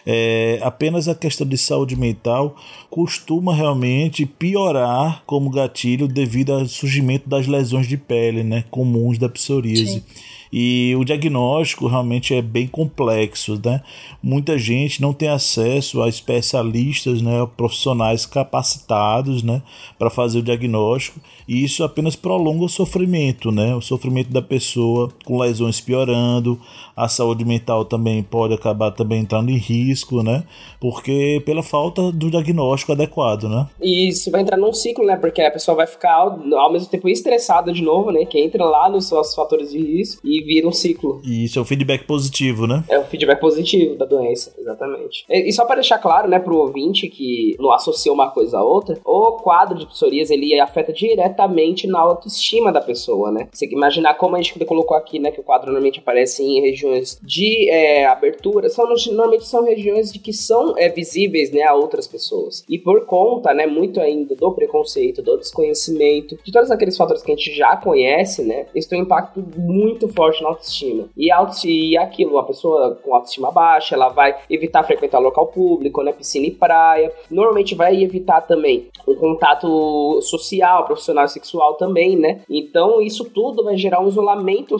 É, 0.06 0.60
apenas 0.62 1.08
a 1.08 1.16
questão 1.16 1.46
de 1.46 1.58
saúde 1.58 1.96
mental 1.96 2.56
costuma 2.90 3.54
realmente 3.54 4.26
piorar 4.26 5.24
como 5.26 5.50
gatilho 5.50 6.08
devido 6.08 6.54
ao 6.54 6.66
surgimento 6.66 7.30
das 7.30 7.48
lesões 7.48 7.88
de 7.88 7.98
pele 7.98 8.44
né, 8.44 8.64
comuns 8.70 9.18
da 9.18 9.30
psoríase. 9.30 10.04
E 10.52 10.96
o 10.98 11.04
diagnóstico 11.04 11.88
realmente 11.88 12.34
é 12.34 12.42
bem 12.42 12.68
complexo, 12.68 13.60
né? 13.64 13.82
Muita 14.22 14.58
gente 14.58 15.02
não 15.02 15.14
tem 15.14 15.30
acesso 15.30 16.02
a 16.02 16.10
especialistas, 16.10 17.22
né, 17.22 17.48
profissionais 17.56 18.26
capacitados, 18.26 19.44
né, 19.44 19.62
para 19.98 20.10
fazer 20.10 20.40
o 20.40 20.44
diagnóstico, 20.44 21.20
e 21.48 21.64
isso 21.64 21.84
apenas 21.84 22.16
prolonga 22.16 22.66
o 22.66 22.70
sofrimento, 22.70 23.52
né? 23.52 23.74
O 23.76 23.82
sofrimento 23.82 24.32
da 24.32 24.42
pessoa 24.42 25.10
com 25.26 25.40
lesões 25.40 25.80
piorando, 25.80 26.60
a 26.96 27.08
saúde 27.08 27.46
mental 27.46 27.86
também 27.86 28.22
pode 28.22 28.54
acabar 28.54 28.92
também 28.92 29.22
entrando 29.22 29.50
em 29.50 29.58
risco, 29.58 30.22
né? 30.24 30.44
Porque 30.80 31.42
pela 31.46 31.64
falta 31.64 32.12
do 32.12 32.30
diagnóstico 32.30 32.92
adequado, 32.92 33.48
né? 33.48 33.68
E 33.82 34.10
isso 34.10 34.30
vai 34.32 34.42
entrar 34.42 34.58
num 34.58 34.74
ciclo, 34.74 35.06
né? 35.06 35.16
Porque 35.16 35.42
a 35.42 35.52
pessoa 35.52 35.76
vai 35.76 35.88
ficar 35.88 36.14
ao, 36.14 36.54
ao 36.56 36.72
mesmo 36.72 36.90
tempo 36.90 37.08
estressada 37.08 37.72
de 37.72 37.82
novo, 37.82 38.12
né? 38.12 38.26
Que 38.26 38.40
entra 38.40 38.66
lá 38.66 38.90
nos 38.90 39.08
seus 39.08 39.34
fatores 39.34 39.72
de 39.72 39.80
risco 39.80 40.22
e 40.28 40.37
vira 40.44 40.68
um 40.68 40.72
ciclo. 40.72 41.22
E 41.24 41.46
isso 41.46 41.58
é 41.58 41.62
o 41.62 41.66
feedback 41.66 42.06
positivo, 42.06 42.68
né? 42.68 42.84
É 42.90 43.00
o 43.00 43.06
feedback 43.06 43.40
positivo 43.40 43.96
da 43.96 44.06
doença, 44.06 44.54
exatamente. 44.58 45.26
E 45.30 45.48
e 45.48 45.54
só 45.54 45.66
para 45.66 45.76
deixar 45.76 45.98
claro, 45.98 46.28
né, 46.28 46.40
pro 46.40 46.58
ouvinte 46.58 47.08
que 47.08 47.56
não 47.58 47.72
associa 47.72 48.12
uma 48.12 48.30
coisa 48.30 48.58
a 48.58 48.64
outra, 48.64 49.00
o 49.06 49.32
quadro 49.34 49.78
de 49.78 49.86
psoríase 49.86 50.34
ele 50.34 50.60
afeta 50.60 50.92
diretamente 50.92 51.88
na 51.88 52.00
autoestima 52.00 52.72
da 52.72 52.82
pessoa, 52.82 53.32
né? 53.32 53.48
Você 53.54 53.66
imaginar 53.68 54.16
como 54.16 54.36
a 54.36 54.42
gente 54.42 54.58
colocou 54.66 54.98
aqui, 54.98 55.20
né, 55.20 55.32
que 55.32 55.40
o 55.40 55.44
quadro 55.44 55.68
normalmente 55.68 56.00
aparece 56.00 56.44
em 56.44 56.60
regiões 56.60 57.18
de 57.24 57.70
é, 57.70 58.06
abertura, 58.06 58.68
são 58.68 58.86
normalmente 59.08 59.48
são 59.48 59.64
regiões 59.64 60.12
de 60.12 60.20
que 60.20 60.34
são 60.34 60.78
é, 60.78 60.90
visíveis, 60.90 61.50
né, 61.52 61.64
a 61.64 61.74
outras 61.74 62.08
pessoas. 62.08 62.66
E 62.68 62.78
por 62.78 63.06
conta, 63.06 63.54
né, 63.54 63.66
muito 63.66 64.02
ainda 64.02 64.36
do 64.36 64.52
preconceito, 64.52 65.22
do 65.22 65.38
desconhecimento, 65.38 66.38
de 66.44 66.52
todos 66.52 66.70
aqueles 66.72 66.98
fatores 66.98 67.24
que 67.24 67.32
a 67.32 67.36
gente 67.36 67.56
já 67.56 67.78
conhece, 67.78 68.44
né, 68.44 68.66
isso 68.76 68.90
tem 68.90 69.00
um 69.00 69.04
impacto 69.04 69.42
muito 69.56 70.10
forte 70.10 70.27
na 70.42 70.50
autoestima. 70.50 71.10
E, 71.16 71.32
auto, 71.32 71.68
e 71.68 71.98
aquilo, 71.98 72.32
uma 72.32 72.46
pessoa 72.46 73.00
com 73.04 73.14
autoestima 73.14 73.52
baixa, 73.52 73.96
ela 73.96 74.10
vai 74.10 74.36
evitar 74.50 74.84
frequentar 74.84 75.20
local 75.20 75.48
público, 75.48 76.04
né, 76.04 76.12
piscina 76.12 76.46
e 76.46 76.52
praia. 76.52 77.12
Normalmente 77.30 77.76
vai 77.76 78.02
evitar 78.02 78.42
também 78.42 78.88
um 79.08 79.16
contato 79.16 80.22
social, 80.22 80.86
profissional 80.86 81.28
sexual 81.28 81.76
também, 81.76 82.16
né? 82.16 82.42
Então 82.50 83.02
isso 83.02 83.26
tudo 83.26 83.64
vai 83.64 83.78
gerar 83.78 84.02
um 84.02 84.08
isolamento 84.08 84.78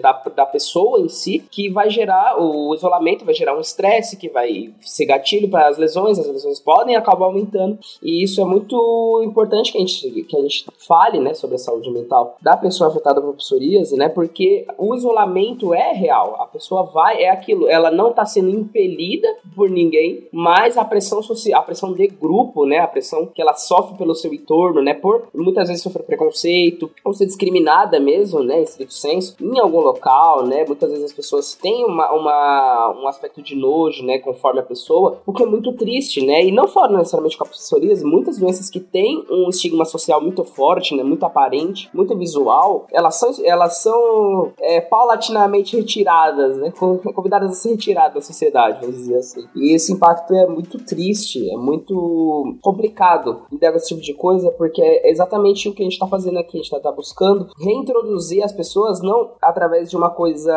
da, 0.00 0.12
da 0.34 0.46
pessoa 0.46 1.00
em 1.00 1.08
si, 1.08 1.44
que 1.50 1.68
vai 1.68 1.90
gerar 1.90 2.40
o 2.40 2.74
isolamento, 2.74 3.24
vai 3.24 3.34
gerar 3.34 3.56
um 3.56 3.60
estresse 3.60 4.16
que 4.16 4.28
vai 4.28 4.70
ser 4.80 5.06
gatilho 5.06 5.48
para 5.48 5.68
as 5.68 5.78
lesões, 5.78 6.18
as 6.18 6.26
lesões 6.26 6.60
podem 6.60 6.96
acabar 6.96 7.26
aumentando. 7.26 7.78
E 8.02 8.22
isso 8.22 8.40
é 8.40 8.44
muito 8.44 9.22
importante 9.24 9.72
que 9.72 9.78
a 9.78 9.80
gente, 9.80 10.22
que 10.22 10.36
a 10.36 10.40
gente 10.40 10.66
fale, 10.86 11.18
né, 11.18 11.34
sobre 11.34 11.56
a 11.56 11.58
saúde 11.58 11.90
mental 11.90 12.36
da 12.40 12.56
pessoa 12.56 12.90
afetada 12.90 13.20
por 13.20 13.34
psoríase, 13.34 13.96
né? 13.96 14.08
Porque 14.08 14.66
o 14.76 14.87
isolamento 14.94 15.74
é 15.74 15.92
real. 15.92 16.36
A 16.40 16.46
pessoa 16.46 16.84
vai, 16.84 17.22
é 17.22 17.30
aquilo, 17.30 17.68
ela 17.68 17.90
não 17.90 18.10
está 18.10 18.24
sendo 18.24 18.50
impelida 18.50 19.28
por 19.54 19.70
ninguém, 19.70 20.26
mas 20.32 20.76
a 20.76 20.84
pressão 20.84 21.22
social, 21.22 21.60
a 21.60 21.64
pressão 21.64 21.92
de 21.92 22.06
grupo, 22.06 22.64
né? 22.64 22.78
A 22.78 22.86
pressão 22.86 23.26
que 23.26 23.40
ela 23.40 23.54
sofre 23.54 23.96
pelo 23.96 24.14
seu 24.14 24.32
entorno, 24.32 24.82
né? 24.82 24.94
Por 24.94 25.28
muitas 25.34 25.68
vezes 25.68 25.82
sofrer 25.82 26.04
preconceito, 26.04 26.90
ou 27.04 27.12
ser 27.12 27.26
discriminada 27.26 28.00
mesmo, 28.00 28.42
né? 28.42 28.60
Em 28.60 28.62
estrito 28.62 28.94
senso, 28.94 29.36
em 29.40 29.58
algum 29.58 29.80
local, 29.80 30.46
né? 30.46 30.64
Muitas 30.66 30.90
vezes 30.90 31.06
as 31.06 31.12
pessoas 31.12 31.54
têm 31.54 31.84
uma, 31.84 32.12
uma, 32.12 32.96
um 33.02 33.08
aspecto 33.08 33.42
de 33.42 33.54
nojo, 33.54 34.04
né? 34.04 34.18
Conforme 34.18 34.60
a 34.60 34.64
pessoa, 34.64 35.20
o 35.26 35.32
que 35.32 35.42
é 35.42 35.46
muito 35.46 35.72
triste, 35.72 36.24
né? 36.24 36.44
E 36.44 36.52
não 36.52 36.66
só 36.66 36.88
necessariamente 36.88 37.36
com 37.36 37.44
a 37.44 37.48
psoríase, 37.48 38.04
muitas 38.04 38.38
doenças 38.38 38.70
que 38.70 38.80
têm 38.80 39.24
um 39.30 39.48
estigma 39.48 39.84
social 39.84 40.20
muito 40.20 40.44
forte, 40.44 40.94
né? 40.94 41.02
Muito 41.02 41.24
aparente, 41.24 41.88
muito 41.92 42.16
visual, 42.16 42.86
elas 42.92 43.16
são, 43.16 43.32
elas 43.44 43.82
são 43.82 44.52
é, 44.60 44.77
paulatinamente 44.80 45.76
retiradas, 45.76 46.56
né? 46.56 46.72
Convidadas 47.14 47.50
a 47.50 47.54
ser 47.54 47.70
retiradas 47.70 48.14
da 48.14 48.20
sociedade, 48.20 48.80
vamos 48.80 48.96
dizer 48.96 49.16
assim. 49.16 49.46
E 49.54 49.74
esse 49.74 49.92
impacto 49.92 50.34
é 50.34 50.46
muito 50.46 50.78
triste, 50.78 51.48
é 51.50 51.56
muito 51.56 52.56
complicado 52.60 53.42
lidar 53.50 53.70
com 53.70 53.76
esse 53.76 53.88
tipo 53.88 54.00
de 54.00 54.14
coisa, 54.14 54.50
porque 54.52 54.82
é 54.82 55.10
exatamente 55.10 55.68
o 55.68 55.74
que 55.74 55.82
a 55.82 55.84
gente 55.84 55.94
está 55.94 56.06
fazendo 56.06 56.38
aqui, 56.38 56.56
a 56.56 56.62
gente 56.62 56.72
está 56.72 56.80
tá 56.80 56.92
buscando 56.92 57.48
reintroduzir 57.58 58.44
as 58.44 58.52
pessoas, 58.52 59.00
não 59.00 59.32
através 59.40 59.90
de 59.90 59.96
uma 59.96 60.10
coisa 60.10 60.56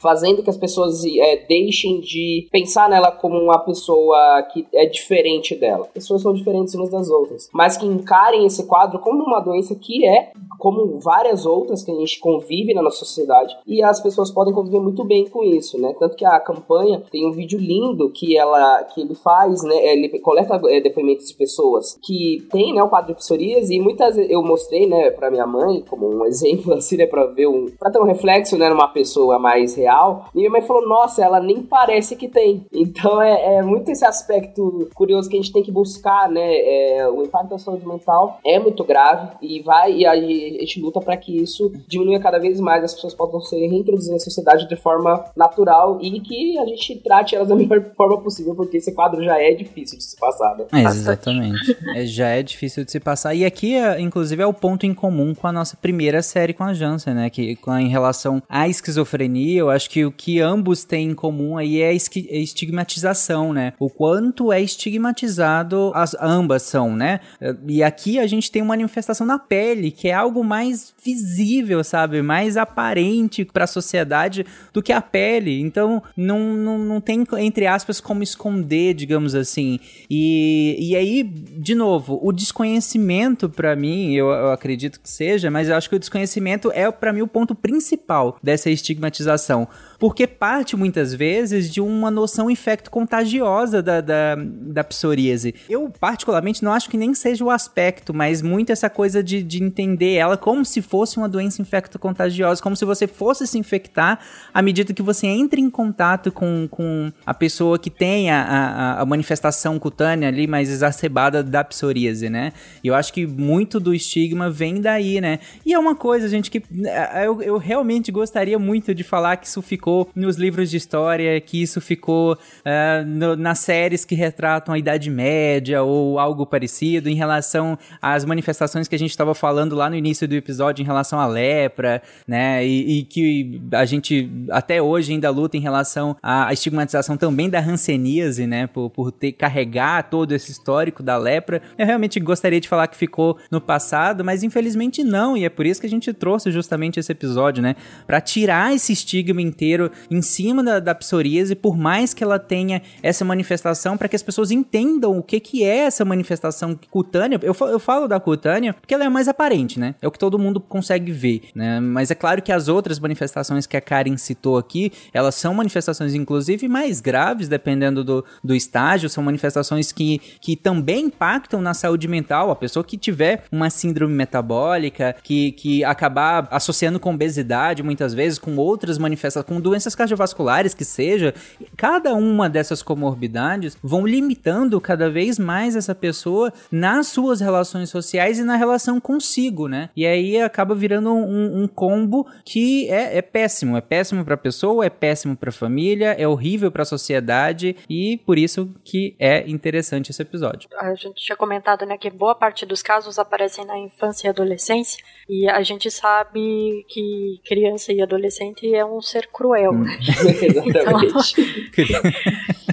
fazendo 0.00 0.42
que 0.42 0.50
as 0.50 0.56
pessoas 0.56 1.04
é, 1.04 1.44
deixem 1.48 2.00
de 2.00 2.48
pensar 2.50 2.88
nela 2.88 3.10
como 3.10 3.36
uma 3.38 3.58
pessoa 3.58 4.42
que 4.52 4.66
é 4.72 4.86
diferente 4.86 5.54
dela. 5.54 5.86
Pessoas 5.92 6.22
são 6.22 6.32
diferentes 6.32 6.74
umas 6.74 6.90
das 6.90 7.08
outras, 7.10 7.48
mas 7.52 7.76
que 7.76 7.86
encarem 7.86 8.46
esse 8.46 8.66
quadro 8.66 8.98
como 9.00 9.24
uma 9.24 9.40
doença 9.40 9.74
que 9.74 10.06
é 10.06 10.32
como 10.58 10.98
várias 10.98 11.46
outras 11.46 11.82
que 11.82 11.90
a 11.90 11.94
gente 11.94 12.18
convive 12.18 12.74
na 12.74 12.82
nossa 12.82 12.98
sociedade 12.98 13.56
e 13.66 13.82
as 13.82 14.00
pessoas 14.00 14.30
podem 14.30 14.52
conviver 14.52 14.80
muito 14.80 15.04
bem 15.04 15.26
com 15.28 15.42
isso, 15.42 15.80
né? 15.80 15.94
Tanto 15.98 16.16
que 16.16 16.24
a 16.24 16.38
campanha 16.40 17.02
tem 17.10 17.26
um 17.26 17.32
vídeo 17.32 17.58
lindo 17.58 18.10
que 18.10 18.36
ela 18.36 18.82
que 18.84 19.00
ele 19.00 19.14
faz, 19.14 19.62
né? 19.62 19.76
Ele 19.92 20.18
coleta 20.18 20.60
é, 20.68 20.80
depoimentos 20.80 21.28
de 21.28 21.34
pessoas 21.34 21.98
que 22.02 22.46
tem, 22.50 22.74
né, 22.74 22.82
o 22.82 22.88
quadro 22.88 23.12
de 23.12 23.18
psoríase 23.18 23.74
e 23.74 23.80
muitas 23.80 24.16
eu 24.18 24.42
mostrei, 24.42 24.86
né, 24.86 25.10
para 25.10 25.30
minha 25.30 25.46
mãe 25.46 25.84
como 25.88 26.08
um 26.08 26.24
exemplo 26.26 26.74
assim, 26.74 26.96
né, 26.96 27.06
para 27.06 27.26
ver 27.26 27.46
um 27.46 27.66
para 27.78 27.90
ter 27.90 28.00
um 28.00 28.04
reflexo, 28.04 28.58
né, 28.58 28.68
numa 28.68 28.88
pessoa 28.88 29.38
mais 29.38 29.74
real. 29.74 30.26
E 30.34 30.38
minha 30.38 30.50
mãe 30.50 30.62
falou: 30.62 30.86
"Nossa, 30.86 31.22
ela 31.22 31.40
nem 31.40 31.62
parece 31.62 32.16
que 32.16 32.28
tem". 32.28 32.66
Então 32.88 33.20
é, 33.20 33.56
é 33.56 33.62
muito 33.62 33.90
esse 33.90 34.04
aspecto 34.04 34.88
curioso 34.94 35.28
que 35.28 35.36
a 35.36 35.40
gente 35.40 35.52
tem 35.52 35.62
que 35.62 35.70
buscar, 35.70 36.28
né? 36.28 36.56
É, 36.56 37.08
o 37.08 37.22
impacto 37.22 37.50
da 37.50 37.58
saúde 37.58 37.86
mental 37.86 38.38
é 38.44 38.58
muito 38.58 38.82
grave 38.82 39.36
e 39.42 39.60
vai 39.60 39.92
e 39.92 40.06
aí 40.06 40.47
a 40.56 40.60
gente 40.60 40.80
luta 40.80 41.00
para 41.00 41.16
que 41.16 41.36
isso 41.42 41.70
diminua 41.86 42.18
cada 42.18 42.38
vez 42.38 42.58
mais, 42.58 42.82
as 42.82 42.94
pessoas 42.94 43.14
possam 43.14 43.40
ser 43.40 43.66
reintroduzidas 43.66 44.18
na 44.18 44.24
sociedade 44.24 44.68
de 44.68 44.76
forma 44.76 45.24
natural 45.36 45.98
e 46.00 46.20
que 46.20 46.58
a 46.58 46.66
gente 46.66 46.96
trate 46.96 47.36
elas 47.36 47.48
da 47.48 47.54
melhor 47.56 47.92
forma 47.94 48.18
possível, 48.20 48.54
porque 48.54 48.78
esse 48.78 48.92
quadro 48.92 49.22
já 49.22 49.38
é 49.38 49.52
difícil 49.52 49.98
de 49.98 50.04
se 50.04 50.16
passar, 50.16 50.56
né? 50.56 50.66
É, 50.72 50.82
exatamente. 50.84 51.76
é, 51.94 52.06
já 52.06 52.28
é 52.28 52.42
difícil 52.42 52.84
de 52.84 52.90
se 52.90 52.98
passar. 52.98 53.34
E 53.34 53.44
aqui, 53.44 53.74
é, 53.74 54.00
inclusive, 54.00 54.42
é 54.42 54.46
o 54.46 54.54
ponto 54.54 54.86
em 54.86 54.94
comum 54.94 55.34
com 55.34 55.46
a 55.46 55.52
nossa 55.52 55.76
primeira 55.76 56.22
série 56.22 56.54
com 56.54 56.64
a 56.64 56.72
Janssen, 56.72 57.14
né? 57.14 57.30
Que 57.30 57.58
em 57.80 57.88
relação 57.88 58.42
à 58.48 58.68
esquizofrenia, 58.68 59.60
eu 59.60 59.70
acho 59.70 59.90
que 59.90 60.04
o 60.04 60.10
que 60.10 60.40
ambos 60.40 60.84
têm 60.84 61.10
em 61.10 61.14
comum 61.14 61.58
aí 61.58 61.80
é 61.80 61.88
a 61.88 61.92
é 61.92 62.38
estigmatização, 62.38 63.52
né? 63.52 63.74
O 63.78 63.90
quanto 63.90 64.52
é 64.52 64.60
estigmatizado 64.60 65.92
as 65.94 66.16
ambas 66.20 66.62
são, 66.62 66.94
né? 66.96 67.20
E 67.66 67.82
aqui 67.82 68.18
a 68.18 68.26
gente 68.26 68.50
tem 68.50 68.62
uma 68.62 68.78
manifestação 68.78 69.26
na 69.26 69.38
pele, 69.38 69.90
que 69.90 70.08
é 70.08 70.14
algo 70.14 70.37
algo 70.38 70.44
mais 70.44 70.94
visível, 71.04 71.82
sabe? 71.82 72.22
Mais 72.22 72.56
aparente 72.56 73.44
para 73.44 73.64
a 73.64 73.66
sociedade 73.66 74.46
do 74.72 74.82
que 74.82 74.92
a 74.92 75.00
pele. 75.00 75.60
Então, 75.60 76.02
não, 76.16 76.54
não, 76.54 76.78
não 76.78 77.00
tem, 77.00 77.26
entre 77.38 77.66
aspas, 77.66 78.00
como 78.00 78.22
esconder, 78.22 78.94
digamos 78.94 79.34
assim. 79.34 79.80
E, 80.08 80.76
e 80.78 80.96
aí, 80.96 81.22
de 81.22 81.74
novo, 81.74 82.18
o 82.22 82.32
desconhecimento, 82.32 83.48
para 83.48 83.74
mim, 83.74 84.14
eu, 84.14 84.28
eu, 84.28 84.50
acredito 84.50 85.00
que 85.00 85.10
seja, 85.10 85.50
mas 85.50 85.68
eu 85.68 85.76
acho 85.76 85.88
que 85.88 85.96
o 85.96 85.98
desconhecimento 85.98 86.70
é, 86.72 86.90
para 86.90 87.12
mim, 87.12 87.22
o 87.22 87.28
ponto 87.28 87.54
principal 87.54 88.38
dessa 88.42 88.70
estigmatização 88.70 89.68
porque 89.98 90.26
parte 90.26 90.76
muitas 90.76 91.12
vezes 91.12 91.70
de 91.70 91.80
uma 91.80 92.10
noção 92.10 92.48
infecto-contagiosa 92.50 93.82
da, 93.82 94.00
da, 94.00 94.36
da 94.36 94.84
psoríase. 94.84 95.54
Eu, 95.68 95.92
particularmente, 95.98 96.62
não 96.62 96.72
acho 96.72 96.88
que 96.88 96.96
nem 96.96 97.12
seja 97.14 97.44
o 97.44 97.50
aspecto, 97.50 98.14
mas 98.14 98.40
muito 98.40 98.70
essa 98.70 98.88
coisa 98.88 99.22
de, 99.22 99.42
de 99.42 99.62
entender 99.62 100.14
ela 100.14 100.36
como 100.36 100.64
se 100.64 100.80
fosse 100.80 101.16
uma 101.16 101.28
doença 101.28 101.60
infecto-contagiosa, 101.60 102.62
como 102.62 102.76
se 102.76 102.84
você 102.84 103.06
fosse 103.08 103.46
se 103.46 103.58
infectar 103.58 104.20
à 104.54 104.62
medida 104.62 104.94
que 104.94 105.02
você 105.02 105.26
entra 105.26 105.58
em 105.58 105.68
contato 105.68 106.30
com, 106.30 106.68
com 106.70 107.12
a 107.26 107.34
pessoa 107.34 107.78
que 107.78 107.90
tem 107.90 108.30
a, 108.30 108.42
a, 108.42 109.00
a 109.00 109.06
manifestação 109.06 109.78
cutânea 109.78 110.28
ali 110.28 110.46
mais 110.46 110.70
exacerbada 110.70 111.42
da 111.42 111.64
psoríase, 111.64 112.30
né? 112.30 112.52
E 112.84 112.88
eu 112.88 112.94
acho 112.94 113.12
que 113.12 113.26
muito 113.26 113.80
do 113.80 113.92
estigma 113.92 114.48
vem 114.48 114.80
daí, 114.80 115.20
né? 115.20 115.40
E 115.66 115.72
é 115.72 115.78
uma 115.78 115.96
coisa, 115.96 116.28
gente, 116.28 116.50
que 116.50 116.62
é, 116.84 117.26
eu, 117.26 117.42
eu 117.42 117.58
realmente 117.58 118.12
gostaria 118.12 118.58
muito 118.58 118.94
de 118.94 119.02
falar 119.02 119.36
que 119.36 119.46
isso 119.46 119.60
ficou 119.60 119.87
ficou 119.88 120.10
nos 120.14 120.36
livros 120.36 120.70
de 120.70 120.76
história, 120.76 121.40
que 121.40 121.62
isso 121.62 121.80
ficou 121.80 122.34
uh, 122.34 123.06
no, 123.06 123.36
nas 123.36 123.60
séries 123.60 124.04
que 124.04 124.14
retratam 124.14 124.74
a 124.74 124.78
Idade 124.78 125.08
Média 125.08 125.82
ou 125.82 126.18
algo 126.18 126.44
parecido 126.44 127.08
em 127.08 127.14
relação 127.14 127.78
às 128.02 128.24
manifestações 128.24 128.86
que 128.86 128.94
a 128.94 128.98
gente 128.98 129.10
estava 129.10 129.34
falando 129.34 129.74
lá 129.74 129.88
no 129.88 129.96
início 129.96 130.28
do 130.28 130.34
episódio 130.34 130.82
em 130.82 130.86
relação 130.86 131.18
à 131.18 131.26
lepra, 131.26 132.02
né? 132.26 132.66
E, 132.66 132.98
e, 132.98 133.02
que 133.04 133.60
a 133.72 133.84
gente 133.84 134.30
até 134.50 134.82
hoje 134.82 135.12
ainda 135.12 135.30
luta 135.30 135.56
em 135.56 135.60
relação 135.60 136.16
à 136.22 136.52
estigmatização 136.52 137.16
também 137.16 137.48
da 137.48 137.60
hanseníase, 137.60 138.46
né? 138.46 138.66
Por, 138.66 138.90
por 138.90 139.10
ter 139.10 139.32
carregar 139.32 140.10
todo 140.10 140.32
esse 140.32 140.50
histórico 140.52 141.02
da 141.02 141.16
lepra. 141.16 141.62
Eu 141.78 141.86
realmente 141.86 142.20
gostaria 142.20 142.60
de 142.60 142.68
falar 142.68 142.88
que 142.88 142.96
ficou 142.96 143.38
no 143.50 143.60
passado, 143.60 144.24
mas 144.24 144.42
infelizmente 144.42 145.02
não, 145.02 145.36
e 145.36 145.44
é 145.44 145.48
por 145.48 145.64
isso 145.64 145.80
que 145.80 145.86
a 145.86 145.90
gente 145.90 146.12
trouxe 146.12 146.50
justamente 146.50 147.00
esse 147.00 147.10
episódio, 147.10 147.62
né? 147.62 147.76
Para 148.06 148.20
tirar 148.20 148.74
esse 148.74 148.92
estigma 148.92 149.40
inteiro 149.40 149.77
em 150.10 150.22
cima 150.22 150.62
da, 150.62 150.80
da 150.80 150.94
psoríase, 150.94 151.54
por 151.54 151.76
mais 151.76 152.12
que 152.12 152.24
ela 152.24 152.38
tenha 152.38 152.82
essa 153.02 153.24
manifestação, 153.24 153.96
para 153.96 154.08
que 154.08 154.16
as 154.16 154.22
pessoas 154.22 154.50
entendam 154.50 155.18
o 155.18 155.22
que, 155.22 155.40
que 155.40 155.64
é 155.64 155.78
essa 155.78 156.04
manifestação 156.04 156.78
cutânea. 156.90 157.38
Eu, 157.42 157.54
eu 157.68 157.78
falo 157.78 158.06
da 158.08 158.18
cutânea 158.18 158.74
porque 158.74 158.94
ela 158.94 159.04
é 159.04 159.08
mais 159.08 159.28
aparente, 159.28 159.78
né? 159.78 159.94
É 160.00 160.08
o 160.08 160.10
que 160.10 160.18
todo 160.18 160.38
mundo 160.38 160.60
consegue 160.60 161.12
ver, 161.12 161.42
né? 161.54 161.80
Mas 161.80 162.10
é 162.10 162.14
claro 162.14 162.42
que 162.42 162.52
as 162.52 162.68
outras 162.68 162.98
manifestações 162.98 163.66
que 163.66 163.76
a 163.76 163.80
Karen 163.80 164.16
citou 164.16 164.58
aqui, 164.58 164.92
elas 165.12 165.34
são 165.34 165.54
manifestações, 165.54 166.14
inclusive, 166.14 166.68
mais 166.68 167.00
graves, 167.00 167.48
dependendo 167.48 168.02
do, 168.02 168.24
do 168.42 168.54
estágio, 168.54 169.08
são 169.08 169.22
manifestações 169.22 169.92
que, 169.92 170.20
que 170.40 170.56
também 170.56 171.06
impactam 171.06 171.60
na 171.60 171.74
saúde 171.74 172.08
mental. 172.08 172.50
A 172.50 172.56
pessoa 172.56 172.84
que 172.84 172.96
tiver 172.96 173.44
uma 173.50 173.70
síndrome 173.70 174.14
metabólica, 174.14 175.14
que, 175.22 175.52
que 175.52 175.84
acabar 175.84 176.48
associando 176.50 176.98
com 176.98 177.14
obesidade, 177.14 177.82
muitas 177.82 178.14
vezes, 178.14 178.38
com 178.38 178.56
outras 178.56 178.98
manifestações, 178.98 179.46
com 179.46 179.60
doenças 179.68 179.94
cardiovasculares 179.94 180.72
que 180.72 180.84
seja, 180.84 181.34
cada 181.76 182.14
uma 182.14 182.48
dessas 182.48 182.82
comorbidades 182.82 183.76
vão 183.82 184.06
limitando 184.06 184.80
cada 184.80 185.10
vez 185.10 185.38
mais 185.38 185.76
essa 185.76 185.94
pessoa 185.94 186.52
nas 186.72 187.08
suas 187.08 187.40
relações 187.40 187.90
sociais 187.90 188.38
e 188.38 188.44
na 188.44 188.56
relação 188.56 189.00
consigo, 189.00 189.68
né? 189.68 189.90
E 189.94 190.06
aí 190.06 190.40
acaba 190.40 190.74
virando 190.74 191.12
um, 191.12 191.62
um 191.62 191.68
combo 191.68 192.26
que 192.44 192.88
é, 192.88 193.18
é 193.18 193.22
péssimo. 193.22 193.76
É 193.76 193.80
péssimo 193.80 194.24
para 194.24 194.34
a 194.34 194.38
pessoa, 194.38 194.86
é 194.86 194.90
péssimo 194.90 195.36
para 195.36 195.50
a 195.50 195.52
família, 195.52 196.12
é 196.12 196.26
horrível 196.26 196.72
para 196.72 196.82
a 196.82 196.86
sociedade 196.86 197.76
e 197.88 198.18
por 198.24 198.38
isso 198.38 198.74
que 198.82 199.14
é 199.18 199.48
interessante 199.48 200.10
esse 200.10 200.22
episódio. 200.22 200.68
A 200.78 200.94
gente 200.94 201.22
tinha 201.22 201.36
comentado, 201.36 201.84
né, 201.84 201.98
que 201.98 202.10
boa 202.10 202.34
parte 202.34 202.64
dos 202.64 202.82
casos 202.82 203.18
aparecem 203.18 203.66
na 203.66 203.78
infância 203.78 204.28
e 204.28 204.30
adolescência 204.30 205.02
e 205.28 205.48
a 205.48 205.62
gente 205.62 205.90
sabe 205.90 206.86
que 206.88 207.40
criança 207.44 207.92
e 207.92 208.00
adolescente 208.00 208.74
é 208.74 208.84
um 208.84 209.00
ser 209.00 209.28
cruel 209.30 209.57
cruel. 209.58 209.72
Hum. 209.72 209.84
Exatamente. 210.40 211.40
Então, 211.76 212.12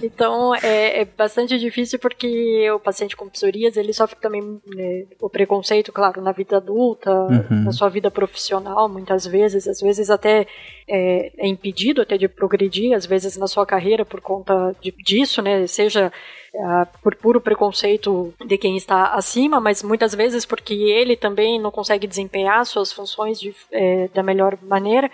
então 0.03 0.55
é, 0.55 1.01
é, 1.01 1.05
bastante 1.05 1.57
difícil 1.57 1.97
porque 1.99 2.69
o 2.71 2.79
paciente 2.79 3.15
com 3.15 3.27
psoríase 3.27 3.79
ele 3.79 3.93
sofre 3.93 4.17
também 4.19 4.41
né, 4.67 5.05
o 5.19 5.29
preconceito, 5.29 5.91
claro, 5.91 6.21
na 6.21 6.31
vida 6.31 6.57
adulta, 6.57 7.11
uhum. 7.11 7.63
na 7.63 7.71
sua 7.71 7.89
vida 7.89 8.11
profissional, 8.11 8.87
muitas 8.87 9.25
vezes, 9.25 9.67
às 9.67 9.81
vezes 9.81 10.09
até 10.09 10.45
é, 10.87 11.31
é, 11.37 11.47
impedido 11.47 12.01
até 12.01 12.17
de 12.17 12.27
progredir, 12.27 12.95
às 12.95 13.05
vezes 13.05 13.37
na 13.37 13.47
sua 13.47 13.65
carreira 13.65 14.05
por 14.05 14.21
conta 14.21 14.75
de, 14.81 14.91
disso, 14.91 15.41
né? 15.41 15.65
Seja 15.67 16.11
Uh, 16.57 16.87
por 17.03 17.13
puro 17.17 17.41
preconceito 17.41 18.33
de 18.45 18.57
quem 18.57 18.77
está 18.77 19.07
acima, 19.07 19.59
mas 19.59 19.83
muitas 19.83 20.15
vezes 20.15 20.45
porque 20.45 20.73
ele 20.73 21.17
também 21.17 21.59
não 21.59 21.69
consegue 21.69 22.07
desempenhar 22.07 22.65
suas 22.65 22.93
funções 22.93 23.41
de, 23.41 23.53
é, 23.73 24.07
da 24.13 24.23
melhor 24.23 24.57
maneira 24.61 25.11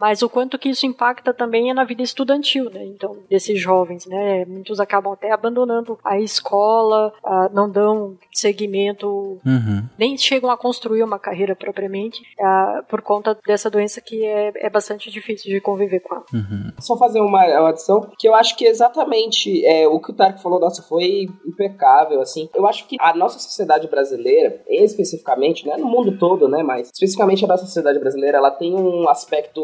mas 0.00 0.22
o 0.22 0.28
quanto 0.28 0.58
que 0.58 0.68
isso 0.68 0.86
impacta 0.86 1.32
também 1.32 1.70
é 1.70 1.74
na 1.74 1.84
vida 1.84 2.02
estudantil, 2.02 2.70
né? 2.70 2.84
Então, 2.84 3.16
desses 3.28 3.60
jovens, 3.60 4.06
né? 4.06 4.44
Muitos 4.44 4.80
acabam 4.80 5.12
até 5.12 5.30
abandonando 5.30 5.98
a 6.04 6.18
escola, 6.18 7.12
uh, 7.24 7.54
não 7.54 7.70
dão 7.70 8.16
seguimento, 8.32 9.06
uhum. 9.44 9.84
nem 9.98 10.16
chegam 10.16 10.50
a 10.50 10.56
construir 10.56 11.02
uma 11.02 11.18
carreira 11.18 11.54
propriamente, 11.54 12.20
uh, 12.38 12.84
por 12.88 13.02
conta 13.02 13.36
dessa 13.46 13.70
doença 13.70 14.00
que 14.00 14.24
é, 14.24 14.52
é 14.56 14.70
bastante 14.70 15.10
difícil 15.10 15.50
de 15.50 15.60
conviver 15.60 16.00
com 16.00 16.14
ela. 16.14 16.24
Uhum. 16.32 16.72
Só 16.80 16.96
fazer 16.96 17.20
uma, 17.20 17.44
uma 17.44 17.68
adição, 17.70 18.10
que 18.18 18.28
eu 18.28 18.34
acho 18.34 18.56
que 18.56 18.66
exatamente 18.66 19.64
é, 19.66 19.86
o 19.88 20.00
que 20.00 20.10
o 20.10 20.14
Tarek 20.14 20.42
falou, 20.42 20.60
nossa, 20.60 20.82
foi 20.82 21.26
impecável, 21.46 22.20
assim. 22.20 22.48
Eu 22.54 22.66
acho 22.66 22.86
que 22.86 22.96
a 23.00 23.14
nossa 23.14 23.38
sociedade 23.38 23.88
brasileira, 23.88 24.60
especificamente, 24.68 25.66
né, 25.66 25.76
no 25.76 25.86
mundo 25.86 26.18
todo, 26.18 26.48
né, 26.48 26.62
mas 26.62 26.90
especificamente 26.92 27.44
a 27.44 27.48
nossa 27.48 27.64
sociedade 27.64 27.98
brasileira, 27.98 28.38
ela 28.38 28.50
tem 28.50 28.74
um 28.74 29.08
aspecto 29.08 29.62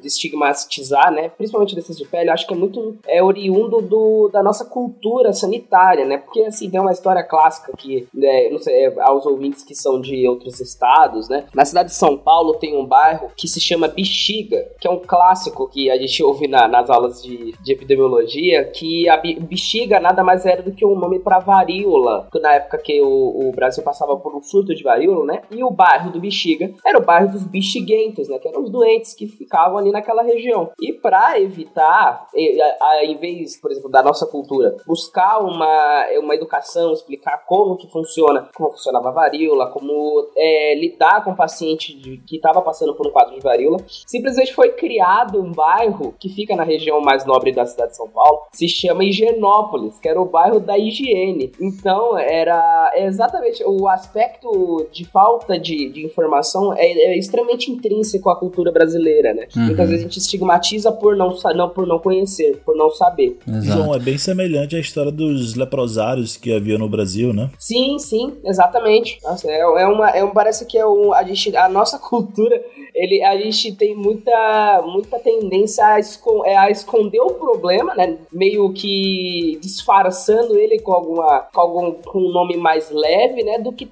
de 0.00 0.08
estigmatizar, 0.08 1.10
né, 1.12 1.28
principalmente 1.30 1.74
desses 1.74 1.96
de 1.96 2.06
pele, 2.06 2.30
eu 2.30 2.34
acho 2.34 2.46
que 2.46 2.54
é 2.54 2.56
muito 2.56 2.96
é 3.06 3.22
oriundo 3.22 3.80
do, 3.80 4.28
da 4.28 4.42
nossa 4.42 4.64
cultura 4.64 5.32
sanitária, 5.32 6.04
né? 6.04 6.18
Porque 6.18 6.42
assim, 6.42 6.70
tem 6.70 6.80
uma 6.80 6.92
história 6.92 7.22
clássica 7.22 7.72
que, 7.76 8.06
né, 8.12 8.48
não 8.50 8.58
sei, 8.58 8.86
é, 8.86 8.94
aos 9.00 9.26
ouvintes 9.26 9.62
que 9.62 9.74
são 9.74 10.00
de 10.00 10.26
outros 10.26 10.60
estados, 10.60 11.28
né? 11.28 11.46
Na 11.54 11.64
cidade 11.64 11.90
de 11.90 11.94
São 11.94 12.16
Paulo 12.16 12.54
tem 12.54 12.76
um 12.76 12.86
bairro 12.86 13.30
que 13.36 13.48
se 13.48 13.60
chama 13.60 13.88
Bexiga, 13.88 14.66
que 14.80 14.88
é 14.88 14.90
um 14.90 14.98
clássico 14.98 15.68
que 15.68 15.90
a 15.90 15.96
gente 15.96 16.22
ouve 16.22 16.48
na, 16.48 16.68
nas 16.68 16.90
aulas 16.90 17.22
de, 17.22 17.54
de 17.62 17.72
epidemiologia, 17.72 18.64
que 18.64 19.08
a 19.08 19.16
bexiga 19.16 20.00
nada 20.00 20.22
mais 20.22 20.46
era 20.46 20.62
do 20.62 20.72
que 20.72 20.84
um 20.84 20.98
nome 20.98 21.18
para 21.18 21.38
varíola, 21.38 22.28
na 22.40 22.54
época 22.54 22.78
que 22.78 23.00
o, 23.00 23.48
o 23.48 23.52
Brasil 23.52 23.82
passava 23.82 24.16
por 24.16 24.34
um 24.34 24.42
surto 24.42 24.74
de 24.74 24.82
varíola, 24.82 25.24
né? 25.24 25.42
E 25.50 25.62
o 25.62 25.70
bairro 25.70 26.10
do 26.10 26.20
Bexiga 26.20 26.72
era 26.84 26.98
o 26.98 27.04
bairro 27.04 27.32
dos 27.32 27.44
bexiguentos, 27.44 28.28
né? 28.28 28.38
Que 28.38 28.48
eram 28.48 28.62
os 28.62 28.70
doentes 28.70 29.14
que 29.14 29.26
ficavam 29.52 29.76
ali 29.76 29.92
naquela 29.92 30.22
região. 30.22 30.70
E 30.80 30.94
para 30.94 31.38
evitar, 31.38 32.26
em 32.34 33.16
vez, 33.18 33.60
por 33.60 33.70
exemplo, 33.70 33.90
da 33.90 34.02
nossa 34.02 34.26
cultura, 34.26 34.74
buscar 34.86 35.40
uma, 35.40 36.06
uma 36.20 36.34
educação, 36.34 36.92
explicar 36.92 37.44
como 37.46 37.76
que 37.76 37.90
funciona, 37.90 38.48
como 38.56 38.70
funcionava 38.70 39.10
a 39.10 39.12
varíola, 39.12 39.70
como 39.70 40.26
é, 40.34 40.74
lidar 40.76 41.22
com 41.22 41.32
o 41.32 41.36
paciente 41.36 41.94
de, 41.94 42.16
que 42.26 42.36
estava 42.36 42.62
passando 42.62 42.94
por 42.94 43.06
um 43.06 43.10
quadro 43.10 43.34
de 43.34 43.40
varíola, 43.40 43.76
simplesmente 44.06 44.54
foi 44.54 44.70
criado 44.70 45.40
um 45.40 45.52
bairro 45.52 46.14
que 46.18 46.30
fica 46.30 46.56
na 46.56 46.64
região 46.64 47.00
mais 47.02 47.26
nobre 47.26 47.52
da 47.52 47.66
cidade 47.66 47.90
de 47.90 47.96
São 47.96 48.08
Paulo, 48.08 48.42
se 48.52 48.68
chama 48.68 49.04
Higienópolis, 49.04 49.98
que 49.98 50.08
era 50.08 50.20
o 50.20 50.24
bairro 50.24 50.60
da 50.60 50.78
higiene. 50.78 51.52
Então, 51.60 52.16
era 52.16 52.90
exatamente 52.96 53.62
o 53.66 53.88
aspecto 53.88 54.88
de 54.90 55.04
falta 55.04 55.58
de, 55.58 55.90
de 55.90 56.04
informação 56.04 56.72
é, 56.72 56.86
é 56.86 57.18
extremamente 57.18 57.70
intrínseco 57.70 58.30
à 58.30 58.38
cultura 58.38 58.72
brasileira, 58.72 59.34
né? 59.34 59.41
Uhum. 59.54 59.66
Muitas 59.66 59.88
vezes 59.88 60.04
a 60.04 60.08
gente 60.08 60.18
estigmatiza 60.18 60.92
por 60.92 61.16
não, 61.16 61.36
não, 61.54 61.68
por 61.68 61.86
não 61.86 61.98
conhecer, 61.98 62.60
por 62.64 62.76
não 62.76 62.90
saber. 62.90 63.38
Exato. 63.46 63.64
João, 63.64 63.94
é 63.94 63.98
bem 63.98 64.18
semelhante 64.18 64.76
à 64.76 64.78
história 64.78 65.10
dos 65.10 65.54
leprosários 65.54 66.36
que 66.36 66.52
havia 66.52 66.78
no 66.78 66.88
Brasil, 66.88 67.32
né? 67.32 67.50
Sim, 67.58 67.98
sim, 67.98 68.34
exatamente. 68.44 69.18
Nossa, 69.22 69.50
é, 69.50 69.60
é 69.60 69.86
uma, 69.86 70.10
é 70.10 70.24
um, 70.24 70.30
parece 70.30 70.66
que 70.66 70.78
é 70.78 70.86
um, 70.86 71.12
a, 71.12 71.22
gente, 71.24 71.54
a 71.56 71.68
nossa 71.68 71.98
cultura 72.00 72.60
ele, 72.94 73.22
a 73.22 73.36
gente 73.38 73.72
tem 73.72 73.94
muita, 73.94 74.82
muita 74.86 75.18
tendência 75.18 75.84
a, 75.84 75.98
esco 75.98 76.44
é, 76.44 76.56
a 76.56 76.70
esconder 76.70 77.20
o 77.20 77.30
problema, 77.30 77.94
né? 77.94 78.18
Meio 78.30 78.72
que 78.72 79.58
disfarçando 79.62 80.58
ele 80.58 80.78
com 80.78 80.92
alguma 80.92 81.48
com 81.52 81.60
algum 81.60 81.92
com 82.02 82.18
um 82.18 82.32
nome 82.32 82.56
mais 82.56 82.90
leve, 82.90 83.42
né? 83.42 83.58
Do 83.58 83.72
que 83.72 83.90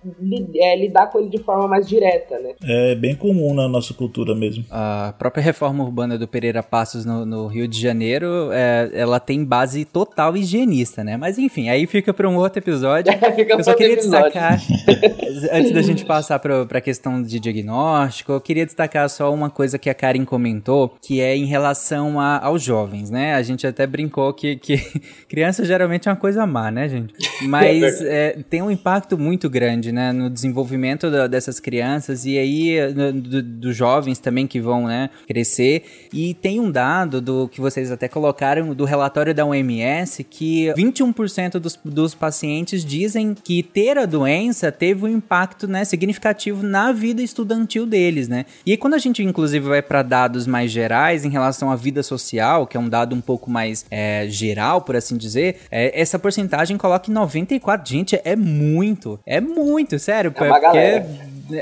é, 0.57 0.77
lidar 0.77 1.11
com 1.11 1.19
ele 1.19 1.29
de 1.29 1.39
forma 1.39 1.67
mais 1.67 1.89
direta, 1.89 2.39
né? 2.39 2.55
É 2.63 2.95
bem 2.95 3.15
comum 3.15 3.55
na 3.55 3.69
nossa 3.69 3.95
cultura 3.95 4.35
mesmo. 4.35 4.65
A 4.71 5.15
própria 5.19 5.40
reforma 5.41 5.83
urbana 5.83 6.19
do 6.19 6.29
Pereira 6.29 6.63
Passos 6.63 7.05
no, 7.05 7.25
no 7.25 7.47
Rio 7.47 7.67
de 7.67 7.81
Janeiro, 7.81 8.51
é, 8.53 8.91
ela 8.93 9.19
tem 9.19 9.45
base 9.45 9.85
total 9.85 10.37
higienista, 10.37 11.03
né? 11.03 11.17
Mas 11.17 11.39
enfim, 11.39 11.69
aí 11.69 11.87
fica 11.87 12.13
para 12.13 12.29
um 12.29 12.37
outro 12.37 12.59
episódio. 12.59 13.13
fica 13.35 13.55
eu 13.55 13.65
só 13.65 13.75
queria 13.75 13.95
episódio. 13.95 14.25
destacar, 14.27 14.61
antes 15.53 15.73
da 15.73 15.83
gente 15.83 16.05
passar 16.05 16.39
para 16.39 16.63
a 16.71 16.81
questão 16.81 17.23
de 17.23 17.41
diagnóstico, 17.41 18.33
eu 18.33 18.41
queria 18.41 18.67
destacar 18.67 18.91
destacar 18.91 19.09
só 19.09 19.33
uma 19.33 19.49
coisa 19.49 19.79
que 19.79 19.89
a 19.89 19.95
Karen 19.95 20.25
comentou, 20.25 20.95
que 21.01 21.21
é 21.21 21.37
em 21.37 21.45
relação 21.45 22.21
a, 22.21 22.39
aos 22.45 22.63
jovens, 22.63 23.11
né? 23.11 23.35
A 23.35 23.43
gente 23.43 23.67
até 23.67 23.87
brincou 23.87 24.33
que, 24.35 24.57
que 24.57 24.77
criança 25.29 25.65
geralmente 25.65 26.09
é 26.09 26.13
uma 26.13 26.17
coisa 26.17 26.47
má, 26.47 26.71
né, 26.71 26.89
gente? 26.89 27.15
Mas 27.43 28.03
é, 28.03 28.39
tem 28.49 28.61
um 28.61 28.71
impacto 28.71 29.17
muito 29.17 29.49
grande, 29.49 29.93
né, 29.93 30.13
no 30.13 30.29
desenvolvimento 30.29 31.11
da, 31.11 31.27
dessas 31.27 31.61
crianças 31.61 32.25
e 32.27 32.39
aí 32.39 32.93
dos 32.93 33.43
do 33.61 33.73
jovens 33.73 34.19
também 34.19 34.47
que 34.47 34.61
vão, 34.61 34.87
né, 34.87 35.11
crescer. 35.31 36.09
E 36.13 36.35
tem 36.35 36.59
um 36.59 36.71
dado 36.71 37.21
do 37.21 37.49
que 37.49 37.61
vocês 37.61 37.93
até 37.93 38.09
colocaram 38.09 38.75
do 38.75 38.85
relatório 38.85 39.33
da 39.33 39.47
OMS 39.47 40.25
que 40.25 40.73
21% 40.77 41.61
dos, 41.61 41.79
dos 41.85 42.15
pacientes 42.17 42.85
dizem 42.85 43.35
que 43.35 43.63
ter 43.63 43.97
a 43.97 44.07
doença 44.07 44.73
teve 44.73 45.05
um 45.05 45.09
impacto, 45.09 45.69
né, 45.69 45.85
significativo 45.85 46.65
na 46.65 46.91
vida 46.91 47.23
estudantil 47.23 47.87
deles, 47.87 48.27
né? 48.27 48.45
E 48.67 48.77
quando 48.77 48.95
a 48.95 48.99
gente, 48.99 49.23
inclusive, 49.23 49.69
vai 49.69 49.83
para 49.83 50.03
dados 50.03 50.49
mais 50.49 50.71
gerais 50.73 51.25
em 51.25 51.29
relação 51.29 51.71
à 51.71 51.77
vida 51.77 52.03
social, 52.03 52.67
que 52.67 52.77
é 52.77 52.81
um 52.81 52.89
dado 52.89 53.15
um 53.15 53.21
pouco 53.21 53.49
mais 53.49 53.87
é, 53.91 54.27
geral, 54.29 54.83
por 54.83 54.97
assim 54.97 55.17
dizer, 55.17 55.61
é, 55.71 56.01
essa 56.01 56.19
porcentagem 56.19 56.77
coloca 56.77 57.09
em 57.09 57.15
94. 57.15 57.89
Gente, 57.89 58.21
é 58.25 58.35
muito. 58.35 59.21
É 59.25 59.41
muito, 59.41 59.99
sério. 59.99 60.33
É 60.35 60.43
uma 60.43 60.61
porque 60.61 61.03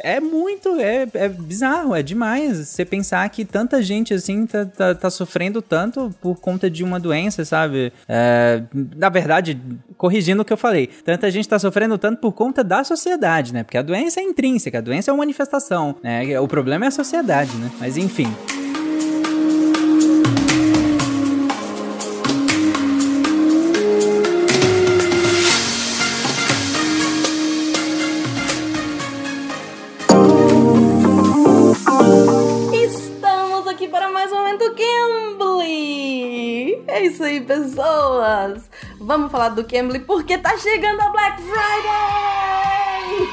é 0.02 0.20
muito, 0.20 0.80
é, 0.80 1.06
é 1.14 1.28
bizarro, 1.28 1.94
é 1.94 2.02
demais 2.02 2.68
você 2.68 2.84
pensar 2.84 3.28
que 3.28 3.44
tanta 3.44 3.82
gente 3.82 4.14
assim 4.14 4.46
tá, 4.46 4.64
tá, 4.64 4.94
tá 4.94 5.10
sofrendo 5.10 5.60
tanto 5.60 6.14
por 6.20 6.36
conta 6.40 6.70
de 6.70 6.84
uma 6.84 6.98
doença, 6.98 7.44
sabe? 7.44 7.92
É, 8.08 8.62
na 8.96 9.08
verdade, 9.08 9.60
corrigindo 9.96 10.42
o 10.42 10.44
que 10.44 10.52
eu 10.52 10.56
falei, 10.56 10.88
tanta 11.04 11.30
gente 11.30 11.48
tá 11.48 11.58
sofrendo 11.58 11.98
tanto 11.98 12.20
por 12.20 12.32
conta 12.32 12.62
da 12.62 12.84
sociedade, 12.84 13.52
né? 13.52 13.62
Porque 13.62 13.78
a 13.78 13.82
doença 13.82 14.20
é 14.20 14.22
intrínseca, 14.22 14.78
a 14.78 14.82
doença 14.82 15.10
é 15.10 15.12
uma 15.12 15.18
manifestação, 15.18 15.96
né? 16.02 16.38
O 16.40 16.48
problema 16.48 16.84
é 16.84 16.88
a 16.88 16.92
sociedade, 16.92 17.56
né? 17.56 17.70
Mas 17.78 17.96
enfim. 17.96 18.28
É 36.98 37.02
isso 37.02 37.22
aí, 37.22 37.40
pessoas! 37.40 38.68
Vamos 38.98 39.30
falar 39.30 39.50
do 39.50 39.62
Cambly 39.62 40.00
porque 40.00 40.36
tá 40.36 40.58
chegando 40.58 41.00
a 41.00 41.10
Black 41.10 41.40
Friday! 41.40 43.28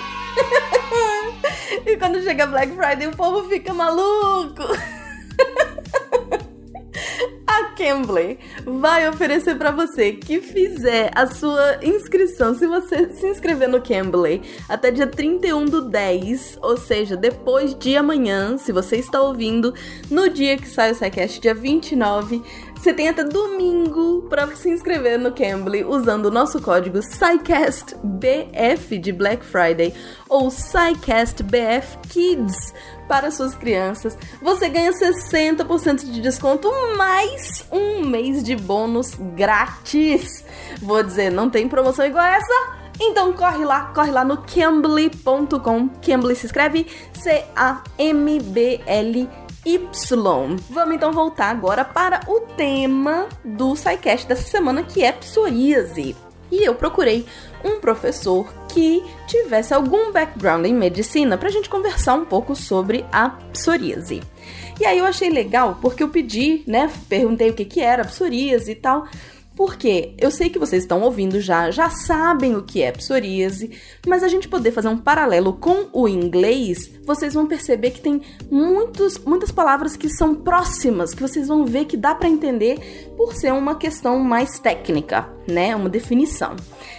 e 1.91 1.97
quando 1.97 2.22
chega 2.22 2.45
Black 2.45 2.76
Friday, 2.76 3.07
o 3.07 3.16
povo 3.16 3.49
fica 3.49 3.74
maluco! 3.74 4.61
A 7.47 7.63
Cambly 7.76 8.38
vai 8.66 9.07
oferecer 9.07 9.55
para 9.55 9.72
você 9.72 10.11
que 10.11 10.41
fizer 10.41 11.09
a 11.16 11.26
sua 11.26 11.80
inscrição, 11.82 12.53
se 12.53 12.68
você 12.68 13.09
se 13.13 13.28
inscrever 13.28 13.70
no 13.70 13.82
Cambly 13.82 14.41
até 14.68 14.91
dia 14.91 15.07
31 15.07 15.66
do 15.66 15.82
10, 15.82 16.59
ou 16.61 16.76
seja, 16.76 17.16
depois 17.16 17.74
de 17.74 17.95
amanhã, 17.95 18.57
se 18.57 18.72
você 18.72 18.97
está 18.97 19.22
ouvindo 19.22 19.74
no 20.09 20.30
dia 20.30 20.57
que 20.57 20.68
sai 20.68 20.91
o 20.91 20.95
SciCast, 20.95 21.39
dia 21.39 21.53
29, 21.53 22.43
você 22.86 22.93
tem 22.93 23.09
até 23.09 23.23
domingo 23.23 24.27
para 24.29 24.55
se 24.55 24.69
inscrever 24.69 25.17
no 25.17 25.31
Cambly 25.31 25.83
usando 25.83 26.27
o 26.27 26.31
nosso 26.31 26.61
código 26.61 27.01
SciCastBF 27.01 28.99
de 28.99 29.11
Black 29.11 29.43
Friday 29.43 29.91
ou 30.29 30.51
SciCastBFKids 30.51 32.75
para 33.07 33.31
suas 33.31 33.55
crianças. 33.55 34.15
Você 34.39 34.69
ganha 34.69 34.91
60% 34.91 36.11
de 36.11 36.21
desconto 36.21 36.71
mais 36.95 37.65
um 37.71 38.05
mês 38.05 38.43
de 38.43 38.55
bônus 38.55 39.15
grátis. 39.36 40.45
Vou 40.79 41.01
dizer, 41.01 41.31
não 41.31 41.49
tem 41.49 41.67
promoção 41.67 42.05
igual 42.05 42.23
essa? 42.23 42.86
Então 43.01 43.33
corre 43.33 43.65
lá, 43.65 43.91
corre 43.95 44.11
lá 44.11 44.23
no 44.23 44.43
cambly.com. 44.43 45.89
Cambly 46.05 46.36
se 46.36 46.45
escreve 46.45 46.86
C-A-M-B-L 47.13 48.77
Y. 49.21 49.44
Vamos 50.70 50.95
então 50.95 51.11
voltar 51.11 51.49
agora 51.49 51.84
para 51.84 52.22
o 52.28 52.41
tema 52.41 53.28
do 53.43 53.76
SciCast 53.76 54.28
dessa 54.28 54.47
semana, 54.47 54.84
que 54.84 55.03
é 55.03 55.11
psoríase. 55.11 56.16
E 56.51 56.63
eu 56.63 56.76
procurei 56.76 57.26
um 57.63 57.80
professor 57.80 58.47
que 58.70 59.03
tivesse 59.28 59.74
algum 59.74 60.11
background 60.11 60.66
em 60.66 60.74
medicina 60.74 61.38
para 61.38 61.49
a 61.49 61.51
gente 61.51 61.68
conversar 61.68 62.13
um 62.13 62.26
pouco 62.26 62.55
sobre 62.55 63.03
a 63.11 63.30
psoríase. 63.30 64.22
E 64.80 64.86
aí 64.86 64.99
eu 64.99 65.05
achei 65.05 65.30
legal 65.30 65.80
porque 65.82 66.03
eu 66.03 66.09
pedi, 66.09 66.63
né, 66.68 66.91
perguntei 67.09 67.49
o 67.49 67.53
que 67.53 67.66
que 67.66 67.82
era 67.82 68.05
psoríase 68.05 68.72
e 68.72 68.76
tal, 68.76 69.07
porque 69.56 70.14
eu 70.18 70.30
sei 70.30 70.49
que 70.49 70.60
vocês 70.60 70.84
estão 70.84 71.01
ouvindo 71.01 71.39
já, 71.39 71.72
já 71.72 71.89
sabem 71.89 72.56
o 72.56 72.64
que 72.64 72.82
é 72.82 72.91
psoríase, 72.91 73.72
mas 74.06 74.22
a 74.22 74.28
gente 74.28 74.47
poder 74.47 74.72
fazer 74.72 74.89
um 74.89 74.97
paralelo 74.97 75.53
com 75.53 75.88
o 75.93 76.08
inglês, 76.08 76.91
vocês 77.06 77.34
vão 77.34 77.47
perceber 77.47 77.91
que 77.91 78.01
tem 78.01 78.22
muitos, 78.51 79.18
muitas 79.20 79.51
palavras 79.51 79.95
que 79.95 80.10
são 80.10 80.36
próximas, 80.36 81.14
que 81.14 81.22
vocês 81.22 81.47
vão 81.47 81.66
ver 81.66 81.86
que 81.86 81.95
dá 81.95 82.14
para 82.14 82.28
entender 82.28 83.14
por 83.16 83.34
ser 83.34 83.53
uma 83.53 83.76
questão 83.76 84.20
mais 84.20 84.60
técnica, 84.60 85.30
né? 85.47 85.76
Uma 85.76 85.89
definição. 85.89 86.56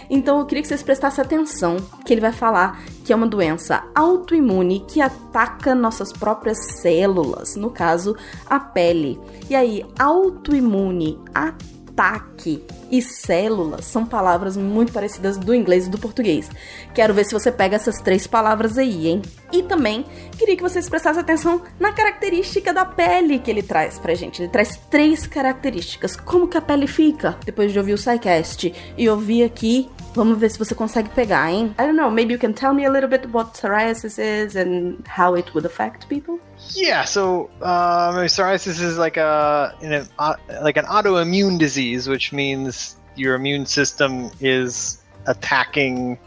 Então 0.09 0.39
eu 0.39 0.45
queria 0.45 0.61
que 0.61 0.67
vocês 0.67 0.81
prestassem 0.81 1.23
atenção 1.23 1.77
que 2.05 2.13
ele 2.13 2.21
vai 2.21 2.31
falar 2.31 2.83
que 3.03 3.13
é 3.13 3.15
uma 3.15 3.27
doença 3.27 3.83
autoimune 3.93 4.83
que 4.87 4.99
ataca 4.99 5.75
nossas 5.75 6.11
próprias 6.11 6.57
células, 6.81 7.55
no 7.55 7.69
caso, 7.69 8.15
a 8.45 8.59
pele. 8.59 9.19
E 9.49 9.55
aí, 9.55 9.85
autoimune, 9.97 11.19
ataca 11.33 11.76
ataque 11.97 12.63
e 12.91 13.01
célula 13.01 13.81
são 13.81 14.05
palavras 14.05 14.55
muito 14.55 14.93
parecidas 14.93 15.35
do 15.35 15.53
inglês 15.53 15.87
e 15.87 15.89
do 15.89 15.97
português. 15.97 16.49
Quero 16.93 17.13
ver 17.13 17.25
se 17.25 17.33
você 17.33 17.51
pega 17.51 17.75
essas 17.75 17.99
três 17.99 18.27
palavras 18.27 18.77
aí, 18.77 19.07
hein? 19.07 19.21
E 19.51 19.63
também 19.63 20.05
queria 20.37 20.55
que 20.55 20.61
vocês 20.61 20.87
prestassem 20.87 21.21
atenção 21.21 21.63
na 21.79 21.91
característica 21.91 22.71
da 22.71 22.85
pele 22.85 23.39
que 23.39 23.49
ele 23.49 23.63
traz 23.63 23.97
pra 23.97 24.13
gente. 24.13 24.41
Ele 24.41 24.49
traz 24.49 24.79
três 24.89 25.25
características. 25.25 26.15
Como 26.15 26.47
que 26.47 26.57
a 26.57 26.61
pele 26.61 26.85
fica? 26.85 27.35
Depois 27.43 27.73
de 27.73 27.79
ouvir 27.79 27.93
o 27.93 27.97
SciCast 27.97 28.73
e 28.95 29.09
ouvir 29.09 29.43
aqui 29.43 29.89
Vamos 30.13 30.39
ver 30.39 30.49
se 30.49 30.57
você 30.57 30.73
consegue 30.73 31.09
pegar, 31.09 31.51
hein? 31.51 31.75
I 31.77 31.83
don't 31.83 31.95
know, 31.95 32.09
maybe 32.09 32.33
you 32.33 32.39
can 32.39 32.51
tell 32.51 32.73
me 32.73 32.87
a 32.87 32.89
little 32.89 33.07
bit 33.07 33.27
what 33.31 33.51
psoriasis 33.51 34.17
is 34.17 34.55
and 34.55 34.95
how 35.07 35.37
it 35.37 35.53
would 35.53 35.63
affect 35.63 36.07
people? 36.07 36.39
Yeah, 36.75 37.05
so 37.05 37.49
um, 37.61 38.15
psoriasis 38.27 38.81
is 38.81 38.97
like 38.97 39.17
a 39.17 39.75
an, 39.81 40.07
uh, 40.19 40.35
like 40.61 40.77
an 40.77 40.85
autoimmune 40.85 41.57
disease, 41.57 42.07
which 42.07 42.33
means 42.33 42.95
your 43.15 43.35
immune 43.35 43.65
system 43.65 44.31
is 44.39 45.01
attacking 45.25 46.17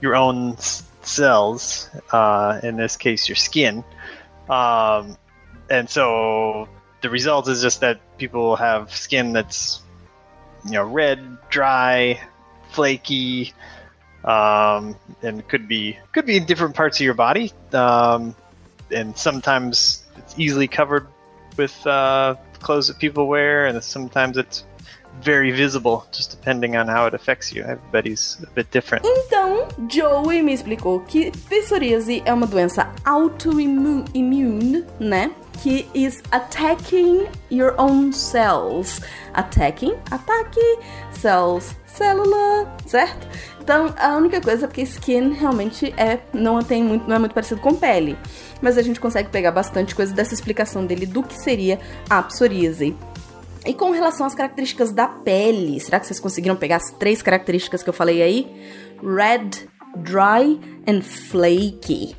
your 0.00 0.16
own 0.16 0.56
cells. 1.02 1.88
Uh, 2.12 2.60
in 2.62 2.76
this 2.76 2.96
case, 2.96 3.28
your 3.28 3.36
skin, 3.36 3.84
um, 4.48 5.16
and 5.70 5.88
so 5.88 6.68
the 7.00 7.10
result 7.10 7.48
is 7.48 7.62
just 7.62 7.80
that 7.80 8.00
people 8.18 8.56
have 8.56 8.94
skin 8.94 9.32
that's 9.32 9.80
you 10.64 10.72
know 10.72 10.84
red, 10.84 11.20
dry, 11.48 12.20
flaky, 12.70 13.54
um, 14.24 14.96
and 15.22 15.46
could 15.48 15.68
be 15.68 15.96
could 16.12 16.26
be 16.26 16.36
in 16.36 16.44
different 16.44 16.74
parts 16.74 16.98
of 16.98 17.04
your 17.04 17.14
body. 17.14 17.52
Um, 17.72 18.34
and 18.90 19.16
sometimes 19.16 20.04
it's 20.16 20.34
easily 20.38 20.68
covered 20.68 21.06
with 21.56 21.86
uh, 21.86 22.34
clothes 22.60 22.88
that 22.88 22.98
people 22.98 23.26
wear, 23.26 23.66
and 23.66 23.82
sometimes 23.82 24.36
it's 24.36 24.64
very 25.22 25.50
visible, 25.50 26.06
just 26.12 26.30
depending 26.30 26.76
on 26.76 26.88
how 26.88 27.06
it 27.06 27.14
affects 27.14 27.52
you. 27.52 27.62
Everybody's 27.62 28.38
a 28.42 28.50
bit 28.50 28.70
different. 28.70 29.04
Então, 29.06 29.66
Joey 29.88 30.42
me 30.42 30.52
explicou 30.52 31.00
que 31.00 31.30
psoríase 31.48 32.22
é 32.24 32.32
uma 32.32 32.46
doença 32.46 32.92
autoimmune, 33.04 34.84
né? 35.00 35.30
Que 35.62 35.88
is 35.94 36.22
attacking 36.32 37.26
your 37.50 37.74
own 37.78 38.12
cells. 38.12 39.00
Attacking, 39.32 39.94
ataque, 40.10 40.60
cells, 41.12 41.74
célula, 41.86 42.70
certo? 42.86 43.26
Então, 43.58 43.92
a 43.98 44.16
única 44.16 44.40
coisa 44.40 44.66
é 44.66 44.68
porque 44.68 44.82
skin 44.82 45.32
realmente 45.32 45.92
é 45.96 46.20
não 46.32 46.60
tem 46.62 46.84
muito, 46.84 47.08
não 47.08 47.16
é 47.16 47.18
muito 47.18 47.34
parecido 47.34 47.60
com 47.60 47.74
pele, 47.74 48.16
mas 48.60 48.78
a 48.78 48.82
gente 48.82 49.00
consegue 49.00 49.30
pegar 49.30 49.50
bastante 49.50 49.94
coisa 49.94 50.12
dessa 50.12 50.34
explicação 50.34 50.84
dele 50.84 51.06
do 51.06 51.22
que 51.22 51.38
seria 51.38 51.78
a 52.08 52.22
psoríase. 52.22 52.94
E 53.64 53.74
com 53.74 53.90
relação 53.90 54.26
às 54.26 54.34
características 54.34 54.92
da 54.92 55.08
pele, 55.08 55.80
será 55.80 55.98
que 55.98 56.06
vocês 56.06 56.20
conseguiram 56.20 56.54
pegar 56.54 56.76
as 56.76 56.90
três 56.98 57.20
características 57.20 57.82
que 57.82 57.88
eu 57.88 57.94
falei 57.94 58.22
aí? 58.22 58.46
Red, 59.02 59.68
dry 59.96 60.60
and 60.86 61.02
flaky. 61.02 62.14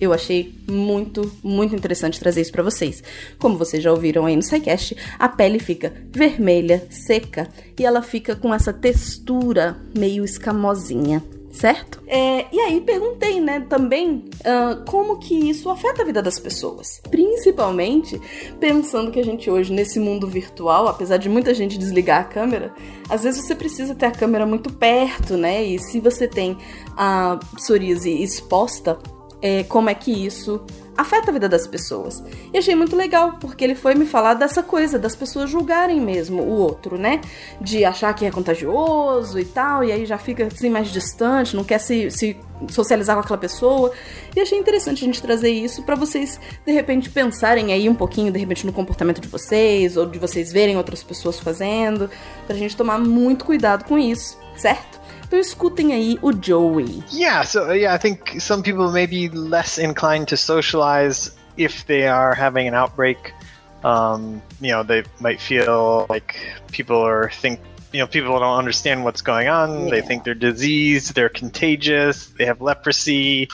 Eu 0.00 0.12
achei 0.12 0.54
muito, 0.68 1.32
muito 1.42 1.74
interessante 1.74 2.20
trazer 2.20 2.42
isso 2.42 2.52
para 2.52 2.62
vocês. 2.62 3.02
Como 3.38 3.56
vocês 3.56 3.82
já 3.82 3.90
ouviram 3.90 4.26
aí 4.26 4.36
no 4.36 4.42
SciCast, 4.42 4.96
a 5.18 5.28
pele 5.28 5.58
fica 5.58 5.92
vermelha, 6.12 6.86
seca 6.90 7.48
e 7.78 7.84
ela 7.84 8.02
fica 8.02 8.36
com 8.36 8.54
essa 8.54 8.72
textura 8.72 9.76
meio 9.96 10.24
escamosinha 10.24 11.22
certo? 11.56 12.02
É, 12.06 12.46
e 12.52 12.60
aí 12.60 12.80
perguntei, 12.80 13.40
né, 13.40 13.60
também 13.68 14.24
uh, 14.40 14.84
como 14.86 15.18
que 15.18 15.34
isso 15.34 15.70
afeta 15.70 16.02
a 16.02 16.04
vida 16.04 16.22
das 16.22 16.38
pessoas. 16.38 17.00
Principalmente 17.10 18.20
pensando 18.60 19.10
que 19.10 19.18
a 19.18 19.24
gente 19.24 19.50
hoje, 19.50 19.72
nesse 19.72 19.98
mundo 19.98 20.26
virtual, 20.26 20.86
apesar 20.86 21.16
de 21.16 21.28
muita 21.28 21.54
gente 21.54 21.78
desligar 21.78 22.20
a 22.20 22.24
câmera, 22.24 22.74
às 23.08 23.22
vezes 23.22 23.44
você 23.44 23.54
precisa 23.54 23.94
ter 23.94 24.06
a 24.06 24.10
câmera 24.10 24.44
muito 24.44 24.72
perto, 24.72 25.36
né? 25.36 25.64
E 25.64 25.78
se 25.78 25.98
você 25.98 26.28
tem 26.28 26.58
a 26.96 27.38
psoríase 27.54 28.10
exposta, 28.10 28.98
é, 29.40 29.62
como 29.64 29.88
é 29.88 29.94
que 29.94 30.12
isso 30.12 30.60
afeta 30.96 31.30
a 31.30 31.32
vida 31.32 31.48
das 31.48 31.66
pessoas. 31.66 32.22
E 32.52 32.58
achei 32.58 32.74
muito 32.74 32.96
legal, 32.96 33.36
porque 33.40 33.62
ele 33.62 33.74
foi 33.74 33.94
me 33.94 34.06
falar 34.06 34.34
dessa 34.34 34.62
coisa, 34.62 34.98
das 34.98 35.14
pessoas 35.14 35.50
julgarem 35.50 36.00
mesmo 36.00 36.42
o 36.42 36.50
outro, 36.50 36.96
né? 36.96 37.20
De 37.60 37.84
achar 37.84 38.12
que 38.14 38.24
é 38.24 38.30
contagioso 38.30 39.38
e 39.38 39.44
tal, 39.44 39.84
e 39.84 39.92
aí 39.92 40.06
já 40.06 40.18
fica 40.18 40.46
assim 40.46 40.70
mais 40.70 40.88
distante, 40.88 41.54
não 41.54 41.64
quer 41.64 41.78
se, 41.78 42.10
se 42.10 42.36
socializar 42.68 43.16
com 43.16 43.22
aquela 43.22 43.38
pessoa. 43.38 43.92
E 44.34 44.40
achei 44.40 44.58
interessante 44.58 45.02
a 45.04 45.06
gente 45.06 45.20
trazer 45.20 45.50
isso 45.50 45.82
para 45.82 45.94
vocês, 45.94 46.40
de 46.64 46.72
repente, 46.72 47.10
pensarem 47.10 47.72
aí 47.72 47.88
um 47.88 47.94
pouquinho, 47.94 48.32
de 48.32 48.38
repente, 48.38 48.64
no 48.64 48.72
comportamento 48.72 49.20
de 49.20 49.28
vocês, 49.28 49.96
ou 49.96 50.06
de 50.06 50.18
vocês 50.18 50.52
verem 50.52 50.76
outras 50.76 51.02
pessoas 51.02 51.38
fazendo, 51.38 52.10
pra 52.46 52.56
gente 52.56 52.76
tomar 52.76 52.98
muito 52.98 53.44
cuidado 53.44 53.84
com 53.84 53.98
isso, 53.98 54.38
certo? 54.56 55.05
Então 55.26 55.40
escutem 55.40 55.92
aí 55.92 56.18
o 56.22 56.32
Joey. 56.32 57.02
Yeah, 57.12 57.42
so 57.42 57.72
yeah, 57.72 57.92
I 57.92 57.98
think 57.98 58.40
some 58.40 58.62
people 58.62 58.92
may 58.92 59.06
be 59.06 59.28
less 59.28 59.76
inclined 59.76 60.28
to 60.28 60.36
socialize 60.36 61.32
if 61.56 61.84
they 61.86 62.06
are 62.06 62.32
having 62.32 62.68
an 62.68 62.74
outbreak. 62.74 63.34
Um, 63.82 64.40
you 64.60 64.70
know, 64.70 64.84
they 64.84 65.02
might 65.20 65.40
feel 65.40 66.06
like 66.08 66.36
people 66.70 66.98
are 66.98 67.30
think 67.30 67.60
you 67.92 67.98
know 67.98 68.06
people 68.06 68.38
don't 68.38 68.56
understand 68.56 69.02
what's 69.02 69.20
going 69.20 69.48
on. 69.48 69.84
Yeah. 69.84 69.90
They 69.90 70.02
think 70.02 70.22
they're 70.22 70.34
diseased, 70.34 71.14
they're 71.16 71.28
contagious, 71.28 72.26
they 72.38 72.46
have 72.46 72.60
leprosy. 72.60 73.48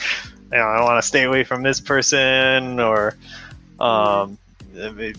You 0.52 0.58
know, 0.58 0.64
I 0.64 0.82
want 0.82 1.02
to 1.02 1.06
stay 1.06 1.24
away 1.24 1.42
from 1.44 1.62
this 1.62 1.80
person, 1.80 2.80
or 2.80 3.16
um, 3.80 4.36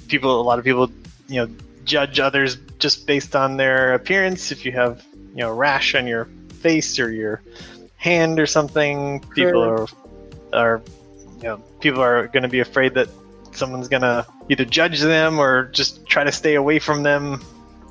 people. 0.08 0.39
A 0.39 0.43
lot 0.43 0.60
of 0.60 0.66
people, 0.66 0.91
you 1.28 1.41
know, 1.41 1.49
judge 1.84 2.20
others 2.20 2.58
just 2.78 3.08
based 3.08 3.36
on 3.36 3.58
their 3.58 3.95
appearance. 3.95 4.51
If 4.51 4.66
you 4.66 4.72
have 4.74 5.04
you 5.34 5.41
know 5.41 5.51
rash 5.51 5.95
on 5.95 6.06
your 6.06 6.28
face 6.64 6.97
or 6.97 7.11
your 7.11 7.41
hand 7.97 8.39
or 8.39 8.47
something, 8.47 9.20
people 9.36 9.61
are 9.61 9.88
are 10.53 10.82
you 11.38 11.43
know 11.43 11.57
people 11.80 12.01
are 12.01 12.28
going 12.28 12.43
to 12.43 12.49
be 12.49 12.59
afraid 12.59 12.93
that 12.95 13.09
someone's 13.51 13.88
going 13.88 14.01
to 14.01 14.26
either 14.49 14.66
judge 14.66 15.01
them 15.01 15.38
or 15.39 15.66
just 15.66 16.05
try 16.07 16.24
to 16.24 16.32
stay 16.32 16.55
away 16.55 16.80
from 16.80 17.03
them 17.03 17.39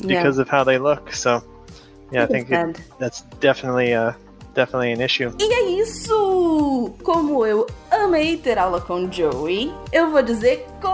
because 0.01 0.37
yeah. 0.37 0.43
of 0.43 0.49
how 0.49 0.65
they 0.65 0.79
look. 0.79 1.13
So 1.13 1.43
yeah, 2.11 2.25
I 2.25 2.27
think 2.27 2.51
it, 2.51 2.81
that's 2.99 3.23
definitely 3.41 3.93
a 3.93 4.17
definitely 4.55 4.93
an 4.93 5.05
issue. 5.05 5.33
E 5.39 5.53
é 5.53 5.71
isso! 5.83 6.93
Como 7.03 7.45
eu 7.45 7.67
amei 7.91 8.37
ter 8.37 8.59
aula 8.59 8.81
com 8.81 9.11
Joey, 9.11 9.73
eu 9.93 10.11
vou 10.11 10.23
dizer 10.23 10.67
corram! 10.81 10.93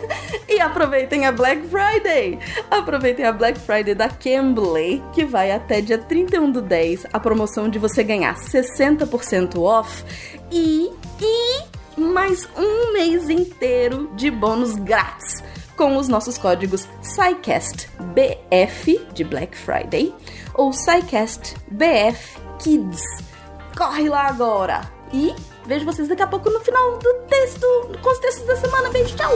e 0.48 0.60
aproveitem 0.60 1.26
a 1.26 1.32
Black 1.32 1.66
Friday! 1.68 2.38
Aproveitem 2.70 3.24
a 3.24 3.32
Black 3.32 3.58
Friday 3.58 3.94
da 3.94 4.08
Cambly, 4.08 5.02
que 5.12 5.24
vai 5.24 5.50
até 5.52 5.80
dia 5.80 5.98
31 5.98 6.50
do 6.50 6.60
10, 6.62 7.06
a 7.12 7.20
promoção 7.20 7.68
de 7.68 7.78
você 7.78 8.02
ganhar 8.02 8.34
60% 8.34 9.60
off 9.60 10.04
e, 10.50 10.90
e 11.20 11.62
mais 12.00 12.48
um 12.56 12.92
mês 12.92 13.28
inteiro 13.28 14.10
de 14.14 14.30
bônus 14.30 14.74
grátis 14.76 15.42
com 15.76 15.96
os 15.96 16.06
nossos 16.08 16.38
códigos 16.38 16.88
SciCastBF 17.02 17.66
de 19.12 19.24
Black 19.24 19.56
Friday 19.56 20.14
ou 20.54 20.72
SciCastBF 20.72 22.38
Kids. 22.58 23.02
Corre 23.76 24.08
lá 24.08 24.26
agora! 24.26 24.82
E 25.12 25.34
vejo 25.66 25.84
vocês 25.84 26.08
daqui 26.08 26.22
a 26.22 26.26
pouco 26.26 26.50
no 26.50 26.60
final 26.60 26.98
do 26.98 27.14
texto, 27.28 27.66
com 28.02 28.10
os 28.10 28.18
textos 28.18 28.46
da 28.46 28.56
semana. 28.56 28.88
Beijo, 28.90 29.14
tchau! 29.16 29.32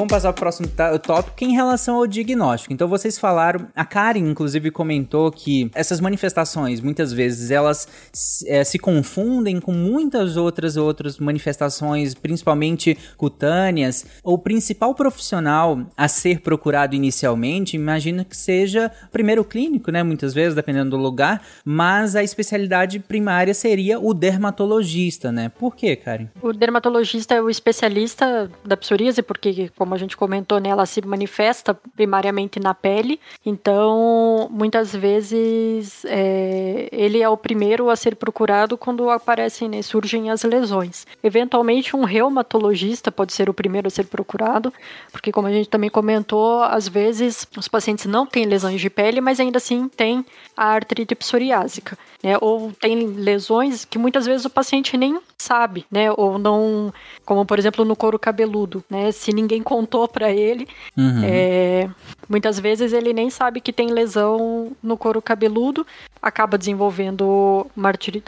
Vamos 0.00 0.12
passar 0.12 0.32
para 0.32 0.40
o 0.40 0.40
próximo 0.40 0.68
tópico 1.02 1.44
em 1.44 1.52
relação 1.52 1.96
ao 1.96 2.06
diagnóstico. 2.06 2.72
Então 2.72 2.88
vocês 2.88 3.18
falaram, 3.18 3.68
a 3.76 3.84
Karen 3.84 4.20
inclusive 4.20 4.70
comentou 4.70 5.30
que 5.30 5.70
essas 5.74 6.00
manifestações 6.00 6.80
muitas 6.80 7.12
vezes 7.12 7.50
elas 7.50 7.86
é, 8.46 8.64
se 8.64 8.78
confundem 8.78 9.60
com 9.60 9.72
muitas 9.72 10.38
outras 10.38 10.78
outras 10.78 11.18
manifestações, 11.18 12.14
principalmente 12.14 12.96
cutâneas. 13.18 14.06
O 14.24 14.38
principal 14.38 14.94
profissional 14.94 15.80
a 15.94 16.08
ser 16.08 16.40
procurado 16.40 16.96
inicialmente, 16.96 17.76
imagino 17.76 18.24
que 18.24 18.36
seja 18.36 18.90
o 19.04 19.08
primeiro 19.10 19.44
clínico, 19.44 19.90
né? 19.90 20.02
Muitas 20.02 20.32
vezes, 20.32 20.54
dependendo 20.54 20.90
do 20.90 20.96
lugar, 20.96 21.42
mas 21.62 22.16
a 22.16 22.22
especialidade 22.22 23.00
primária 23.00 23.52
seria 23.52 24.00
o 24.00 24.14
dermatologista, 24.14 25.30
né? 25.30 25.50
Por 25.50 25.76
quê, 25.76 25.94
Karen? 25.94 26.28
O 26.40 26.54
dermatologista 26.54 27.34
é 27.34 27.42
o 27.42 27.50
especialista 27.50 28.50
da 28.64 28.76
psoríase, 28.78 29.22
porque 29.22 29.70
como 29.76 29.89
como 29.90 29.96
a 29.96 29.98
gente 29.98 30.16
comentou, 30.16 30.60
né, 30.60 30.68
ela 30.68 30.86
se 30.86 31.04
manifesta 31.04 31.74
primariamente 31.96 32.60
na 32.60 32.72
pele, 32.72 33.18
então 33.44 34.48
muitas 34.48 34.94
vezes 34.94 36.04
é, 36.04 36.88
ele 36.92 37.20
é 37.20 37.28
o 37.28 37.36
primeiro 37.36 37.90
a 37.90 37.96
ser 37.96 38.14
procurado 38.14 38.78
quando 38.78 39.10
aparecem, 39.10 39.68
né, 39.68 39.82
surgem 39.82 40.30
as 40.30 40.44
lesões. 40.44 41.08
Eventualmente, 41.24 41.96
um 41.96 42.04
reumatologista 42.04 43.10
pode 43.10 43.32
ser 43.32 43.50
o 43.50 43.54
primeiro 43.54 43.88
a 43.88 43.90
ser 43.90 44.04
procurado, 44.04 44.72
porque 45.10 45.32
como 45.32 45.48
a 45.48 45.52
gente 45.52 45.68
também 45.68 45.90
comentou, 45.90 46.62
às 46.62 46.86
vezes 46.86 47.44
os 47.56 47.66
pacientes 47.66 48.06
não 48.06 48.24
têm 48.24 48.46
lesões 48.46 48.80
de 48.80 48.88
pele, 48.88 49.20
mas 49.20 49.40
ainda 49.40 49.56
assim 49.56 49.88
têm 49.88 50.24
a 50.56 50.66
artrite 50.66 51.16
psoriásica, 51.16 51.98
né, 52.22 52.36
ou 52.40 52.70
tem 52.80 53.08
lesões 53.08 53.84
que 53.84 53.98
muitas 53.98 54.24
vezes 54.24 54.44
o 54.44 54.50
paciente 54.50 54.96
nem 54.96 55.18
sabe, 55.36 55.84
né, 55.90 56.12
ou 56.12 56.38
não, 56.38 56.92
como 57.24 57.44
por 57.44 57.58
exemplo 57.58 57.84
no 57.84 57.96
couro 57.96 58.20
cabeludo, 58.20 58.84
né, 58.88 59.10
se 59.10 59.32
ninguém 59.32 59.62
contou 59.80 60.06
para 60.06 60.30
ele, 60.30 60.68
uhum. 60.96 61.22
é, 61.24 61.88
muitas 62.28 62.60
vezes 62.60 62.92
ele 62.92 63.12
nem 63.14 63.30
sabe 63.30 63.60
que 63.60 63.72
tem 63.72 63.88
lesão 63.88 64.72
no 64.82 64.96
couro 64.96 65.22
cabeludo, 65.22 65.86
acaba 66.20 66.58
desenvolvendo 66.58 67.66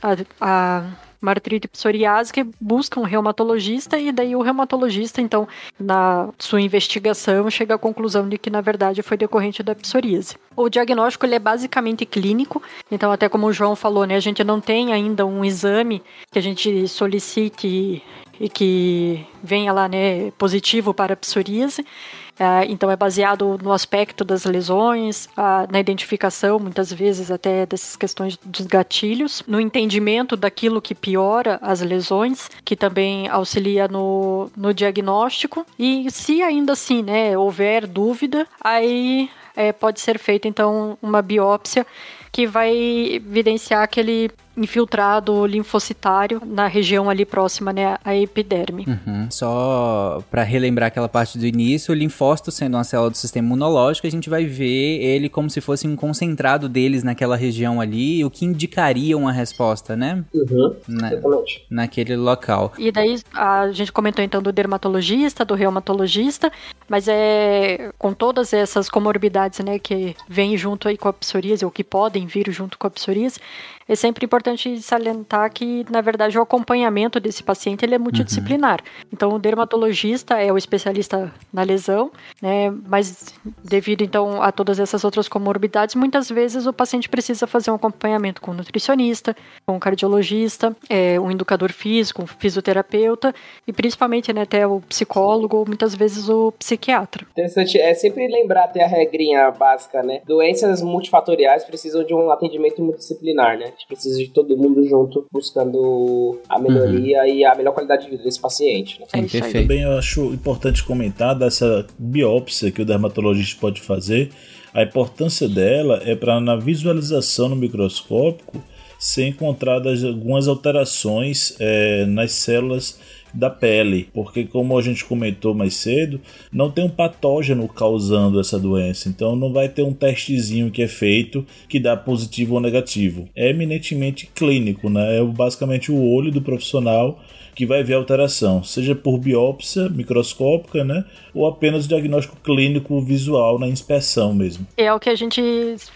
a, 0.01 0.17
a 0.41 0.85
uma 1.21 1.31
artrite 1.31 1.69
psoriásica, 1.69 2.45
busca 2.61 2.99
um 2.99 3.05
reumatologista 3.05 3.97
e 3.97 4.11
daí 4.11 4.35
o 4.35 4.43
reumatologista, 4.43 5.21
então, 5.21 5.47
na 5.79 6.31
sua 6.37 6.61
investigação, 6.61 7.49
chega 7.49 7.77
à 7.77 7.79
conclusão 7.79 8.29
de 8.29 8.37
que, 8.37 8.51
na 8.51 8.61
verdade, 8.61 9.03
foi 9.03 9.17
decorrente 9.17 9.63
da 9.63 9.73
psoríase. 9.73 10.35
O 10.57 10.69
diagnóstico 10.69 11.25
ele 11.25 11.37
é 11.37 11.39
basicamente 11.39 12.05
clínico, 12.05 12.61
então, 12.91 13.13
até 13.13 13.29
como 13.29 13.47
o 13.47 13.53
João 13.53 13.77
falou, 13.77 14.05
né, 14.05 14.17
a 14.17 14.21
gente 14.21 14.43
não 14.43 14.61
tem 14.61 14.93
ainda 14.93 15.25
um 15.25 15.45
exame 15.45 16.03
que 16.33 16.41
a 16.41 16.43
gente 16.43 16.89
solicite 16.89 18.03
e 18.41 18.49
que 18.49 19.27
venha 19.43 19.73
lá, 19.73 19.89
né, 19.89 20.31
positivo 20.33 20.93
para 20.93 21.17
psoríase. 21.17 21.85
Uh, 22.33 22.65
então 22.69 22.91
é 22.91 22.97
baseado 22.97 23.59
no 23.63 23.73
aspecto 23.73 24.25
das 24.25 24.45
lesões, 24.45 25.27
uh, 25.37 25.71
na 25.71 25.79
identificação, 25.79 26.59
muitas 26.59 26.91
vezes 26.93 27.31
até 27.31 27.67
dessas 27.67 27.95
questões 27.95 28.39
dos 28.39 28.67
gatilhos, 28.67 29.45
no 29.47 29.61
entendimento 29.61 30.35
daquilo 30.35 30.81
que 30.81 30.95
piora 30.95 31.59
as 31.61 31.83
lesões, 31.83 32.51
que 32.65 32.75
também 32.75 33.29
auxilia 33.29 33.87
no, 33.87 34.51
no 34.57 34.73
diagnóstico. 34.73 35.67
E 35.79 36.11
se 36.11 36.43
ainda 36.43 36.73
assim 36.73 37.03
né, 37.03 37.37
houver 37.37 37.87
dúvida, 37.87 38.47
aí 38.61 39.31
é, 39.55 39.71
pode 39.71 40.01
ser 40.01 40.19
feita 40.19 40.49
então 40.49 40.97
uma 41.03 41.21
biópsia 41.21 41.87
que 42.33 42.47
vai 42.47 42.75
evidenciar 42.75 43.83
aquele 43.83 44.31
infiltrado 44.57 45.47
linfocitário 45.47 46.43
na 46.45 46.67
região 46.67 47.09
ali 47.09 47.25
próxima, 47.25 47.73
né, 47.73 47.97
à 48.05 48.15
epiderme. 48.15 48.85
Uhum. 48.87 49.27
Só 49.31 50.23
para 50.31 50.43
relembrar 50.43 50.89
aquela 50.89 51.09
parte 51.09 51.39
do 51.39 51.47
início, 51.47 51.93
o 51.93 51.97
linfócito 51.97 52.51
sendo 52.51 52.77
uma 52.77 52.85
célula 52.85 53.11
do 53.11 53.17
sistema 53.17 53.47
imunológico, 53.47 54.07
a 54.07 54.11
gente 54.11 54.29
vai 54.29 54.45
ver 54.45 55.03
ele 55.03 55.29
como 55.29 55.49
se 55.49 55.61
fosse 55.61 55.87
um 55.89 55.97
concentrado 55.97 56.69
deles 56.69 57.03
naquela 57.03 57.37
região 57.37 57.81
ali, 57.81 58.25
o 58.25 58.31
que 58.31 58.45
indicaria 58.45 59.17
uma 59.17 59.33
resposta, 59.33 59.97
né? 59.97 60.23
Uhum, 60.35 60.77
na, 60.87 61.13
exatamente. 61.13 61.67
Naquele 61.71 62.17
local. 62.17 62.73
E 62.79 62.93
daí 62.93 63.21
a 63.33 63.71
gente 63.73 63.91
comentou 63.91 64.23
então 64.23 64.43
do 64.43 64.53
dermatologista, 64.53 65.45
do 65.45 65.55
reumatologista, 65.55 66.53
mas 66.89 67.09
é 67.09 67.91
com 67.99 68.13
todas 68.13 68.53
essas 68.53 68.89
comorbidades, 68.91 69.61
né, 69.61 69.79
que 69.79 70.15
vêm 70.29 70.57
junto 70.59 70.89
aí 70.89 70.99
com 70.99 71.09
a 71.09 71.13
psoríase 71.13 71.65
ou 71.65 71.71
que 71.71 71.83
podem 71.83 72.22
vir 72.27 72.51
junto 72.51 72.79
com 72.79 72.87
a 72.87 72.91
psoríase, 72.91 73.41
é 73.89 73.95
sempre 73.95 74.25
importante 74.25 74.81
salientar 74.81 75.53
que, 75.53 75.85
na 75.91 76.01
verdade, 76.01 76.39
o 76.39 76.43
acompanhamento 76.43 77.19
desse 77.21 77.43
paciente 77.43 77.85
ele 77.85 77.95
é 77.95 77.99
multidisciplinar. 77.99 78.81
Uhum. 78.81 79.09
Então, 79.13 79.31
o 79.35 79.39
dermatologista 79.39 80.41
é 80.41 80.53
o 80.53 80.59
especialista 80.59 81.33
na 81.53 81.63
lesão, 81.63 82.11
né? 82.41 82.71
Mas 82.87 83.35
devido 83.63 84.03
então 84.03 84.43
a 84.43 84.53
todas 84.53 84.79
essas 84.79 85.05
outras 85.05 85.29
comorbidades, 85.29 85.95
muitas 85.95 86.29
vezes 86.29 86.67
o 86.67 86.73
paciente 86.73 87.09
precisa 87.09 87.47
fazer 87.47 87.71
um 87.71 87.75
acompanhamento 87.75 88.41
com 88.41 88.51
um 88.51 88.55
nutricionista, 88.55 89.37
com 89.67 89.77
um 89.77 89.79
cardiologista, 89.79 90.77
é, 90.89 91.19
um 91.19 91.31
educador 91.31 91.73
físico, 91.73 92.23
um 92.23 92.27
fisioterapeuta 92.27 93.35
e 93.67 93.73
principalmente 93.73 94.33
né, 94.33 94.43
até 94.43 94.67
o 94.67 94.81
psicólogo 94.81 95.59
ou 95.59 95.67
muitas 95.67 95.95
vezes 95.95 96.29
o 96.29 96.53
psiquiatra. 96.53 97.27
Interessante 97.33 97.79
é 97.79 97.95
sempre 97.95 98.27
lembrar 98.29 98.65
até 98.65 98.85
a 98.85 98.87
regrinha 98.87 99.51
básica, 99.51 100.03
né? 100.03 100.21
Doenças 100.27 100.83
multifatoriais 100.83 101.65
precisam 101.65 102.05
de 102.05 102.15
um 102.15 102.31
atendimento 102.31 102.83
multidisciplinar, 102.83 103.59
né? 103.59 103.72
Gente 103.73 103.87
precisa 103.87 104.19
de 104.19 104.29
todo 104.29 104.57
mundo 104.57 104.87
junto 104.87 105.27
buscando 105.31 106.39
a 106.49 106.59
melhoria 106.59 107.21
uhum. 107.21 107.27
e 107.27 107.45
a 107.45 107.55
melhor 107.55 107.73
qualidade 107.73 108.05
de 108.05 108.11
vida 108.11 108.23
desse 108.23 108.41
paciente. 108.41 109.01
Né? 109.01 109.07
Sim, 109.07 109.29
perfeito. 109.29 109.63
Também 109.63 109.83
eu 109.83 109.93
acho 109.93 110.33
importante 110.33 110.85
comentar 110.85 111.35
dessa 111.35 111.87
biópsia 111.99 112.71
que 112.71 112.83
o 112.83 112.85
dermatologista 112.85 113.61
pode 113.61 113.81
fazer. 113.81 114.31
A 114.75 114.83
importância 114.83 115.49
dela 115.49 116.01
é 116.05 116.17
para 116.17 116.41
na 116.41 116.57
visualização 116.57 117.49
no 117.49 117.57
microscópico 117.57 118.63
ser 118.99 119.27
encontradas 119.27 120.05
algumas 120.05 120.47
alterações 120.47 121.57
é, 121.59 122.07
nas 122.07 122.33
células 122.33 123.01
da 123.33 123.49
pele, 123.49 124.09
porque 124.13 124.45
como 124.45 124.77
a 124.77 124.83
gente 124.83 125.05
comentou 125.05 125.55
mais 125.55 125.75
cedo, 125.75 126.21
não 126.53 126.71
tem 126.71 126.85
um 126.85 126.91
patógeno 126.91 127.67
causando 127.69 128.41
essa 128.41 128.59
doença, 128.59 129.09
então 129.09 129.35
não 129.35 129.53
vai 129.53 129.69
ter 129.69 129.83
um 129.83 129.93
testezinho 129.93 130.71
que 130.71 130.83
é 130.83 130.89
feito 130.89 131.47
que 131.69 131.81
dá 131.81 131.97
positivo 131.97 132.55
ou 132.55 132.61
negativo. 132.61 133.29
É 133.35 133.51
eminentemente 133.51 134.29
clínico, 134.35 134.89
né? 134.91 135.19
É 135.19 135.25
basicamente 135.25 135.91
o 135.91 136.03
olho 136.03 136.31
do 136.31 136.43
profissional 136.43 137.21
que 137.63 137.67
vai 137.67 137.85
ver 137.85 137.95
alteração, 137.95 138.65
seja 138.65 138.93
por 138.93 139.19
biópsia 139.19 139.89
microscópica, 139.89 140.83
né, 140.83 141.05
ou 141.33 141.47
apenas 141.47 141.87
diagnóstico 141.87 142.37
clínico 142.43 143.01
visual 143.01 143.57
na 143.57 143.69
inspeção 143.69 144.35
mesmo. 144.35 144.67
É 144.77 144.93
o 144.93 144.99
que 144.99 145.09
a 145.09 145.15
gente 145.15 145.41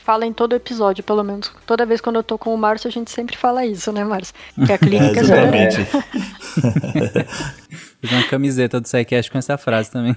fala 0.04 0.24
em 0.24 0.32
todo 0.32 0.54
episódio, 0.54 1.02
pelo 1.02 1.24
menos 1.24 1.50
toda 1.66 1.84
vez 1.84 2.00
quando 2.00 2.16
eu 2.16 2.22
tô 2.22 2.38
com 2.38 2.54
o 2.54 2.58
Márcio, 2.58 2.86
a 2.86 2.90
gente 2.92 3.10
sempre 3.10 3.36
fala 3.36 3.66
isso, 3.66 3.90
né, 3.90 4.04
Márcio? 4.04 4.32
Que 4.64 4.72
a 4.72 4.78
clínica 4.78 5.18
é, 5.18 5.22
exatamente. 5.22 5.76
Fiz 8.06 8.12
uma 8.12 8.28
camiseta 8.28 8.80
do 8.80 8.86
SciCast 8.86 9.30
com 9.30 9.38
essa 9.38 9.58
frase 9.58 9.90
também. 9.90 10.14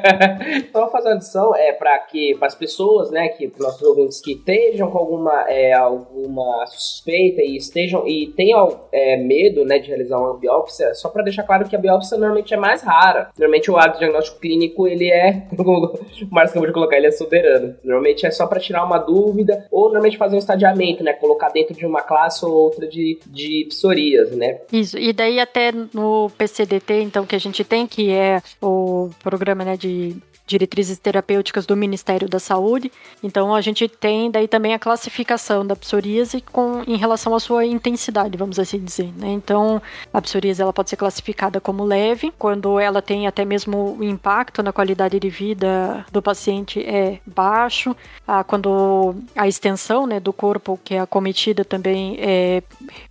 Só 0.72 0.88
fazer 0.90 1.08
uma 1.08 1.14
adição 1.16 1.54
é 1.54 1.72
para 1.72 1.98
que 1.98 2.34
para 2.36 2.48
as 2.48 2.54
pessoas, 2.54 3.10
né, 3.10 3.28
que 3.28 3.52
nossos 3.58 3.82
ouvintes 3.82 4.20
que 4.20 4.32
estejam 4.32 4.90
com 4.90 4.98
alguma 4.98 5.44
é, 5.48 5.74
alguma 5.74 6.64
suspeita 6.66 7.42
e 7.42 7.56
estejam 7.56 8.06
e 8.06 8.28
tenham 8.28 8.80
é, 8.90 9.16
medo, 9.18 9.64
né, 9.64 9.78
de 9.78 9.88
realizar 9.88 10.18
uma 10.18 10.38
biópsia, 10.38 10.94
só 10.94 11.10
para 11.10 11.22
deixar 11.22 11.42
claro 11.42 11.68
que 11.68 11.76
a 11.76 11.78
biópsia 11.78 12.16
normalmente 12.16 12.54
é 12.54 12.56
mais 12.56 12.82
rara. 12.82 13.30
Normalmente 13.38 13.70
o 13.70 13.76
ato 13.76 13.98
diagnóstico 13.98 14.40
clínico 14.40 14.88
ele 14.88 15.10
é, 15.10 15.42
como 15.54 15.86
o 15.92 16.28
Marcos 16.30 16.52
acabou 16.52 16.66
de 16.66 16.72
colocar, 16.72 16.96
ele 16.96 17.08
é 17.08 17.12
soberano. 17.12 17.74
Normalmente 17.84 18.24
é 18.24 18.30
só 18.30 18.46
para 18.46 18.58
tirar 18.58 18.84
uma 18.84 18.98
dúvida 18.98 19.66
ou 19.70 19.84
normalmente 19.84 20.16
fazer 20.16 20.36
um 20.36 20.38
estadiamento, 20.38 21.04
né, 21.04 21.12
colocar 21.12 21.50
dentro 21.50 21.74
de 21.74 21.84
uma 21.84 22.00
classe 22.00 22.44
ou 22.44 22.52
outra 22.52 22.86
de 22.86 23.18
de 23.26 23.66
psoríase, 23.68 24.36
né? 24.36 24.60
Isso. 24.72 24.98
E 24.98 25.12
daí 25.12 25.38
até 25.38 25.72
no 25.72 26.30
PCDT 26.36 27.01
então, 27.02 27.26
que 27.26 27.36
a 27.36 27.38
gente 27.38 27.64
tem, 27.64 27.86
que 27.86 28.10
é 28.10 28.42
o 28.60 29.10
programa 29.22 29.64
né, 29.64 29.76
de 29.76 30.16
diretrizes 30.46 30.98
terapêuticas 30.98 31.66
do 31.66 31.76
Ministério 31.76 32.28
da 32.28 32.38
Saúde. 32.38 32.90
Então 33.22 33.54
a 33.54 33.60
gente 33.60 33.88
tem 33.88 34.30
daí 34.30 34.48
também 34.48 34.74
a 34.74 34.78
classificação 34.78 35.66
da 35.66 35.76
psoríase 35.76 36.40
com 36.40 36.82
em 36.86 36.96
relação 36.96 37.34
à 37.34 37.40
sua 37.40 37.64
intensidade, 37.64 38.36
vamos 38.36 38.58
assim 38.58 38.78
dizer, 38.78 39.12
né? 39.16 39.28
Então 39.32 39.80
a 40.12 40.20
psoríase 40.20 40.60
ela 40.60 40.72
pode 40.72 40.90
ser 40.90 40.96
classificada 40.96 41.60
como 41.60 41.84
leve, 41.84 42.32
quando 42.38 42.78
ela 42.78 43.00
tem 43.00 43.26
até 43.26 43.44
mesmo 43.44 43.96
o 43.98 44.04
impacto 44.04 44.62
na 44.62 44.72
qualidade 44.72 45.18
de 45.18 45.28
vida 45.28 46.04
do 46.10 46.20
paciente 46.20 46.80
é 46.80 47.18
baixo, 47.26 47.94
ah, 48.26 48.44
quando 48.44 49.14
a 49.36 49.46
extensão, 49.48 50.06
né, 50.06 50.20
do 50.20 50.32
corpo 50.32 50.78
que 50.84 50.94
é 50.94 51.00
acometida 51.00 51.64
também 51.64 52.16
é 52.20 52.62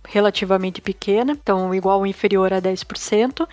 relativamente 0.08 0.80
pequena, 0.80 1.32
então 1.32 1.74
igual 1.74 1.98
ou 1.98 2.06
inferior 2.06 2.52
a 2.52 2.60
10%. 2.60 3.46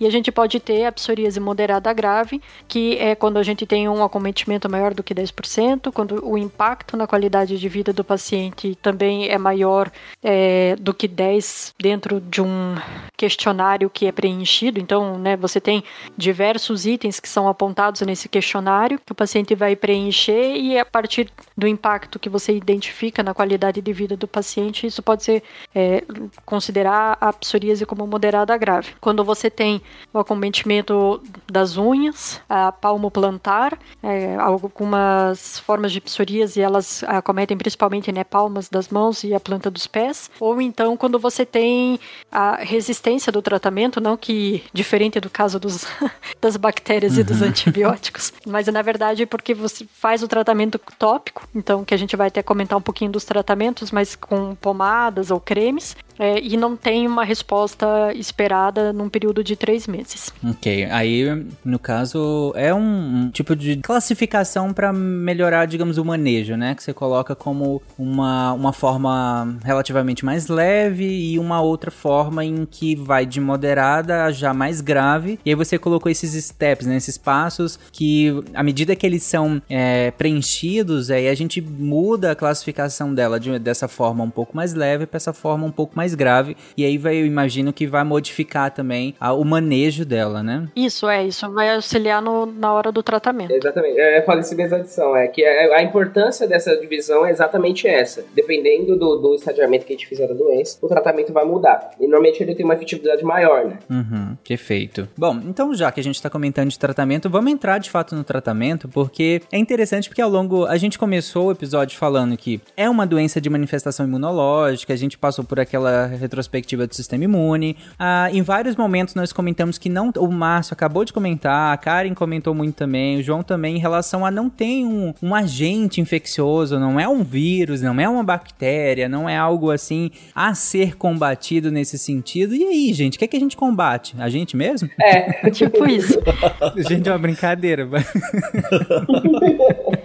E 0.00 0.06
a 0.06 0.10
gente 0.10 0.32
pode 0.32 0.58
ter 0.58 0.86
a 0.86 0.92
psoríase 0.92 1.38
moderada 1.38 1.92
grave, 1.92 2.40
que 2.66 2.96
é 2.96 3.14
quando 3.14 3.36
a 3.36 3.42
gente 3.42 3.66
tem 3.66 3.86
um 3.86 4.02
acometimento 4.02 4.68
maior 4.68 4.94
do 4.94 5.02
que 5.02 5.14
10%, 5.14 5.92
quando 5.92 6.26
o 6.26 6.38
impacto 6.38 6.96
na 6.96 7.06
qualidade 7.06 7.58
de 7.58 7.68
vida 7.68 7.92
do 7.92 8.02
paciente 8.02 8.74
também 8.80 9.28
é 9.28 9.36
maior 9.36 9.90
é, 10.22 10.74
do 10.76 10.94
que 10.94 11.06
10 11.06 11.74
dentro 11.78 12.18
de 12.18 12.40
um 12.40 12.76
questionário 13.14 13.90
que 13.90 14.06
é 14.06 14.12
preenchido. 14.12 14.80
Então, 14.80 15.18
né, 15.18 15.36
você 15.36 15.60
tem 15.60 15.84
diversos 16.16 16.86
itens 16.86 17.20
que 17.20 17.28
são 17.28 17.46
apontados 17.46 18.00
nesse 18.00 18.26
questionário 18.26 18.98
que 19.04 19.12
o 19.12 19.14
paciente 19.14 19.54
vai 19.54 19.76
preencher 19.76 20.56
e 20.56 20.78
a 20.78 20.84
partir 20.84 21.30
do 21.54 21.66
impacto 21.66 22.18
que 22.18 22.30
você 22.30 22.56
identifica 22.56 23.22
na 23.22 23.34
qualidade 23.34 23.82
de 23.82 23.92
vida 23.92 24.16
do 24.16 24.26
paciente, 24.26 24.86
isso 24.86 25.02
pode 25.02 25.24
ser 25.24 25.42
é, 25.74 26.02
considerar 26.46 27.18
a 27.20 27.32
psoríase 27.32 27.84
como 27.84 28.06
moderada 28.06 28.56
grave. 28.56 28.94
Quando 28.98 29.22
você 29.22 29.50
tem 29.50 29.82
o 30.12 30.18
acometimento 30.18 31.22
das 31.50 31.76
unhas, 31.76 32.40
a 32.48 32.72
palmo 32.72 33.10
plantar, 33.10 33.78
é, 34.02 34.36
algumas 34.36 35.58
formas 35.60 35.92
de 35.92 36.00
psoríase 36.00 36.60
elas 36.60 37.04
acometem 37.04 37.56
principalmente 37.56 38.10
né, 38.10 38.24
palmas 38.24 38.68
das 38.68 38.88
mãos 38.88 39.22
e 39.24 39.34
a 39.34 39.40
planta 39.40 39.70
dos 39.70 39.86
pés, 39.86 40.30
ou 40.40 40.60
então 40.60 40.96
quando 40.96 41.18
você 41.18 41.46
tem 41.46 41.98
a 42.30 42.56
resistência 42.56 43.32
do 43.32 43.42
tratamento, 43.42 44.00
não 44.00 44.16
que 44.16 44.64
diferente 44.72 45.20
do 45.20 45.30
caso 45.30 45.58
dos, 45.60 45.86
das 46.40 46.56
bactérias 46.56 47.14
uhum. 47.14 47.20
e 47.20 47.24
dos 47.24 47.40
uhum. 47.40 47.48
antibióticos, 47.48 48.32
mas 48.46 48.66
na 48.66 48.82
verdade 48.82 49.22
é 49.22 49.26
porque 49.26 49.54
você 49.54 49.86
faz 49.92 50.22
o 50.22 50.28
tratamento 50.28 50.80
tópico, 50.98 51.46
então 51.54 51.84
que 51.84 51.94
a 51.94 51.96
gente 51.96 52.16
vai 52.16 52.28
até 52.28 52.42
comentar 52.42 52.78
um 52.78 52.82
pouquinho 52.82 53.10
dos 53.10 53.24
tratamentos, 53.24 53.90
mas 53.90 54.16
com 54.16 54.54
pomadas 54.54 55.30
ou 55.30 55.40
cremes, 55.40 55.96
é, 56.20 56.38
e 56.38 56.54
não 56.54 56.76
tem 56.76 57.06
uma 57.06 57.24
resposta 57.24 58.12
esperada 58.14 58.92
num 58.92 59.08
período 59.08 59.42
de 59.42 59.56
três 59.56 59.86
meses. 59.86 60.30
Ok, 60.44 60.84
aí 60.84 61.46
no 61.64 61.78
caso 61.78 62.52
é 62.54 62.74
um, 62.74 63.30
tipo 63.30 63.56
de 63.56 63.78
classificação 63.78 64.72
para 64.74 64.92
melhorar, 64.92 65.64
digamos, 65.64 65.96
o 65.96 66.04
manejo, 66.04 66.56
né? 66.56 66.74
Que 66.74 66.82
você 66.82 66.92
coloca 66.92 67.34
como 67.34 67.80
uma, 67.98 68.52
uma 68.52 68.72
forma 68.72 69.56
relativamente 69.64 70.22
mais 70.22 70.48
leve 70.48 71.06
e 71.06 71.38
uma 71.38 71.62
outra 71.62 71.90
forma 71.90 72.44
em 72.44 72.66
que 72.66 72.94
vai 72.94 73.24
de 73.24 73.40
moderada 73.40 74.24
a 74.24 74.30
já 74.30 74.52
mais 74.52 74.82
grave. 74.82 75.38
E 75.44 75.50
aí 75.50 75.54
você 75.54 75.78
colocou 75.78 76.12
esses 76.12 76.32
steps, 76.44 76.86
né? 76.86 76.96
Esses 76.96 77.16
passos 77.16 77.78
que, 77.90 78.42
à 78.52 78.62
medida 78.62 78.94
que 78.94 79.06
eles 79.06 79.22
são 79.22 79.62
é, 79.70 80.10
preenchidos, 80.10 81.10
aí 81.10 81.28
a 81.28 81.34
gente 81.34 81.62
muda 81.62 82.32
a 82.32 82.36
classificação 82.36 83.14
dela 83.14 83.40
de, 83.40 83.58
dessa 83.58 83.88
forma 83.88 84.22
um 84.22 84.30
pouco 84.30 84.54
mais 84.54 84.74
leve 84.74 85.06
para 85.06 85.16
essa 85.16 85.32
forma 85.32 85.66
um 85.66 85.72
pouco 85.72 85.96
mais 85.96 86.09
mais 86.10 86.14
grave. 86.14 86.56
E 86.76 86.84
aí 86.84 86.98
vai, 86.98 87.16
eu 87.16 87.26
imagino 87.26 87.72
que 87.72 87.86
vai 87.86 88.04
modificar 88.04 88.70
também 88.70 89.14
a, 89.20 89.32
o 89.32 89.44
manejo 89.44 90.04
dela, 90.04 90.42
né? 90.42 90.68
Isso, 90.74 91.08
é, 91.08 91.26
isso 91.26 91.50
vai 91.52 91.74
auxiliar 91.74 92.20
no, 92.20 92.46
na 92.46 92.72
hora 92.72 92.90
do 92.90 93.02
tratamento. 93.02 93.52
Exatamente. 93.52 93.98
Eu 93.98 94.22
falei 94.24 94.40
isso 94.40 94.56
mesmo 94.56 94.76
adição, 94.76 95.16
é 95.16 95.26
que 95.28 95.44
a, 95.44 95.78
a, 95.78 95.82
importância 95.82 96.46
dessa 96.46 96.76
divisão 96.76 97.24
é 97.24 97.30
exatamente 97.30 97.86
essa. 97.86 98.24
Dependendo 98.34 98.96
do, 98.96 99.16
do 99.16 99.34
estadiamento 99.34 99.84
que 99.84 99.92
a 99.92 99.96
gente 99.96 100.06
fizer 100.06 100.26
da 100.26 100.34
doença, 100.34 100.78
o 100.80 100.88
tratamento 100.88 101.32
vai 101.32 101.44
mudar. 101.44 101.90
E 101.98 102.02
normalmente 102.02 102.42
ele 102.42 102.54
tem 102.54 102.64
uma 102.64 102.74
efetividade 102.74 103.22
maior, 103.24 103.64
né? 103.64 103.78
Uhum, 103.88 104.36
perfeito. 104.46 105.08
Bom, 105.16 105.40
então 105.44 105.74
já 105.74 105.90
que 105.92 106.00
a 106.00 106.02
gente 106.04 106.16
está 106.16 106.30
comentando 106.30 106.68
de 106.68 106.78
tratamento, 106.78 107.28
vamos 107.28 107.52
entrar 107.52 107.78
de 107.78 107.90
fato 107.90 108.14
no 108.14 108.24
tratamento, 108.24 108.88
porque 108.88 109.42
é 109.52 109.58
interessante 109.58 110.08
porque 110.08 110.22
ao 110.22 110.30
longo 110.30 110.64
a 110.64 110.76
gente 110.76 110.98
começou 110.98 111.48
o 111.48 111.52
episódio 111.52 111.98
falando 111.98 112.36
que 112.36 112.60
é 112.76 112.88
uma 112.88 113.06
doença 113.06 113.40
de 113.40 113.50
manifestação 113.50 114.06
imunológica, 114.06 114.92
a 114.92 114.96
gente 114.96 115.18
passou 115.18 115.44
por 115.44 115.60
aquela 115.60 115.89
retrospectiva 116.06 116.86
do 116.86 116.94
sistema 116.94 117.24
imune. 117.24 117.76
Ah, 117.98 118.28
em 118.32 118.42
vários 118.42 118.76
momentos 118.76 119.14
nós 119.14 119.32
comentamos 119.32 119.78
que 119.78 119.88
não. 119.88 120.10
O 120.16 120.28
Márcio 120.28 120.74
acabou 120.74 121.04
de 121.04 121.12
comentar, 121.12 121.72
a 121.72 121.76
Karen 121.76 122.14
comentou 122.14 122.54
muito 122.54 122.74
também, 122.74 123.18
o 123.18 123.22
João 123.22 123.42
também, 123.42 123.76
em 123.76 123.80
relação 123.80 124.24
a 124.24 124.30
não 124.30 124.48
ter 124.48 124.84
um, 124.84 125.14
um 125.22 125.34
agente 125.34 126.00
infeccioso, 126.00 126.78
não 126.78 126.98
é 126.98 127.08
um 127.08 127.22
vírus, 127.22 127.82
não 127.82 127.98
é 128.00 128.08
uma 128.08 128.22
bactéria, 128.22 129.08
não 129.08 129.28
é 129.28 129.36
algo 129.36 129.70
assim 129.70 130.10
a 130.34 130.54
ser 130.54 130.96
combatido 130.96 131.70
nesse 131.70 131.98
sentido. 131.98 132.54
E 132.54 132.64
aí, 132.64 132.92
gente, 132.92 133.16
o 133.16 133.18
que, 133.18 133.24
é 133.24 133.28
que 133.28 133.36
a 133.36 133.40
gente 133.40 133.56
combate? 133.56 134.14
A 134.18 134.28
gente 134.28 134.56
mesmo? 134.56 134.88
É, 135.00 135.50
tipo 135.50 135.86
isso. 135.86 136.18
gente, 136.88 137.08
é 137.08 137.12
uma 137.12 137.18
brincadeira. 137.18 137.88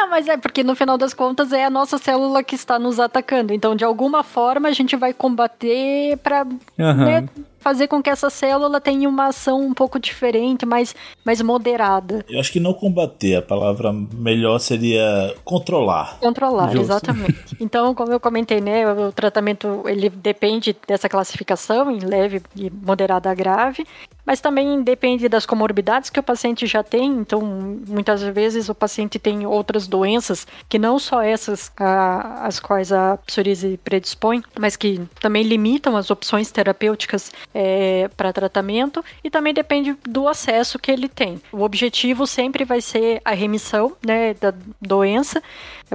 Ah, 0.00 0.06
mas 0.06 0.28
é 0.28 0.36
porque 0.38 0.64
no 0.64 0.74
final 0.74 0.96
das 0.96 1.12
contas 1.12 1.52
é 1.52 1.62
a 1.62 1.70
nossa 1.70 1.98
célula 1.98 2.42
que 2.42 2.54
está 2.54 2.78
nos 2.78 2.98
atacando. 2.98 3.52
Então, 3.52 3.76
de 3.76 3.84
alguma 3.84 4.22
forma, 4.22 4.68
a 4.68 4.72
gente 4.72 4.96
vai 4.96 5.12
combater 5.12 6.16
para 6.18 6.44
uhum. 6.44 7.04
né, 7.04 7.28
fazer 7.60 7.86
com 7.86 8.02
que 8.02 8.10
essa 8.10 8.30
célula 8.30 8.80
tenha 8.80 9.08
uma 9.08 9.28
ação 9.28 9.60
um 9.60 9.74
pouco 9.74 9.98
diferente, 9.98 10.66
mais, 10.66 10.94
mais 11.24 11.40
moderada. 11.40 12.24
Eu 12.28 12.40
acho 12.40 12.50
que 12.50 12.58
não 12.58 12.72
combater, 12.72 13.36
a 13.36 13.42
palavra 13.42 13.92
melhor 13.92 14.58
seria 14.58 15.34
controlar. 15.44 16.18
Controlar, 16.20 16.72
Justo. 16.72 16.80
exatamente. 16.80 17.56
então, 17.60 17.94
como 17.94 18.12
eu 18.12 18.18
comentei, 18.18 18.60
né, 18.60 18.90
o 18.90 19.12
tratamento 19.12 19.82
ele 19.86 20.08
depende 20.08 20.74
dessa 20.86 21.08
classificação 21.08 21.90
em 21.90 22.00
leve 22.00 22.42
e 22.56 22.70
moderada 22.70 23.30
a 23.30 23.34
grave, 23.34 23.86
mas 24.24 24.40
também 24.40 24.82
depende 24.82 25.28
das 25.28 25.44
comorbidades 25.44 26.08
que 26.08 26.20
o 26.20 26.22
paciente 26.22 26.66
já 26.66 26.82
tem. 26.82 27.10
Então, 27.10 27.40
muitas 27.88 28.22
vezes 28.22 28.68
o 28.68 28.74
paciente 28.74 29.18
tem 29.18 29.46
outras 29.46 29.86
doenças 29.86 30.46
que 30.68 30.78
não 30.78 30.98
só 30.98 31.20
essas 31.20 31.72
a, 31.76 32.46
as 32.46 32.60
quais 32.60 32.92
a 32.92 33.16
psoríase 33.18 33.78
predispõe, 33.82 34.42
mas 34.58 34.76
que 34.76 35.00
também 35.20 35.42
limitam 35.42 35.96
as 35.96 36.10
opções 36.10 36.50
terapêuticas 36.50 37.32
é, 37.54 38.08
para 38.16 38.32
tratamento 38.32 39.04
e 39.22 39.30
também 39.30 39.52
depende 39.52 39.96
do 40.08 40.28
acesso 40.28 40.78
que 40.78 40.90
ele 40.90 41.08
tem. 41.08 41.40
O 41.52 41.62
objetivo 41.62 42.26
sempre 42.26 42.64
vai 42.64 42.80
ser 42.80 43.20
a 43.24 43.32
remissão 43.32 43.96
né, 44.04 44.34
da 44.34 44.52
doença 44.80 45.42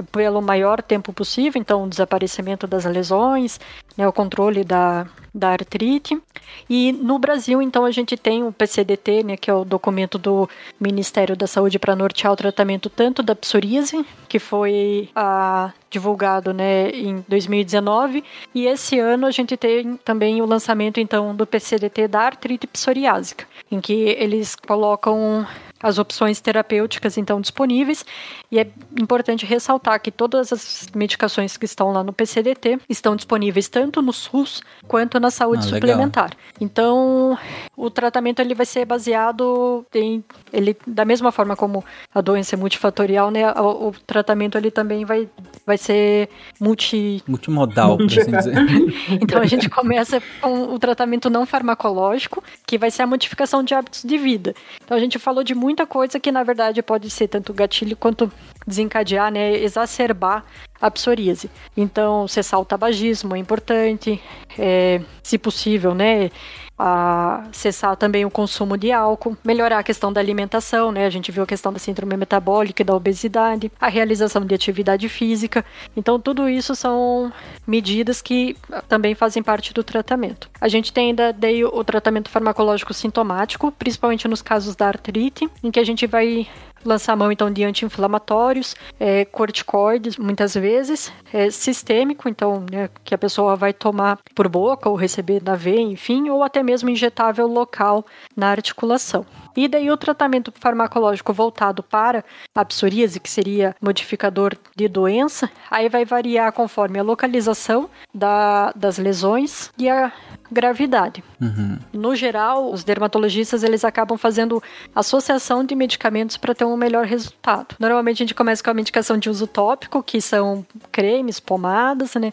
pelo 0.02 0.40
maior 0.42 0.82
tempo 0.82 1.12
possível, 1.12 1.60
então 1.60 1.84
o 1.84 1.88
desaparecimento 1.88 2.66
das 2.66 2.84
lesões, 2.84 3.58
né, 3.96 4.06
o 4.06 4.12
controle 4.12 4.64
da, 4.64 5.06
da 5.34 5.50
artrite. 5.50 6.20
E 6.68 6.92
no 6.92 7.18
Brasil, 7.18 7.60
então, 7.60 7.84
a 7.84 7.90
gente 7.90 8.16
tem 8.16 8.44
o 8.44 8.52
PCDT, 8.52 9.22
né, 9.22 9.36
que 9.36 9.50
é 9.50 9.54
o 9.54 9.64
documento 9.64 10.18
do 10.18 10.48
Ministério 10.80 11.36
da 11.36 11.46
Saúde 11.46 11.78
para 11.78 11.96
nortear 11.96 12.32
o 12.32 12.36
tratamento 12.36 12.88
tanto 12.88 13.22
da 13.22 13.34
psoríase, 13.34 14.04
que 14.28 14.38
foi 14.38 15.08
a, 15.14 15.72
divulgado 15.90 16.52
né, 16.52 16.90
em 16.90 17.24
2019, 17.28 18.24
e 18.54 18.66
esse 18.66 18.98
ano 18.98 19.26
a 19.26 19.30
gente 19.30 19.56
tem 19.56 19.96
também 19.98 20.40
o 20.42 20.46
lançamento 20.46 21.00
então 21.00 21.34
do 21.34 21.46
PCDT 21.46 22.08
da 22.08 22.20
artrite 22.20 22.66
psoriásica, 22.66 23.46
em 23.70 23.80
que 23.80 23.92
eles 23.92 24.54
colocam 24.56 25.46
as 25.86 25.98
opções 25.98 26.40
terapêuticas 26.40 27.16
então 27.16 27.40
disponíveis 27.40 28.04
e 28.50 28.58
é 28.58 28.66
importante 29.00 29.46
ressaltar 29.46 30.00
que 30.00 30.10
todas 30.10 30.52
as 30.52 30.88
medicações 30.94 31.56
que 31.56 31.64
estão 31.64 31.92
lá 31.92 32.02
no 32.02 32.12
PCDT 32.12 32.78
estão 32.88 33.14
disponíveis 33.14 33.68
tanto 33.68 34.02
no 34.02 34.12
SUS 34.12 34.62
quanto 34.86 35.20
na 35.20 35.30
saúde 35.30 35.66
ah, 35.66 35.70
suplementar. 35.70 36.30
Então, 36.60 37.38
o 37.76 37.90
tratamento 37.90 38.40
ele 38.40 38.54
vai 38.54 38.66
ser 38.66 38.84
baseado 38.84 39.84
em 39.94 40.24
ele 40.52 40.76
da 40.86 41.04
mesma 41.04 41.30
forma 41.30 41.56
como 41.56 41.84
a 42.14 42.20
doença 42.20 42.54
é 42.54 42.58
multifatorial, 42.58 43.30
né? 43.30 43.50
O, 43.52 43.88
o 43.88 43.92
tratamento 44.06 44.56
ele 44.56 44.70
também 44.70 45.04
vai 45.04 45.28
vai 45.66 45.76
ser 45.76 46.28
multi 46.60 47.22
multimodal, 47.26 47.96
por 47.96 48.06
assim 48.06 48.30
dizer. 48.30 48.54
então 49.20 49.40
a 49.40 49.46
gente 49.46 49.68
começa 49.68 50.22
com 50.40 50.74
o 50.74 50.78
tratamento 50.78 51.28
não 51.28 51.44
farmacológico, 51.44 52.42
que 52.66 52.78
vai 52.78 52.90
ser 52.90 53.02
a 53.02 53.06
modificação 53.06 53.62
de 53.62 53.74
hábitos 53.74 54.02
de 54.02 54.16
vida. 54.16 54.54
Então 54.84 54.96
a 54.96 55.00
gente 55.00 55.18
falou 55.18 55.42
de 55.42 55.54
muita 55.76 55.86
coisa 55.86 56.18
que 56.18 56.32
na 56.32 56.42
verdade 56.42 56.82
pode 56.82 57.10
ser 57.10 57.28
tanto 57.28 57.52
gatilho 57.52 57.94
quanto 57.96 58.32
desencadear, 58.66 59.30
né, 59.30 59.52
exacerbar 59.58 60.42
a 60.80 60.90
psoríase. 60.90 61.50
Então, 61.76 62.26
cessar 62.26 62.58
o 62.58 62.64
tabagismo 62.64 63.36
é 63.36 63.38
importante, 63.38 64.20
é, 64.58 65.02
se 65.22 65.36
possível, 65.36 65.94
né, 65.94 66.30
a 66.78 67.44
cessar 67.52 67.96
também 67.96 68.24
o 68.24 68.30
consumo 68.30 68.76
de 68.76 68.92
álcool, 68.92 69.36
melhorar 69.44 69.78
a 69.78 69.82
questão 69.82 70.12
da 70.12 70.20
alimentação, 70.20 70.92
né? 70.92 71.06
A 71.06 71.10
gente 71.10 71.32
viu 71.32 71.42
a 71.42 71.46
questão 71.46 71.72
da 71.72 71.78
síndrome 71.78 72.16
metabólica 72.16 72.82
e 72.82 72.84
da 72.84 72.94
obesidade, 72.94 73.72
a 73.80 73.88
realização 73.88 74.44
de 74.44 74.54
atividade 74.54 75.08
física. 75.08 75.64
Então, 75.96 76.20
tudo 76.20 76.48
isso 76.48 76.74
são 76.74 77.32
medidas 77.66 78.20
que 78.20 78.56
também 78.88 79.14
fazem 79.14 79.42
parte 79.42 79.72
do 79.72 79.82
tratamento. 79.82 80.50
A 80.60 80.68
gente 80.68 80.92
tem 80.92 81.08
ainda 81.08 81.32
daí 81.32 81.64
o 81.64 81.82
tratamento 81.84 82.30
farmacológico 82.30 82.92
sintomático, 82.92 83.72
principalmente 83.72 84.28
nos 84.28 84.42
casos 84.42 84.76
da 84.76 84.88
artrite, 84.88 85.48
em 85.62 85.70
que 85.70 85.80
a 85.80 85.84
gente 85.84 86.06
vai 86.06 86.46
lançar 86.84 87.16
mão 87.16 87.32
então 87.32 87.50
de 87.50 87.64
anti-inflamatórios, 87.64 88.74
é, 88.98 89.24
corticoides, 89.24 90.16
muitas 90.16 90.54
vezes, 90.54 91.12
é, 91.32 91.50
sistêmico, 91.50 92.28
então 92.28 92.64
né, 92.70 92.88
que 93.04 93.14
a 93.14 93.18
pessoa 93.18 93.56
vai 93.56 93.72
tomar 93.72 94.18
por 94.34 94.48
boca 94.48 94.88
ou 94.88 94.96
receber 94.96 95.42
na 95.42 95.54
veia, 95.54 95.80
enfim, 95.80 96.28
ou 96.30 96.42
até 96.42 96.62
mesmo 96.62 96.88
injetável 96.88 97.46
local 97.46 98.04
na 98.36 98.50
articulação. 98.50 99.26
E 99.56 99.66
daí 99.66 99.90
o 99.90 99.96
tratamento 99.96 100.52
farmacológico 100.54 101.32
voltado 101.32 101.82
para 101.82 102.22
a 102.54 102.64
psoríase, 102.64 103.18
que 103.18 103.30
seria 103.30 103.74
modificador 103.80 104.54
de 104.76 104.86
doença, 104.86 105.50
aí 105.70 105.88
vai 105.88 106.04
variar 106.04 106.52
conforme 106.52 106.98
a 106.98 107.02
localização 107.02 107.88
da, 108.14 108.70
das 108.76 108.98
lesões 108.98 109.70
e 109.78 109.88
a 109.88 110.12
gravidade. 110.50 111.22
Uhum. 111.40 111.78
No 111.92 112.14
geral, 112.14 112.72
os 112.72 112.84
dermatologistas 112.84 113.62
eles 113.62 113.84
acabam 113.84 114.16
fazendo 114.18 114.62
associação 114.94 115.64
de 115.64 115.74
medicamentos 115.74 116.36
para 116.36 116.54
ter 116.54 116.64
um 116.64 116.76
melhor 116.76 117.04
resultado. 117.04 117.74
Normalmente 117.78 118.22
a 118.22 118.24
gente 118.24 118.34
começa 118.34 118.62
com 118.62 118.70
a 118.70 118.74
medicação 118.74 119.18
de 119.18 119.28
uso 119.28 119.46
tópico, 119.46 120.02
que 120.02 120.20
são 120.20 120.66
cremes, 120.90 121.40
pomadas, 121.40 122.14
né? 122.14 122.32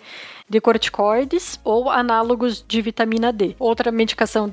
De 0.50 0.60
corticoides 0.60 1.60
ou 1.64 1.90
análogos 1.90 2.64
de 2.68 2.82
vitamina 2.82 3.32
D. 3.32 3.56
Outra 3.58 3.92
medicação 3.92 4.52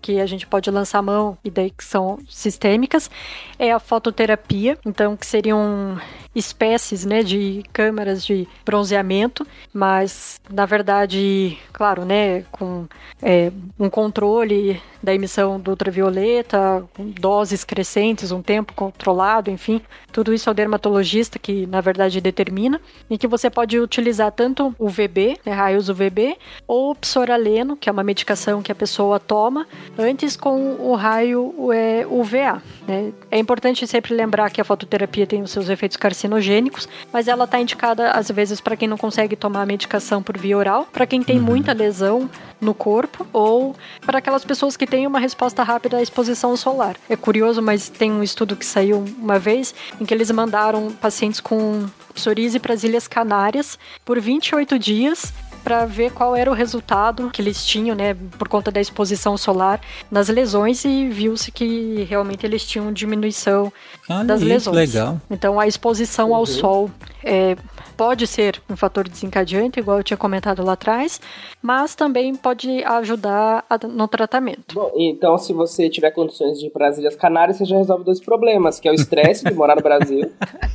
que 0.00 0.20
a 0.20 0.26
gente 0.26 0.46
pode 0.46 0.70
lançar 0.70 1.02
mão 1.02 1.36
e 1.44 1.50
daí 1.50 1.70
que 1.70 1.84
são 1.84 2.18
sistêmicas 2.28 3.10
é 3.58 3.72
a 3.72 3.78
fototerapia, 3.78 4.78
então 4.84 5.16
que 5.16 5.26
seriam 5.26 5.98
espécies, 6.34 7.04
né, 7.04 7.22
de 7.22 7.62
câmaras 7.72 8.24
de 8.24 8.46
bronzeamento, 8.64 9.46
mas 9.72 10.40
na 10.48 10.64
verdade, 10.64 11.58
claro, 11.72 12.04
né, 12.04 12.42
com 12.52 12.86
é, 13.20 13.50
um 13.78 13.90
controle 13.90 14.80
da 15.02 15.14
emissão 15.14 15.58
do 15.58 15.70
ultravioleta, 15.70 16.84
doses 17.18 17.64
crescentes, 17.64 18.30
um 18.30 18.42
tempo 18.42 18.72
controlado, 18.74 19.50
enfim, 19.50 19.80
tudo 20.12 20.32
isso 20.32 20.48
é 20.48 20.52
o 20.52 20.54
dermatologista 20.54 21.38
que 21.38 21.66
na 21.66 21.80
verdade 21.80 22.20
determina, 22.20 22.80
e 23.08 23.18
que 23.18 23.26
você 23.26 23.50
pode 23.50 23.80
utilizar 23.80 24.30
tanto 24.30 24.74
o 24.78 24.88
VB, 24.88 25.29
né, 25.44 25.52
raios 25.52 25.88
UVB, 25.88 26.36
ou 26.66 26.94
psoraleno, 26.94 27.76
que 27.76 27.88
é 27.88 27.92
uma 27.92 28.02
medicação 28.02 28.62
que 28.62 28.72
a 28.72 28.74
pessoa 28.74 29.18
toma, 29.20 29.66
antes 29.98 30.36
com 30.36 30.76
o 30.78 30.94
raio 30.94 31.72
é, 31.72 32.06
UVA. 32.08 32.62
Né. 32.86 33.12
É 33.30 33.38
importante 33.38 33.86
sempre 33.86 34.14
lembrar 34.14 34.50
que 34.50 34.60
a 34.60 34.64
fototerapia 34.64 35.26
tem 35.26 35.42
os 35.42 35.50
seus 35.50 35.68
efeitos 35.68 35.96
carcinogênicos, 35.96 36.88
mas 37.12 37.28
ela 37.28 37.44
está 37.44 37.60
indicada 37.60 38.10
às 38.12 38.30
vezes 38.30 38.60
para 38.60 38.76
quem 38.76 38.88
não 38.88 38.96
consegue 38.96 39.36
tomar 39.36 39.62
a 39.62 39.66
medicação 39.66 40.22
por 40.22 40.36
via 40.36 40.56
oral, 40.56 40.88
para 40.92 41.06
quem 41.06 41.22
tem 41.22 41.38
muita 41.38 41.72
lesão 41.72 42.28
no 42.60 42.74
corpo 42.74 43.26
ou 43.32 43.74
para 44.04 44.18
aquelas 44.18 44.44
pessoas 44.44 44.76
que 44.76 44.86
têm 44.86 45.06
uma 45.06 45.18
resposta 45.18 45.62
rápida 45.62 45.96
à 45.96 46.02
exposição 46.02 46.56
solar. 46.56 46.96
É 47.08 47.16
curioso, 47.16 47.62
mas 47.62 47.88
tem 47.88 48.12
um 48.12 48.22
estudo 48.22 48.54
que 48.54 48.66
saiu 48.66 49.04
uma 49.18 49.38
vez 49.38 49.74
em 50.00 50.04
que 50.04 50.12
eles 50.12 50.30
mandaram 50.30 50.92
pacientes 50.92 51.40
com 51.40 51.86
psoríase 52.14 52.58
para 52.58 52.74
as 52.74 52.84
Ilhas 52.84 53.08
Canárias 53.08 53.78
por 54.04 54.20
28 54.20 54.78
dias 54.78 55.32
para 55.60 55.84
ver 55.86 56.10
qual 56.12 56.34
era 56.34 56.50
o 56.50 56.54
resultado 56.54 57.30
que 57.32 57.40
eles 57.40 57.64
tinham, 57.64 57.94
né, 57.94 58.14
por 58.38 58.48
conta 58.48 58.70
da 58.70 58.80
exposição 58.80 59.36
solar 59.36 59.80
nas 60.10 60.28
lesões 60.28 60.84
e 60.84 61.08
viu-se 61.08 61.52
que 61.52 62.04
realmente 62.08 62.44
eles 62.44 62.64
tinham 62.66 62.92
diminuição 62.92 63.72
Olha 64.08 64.24
das 64.24 64.40
lesões. 64.42 64.76
legal. 64.76 65.20
Então 65.30 65.58
a 65.60 65.66
exposição 65.66 66.34
ao 66.34 66.44
sol 66.46 66.90
é, 67.22 67.56
pode 67.96 68.26
ser 68.26 68.60
um 68.68 68.76
fator 68.76 69.06
desencadeante, 69.08 69.78
igual 69.78 69.98
eu 69.98 70.02
tinha 70.04 70.16
comentado 70.16 70.64
lá 70.64 70.72
atrás, 70.72 71.20
mas 71.62 71.94
também 71.94 72.34
pode 72.34 72.82
ajudar 72.82 73.64
a- 73.68 73.78
no 73.86 74.08
tratamento. 74.08 74.74
Bom, 74.74 74.90
então 74.96 75.36
se 75.36 75.52
você 75.52 75.88
tiver 75.90 76.10
condições 76.12 76.58
de 76.58 76.66
ir 76.66 76.70
para 76.70 76.88
as 76.88 76.96
Ilhas 76.98 77.14
Canárias, 77.14 77.58
você 77.58 77.64
já 77.66 77.76
resolve 77.76 78.04
dois 78.04 78.20
problemas, 78.20 78.80
que 78.80 78.88
é 78.88 78.90
o 78.90 78.94
estresse 78.94 79.44
de 79.44 79.52
morar 79.54 79.76
no 79.76 79.82
Brasil 79.82 80.30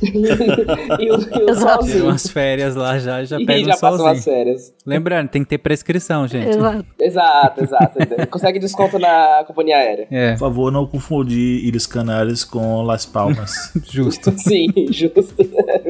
e 1.00 1.10
o, 1.10 1.40
e 1.40 1.50
o 1.50 1.54
solzinho. 1.54 2.04
umas 2.04 2.28
férias 2.28 2.74
lá 2.76 2.98
já, 2.98 3.24
já 3.24 3.40
E 3.40 3.46
pega 3.46 3.64
já 3.68 3.76
um 3.76 3.80
passa 3.80 4.02
umas 4.02 4.02
solzinho. 4.02 4.22
férias. 4.22 4.74
Lembrando, 4.86 5.28
tem 5.28 5.42
que 5.42 5.48
ter 5.48 5.58
prescrição, 5.58 6.28
gente. 6.28 6.48
Exato. 6.48 6.86
Exato, 7.00 7.64
exato. 7.64 7.98
Consegue 8.30 8.60
desconto 8.60 8.98
na 8.98 9.42
companhia 9.44 9.78
aérea. 9.78 10.06
É, 10.10 10.32
Por 10.32 10.38
favor, 10.38 10.70
não 10.70 10.86
confundir 10.86 11.64
Ilhas 11.64 11.86
Canárias 11.86 12.44
com 12.44 12.82
Las 12.82 13.04
Palmas. 13.04 13.72
justo. 13.90 14.32
Sim, 14.38 14.68
justo. 14.90 15.34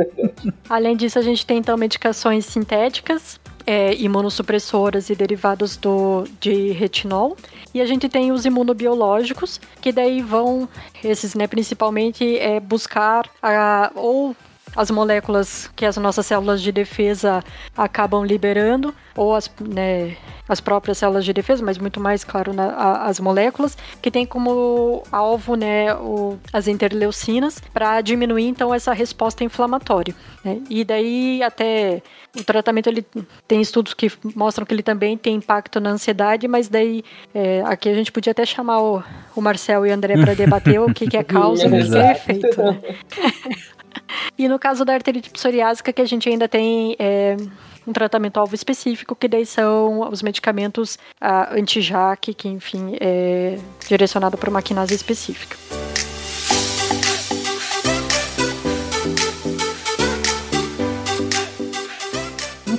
Além 0.69 0.97
disso, 0.97 1.19
a 1.19 1.23
gente 1.23 1.45
tem 1.45 1.59
então 1.59 1.77
medicações 1.77 2.47
sintéticas, 2.47 3.39
é, 3.67 3.95
imunossupressoras 3.97 5.11
e 5.11 5.15
derivados 5.15 5.77
do, 5.77 6.25
de 6.41 6.71
retinol. 6.73 7.37
E 7.75 7.83
a 7.83 7.87
gente 7.87 8.09
tem 8.09 8.33
os 8.33 8.47
imunobiológicos, 8.47 9.61
que 9.83 9.93
daí 9.93 10.23
vão, 10.23 10.67
esses, 11.05 11.35
né, 11.35 11.47
principalmente, 11.47 12.39
é, 12.39 12.59
buscar 12.61 13.29
a, 13.43 13.91
ou 13.95 14.35
as 14.77 14.91
moléculas 14.91 15.71
que 15.75 15.85
as 15.87 15.97
nossas 15.97 16.27
células 16.27 16.61
de 16.63 16.71
defesa 16.71 17.43
acabam 17.77 18.25
liberando, 18.25 18.95
ou 19.17 19.35
as, 19.35 19.51
né, 19.61 20.17
as 20.49 20.61
próprias 20.61 20.99
células 20.99 21.25
de 21.25 21.33
defesa, 21.33 21.65
mas 21.65 21.79
muito 21.79 21.99
mais, 21.99 22.23
claro, 22.23 22.53
na- 22.53 22.73
a- 22.75 23.07
as 23.07 23.19
moléculas, 23.19 23.77
que 24.03 24.11
tem 24.11 24.27
como 24.27 25.03
alvo 25.11 25.57
né, 25.57 25.95
o- 25.95 26.39
as 26.53 26.69
interleucinas, 26.69 27.61
para 27.73 28.01
diminuir 28.03 28.47
então 28.47 28.73
essa 28.75 28.93
resposta 28.93 29.43
inflamatória. 29.43 30.15
né? 30.45 30.61
E 30.71 30.85
daí 30.85 31.43
até 31.43 32.01
o 32.39 32.45
tratamento 32.45 32.89
ele 32.89 33.05
tem 33.49 33.61
estudos 33.61 33.95
que 33.95 34.13
mostram 34.37 34.65
que 34.67 34.73
ele 34.75 34.83
também 34.83 35.17
tem 35.19 35.35
impacto 35.37 35.81
na 35.81 35.91
ansiedade, 35.91 36.47
mas 36.47 36.69
daí 36.69 37.03
é, 37.35 37.63
aqui 37.65 37.89
a 37.89 37.95
gente 37.95 38.13
podia 38.13 38.31
até 38.31 38.45
chamar 38.47 38.81
o, 38.81 39.03
o 39.35 39.41
Marcel 39.41 39.85
e 39.87 39.91
o 39.91 39.95
André 39.95 40.15
para 40.17 40.35
debater 40.35 40.81
o 40.81 40.93
que, 40.95 41.09
que 41.09 41.17
é 41.17 41.25
causa 41.25 41.65
e 41.65 41.67
o 41.83 41.91
que, 41.91 41.97
é 41.99 42.13
efeito. 42.13 42.63
Né? 42.63 42.79
E 44.39 44.49
no 44.49 44.59
caso 44.59 44.85
da 44.85 44.95
arterite 44.95 45.31
psoriásica, 45.31 45.93
que 45.93 46.03
a 46.03 46.05
gente 46.05 46.29
ainda 46.29 46.47
tem 46.49 46.95
é, 46.99 47.37
um 47.87 47.93
tratamento 47.93 48.39
alvo 48.39 48.55
específico, 48.55 49.15
que 49.15 49.29
daí 49.29 49.47
são 49.47 50.01
os 50.11 50.23
medicamentos 50.23 50.99
ah, 51.21 51.55
anti-JAK, 51.55 52.35
que 52.35 52.49
enfim 52.49 52.97
é 53.01 53.59
direcionado 53.89 54.37
para 54.37 54.51
uma 54.51 54.61
quinase 54.61 54.95
específica. 54.95 55.57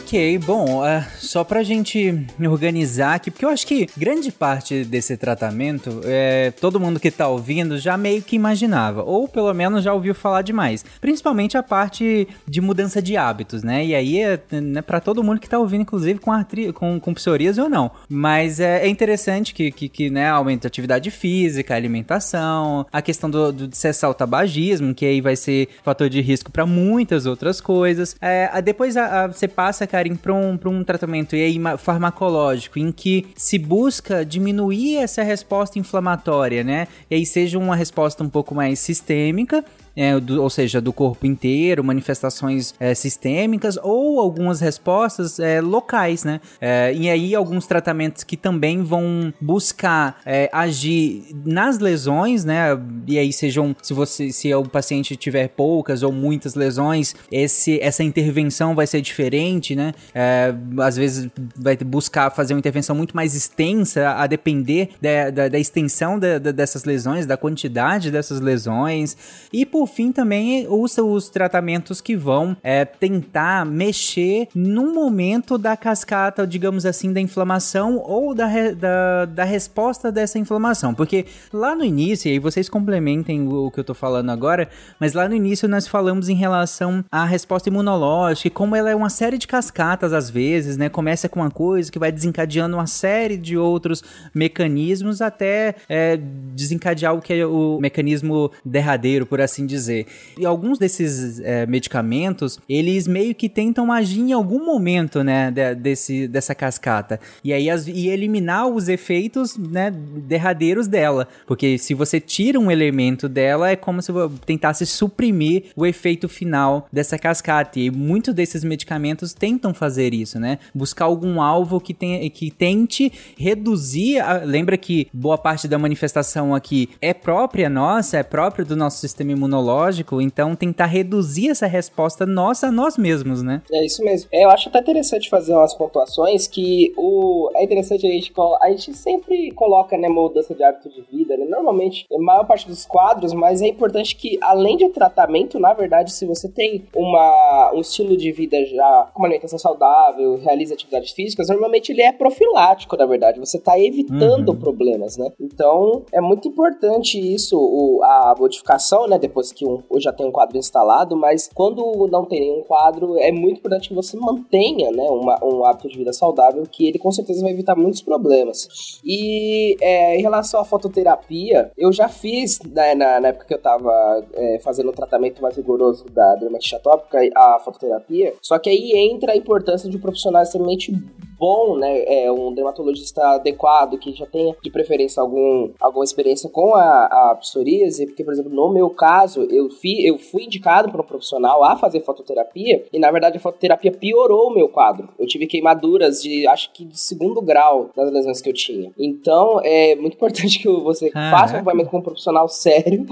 Ok, 0.07 0.37
bom, 0.37 0.85
é, 0.87 1.05
só 1.19 1.43
pra 1.43 1.63
gente 1.63 2.25
organizar 2.49 3.15
aqui, 3.15 3.29
porque 3.29 3.43
eu 3.43 3.49
acho 3.49 3.67
que 3.67 3.89
grande 3.97 4.31
parte 4.31 4.85
desse 4.85 5.17
tratamento, 5.17 5.99
é, 6.05 6.51
todo 6.61 6.79
mundo 6.79 6.97
que 6.97 7.11
tá 7.11 7.27
ouvindo 7.27 7.77
já 7.77 7.97
meio 7.97 8.21
que 8.21 8.33
imaginava, 8.33 9.03
ou 9.03 9.27
pelo 9.27 9.53
menos 9.53 9.83
já 9.83 9.93
ouviu 9.93 10.15
falar 10.15 10.43
demais. 10.43 10.85
Principalmente 11.01 11.57
a 11.57 11.61
parte 11.63 12.25
de 12.47 12.61
mudança 12.61 13.01
de 13.01 13.17
hábitos, 13.17 13.63
né? 13.63 13.85
E 13.85 13.93
aí 13.93 14.21
é 14.21 14.39
né, 14.49 14.81
para 14.81 15.01
todo 15.01 15.21
mundo 15.21 15.41
que 15.41 15.49
tá 15.49 15.59
ouvindo, 15.59 15.81
inclusive 15.81 16.19
com, 16.19 16.31
artri 16.31 16.71
com, 16.71 16.97
com 17.01 17.13
psoríase 17.13 17.59
ou 17.59 17.67
não. 17.69 17.91
Mas 18.07 18.61
é, 18.61 18.85
é 18.85 18.87
interessante 18.87 19.53
que, 19.53 19.71
que, 19.73 19.89
que 19.89 20.09
né, 20.09 20.29
aumenta 20.29 20.67
a 20.67 20.69
atividade 20.69 21.11
física, 21.11 21.73
a 21.73 21.77
alimentação, 21.77 22.85
a 22.93 23.01
questão 23.01 23.29
do, 23.29 23.51
do 23.51 23.67
de 23.67 23.75
cessar 23.75 24.09
o 24.09 24.13
tabagismo, 24.13 24.95
que 24.95 25.05
aí 25.05 25.19
vai 25.19 25.35
ser 25.35 25.67
fator 25.83 26.09
de 26.09 26.21
risco 26.21 26.49
para 26.49 26.65
muitas 26.65 27.25
outras 27.25 27.59
coisas. 27.59 28.15
É, 28.21 28.61
depois 28.61 28.95
a- 28.95 29.25
a- 29.25 29.27
você 29.27 29.49
passa, 29.49 29.85
Para 30.21 30.33
um, 30.33 30.57
um 30.65 30.83
tratamento 30.83 31.35
e 31.35 31.41
aí, 31.43 31.59
ma- 31.59 31.77
farmacológico, 31.77 32.79
em 32.79 32.91
que 32.91 33.27
se 33.35 33.57
busca 33.57 34.25
diminuir 34.25 34.97
essa 34.97 35.23
resposta 35.23 35.79
inflamatória, 35.79 36.63
né? 36.63 36.87
E 37.09 37.15
aí 37.15 37.25
seja 37.25 37.57
uma 37.57 37.75
resposta 37.75 38.23
um 38.23 38.29
pouco 38.29 38.53
mais 38.55 38.79
sistêmica, 38.79 39.63
é, 39.97 40.17
do- 40.19 40.41
ou 40.41 40.49
seja, 40.49 40.79
do 40.79 40.93
corpo 40.93 41.25
inteiro, 41.25 41.83
manifestações 41.83 42.73
é, 42.79 42.93
sistêmicas 42.93 43.77
ou 43.83 44.19
algumas 44.19 44.61
respostas 44.61 45.39
é, 45.39 45.59
locais, 45.59 46.23
né? 46.23 46.39
É, 46.61 46.93
e 46.93 47.09
aí 47.09 47.33
alguns 47.35 47.65
tratamentos 47.67 48.23
que 48.23 48.37
também 48.37 48.83
vão 48.83 49.33
buscar 49.41 50.19
é, 50.25 50.49
agir 50.53 51.25
nas 51.43 51.79
lesões, 51.79 52.45
né? 52.45 52.67
E 53.07 53.17
aí 53.17 53.33
sejam, 53.33 53.75
se 53.81 53.93
você, 53.93 54.31
se 54.31 54.53
o 54.53 54.63
paciente 54.63 55.15
tiver 55.15 55.47
poucas 55.49 56.03
ou 56.03 56.11
muitas 56.11 56.53
lesões, 56.53 57.15
esse, 57.31 57.79
essa 57.81 58.03
intervenção 58.03 58.75
vai 58.75 58.85
ser 58.85 59.01
diferente, 59.01 59.75
né? 59.75 59.93
É, 60.13 60.53
às 60.79 60.95
vezes 60.95 61.27
vai 61.55 61.75
buscar 61.77 62.29
fazer 62.29 62.53
uma 62.53 62.59
intervenção 62.59 62.95
muito 62.95 63.15
mais 63.15 63.33
extensa, 63.33 64.11
a 64.11 64.27
depender 64.27 64.89
da, 65.01 65.29
da, 65.31 65.47
da 65.47 65.57
extensão 65.59 66.19
da- 66.19 66.37
dessas 66.37 66.83
lesões, 66.83 67.25
da 67.25 67.35
quantidade 67.37 68.11
dessas 68.11 68.39
lesões. 68.39 69.17
E 69.51 69.65
por 69.65 69.86
fim 69.87 70.11
também 70.11 70.67
usa 70.67 71.03
os 71.03 71.29
tratamentos 71.29 72.01
que 72.01 72.15
vão 72.15 72.55
é, 72.63 72.85
tentar 72.85 73.65
mexer 73.65 74.47
no 74.53 74.93
momento 74.93 75.57
da 75.57 75.75
cascata, 75.77 76.45
digamos 76.45 76.85
assim, 76.85 77.11
da 77.13 77.19
inflamação 77.21 77.97
ou 77.97 78.33
da, 78.35 78.45
re- 78.45 78.75
da, 78.75 79.25
da 79.25 79.43
resposta 79.43 80.11
dessa 80.11 80.37
inflamação. 80.37 80.93
Porque 80.93 81.25
lá 81.51 81.75
no 81.75 81.83
início, 81.83 82.29
e 82.29 82.33
aí 82.33 82.39
vocês 82.39 82.67
complementem 82.69 83.47
o 83.47 83.71
que 83.71 83.79
eu 83.79 83.83
tô 83.83 83.93
falando 83.93 84.29
agora, 84.29 84.69
mas 84.99 85.13
lá 85.13 85.27
no 85.27 85.35
início 85.35 85.67
nós 85.67 85.87
falamos 85.87 86.29
em 86.29 86.35
relação 86.35 87.03
à 87.11 87.25
resposta 87.25 87.69
imunológica 87.69 88.47
e 88.47 88.51
como 88.51 88.75
ela 88.75 88.89
é 88.89 88.95
uma 88.95 89.09
série 89.09 89.37
de 89.37 89.47
cascatas 89.47 90.13
às 90.13 90.29
vezes, 90.29 90.77
né? 90.77 90.89
Começa 90.89 91.29
com 91.29 91.39
uma 91.39 91.51
coisa 91.51 91.91
que 91.91 91.99
vai 91.99 92.11
desencadeando 92.11 92.75
uma 92.75 92.87
série 92.87 93.37
de 93.37 93.57
outros 93.57 94.03
mecanismos 94.33 95.21
até 95.21 95.75
é, 95.89 96.17
desencadear 96.55 97.15
o 97.15 97.21
que 97.21 97.33
é 97.33 97.45
o 97.45 97.79
mecanismo 97.81 98.51
derradeiro, 98.63 99.25
por 99.25 99.41
assim 99.41 99.65
dizer. 99.65 99.76
E 99.85 100.45
alguns 100.45 100.79
desses 100.79 101.39
é, 101.41 101.65
medicamentos, 101.65 102.59
eles 102.67 103.07
meio 103.07 103.35
que 103.35 103.47
tentam 103.49 103.91
agir 103.91 104.21
em 104.21 104.33
algum 104.33 104.65
momento, 104.65 105.23
né, 105.23 105.51
de- 105.51 105.75
desse, 105.75 106.27
dessa 106.27 106.55
cascata. 106.55 107.19
E 107.43 107.53
aí 107.53 107.69
as- 107.69 107.87
e 107.87 108.07
eliminar 108.09 108.67
os 108.67 108.87
efeitos, 108.87 109.57
né, 109.57 109.91
derradeiros 109.91 110.87
dela. 110.87 111.27
Porque 111.45 111.77
se 111.77 111.93
você 111.93 112.19
tira 112.19 112.59
um 112.59 112.71
elemento 112.71 113.27
dela, 113.29 113.69
é 113.69 113.75
como 113.75 114.01
se 114.01 114.11
tentasse 114.45 114.85
suprimir 114.85 115.65
o 115.75 115.85
efeito 115.85 116.27
final 116.29 116.87
dessa 116.91 117.17
cascata. 117.17 117.79
E 117.79 117.91
muitos 117.91 118.33
desses 118.33 118.63
medicamentos 118.63 119.33
tentam 119.33 119.73
fazer 119.73 120.13
isso, 120.13 120.39
né? 120.39 120.59
Buscar 120.73 121.05
algum 121.05 121.41
alvo 121.41 121.79
que, 121.79 121.93
tenha, 121.93 122.29
que 122.29 122.49
tente 122.51 123.11
reduzir. 123.37 124.19
a- 124.19 124.43
lembra 124.43 124.77
que 124.77 125.07
boa 125.13 125.37
parte 125.37 125.67
da 125.67 125.77
manifestação 125.77 126.53
aqui 126.55 126.89
é 127.01 127.13
própria 127.13 127.69
nossa, 127.69 128.17
é 128.17 128.23
própria 128.23 128.63
do 128.65 128.75
nosso 128.75 128.99
sistema 128.99 129.31
imunológico 129.31 129.66
imunológico, 129.67 130.21
então 130.21 130.55
tentar 130.55 130.85
reduzir 130.85 131.49
essa 131.49 131.67
resposta 131.67 132.25
nossa 132.25 132.67
a 132.67 132.71
nós 132.71 132.97
mesmos, 132.97 133.43
né? 133.43 133.61
É 133.71 133.85
isso 133.85 134.03
mesmo. 134.03 134.29
É, 134.31 134.45
eu 134.45 134.49
acho 134.49 134.69
até 134.69 134.79
interessante 134.79 135.29
fazer 135.29 135.53
umas 135.53 135.73
pontuações 135.73 136.47
que 136.47 136.93
o 136.95 137.49
é 137.55 137.63
interessante 137.63 138.07
a 138.07 138.09
gente 138.09 138.33
a 138.61 138.69
gente 138.69 138.93
sempre 138.93 139.51
coloca 139.51 139.97
né 139.97 140.07
mudança 140.07 140.55
de 140.55 140.63
hábito 140.63 140.89
de 140.89 141.01
vida, 141.01 141.35
né? 141.37 141.45
Normalmente 141.45 142.05
a 142.11 142.19
maior 142.19 142.45
parte 142.45 142.67
dos 142.67 142.85
quadros, 142.85 143.33
mas 143.33 143.61
é 143.61 143.67
importante 143.67 144.15
que 144.15 144.37
além 144.41 144.77
de 144.77 144.89
tratamento, 144.89 145.59
na 145.59 145.73
verdade, 145.73 146.11
se 146.11 146.25
você 146.25 146.47
tem 146.47 146.85
uma 146.95 147.71
um 147.73 147.81
estilo 147.81 148.15
de 148.15 148.31
vida 148.31 148.63
já 148.65 149.09
com 149.13 149.21
uma 149.21 149.27
alimentação 149.27 149.59
saudável, 149.59 150.37
realiza 150.37 150.73
atividades 150.73 151.11
físicas, 151.11 151.49
normalmente 151.49 151.91
ele 151.91 152.01
é 152.01 152.11
profilático, 152.11 152.95
na 152.95 153.05
verdade. 153.05 153.39
Você 153.39 153.57
está 153.57 153.77
evitando 153.77 154.49
uhum. 154.49 154.55
problemas, 154.55 155.17
né? 155.17 155.31
Então 155.39 156.03
é 156.11 156.21
muito 156.21 156.47
importante 156.47 157.17
isso, 157.19 157.57
o, 157.57 158.03
a 158.03 158.35
modificação, 158.37 159.07
né? 159.07 159.17
Depois 159.17 159.46
que 159.51 159.65
um, 159.65 159.83
já 159.97 160.11
tem 160.11 160.25
um 160.25 160.31
quadro 160.31 160.57
instalado, 160.57 161.15
mas 161.15 161.49
quando 161.53 162.07
não 162.11 162.25
tem 162.25 162.39
nenhum 162.41 162.63
quadro, 162.63 163.17
é 163.17 163.31
muito 163.31 163.59
importante 163.59 163.89
que 163.89 163.95
você 163.95 164.17
mantenha, 164.17 164.91
né? 164.91 165.03
Uma, 165.09 165.43
um 165.43 165.65
hábito 165.65 165.89
de 165.89 165.97
vida 165.97 166.13
saudável, 166.13 166.63
que 166.69 166.87
ele 166.87 166.99
com 166.99 167.11
certeza 167.11 167.41
vai 167.41 167.51
evitar 167.51 167.75
muitos 167.75 168.01
problemas. 168.01 168.99
E 169.03 169.77
é, 169.81 170.17
em 170.17 170.21
relação 170.21 170.59
à 170.59 170.65
fototerapia, 170.65 171.71
eu 171.77 171.91
já 171.91 172.07
fiz, 172.07 172.59
né, 172.61 172.95
na, 172.95 173.19
na 173.19 173.29
época 173.29 173.45
que 173.45 173.53
eu 173.53 173.57
estava 173.57 174.25
é, 174.33 174.59
fazendo 174.59 174.89
o 174.89 174.93
tratamento 174.93 175.41
mais 175.41 175.55
rigoroso 175.55 176.05
da 176.05 176.35
dermatite 176.35 176.75
atópica, 176.75 177.19
a 177.35 177.59
fototerapia, 177.59 178.33
só 178.41 178.57
que 178.59 178.69
aí 178.69 178.91
entra 178.95 179.33
a 179.33 179.37
importância 179.37 179.89
de 179.89 179.97
um 179.97 179.99
profissional 179.99 180.43
extremamente 180.43 180.91
bom, 181.37 181.77
né, 181.77 182.03
é 182.23 182.31
um 182.31 182.53
dermatologista 182.53 183.21
adequado 183.35 183.97
que 183.97 184.13
já 184.13 184.25
tenha 184.25 184.55
de 184.61 184.69
preferência 184.69 185.21
algum, 185.21 185.71
alguma 185.79 186.03
experiência 186.03 186.49
com 186.49 186.75
a, 186.75 187.05
a 187.05 187.35
psoríase, 187.39 188.05
porque 188.07 188.23
por 188.23 188.33
exemplo, 188.33 188.53
no 188.53 188.69
meu 188.69 188.89
caso, 188.89 189.47
eu 189.49 189.69
fui, 189.69 190.01
eu 190.03 190.17
fui 190.17 190.43
indicado 190.43 190.91
por 190.91 191.01
um 191.01 191.03
profissional 191.03 191.63
a 191.63 191.75
fazer 191.75 192.01
fototerapia 192.01 192.85
e 192.91 192.99
na 192.99 193.11
verdade 193.11 193.37
a 193.37 193.39
fototerapia 193.39 193.91
piorou 193.91 194.47
o 194.49 194.53
meu 194.53 194.69
quadro. 194.69 195.09
Eu 195.17 195.27
tive 195.27 195.47
queimaduras 195.47 196.21
de 196.21 196.47
acho 196.47 196.71
que 196.73 196.85
de 196.85 196.99
segundo 196.99 197.41
grau 197.41 197.89
das 197.95 198.11
lesões 198.11 198.41
que 198.41 198.49
eu 198.49 198.53
tinha. 198.53 198.91
Então, 198.97 199.59
é 199.63 199.95
muito 199.95 200.15
importante 200.17 200.59
que 200.59 200.67
você 200.67 201.11
faça 201.11 201.53
um 201.53 201.57
acompanhamento 201.57 201.89
com 201.89 201.97
um 201.97 202.01
profissional 202.01 202.47
sério 202.47 203.05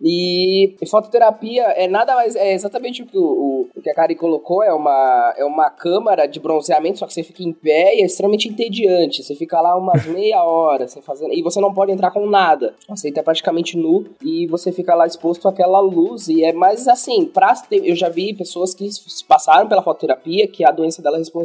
e 0.00 0.76
fototerapia 0.88 1.64
é 1.76 1.88
nada 1.88 2.14
mais. 2.14 2.36
É 2.36 2.52
exatamente 2.52 3.02
o 3.02 3.06
que, 3.06 3.18
o, 3.18 3.68
o 3.74 3.82
que 3.82 3.90
a 3.90 3.94
Kari 3.94 4.14
colocou: 4.14 4.62
é 4.62 4.72
uma, 4.72 5.34
é 5.36 5.44
uma 5.44 5.70
câmara 5.70 6.26
de 6.26 6.38
bronzeamento, 6.38 6.98
só 6.98 7.06
que 7.06 7.12
você 7.12 7.22
fica 7.22 7.42
em 7.42 7.52
pé 7.52 7.96
e 7.96 8.02
é 8.02 8.06
extremamente 8.06 8.48
entediante. 8.48 9.22
Você 9.22 9.34
fica 9.34 9.60
lá 9.60 9.76
umas 9.76 10.06
meia 10.06 10.42
hora 10.44 10.86
sem 10.86 11.02
fazer. 11.02 11.28
E 11.32 11.42
você 11.42 11.60
não 11.60 11.74
pode 11.74 11.92
entrar 11.92 12.10
com 12.10 12.26
nada. 12.26 12.74
Você 12.88 13.08
está 13.08 13.22
praticamente 13.22 13.76
nu 13.76 14.06
e 14.22 14.46
você 14.46 14.70
fica 14.70 14.94
lá 14.94 15.06
exposto 15.06 15.48
àquela 15.48 15.80
luz. 15.80 16.28
E 16.28 16.44
é 16.44 16.52
mais 16.52 16.86
assim, 16.86 17.24
pra, 17.24 17.54
eu 17.70 17.96
já 17.96 18.08
vi 18.08 18.32
pessoas 18.34 18.74
que 18.74 18.88
passaram 19.26 19.68
pela 19.68 19.82
fototerapia 19.82 20.46
que 20.46 20.64
a 20.64 20.70
doença 20.70 21.02
dela 21.02 21.18
respondeu. 21.18 21.38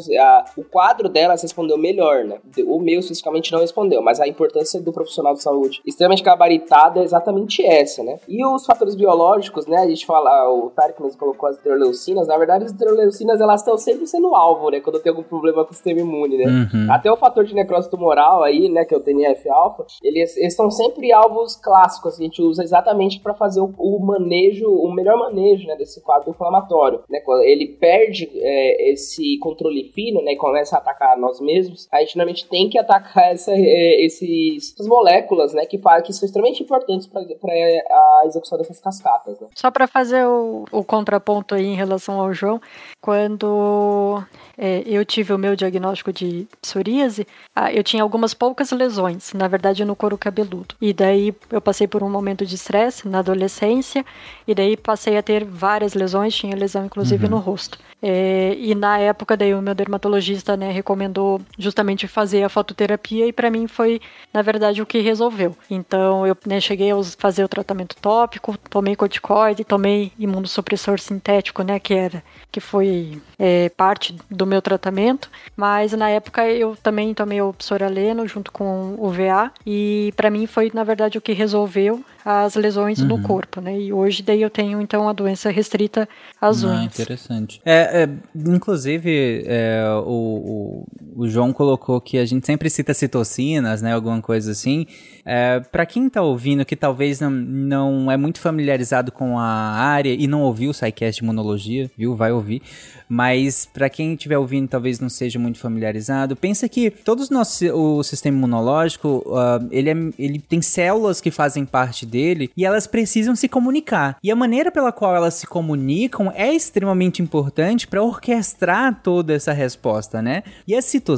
O 0.58 0.64
quadro 0.64 1.10
delas 1.10 1.42
respondeu 1.42 1.78
melhor, 1.78 2.24
né? 2.24 2.38
O 2.68 2.80
meu 2.80 3.00
especificamente 3.00 3.52
não 3.52 3.60
respondeu, 3.60 4.02
mas 4.02 4.20
a 4.20 4.28
importância 4.28 4.80
do 4.80 4.94
profissional 4.94 5.34
de 5.34 5.42
saúde 5.42 5.82
extremamente 5.86 6.24
gabaritado 6.24 7.00
é 7.00 7.04
exatamente 7.04 7.66
essa, 7.66 8.04
né? 8.04 8.20
E 8.28 8.43
os 8.45 8.65
fatores 8.65 8.95
biológicos, 8.95 9.68
né? 9.68 9.78
A 9.78 9.88
gente 9.88 10.06
fala, 10.06 10.52
o 10.52 10.70
Tarek 10.72 11.02
mesmo 11.02 11.20
colocou 11.20 11.49
as 11.49 11.57
interleucinas. 11.57 12.28
Na 12.28 12.38
verdade, 12.38 12.65
as 12.65 12.72
interleucinas 12.72 13.40
elas 13.41 13.61
estão 13.61 13.78
sempre 13.78 14.07
sendo 14.07 14.36
alvo, 14.36 14.70
né? 14.70 14.80
Quando 14.80 14.99
tem 14.99 15.10
algum 15.10 15.24
problema 15.24 15.64
com 15.64 15.72
o 15.72 15.74
sistema 15.74 15.99
imune, 15.99 16.38
né? 16.38 16.45
Uhum. 16.45 16.91
Até 16.91 17.11
o 17.11 17.18
fator 17.18 17.44
de 17.44 17.53
necrose 17.53 17.90
tumoral 17.90 18.44
aí, 18.44 18.70
né? 18.70 18.86
Que 18.86 18.94
é 18.94 18.98
o 18.98 19.02
TNF-alfa, 19.02 19.86
eles, 20.02 20.36
eles 20.38 20.56
são 20.56 20.70
sempre 20.72 21.11
alvos 21.11 21.56
clássicos. 21.56 22.20
A 22.20 22.24
gente 22.24 22.41
usa 22.41 22.64
exatamente 22.64 23.20
para 23.20 23.34
fazer 23.34 23.60
o, 23.60 23.74
o, 23.78 23.99
manejo, 23.99 24.70
o 24.70 24.91
melhor 24.94 25.18
manejo, 25.18 25.68
né? 25.68 25.76
Desse 25.76 26.02
quadro 26.02 26.30
inflamatório, 26.30 27.02
né? 27.10 27.20
Quando 27.20 27.44
ele 27.44 27.68
perde 27.68 28.30
é, 28.36 28.91
esse 28.91 29.38
controle 29.40 29.91
fino, 29.94 30.22
né? 30.22 30.34
E 30.34 30.38
começa 30.38 30.76
a 30.76 30.80
atacar 30.80 31.18
nós 31.18 31.40
mesmos, 31.40 31.88
a 31.91 31.99
gente 31.99 32.15
normalmente 32.15 32.48
tem 32.48 32.70
que 32.70 32.78
atacar 32.78 33.32
essa, 33.32 33.52
é, 33.52 34.06
esses, 34.06 34.74
essas 34.74 34.88
moléculas, 34.88 35.53
né? 35.53 35.65
Que, 35.65 35.78
que 35.78 36.14
são 36.14 36.26
extremamente 36.26 36.64
importantes 36.64 37.07
para 37.07 37.22
a 37.22 38.26
execução 38.34 38.57
dessas 38.57 38.80
cascatas. 38.80 39.39
Né? 39.39 39.47
Só 39.55 39.72
para 39.72 39.88
fazer 39.88 40.26
o, 40.26 40.65
o, 40.72 40.84
contraponto 40.84 41.55
aí 41.55 41.65
em 41.65 41.76
relação 41.76 42.19
ao 42.19 42.34
João, 42.34 42.61
quando 43.01 44.23
é, 44.58 44.84
eu 44.86 45.04
tive 45.06 45.34
o 45.34 45.38
meu 45.38 45.56
diagnóstico 45.56 46.14
de 46.14 46.48
psoríase, 46.62 47.28
ah, 47.56 47.72
eu 47.72 47.84
tinha 47.84 48.04
algumas 48.04 48.34
poucas 48.34 48.72
lesões, 48.72 49.34
na 49.34 49.48
verdade 49.48 49.84
no 49.84 49.96
couro 49.96 50.18
cabeludo. 50.18 50.76
E 50.80 50.94
daí 50.94 51.34
eu 51.52 51.62
passei 51.62 51.88
por 51.88 52.04
um 52.04 52.10
momento 52.10 52.46
de 52.46 52.56
estresse 52.56 53.08
na 53.08 53.20
adolescência, 53.20 54.06
e 54.48 54.54
daí 54.54 54.78
passei 54.78 55.18
a 55.18 55.24
ter 55.24 55.44
várias 55.44 55.94
lesões, 55.94 56.36
tinha 56.36 56.56
lesão 56.56 56.86
inclusive 56.86 57.26
uhum. 57.26 57.32
no 57.32 57.38
rosto. 57.38 57.80
É, 58.06 58.54
e 58.58 58.76
na 58.76 58.98
época 58.98 59.38
daí 59.38 59.54
o 59.54 59.62
meu 59.62 59.74
dermatologista 59.74 60.58
né, 60.58 60.70
recomendou 60.72 61.40
justamente 61.58 62.06
fazer 62.06 62.44
a 62.44 62.50
fototerapia 62.50 63.26
e 63.26 63.32
para 63.32 63.50
mim 63.50 63.66
foi 63.66 64.02
na 64.34 64.42
verdade 64.42 64.82
o 64.82 64.86
que 64.86 65.00
resolveu. 65.00 65.56
Então 65.70 66.28
eu 66.28 66.36
né, 66.46 66.60
cheguei 66.60 66.92
a 66.92 67.02
fazer 67.18 67.46
o 67.46 67.48
tratamento 67.48 67.96
tópico, 67.96 68.58
tomei 68.70 68.94
corticoide, 68.96 69.64
tomei 69.64 70.12
imunossupressor 70.20 71.00
sintético, 71.00 71.64
né, 71.64 71.80
que 71.80 71.94
era 71.94 72.22
que 72.52 72.60
foi 72.60 73.22
é, 73.40 73.70
parte 73.70 74.16
do 74.30 74.43
meu 74.45 74.61
tratamento, 74.61 75.30
mas 75.56 75.94
na 75.94 76.10
época 76.10 76.48
eu 76.48 76.76
também 76.82 77.14
tomei 77.14 77.41
o 77.41 77.53
psoraleno 77.53 78.28
junto 78.28 78.52
com 78.52 78.95
o 78.98 79.10
VA 79.10 79.52
e 79.65 80.14
para 80.15 80.30
mim 80.30 80.45
foi 80.45 80.72
na 80.74 80.84
verdade 80.84 81.18
o 81.18 81.22
que 81.22 81.34
resolveu 81.34 82.03
as 82.26 82.56
lesões 82.56 82.99
uhum. 82.99 83.07
no 83.07 83.22
corpo, 83.22 83.60
né? 83.60 83.78
E 83.78 83.91
hoje 83.91 84.24
daí 84.24 84.41
eu 84.41 84.49
tenho 84.49 84.82
então 84.82 85.10
a 85.10 85.14
doença 85.14 85.49
restrita 85.49 86.07
às 86.40 86.64
ah, 86.64 86.68
unhas. 86.68 86.99
interessante. 86.99 87.61
É, 87.65 88.03
é 88.03 88.10
inclusive 88.36 89.44
é, 89.45 89.84
o, 90.06 90.10
o, 90.10 90.88
o, 91.24 91.30
João 91.30 91.54
colocou 91.54 92.00
que 92.00 92.18
a 92.18 92.26
gente 92.26 92.45
sempre 92.45 92.70
cita 92.70 92.94
citocinas, 92.94 93.82
né? 93.82 93.94
Alguma 93.94 94.22
coisa 94.22 94.52
assim. 94.52 94.86
É, 95.26 95.60
para 95.60 95.86
quem 95.86 96.10
tá 96.10 96.22
ouvindo 96.22 96.66
que 96.66 96.76
talvez 96.76 97.20
não, 97.20 97.32
não 97.32 98.12
é 98.12 98.18
muito 98.18 98.40
familiarizado 98.40 99.12
com 99.12 99.40
a 99.40 99.44
área 99.44 100.14
e 100.14 100.28
não 100.28 100.41
ouviu 100.41 100.72
o 100.72 100.74
SciCast 100.74 101.24
Imunologia, 101.24 101.90
viu? 101.98 102.16
Vai 102.16 102.32
ouvir. 102.32 102.62
Mas 103.08 103.66
para 103.72 103.90
quem 103.90 104.14
estiver 104.14 104.38
ouvindo 104.38 104.68
talvez 104.68 105.00
não 105.00 105.10
seja 105.10 105.40
muito 105.40 105.60
familiarizado, 105.60 106.36
pensa 106.36 106.68
que 106.68 106.90
todos 106.90 107.30
nosso 107.30 107.66
o 107.74 108.04
sistema 108.04 108.38
imunológico, 108.38 109.24
uh, 109.28 109.68
ele, 109.72 109.90
é, 109.90 109.95
ele 110.18 110.40
tem 110.40 110.62
células 110.62 111.22
que 111.22 111.32
fazem 111.32 111.66
parte 111.66 112.06
dele 112.06 112.50
e 112.58 112.66
elas 112.66 112.88
precisam 112.88 113.36
se 113.36 113.48
comunicar. 113.48 114.18
E 114.24 114.32
a 114.32 114.36
maneira 114.36 114.72
pela 114.72 114.91
qual 114.91 115.16
elas 115.16 115.36
se 115.36 115.48
comunicam 115.48 116.32
é 116.36 116.54
extremamente 116.54 117.22
importante 117.22 117.88
para 117.88 118.04
orquestrar 118.04 119.02
toda 119.02 119.34
essa 119.34 119.54
resposta, 119.54 120.22
né? 120.22 120.44
E 120.68 120.76
as 120.76 120.86
citocinas, 120.86 121.12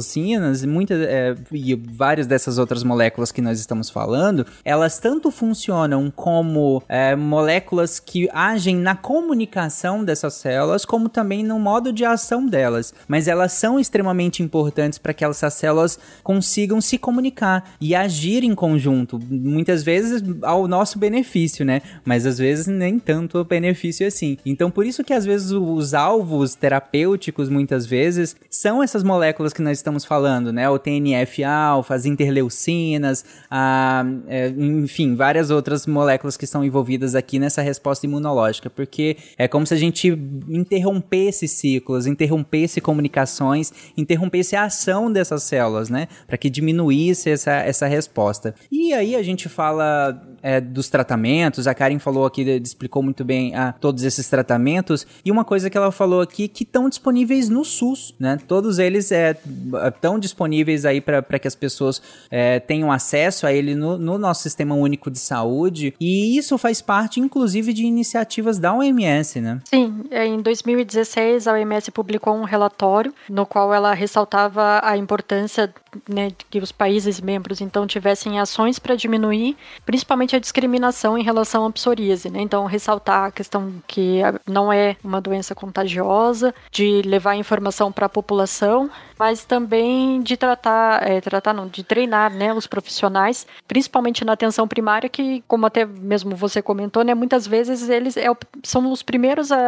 muitas 0.66 1.00
é, 1.00 1.34
e 1.52 1.74
várias 1.74 2.26
dessas 2.26 2.58
outras 2.58 2.82
moléculas 2.82 3.30
que 3.30 3.40
nós 3.40 3.60
estamos 3.60 3.90
falando, 3.90 4.46
elas 4.64 4.98
tanto 4.98 5.30
funcionam 5.30 6.10
como 6.10 6.82
é, 6.88 7.14
moléculas 7.14 8.00
que 8.00 8.28
agem 8.32 8.76
na 8.76 8.94
comunicação 8.94 10.04
dessas 10.04 10.34
células, 10.34 10.84
como 10.84 11.08
também 11.08 11.44
no 11.44 11.58
modo 11.58 11.92
de 11.92 12.04
ação 12.04 12.46
delas. 12.46 12.94
Mas 13.06 13.28
elas 13.28 13.52
são 13.52 13.78
extremamente 13.78 14.42
importantes 14.42 14.98
para 14.98 15.14
que 15.14 15.24
essas 15.24 15.54
células 15.54 15.98
consigam 16.22 16.80
se 16.80 16.98
comunicar 16.98 17.76
e 17.80 17.94
agir 17.94 18.42
em 18.42 18.54
conjunto. 18.54 19.20
Muitas 19.30 19.82
vezes 19.82 20.22
ao 20.42 20.66
nosso 20.66 20.86
nosso 20.86 20.98
benefício, 20.98 21.64
né? 21.64 21.82
Mas 22.04 22.26
às 22.26 22.38
vezes 22.38 22.66
nem 22.66 22.98
tanto 22.98 23.42
benefício 23.44 24.06
assim. 24.06 24.38
Então 24.46 24.70
por 24.70 24.86
isso 24.86 25.02
que 25.02 25.12
às 25.12 25.24
vezes 25.24 25.50
os 25.50 25.94
alvos 25.94 26.54
terapêuticos 26.54 27.48
muitas 27.48 27.84
vezes 27.84 28.36
são 28.48 28.82
essas 28.82 29.02
moléculas 29.02 29.52
que 29.52 29.62
nós 29.62 29.78
estamos 29.86 30.04
falando, 30.04 30.52
né? 30.52 30.68
O 30.68 30.78
TNF-alfa, 30.80 31.94
as 31.94 32.04
interleucinas, 32.04 33.24
a, 33.48 34.04
é, 34.26 34.48
enfim, 34.48 35.14
várias 35.14 35.50
outras 35.50 35.86
moléculas 35.86 36.36
que 36.36 36.44
estão 36.44 36.64
envolvidas 36.64 37.14
aqui 37.14 37.38
nessa 37.38 37.62
resposta 37.62 38.04
imunológica, 38.04 38.68
porque 38.68 39.16
é 39.38 39.46
como 39.46 39.64
se 39.64 39.74
a 39.74 39.76
gente 39.76 40.08
interrompesse 40.48 41.46
ciclos, 41.46 42.06
interrompesse 42.06 42.80
comunicações, 42.80 43.72
interrompesse 43.96 44.56
a 44.56 44.64
ação 44.64 45.12
dessas 45.12 45.44
células, 45.44 45.88
né? 45.88 46.08
Para 46.26 46.36
que 46.36 46.50
diminuísse 46.50 47.30
essa, 47.30 47.52
essa 47.52 47.86
resposta. 47.86 48.54
E 48.70 48.92
aí 48.92 49.14
a 49.14 49.22
gente 49.22 49.48
fala 49.48 50.20
é, 50.46 50.60
dos 50.60 50.88
tratamentos. 50.88 51.66
A 51.66 51.74
Karen 51.74 51.98
falou 51.98 52.24
aqui, 52.24 52.42
explicou 52.42 53.02
muito 53.02 53.24
bem 53.24 53.52
a, 53.52 53.70
ah, 53.70 53.72
todos 53.72 54.04
esses 54.04 54.28
tratamentos. 54.28 55.04
E 55.24 55.32
uma 55.32 55.44
coisa 55.44 55.68
que 55.68 55.76
ela 55.76 55.90
falou 55.90 56.20
aqui 56.20 56.46
que 56.46 56.62
estão 56.62 56.88
disponíveis 56.88 57.48
no 57.48 57.64
SUS, 57.64 58.14
né? 58.16 58.38
Todos 58.46 58.78
eles 58.78 59.10
estão 59.10 60.14
é, 60.14 60.20
disponíveis 60.20 60.84
aí 60.84 61.00
para 61.00 61.38
que 61.40 61.48
as 61.48 61.56
pessoas 61.56 62.00
é, 62.30 62.60
tenham 62.60 62.92
acesso 62.92 63.44
a 63.44 63.52
ele 63.52 63.74
no, 63.74 63.98
no, 63.98 64.18
nosso 64.18 64.42
sistema 64.42 64.76
único 64.76 65.10
de 65.10 65.18
saúde. 65.18 65.92
E 66.00 66.38
isso 66.38 66.56
faz 66.56 66.80
parte, 66.80 67.18
inclusive, 67.18 67.72
de 67.72 67.84
iniciativas 67.84 68.60
da 68.60 68.72
OMS, 68.72 69.40
né? 69.40 69.60
Sim, 69.64 70.04
é, 70.12 70.26
em 70.26 70.40
2016 70.40 71.48
a 71.48 71.54
OMS 71.54 71.90
publicou 71.90 72.36
um 72.36 72.44
relatório 72.44 73.12
no 73.28 73.44
qual 73.44 73.74
ela 73.74 73.92
ressaltava 73.94 74.80
a 74.84 74.96
importância 74.96 75.74
né, 76.08 76.30
que 76.50 76.58
os 76.58 76.70
países 76.70 77.20
membros 77.20 77.60
então 77.60 77.86
tivessem 77.86 78.38
ações 78.38 78.78
para 78.78 78.94
diminuir, 78.94 79.56
principalmente 79.84 80.35
a 80.36 80.40
discriminação 80.40 81.18
em 81.18 81.22
relação 81.22 81.66
à 81.66 81.70
psoríase, 81.70 82.30
né? 82.30 82.40
Então, 82.40 82.64
ressaltar 82.66 83.24
a 83.24 83.30
questão 83.30 83.72
que 83.86 84.20
não 84.46 84.72
é 84.72 84.96
uma 85.02 85.20
doença 85.20 85.54
contagiosa, 85.54 86.54
de 86.70 87.02
levar 87.02 87.34
informação 87.36 87.90
para 87.90 88.06
a 88.06 88.08
população, 88.08 88.90
mas 89.18 89.44
também 89.44 90.20
de 90.20 90.36
tratar, 90.36 91.02
é, 91.08 91.20
tratar 91.20 91.52
não, 91.52 91.66
de 91.66 91.82
treinar, 91.82 92.32
né, 92.32 92.52
os 92.52 92.66
profissionais, 92.66 93.46
principalmente 93.66 94.24
na 94.24 94.32
atenção 94.32 94.68
primária, 94.68 95.08
que, 95.08 95.42
como 95.48 95.66
até 95.66 95.84
mesmo 95.84 96.36
você 96.36 96.60
comentou, 96.60 97.02
né, 97.02 97.14
muitas 97.14 97.46
vezes 97.46 97.88
eles 97.88 98.16
é, 98.16 98.26
são 98.62 98.90
os 98.92 99.02
primeiros 99.02 99.50
a, 99.50 99.58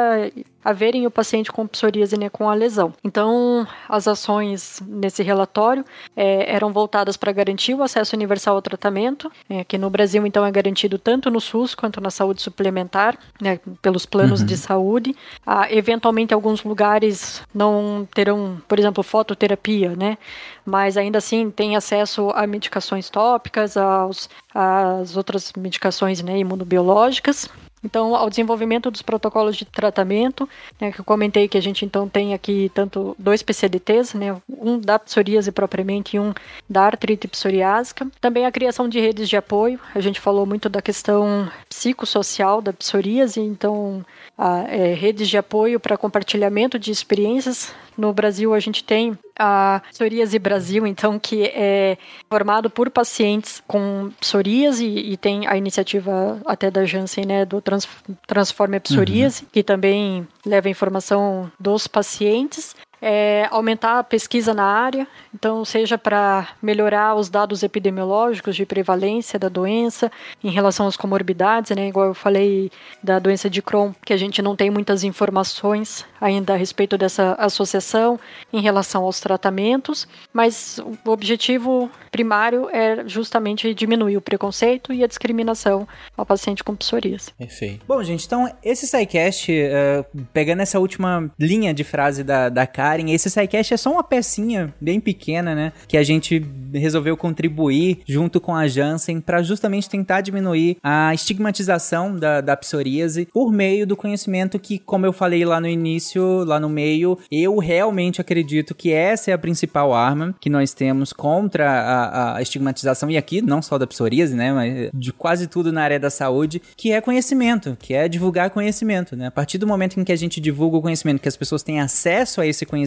a 0.64 0.72
verem 0.72 1.06
o 1.06 1.10
paciente 1.10 1.50
com 1.50 1.66
psoríase, 1.66 2.18
né, 2.18 2.28
com 2.28 2.48
a 2.48 2.54
lesão. 2.54 2.92
Então, 3.02 3.66
as 3.88 4.06
ações 4.06 4.82
nesse 4.86 5.22
relatório 5.22 5.84
é, 6.16 6.54
eram 6.54 6.72
voltadas 6.72 7.16
para 7.16 7.32
garantir 7.32 7.74
o 7.74 7.82
acesso 7.82 8.14
universal 8.14 8.56
ao 8.56 8.62
tratamento, 8.62 9.30
é, 9.48 9.64
que 9.64 9.78
no 9.78 9.88
Brasil, 9.88 10.26
então, 10.26 10.44
é 10.48 10.52
garantido 10.52 10.98
tanto 10.98 11.30
no 11.30 11.40
SUS 11.40 11.74
quanto 11.74 12.00
na 12.00 12.10
saúde 12.10 12.42
suplementar, 12.42 13.18
né, 13.40 13.60
pelos 13.80 14.06
planos 14.06 14.40
uhum. 14.40 14.46
de 14.46 14.56
saúde. 14.56 15.16
Ah, 15.46 15.72
eventualmente, 15.72 16.34
alguns 16.34 16.64
lugares 16.64 17.42
não 17.54 18.08
terão, 18.14 18.60
por 18.66 18.78
exemplo, 18.78 19.02
fototerapia, 19.02 19.94
né, 19.96 20.18
mas 20.64 20.96
ainda 20.96 21.18
assim 21.18 21.50
tem 21.50 21.76
acesso 21.76 22.30
a 22.34 22.46
medicações 22.46 23.08
tópicas, 23.08 23.76
aos, 23.76 24.28
às 24.54 25.16
outras 25.16 25.52
medicações 25.56 26.22
né, 26.22 26.38
imunobiológicas. 26.38 27.48
Então, 27.84 28.14
ao 28.14 28.28
desenvolvimento 28.28 28.90
dos 28.90 29.02
protocolos 29.02 29.56
de 29.56 29.64
tratamento, 29.64 30.48
né, 30.80 30.90
que 30.92 31.00
eu 31.00 31.04
comentei 31.04 31.48
que 31.48 31.56
a 31.56 31.62
gente 31.62 31.84
então 31.84 32.08
tem 32.08 32.34
aqui 32.34 32.70
tanto 32.74 33.14
dois 33.18 33.42
PCDTs, 33.42 34.16
né, 34.16 34.36
um 34.48 34.78
da 34.78 34.98
psoríase 34.98 35.52
propriamente 35.52 36.16
e 36.16 36.20
um 36.20 36.32
da 36.68 36.82
artrite 36.82 37.28
psoriásica. 37.28 38.06
Também 38.20 38.46
a 38.46 38.52
criação 38.52 38.88
de 38.88 39.00
redes 39.00 39.28
de 39.28 39.36
apoio. 39.36 39.78
A 39.94 40.00
gente 40.00 40.20
falou 40.20 40.44
muito 40.44 40.68
da 40.68 40.82
questão 40.82 41.50
psicossocial 41.68 42.60
da 42.60 42.72
psoríase, 42.72 43.40
então 43.40 44.04
a, 44.36 44.60
é, 44.68 44.94
redes 44.94 45.28
de 45.28 45.38
apoio 45.38 45.78
para 45.78 45.96
compartilhamento 45.96 46.78
de 46.78 46.90
experiências. 46.90 47.72
No 47.98 48.12
Brasil, 48.12 48.54
a 48.54 48.60
gente 48.60 48.84
tem 48.84 49.18
a 49.36 49.82
Psoríase 49.90 50.38
Brasil, 50.38 50.86
então, 50.86 51.18
que 51.18 51.46
é 51.46 51.98
formado 52.30 52.70
por 52.70 52.90
pacientes 52.90 53.60
com 53.66 54.10
psoríase 54.20 54.86
e, 54.86 55.16
tem 55.16 55.48
a 55.48 55.56
iniciativa 55.56 56.40
até 56.46 56.70
da 56.70 56.84
Janssen, 56.84 57.26
né, 57.26 57.44
do 57.44 57.60
Trans, 57.60 57.88
Transforme 58.24 58.78
Psoríase, 58.78 59.42
uhum. 59.42 59.48
que 59.52 59.64
também 59.64 60.26
leva 60.46 60.68
informação 60.68 61.50
dos 61.58 61.88
pacientes 61.88 62.76
é, 63.00 63.46
aumentar 63.50 63.98
a 63.98 64.04
pesquisa 64.04 64.52
na 64.52 64.64
área, 64.64 65.06
então 65.34 65.64
seja 65.64 65.96
para 65.96 66.48
melhorar 66.62 67.14
os 67.14 67.28
dados 67.28 67.62
epidemiológicos 67.62 68.56
de 68.56 68.66
prevalência 68.66 69.38
da 69.38 69.48
doença 69.48 70.10
em 70.42 70.50
relação 70.50 70.86
às 70.86 70.96
comorbidades, 70.96 71.74
né, 71.76 71.88
igual 71.88 72.06
eu 72.06 72.14
falei 72.14 72.70
da 73.02 73.18
doença 73.18 73.48
de 73.48 73.62
Crohn, 73.62 73.92
que 74.04 74.12
a 74.12 74.16
gente 74.16 74.42
não 74.42 74.56
tem 74.56 74.70
muitas 74.70 75.04
informações 75.04 76.04
ainda 76.20 76.54
a 76.54 76.56
respeito 76.56 76.98
dessa 76.98 77.34
associação 77.34 78.18
em 78.52 78.60
relação 78.60 79.04
aos 79.04 79.20
tratamentos, 79.20 80.08
mas 80.32 80.80
o 81.04 81.10
objetivo 81.10 81.90
primário 82.10 82.68
é 82.70 83.06
justamente 83.06 83.72
diminuir 83.74 84.16
o 84.16 84.20
preconceito 84.20 84.92
e 84.92 85.04
a 85.04 85.06
discriminação 85.06 85.86
ao 86.16 86.26
paciente 86.26 86.64
com 86.64 86.74
psoríase. 86.74 87.32
Perfeito. 87.38 87.84
Bom, 87.86 88.02
gente, 88.02 88.26
então 88.26 88.50
esse 88.62 88.86
SciCast, 88.86 89.52
uh, 89.52 90.24
pegando 90.32 90.62
essa 90.62 90.80
última 90.80 91.30
linha 91.38 91.72
de 91.72 91.84
frase 91.84 92.24
da, 92.24 92.48
da 92.48 92.66
Esse 93.14 93.30
SciCast 93.30 93.74
é 93.74 93.76
só 93.76 93.92
uma 93.92 94.02
pecinha 94.02 94.74
bem 94.80 95.00
pequena, 95.00 95.54
né, 95.54 95.72
que 95.86 95.96
a 95.96 96.02
gente 96.02 96.44
resolveu 96.72 97.16
contribuir 97.16 98.00
junto 98.06 98.40
com 98.40 98.54
a 98.54 98.68
Janssen 98.68 99.20
para 99.20 99.42
justamente 99.42 99.88
tentar 99.88 100.20
diminuir 100.20 100.76
a 100.82 101.14
estigmatização 101.14 102.14
da, 102.14 102.40
da 102.40 102.56
psoríase 102.56 103.26
por 103.32 103.50
meio 103.52 103.86
do 103.86 103.96
conhecimento 103.96 104.58
que, 104.58 104.78
como 104.78 105.06
eu 105.06 105.12
falei 105.12 105.44
lá 105.44 105.60
no 105.60 105.66
início, 105.66 106.44
lá 106.44 106.60
no 106.60 106.68
meio, 106.68 107.18
eu 107.30 107.58
realmente 107.58 108.20
acredito 108.20 108.74
que 108.74 108.92
essa 108.92 109.30
é 109.30 109.34
a 109.34 109.38
principal 109.38 109.94
arma 109.94 110.34
que 110.40 110.50
nós 110.50 110.74
temos 110.74 111.12
contra 111.12 111.68
a 111.70 111.98
a, 112.36 112.42
estigmatização, 112.42 113.10
e 113.10 113.16
aqui 113.16 113.40
não 113.42 113.62
só 113.62 113.78
da 113.78 113.86
psoríase, 113.86 114.34
né, 114.34 114.52
mas 114.52 114.90
de 114.92 115.12
quase 115.12 115.46
tudo 115.46 115.72
na 115.72 115.82
área 115.82 115.98
da 115.98 116.10
saúde, 116.10 116.60
que 116.76 116.92
é 116.92 117.00
conhecimento, 117.00 117.76
que 117.80 117.94
é 117.94 118.08
divulgar 118.08 118.50
conhecimento, 118.50 119.16
né? 119.16 119.26
A 119.26 119.30
partir 119.30 119.58
do 119.58 119.66
momento 119.66 119.98
em 119.98 120.04
que 120.04 120.12
a 120.12 120.16
gente 120.16 120.40
divulga 120.40 120.76
o 120.76 120.82
conhecimento, 120.82 121.20
que 121.20 121.28
as 121.28 121.36
pessoas 121.36 121.62
têm 121.62 121.80
acesso 121.80 122.40
a 122.40 122.46
esse 122.46 122.64
conhecimento, 122.64 122.77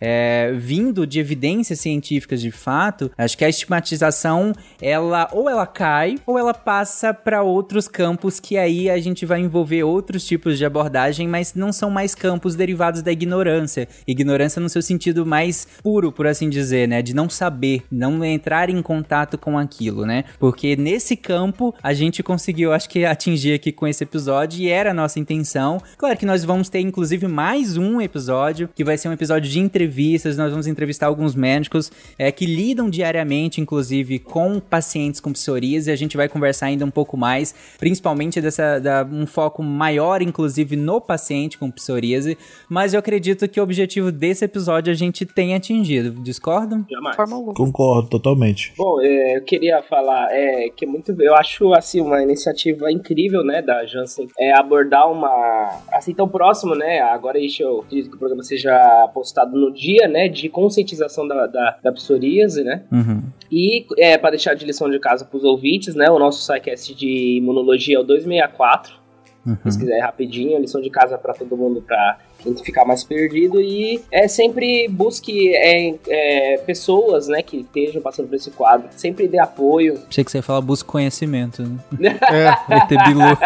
é, 0.00 0.52
vindo 0.56 1.06
de 1.06 1.20
evidências 1.20 1.80
científicas 1.80 2.40
de 2.40 2.50
fato, 2.50 3.10
acho 3.16 3.36
que 3.36 3.44
a 3.44 3.48
estigmatização, 3.48 4.52
ela 4.80 5.28
ou 5.32 5.48
ela 5.48 5.66
cai, 5.66 6.16
ou 6.26 6.38
ela 6.38 6.54
passa 6.54 7.12
para 7.12 7.42
outros 7.42 7.88
campos 7.88 8.40
que 8.40 8.56
aí 8.56 8.90
a 8.90 8.98
gente 8.98 9.26
vai 9.26 9.40
envolver 9.40 9.84
outros 9.84 10.24
tipos 10.26 10.58
de 10.58 10.64
abordagem, 10.64 11.28
mas 11.28 11.54
não 11.54 11.72
são 11.72 11.90
mais 11.90 12.14
campos 12.14 12.54
derivados 12.54 13.02
da 13.02 13.12
ignorância. 13.12 13.88
Ignorância 14.06 14.60
no 14.60 14.68
seu 14.68 14.82
sentido 14.82 15.26
mais 15.26 15.66
puro, 15.82 16.12
por 16.12 16.26
assim 16.26 16.48
dizer, 16.48 16.88
né? 16.88 17.02
De 17.02 17.14
não 17.14 17.28
saber, 17.28 17.84
não 17.90 18.24
entrar 18.24 18.70
em 18.70 18.80
contato 18.82 19.38
com 19.38 19.58
aquilo, 19.58 20.06
né? 20.06 20.24
Porque 20.38 20.76
nesse 20.76 21.16
campo 21.16 21.74
a 21.82 21.92
gente 21.92 22.22
conseguiu, 22.22 22.72
acho 22.72 22.88
que, 22.88 23.04
atingir 23.04 23.54
aqui 23.54 23.72
com 23.72 23.86
esse 23.86 24.04
episódio 24.04 24.60
e 24.60 24.68
era 24.68 24.90
a 24.90 24.94
nossa 24.94 25.18
intenção. 25.18 25.80
Claro 25.96 26.16
que 26.16 26.26
nós 26.26 26.44
vamos 26.44 26.68
ter, 26.68 26.80
inclusive, 26.80 27.26
mais 27.26 27.76
um 27.76 28.00
episódio, 28.00 28.68
que 28.74 28.84
vai 28.84 28.96
ser 28.96 29.03
um 29.10 29.14
episódio 29.14 29.50
de 29.50 29.58
entrevistas. 29.60 30.36
Nós 30.36 30.50
vamos 30.50 30.66
entrevistar 30.66 31.06
alguns 31.06 31.34
médicos 31.34 31.90
é, 32.18 32.30
que 32.30 32.46
lidam 32.46 32.88
diariamente, 32.90 33.60
inclusive, 33.60 34.18
com 34.18 34.60
pacientes 34.60 35.20
com 35.20 35.32
psoríase. 35.32 35.90
A 35.90 35.96
gente 35.96 36.16
vai 36.16 36.28
conversar 36.28 36.66
ainda 36.66 36.84
um 36.84 36.90
pouco 36.90 37.16
mais, 37.16 37.54
principalmente 37.78 38.40
dessa 38.40 38.78
da, 38.78 39.04
um 39.04 39.26
foco 39.26 39.62
maior, 39.62 40.22
inclusive, 40.22 40.76
no 40.76 41.00
paciente 41.00 41.58
com 41.58 41.70
psoríase. 41.70 42.36
Mas 42.68 42.94
eu 42.94 43.00
acredito 43.00 43.48
que 43.48 43.60
o 43.60 43.62
objetivo 43.62 44.10
desse 44.10 44.44
episódio 44.44 44.92
a 44.92 44.96
gente 44.96 45.24
tem 45.26 45.54
atingido. 45.54 46.22
Discordam? 46.22 46.84
Jamais. 46.90 47.16
Concordo 47.54 48.08
totalmente. 48.08 48.72
Bom, 48.76 49.00
é, 49.00 49.36
eu 49.36 49.42
queria 49.42 49.82
falar 49.82 50.28
é, 50.30 50.68
que 50.68 50.84
é 50.84 50.88
muito, 50.88 51.14
eu 51.20 51.34
acho 51.34 51.72
assim 51.72 52.00
uma 52.00 52.22
iniciativa 52.22 52.90
incrível, 52.90 53.42
né, 53.42 53.62
da 53.62 53.84
Janssen, 53.86 54.28
é 54.38 54.52
abordar 54.56 55.10
uma 55.10 55.82
assim 55.92 56.14
tão 56.14 56.28
próximo, 56.28 56.74
né? 56.74 57.00
Agora 57.00 57.38
isso 57.38 57.62
eu 57.62 57.80
acredito 57.80 58.10
que 58.10 58.16
o 58.16 58.18
programa 58.18 58.42
seja 58.42 58.72
postado 59.12 59.58
no 59.58 59.72
dia, 59.72 60.08
né, 60.08 60.28
de 60.28 60.48
conscientização 60.48 61.26
da, 61.26 61.46
da, 61.46 61.78
da 61.82 61.92
psoríase, 61.92 62.62
né? 62.64 62.82
Uhum. 62.90 63.22
E 63.50 63.86
é, 63.98 64.16
para 64.18 64.30
deixar 64.30 64.54
de 64.54 64.64
lição 64.64 64.90
de 64.90 64.98
casa 64.98 65.24
para 65.24 65.36
os 65.36 65.44
ouvintes, 65.44 65.94
né, 65.94 66.10
o 66.10 66.18
nosso 66.18 66.42
SciCast 66.42 66.94
de 66.94 67.38
imunologia 67.38 67.96
é 67.96 68.00
o 68.00 68.04
264. 68.04 69.03
Uhum. 69.46 69.56
Pesquisar 69.56 69.94
aí 69.94 70.00
rapidinho, 70.00 70.58
lição 70.58 70.80
de 70.80 70.90
casa 70.90 71.18
para 71.18 71.34
todo 71.34 71.56
mundo 71.56 71.82
para 71.82 72.18
quem 72.38 72.56
ficar 72.56 72.84
mais 72.84 73.02
perdido 73.02 73.60
e 73.60 74.02
é 74.10 74.28
sempre 74.28 74.86
busque 74.88 75.54
é, 75.54 75.94
é, 76.08 76.58
pessoas, 76.58 77.28
né, 77.28 77.42
que 77.42 77.58
estejam 77.58 78.02
passando 78.02 78.28
por 78.28 78.36
esse 78.36 78.50
quadro, 78.50 78.88
sempre 78.96 79.26
dê 79.26 79.38
apoio. 79.38 79.98
Achei 80.08 80.24
que 80.24 80.30
você 80.30 80.38
ia 80.38 80.42
falar 80.42 80.60
busque 80.60 80.88
conhecimento. 80.88 81.62
Né? 81.98 82.18
É. 82.30 82.48
ET 82.76 82.88
Bilu. 82.88 83.38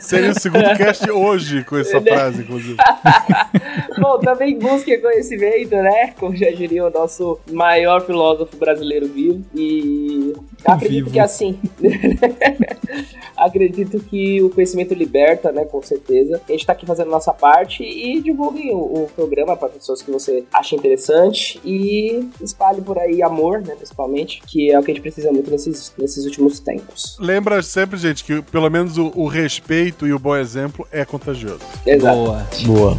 Seria 0.00 0.30
o 0.30 0.40
segundo 0.40 0.76
cast 0.76 1.10
hoje 1.10 1.64
com 1.64 1.76
essa 1.76 2.00
frase, 2.00 2.42
inclusive. 2.42 2.76
Bom, 4.00 4.18
também 4.18 4.58
busque 4.58 4.96
conhecimento, 4.98 5.76
né, 5.76 6.12
como 6.18 6.34
já 6.36 6.50
diria 6.50 6.86
o 6.86 6.90
nosso 6.90 7.38
maior 7.50 8.00
filósofo 8.04 8.56
brasileiro 8.56 9.06
vivo 9.08 9.44
e 9.54 10.32
acredito 10.64 11.04
vivo. 11.04 11.10
que 11.10 11.20
assim 11.20 11.58
acredito 13.48 14.00
que 14.00 14.42
o 14.42 14.50
conhecimento 14.50 14.94
liberta, 14.94 15.52
né, 15.52 15.64
com 15.64 15.82
certeza. 15.82 16.40
A 16.48 16.52
gente 16.52 16.66
tá 16.66 16.72
aqui 16.72 16.86
fazendo 16.86 17.08
a 17.08 17.12
nossa 17.12 17.32
parte 17.32 17.82
e 17.82 18.20
de 18.20 18.28
divulgue 18.38 18.70
o, 18.70 19.04
o 19.04 19.10
programa 19.14 19.56
para 19.56 19.68
pessoas 19.68 20.00
que 20.00 20.10
você 20.10 20.44
acha 20.52 20.76
interessante 20.76 21.60
e 21.64 22.28
espalhe 22.40 22.80
por 22.80 22.98
aí 22.98 23.22
amor, 23.22 23.60
né, 23.60 23.74
principalmente, 23.74 24.40
que 24.46 24.70
é 24.70 24.78
o 24.78 24.82
que 24.82 24.92
a 24.92 24.94
gente 24.94 25.02
precisa 25.02 25.32
muito 25.32 25.50
nesses, 25.50 25.92
nesses 25.98 26.24
últimos 26.24 26.60
tempos. 26.60 27.16
Lembra 27.18 27.60
sempre, 27.62 27.98
gente, 27.98 28.22
que 28.22 28.40
pelo 28.42 28.70
menos 28.70 28.96
o, 28.96 29.12
o 29.14 29.26
respeito 29.26 30.06
e 30.06 30.12
o 30.12 30.18
bom 30.18 30.36
exemplo 30.36 30.86
é 30.92 31.04
contagioso. 31.04 31.60
Exato. 31.84 32.16
Boa. 32.16 32.46
Boa. 32.66 32.98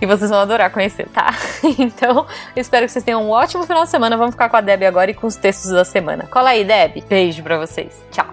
e 0.00 0.06
vocês 0.06 0.30
vão 0.30 0.40
adorar 0.40 0.70
conhecer, 0.70 1.08
tá? 1.08 1.34
então, 1.78 2.26
espero 2.56 2.86
que 2.86 2.92
vocês 2.92 3.04
tenham 3.04 3.22
um 3.22 3.30
ótimo 3.30 3.64
final 3.64 3.84
de 3.84 3.90
semana. 3.90 4.16
Vamos 4.16 4.34
ficar 4.34 4.48
com 4.48 4.56
a 4.56 4.60
Deb 4.60 4.82
agora 4.84 5.10
e 5.10 5.14
com 5.14 5.26
os 5.26 5.36
textos 5.36 5.70
da 5.70 5.84
semana. 5.84 6.26
Cola 6.26 6.50
aí, 6.50 6.64
Deb. 6.64 7.04
Beijo 7.08 7.42
pra 7.42 7.58
vocês. 7.58 8.04
Tchau. 8.10 8.26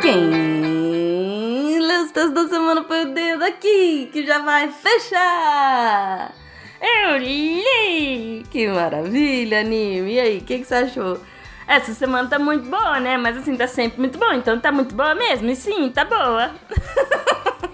Quem 0.00 1.78
lê 1.80 1.96
os 1.98 2.10
textos 2.10 2.34
da 2.34 2.48
semana 2.48 2.84
foi 2.84 3.04
o 3.04 3.14
dedo 3.14 3.44
aqui, 3.44 4.08
que 4.12 4.26
já 4.26 4.40
vai 4.40 4.68
fechar. 4.68 6.32
Eu 6.80 7.16
li! 7.16 8.44
Que 8.50 8.66
maravilha, 8.66 9.60
anime. 9.60 10.14
E 10.14 10.20
aí, 10.20 10.38
o 10.38 10.40
que, 10.40 10.58
que 10.58 10.64
você 10.64 10.74
achou? 10.74 11.20
Essa 11.66 11.94
semana 11.94 12.28
tá 12.28 12.38
muito 12.38 12.68
boa, 12.68 13.00
né? 13.00 13.16
Mas 13.16 13.36
assim, 13.36 13.56
tá 13.56 13.66
sempre 13.66 14.00
muito 14.00 14.18
boa. 14.18 14.34
Então 14.34 14.58
tá 14.58 14.72
muito 14.72 14.94
boa 14.94 15.14
mesmo. 15.14 15.50
E 15.50 15.56
sim, 15.56 15.90
tá 15.90 16.04
boa. 16.04 16.50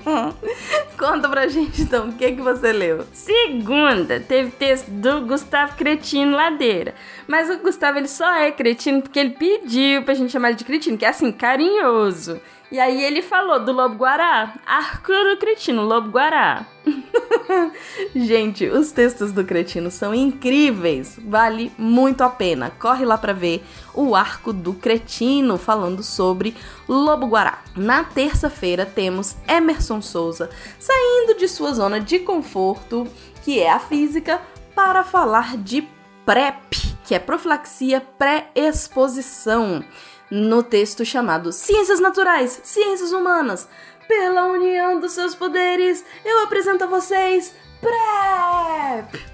Conta 0.99 1.29
pra 1.29 1.47
gente 1.49 1.83
então, 1.83 2.09
o 2.09 2.13
que 2.13 2.33
que 2.33 2.41
você 2.41 2.73
leu? 2.73 3.05
Segunda, 3.13 4.19
teve 4.19 4.51
texto 4.51 4.89
do 4.89 5.21
Gustavo 5.23 5.77
Cretino 5.77 6.37
Ladeira. 6.37 6.95
Mas 7.27 7.51
o 7.51 7.59
Gustavo 7.59 7.99
ele 7.99 8.09
só 8.09 8.33
é 8.35 8.51
cretino 8.51 9.03
porque 9.03 9.19
ele 9.19 9.31
pediu 9.31 10.03
pra 10.03 10.15
gente 10.15 10.33
chamar 10.33 10.49
ele 10.49 10.57
de 10.57 10.65
cretino, 10.65 10.97
que 10.97 11.05
é 11.05 11.09
assim, 11.09 11.31
carinhoso. 11.31 12.41
E 12.71 12.79
aí 12.79 13.03
ele 13.03 13.23
falou 13.23 13.59
do 13.61 13.73
Lobo 13.73 13.95
Guará. 13.95 14.55
Arco 14.67 15.11
do 15.11 15.39
Cretino, 15.39 15.85
Lobo 15.85 16.11
Guará. 16.11 16.67
Gente, 18.15 18.67
os 18.67 18.93
textos 18.93 19.33
do 19.33 19.43
Cretino 19.43 19.91
são 19.91 20.15
incríveis. 20.15 21.19
Vale 21.19 21.73
muito 21.79 22.23
a 22.23 22.29
pena. 22.29 22.71
Corre 22.79 23.07
lá 23.07 23.17
para 23.17 23.33
ver 23.33 23.65
o 23.95 24.15
Arco 24.15 24.53
do 24.53 24.75
Cretino 24.75 25.57
falando 25.57 26.03
sobre 26.03 26.55
Lobo 26.87 27.27
Guará. 27.27 27.63
Na 27.75 28.05
terça-feira 28.05 28.85
temos 28.85 29.35
Emerson 29.49 30.03
Souza 30.03 30.51
saindo 30.79 31.39
de 31.39 31.49
sua 31.49 31.73
zona 31.73 31.99
de 31.99 32.19
conforto, 32.19 33.07
que 33.43 33.61
é 33.61 33.73
a 33.73 33.79
física, 33.79 34.43
para 34.75 35.03
falar 35.03 35.57
de 35.57 35.89
PrEP, 36.29 36.77
que 37.05 37.15
é 37.15 37.19
profilaxia 37.19 38.03
pré-exposição 38.19 39.83
no 40.31 40.63
texto 40.63 41.03
chamado 41.03 41.51
Ciências 41.53 42.01
Naturais, 42.01 42.61
Ciências 42.65 43.13
Humanas. 43.13 43.67
Pela 44.07 44.45
união 44.45 45.01
dos 45.01 45.13
seus 45.13 45.35
poderes, 45.35 46.05
eu 46.27 46.43
apresento 46.43 46.85
a 46.85 46.87
vocês 46.87 47.55
PrEP! 47.81 49.25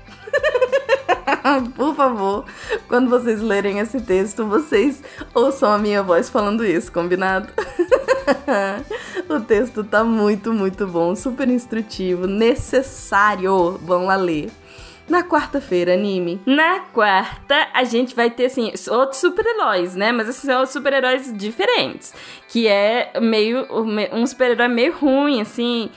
Por 1.75 1.97
favor, 1.97 2.45
quando 2.87 3.11
vocês 3.11 3.43
lerem 3.43 3.81
esse 3.81 4.01
texto, 4.01 4.47
vocês 4.47 5.03
ouçam 5.35 5.73
a 5.73 5.79
minha 5.79 6.01
voz 6.01 6.31
falando 6.31 6.65
isso, 6.65 6.93
combinado? 6.93 7.49
o 9.29 9.41
texto 9.41 9.83
tá 9.83 10.05
muito, 10.05 10.53
muito 10.53 10.87
bom, 10.87 11.17
super 11.17 11.49
instrutivo, 11.49 12.29
necessário. 12.29 13.81
Vão 13.83 14.07
lá 14.07 14.15
ler. 14.15 14.49
Na 15.09 15.23
quarta-feira, 15.23 15.93
anime. 15.93 16.41
Na 16.47 16.81
quarta, 16.81 17.69
a 17.75 17.85
gente 17.85 18.15
vai 18.15 18.31
ter, 18.31 18.47
assim, 18.47 18.73
outros 18.91 19.21
super-heróis, 19.21 19.95
né? 19.95 20.13
Mas 20.13 20.29
esses 20.29 20.43
são 20.43 20.65
super-heróis 20.67 21.33
diferentes. 21.37 22.15
Que 22.49 22.67
é 22.67 23.13
meio. 23.21 23.67
Um 24.13 24.27
super-herói 24.27 24.69
meio 24.69 24.95
ruim, 24.95 25.41
assim. 25.41 25.91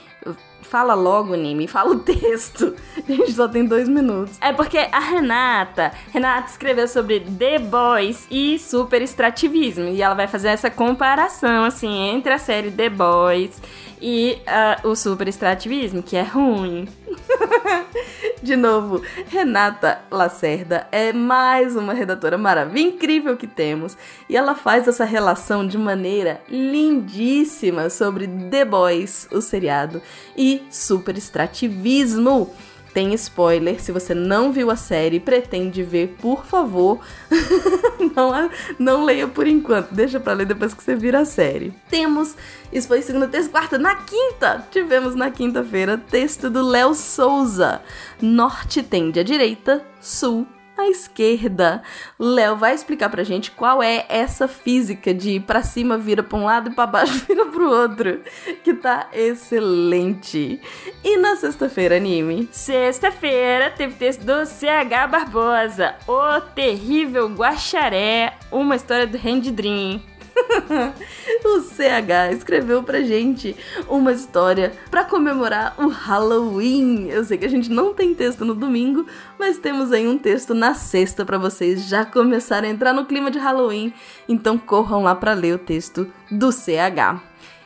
Fala 0.60 0.92
logo, 0.92 1.34
Nimi, 1.34 1.66
fala 1.66 1.92
o 1.92 2.00
texto. 2.00 2.74
A 3.08 3.10
gente 3.10 3.32
só 3.32 3.48
tem 3.48 3.64
dois 3.64 3.88
minutos. 3.88 4.36
É 4.38 4.52
porque 4.52 4.76
a 4.76 4.98
Renata, 4.98 5.92
Renata 6.12 6.50
escreveu 6.50 6.86
sobre 6.86 7.20
The 7.20 7.58
Boys 7.58 8.26
e 8.30 8.58
super 8.58 9.00
extrativismo. 9.00 9.88
E 9.88 10.02
ela 10.02 10.14
vai 10.14 10.26
fazer 10.26 10.48
essa 10.48 10.70
comparação, 10.70 11.64
assim, 11.64 12.10
entre 12.10 12.34
a 12.34 12.38
série 12.38 12.70
The 12.70 12.90
Boys 12.90 13.58
e 14.00 14.38
uh, 14.84 14.88
o 14.88 14.96
super 14.96 15.28
extrativismo, 15.28 16.02
que 16.02 16.16
é 16.16 16.22
ruim. 16.22 16.88
De 18.42 18.56
novo, 18.56 19.02
Renata 19.28 20.00
Lacerda 20.10 20.86
é 20.92 21.12
mais 21.12 21.74
uma 21.74 21.92
redatora 21.92 22.38
maravilhosa, 22.38 22.88
incrível 22.88 23.36
que 23.36 23.46
temos. 23.46 23.96
E 24.28 24.36
ela 24.36 24.54
faz 24.54 24.86
essa 24.86 25.04
relação 25.04 25.66
de 25.66 25.76
maneira 25.76 26.40
lindíssima 26.48 27.90
sobre 27.90 28.28
The 28.28 28.64
Boys, 28.64 29.28
o 29.32 29.40
seriado, 29.40 30.00
e 30.36 30.62
super 30.70 31.18
extrativismo 31.18 32.52
tem 32.92 33.14
spoiler. 33.14 33.80
Se 33.80 33.92
você 33.92 34.14
não 34.14 34.52
viu 34.52 34.70
a 34.70 34.76
série 34.76 35.16
e 35.16 35.20
pretende 35.20 35.82
ver, 35.82 36.16
por 36.20 36.44
favor, 36.44 37.00
não, 38.14 38.50
não 38.78 39.04
leia 39.04 39.28
por 39.28 39.46
enquanto. 39.46 39.92
Deixa 39.92 40.18
pra 40.18 40.32
ler 40.32 40.46
depois 40.46 40.74
que 40.74 40.82
você 40.82 40.94
vira 40.94 41.20
a 41.20 41.24
série. 41.24 41.72
Temos, 41.88 42.36
isso 42.72 42.88
foi 42.88 43.02
segunda, 43.02 43.28
terça, 43.28 43.48
quarta. 43.48 43.78
Na 43.78 43.96
quinta, 43.96 44.66
tivemos 44.70 45.14
na 45.14 45.30
quinta-feira 45.30 45.96
texto 45.96 46.50
do 46.50 46.62
Léo 46.62 46.94
Souza. 46.94 47.80
Norte 48.20 48.82
tende 48.82 49.20
à 49.20 49.22
direita, 49.22 49.84
sul 50.00 50.46
à 50.78 50.88
esquerda. 50.88 51.82
Léo 52.18 52.56
vai 52.56 52.74
explicar 52.74 53.08
pra 53.10 53.24
gente 53.24 53.50
qual 53.50 53.82
é 53.82 54.06
essa 54.08 54.46
física 54.46 55.12
de 55.12 55.40
para 55.40 55.62
cima 55.62 55.98
vira 55.98 56.22
pra 56.22 56.38
um 56.38 56.44
lado 56.44 56.70
e 56.70 56.74
para 56.74 56.86
baixo 56.86 57.24
vira 57.26 57.46
pro 57.46 57.68
outro, 57.68 58.20
que 58.62 58.74
tá 58.74 59.08
excelente. 59.12 60.60
E 61.02 61.16
na 61.16 61.36
sexta-feira, 61.36 61.96
anime? 61.96 62.48
Sexta-feira 62.52 63.70
teve 63.70 63.94
texto 63.94 64.22
do 64.22 64.46
CH 64.46 65.10
Barbosa, 65.10 65.96
O 66.06 66.40
Terrível 66.54 67.28
Guaxaré, 67.28 68.34
uma 68.52 68.76
história 68.76 69.06
do 69.06 69.16
Hand 69.18 69.50
Dream. 69.52 70.00
o 71.44 71.60
CH 71.60 72.32
escreveu 72.32 72.82
pra 72.82 73.00
gente 73.00 73.56
uma 73.88 74.12
história 74.12 74.72
para 74.90 75.04
comemorar 75.04 75.74
o 75.78 75.88
Halloween. 75.88 77.08
Eu 77.08 77.24
sei 77.24 77.38
que 77.38 77.46
a 77.46 77.50
gente 77.50 77.70
não 77.70 77.94
tem 77.94 78.14
texto 78.14 78.44
no 78.44 78.54
domingo, 78.54 79.06
mas 79.38 79.58
temos 79.58 79.92
aí 79.92 80.06
um 80.06 80.18
texto 80.18 80.54
na 80.54 80.74
sexta 80.74 81.24
para 81.24 81.38
vocês 81.38 81.88
já 81.88 82.04
começarem 82.04 82.70
a 82.70 82.74
entrar 82.74 82.92
no 82.92 83.06
clima 83.06 83.30
de 83.30 83.38
Halloween. 83.38 83.92
Então 84.28 84.58
corram 84.58 85.02
lá 85.02 85.14
para 85.14 85.32
ler 85.32 85.54
o 85.54 85.58
texto 85.58 86.06
do 86.30 86.52
CH. 86.52 87.22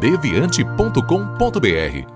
deviante.com.br 0.00 2.15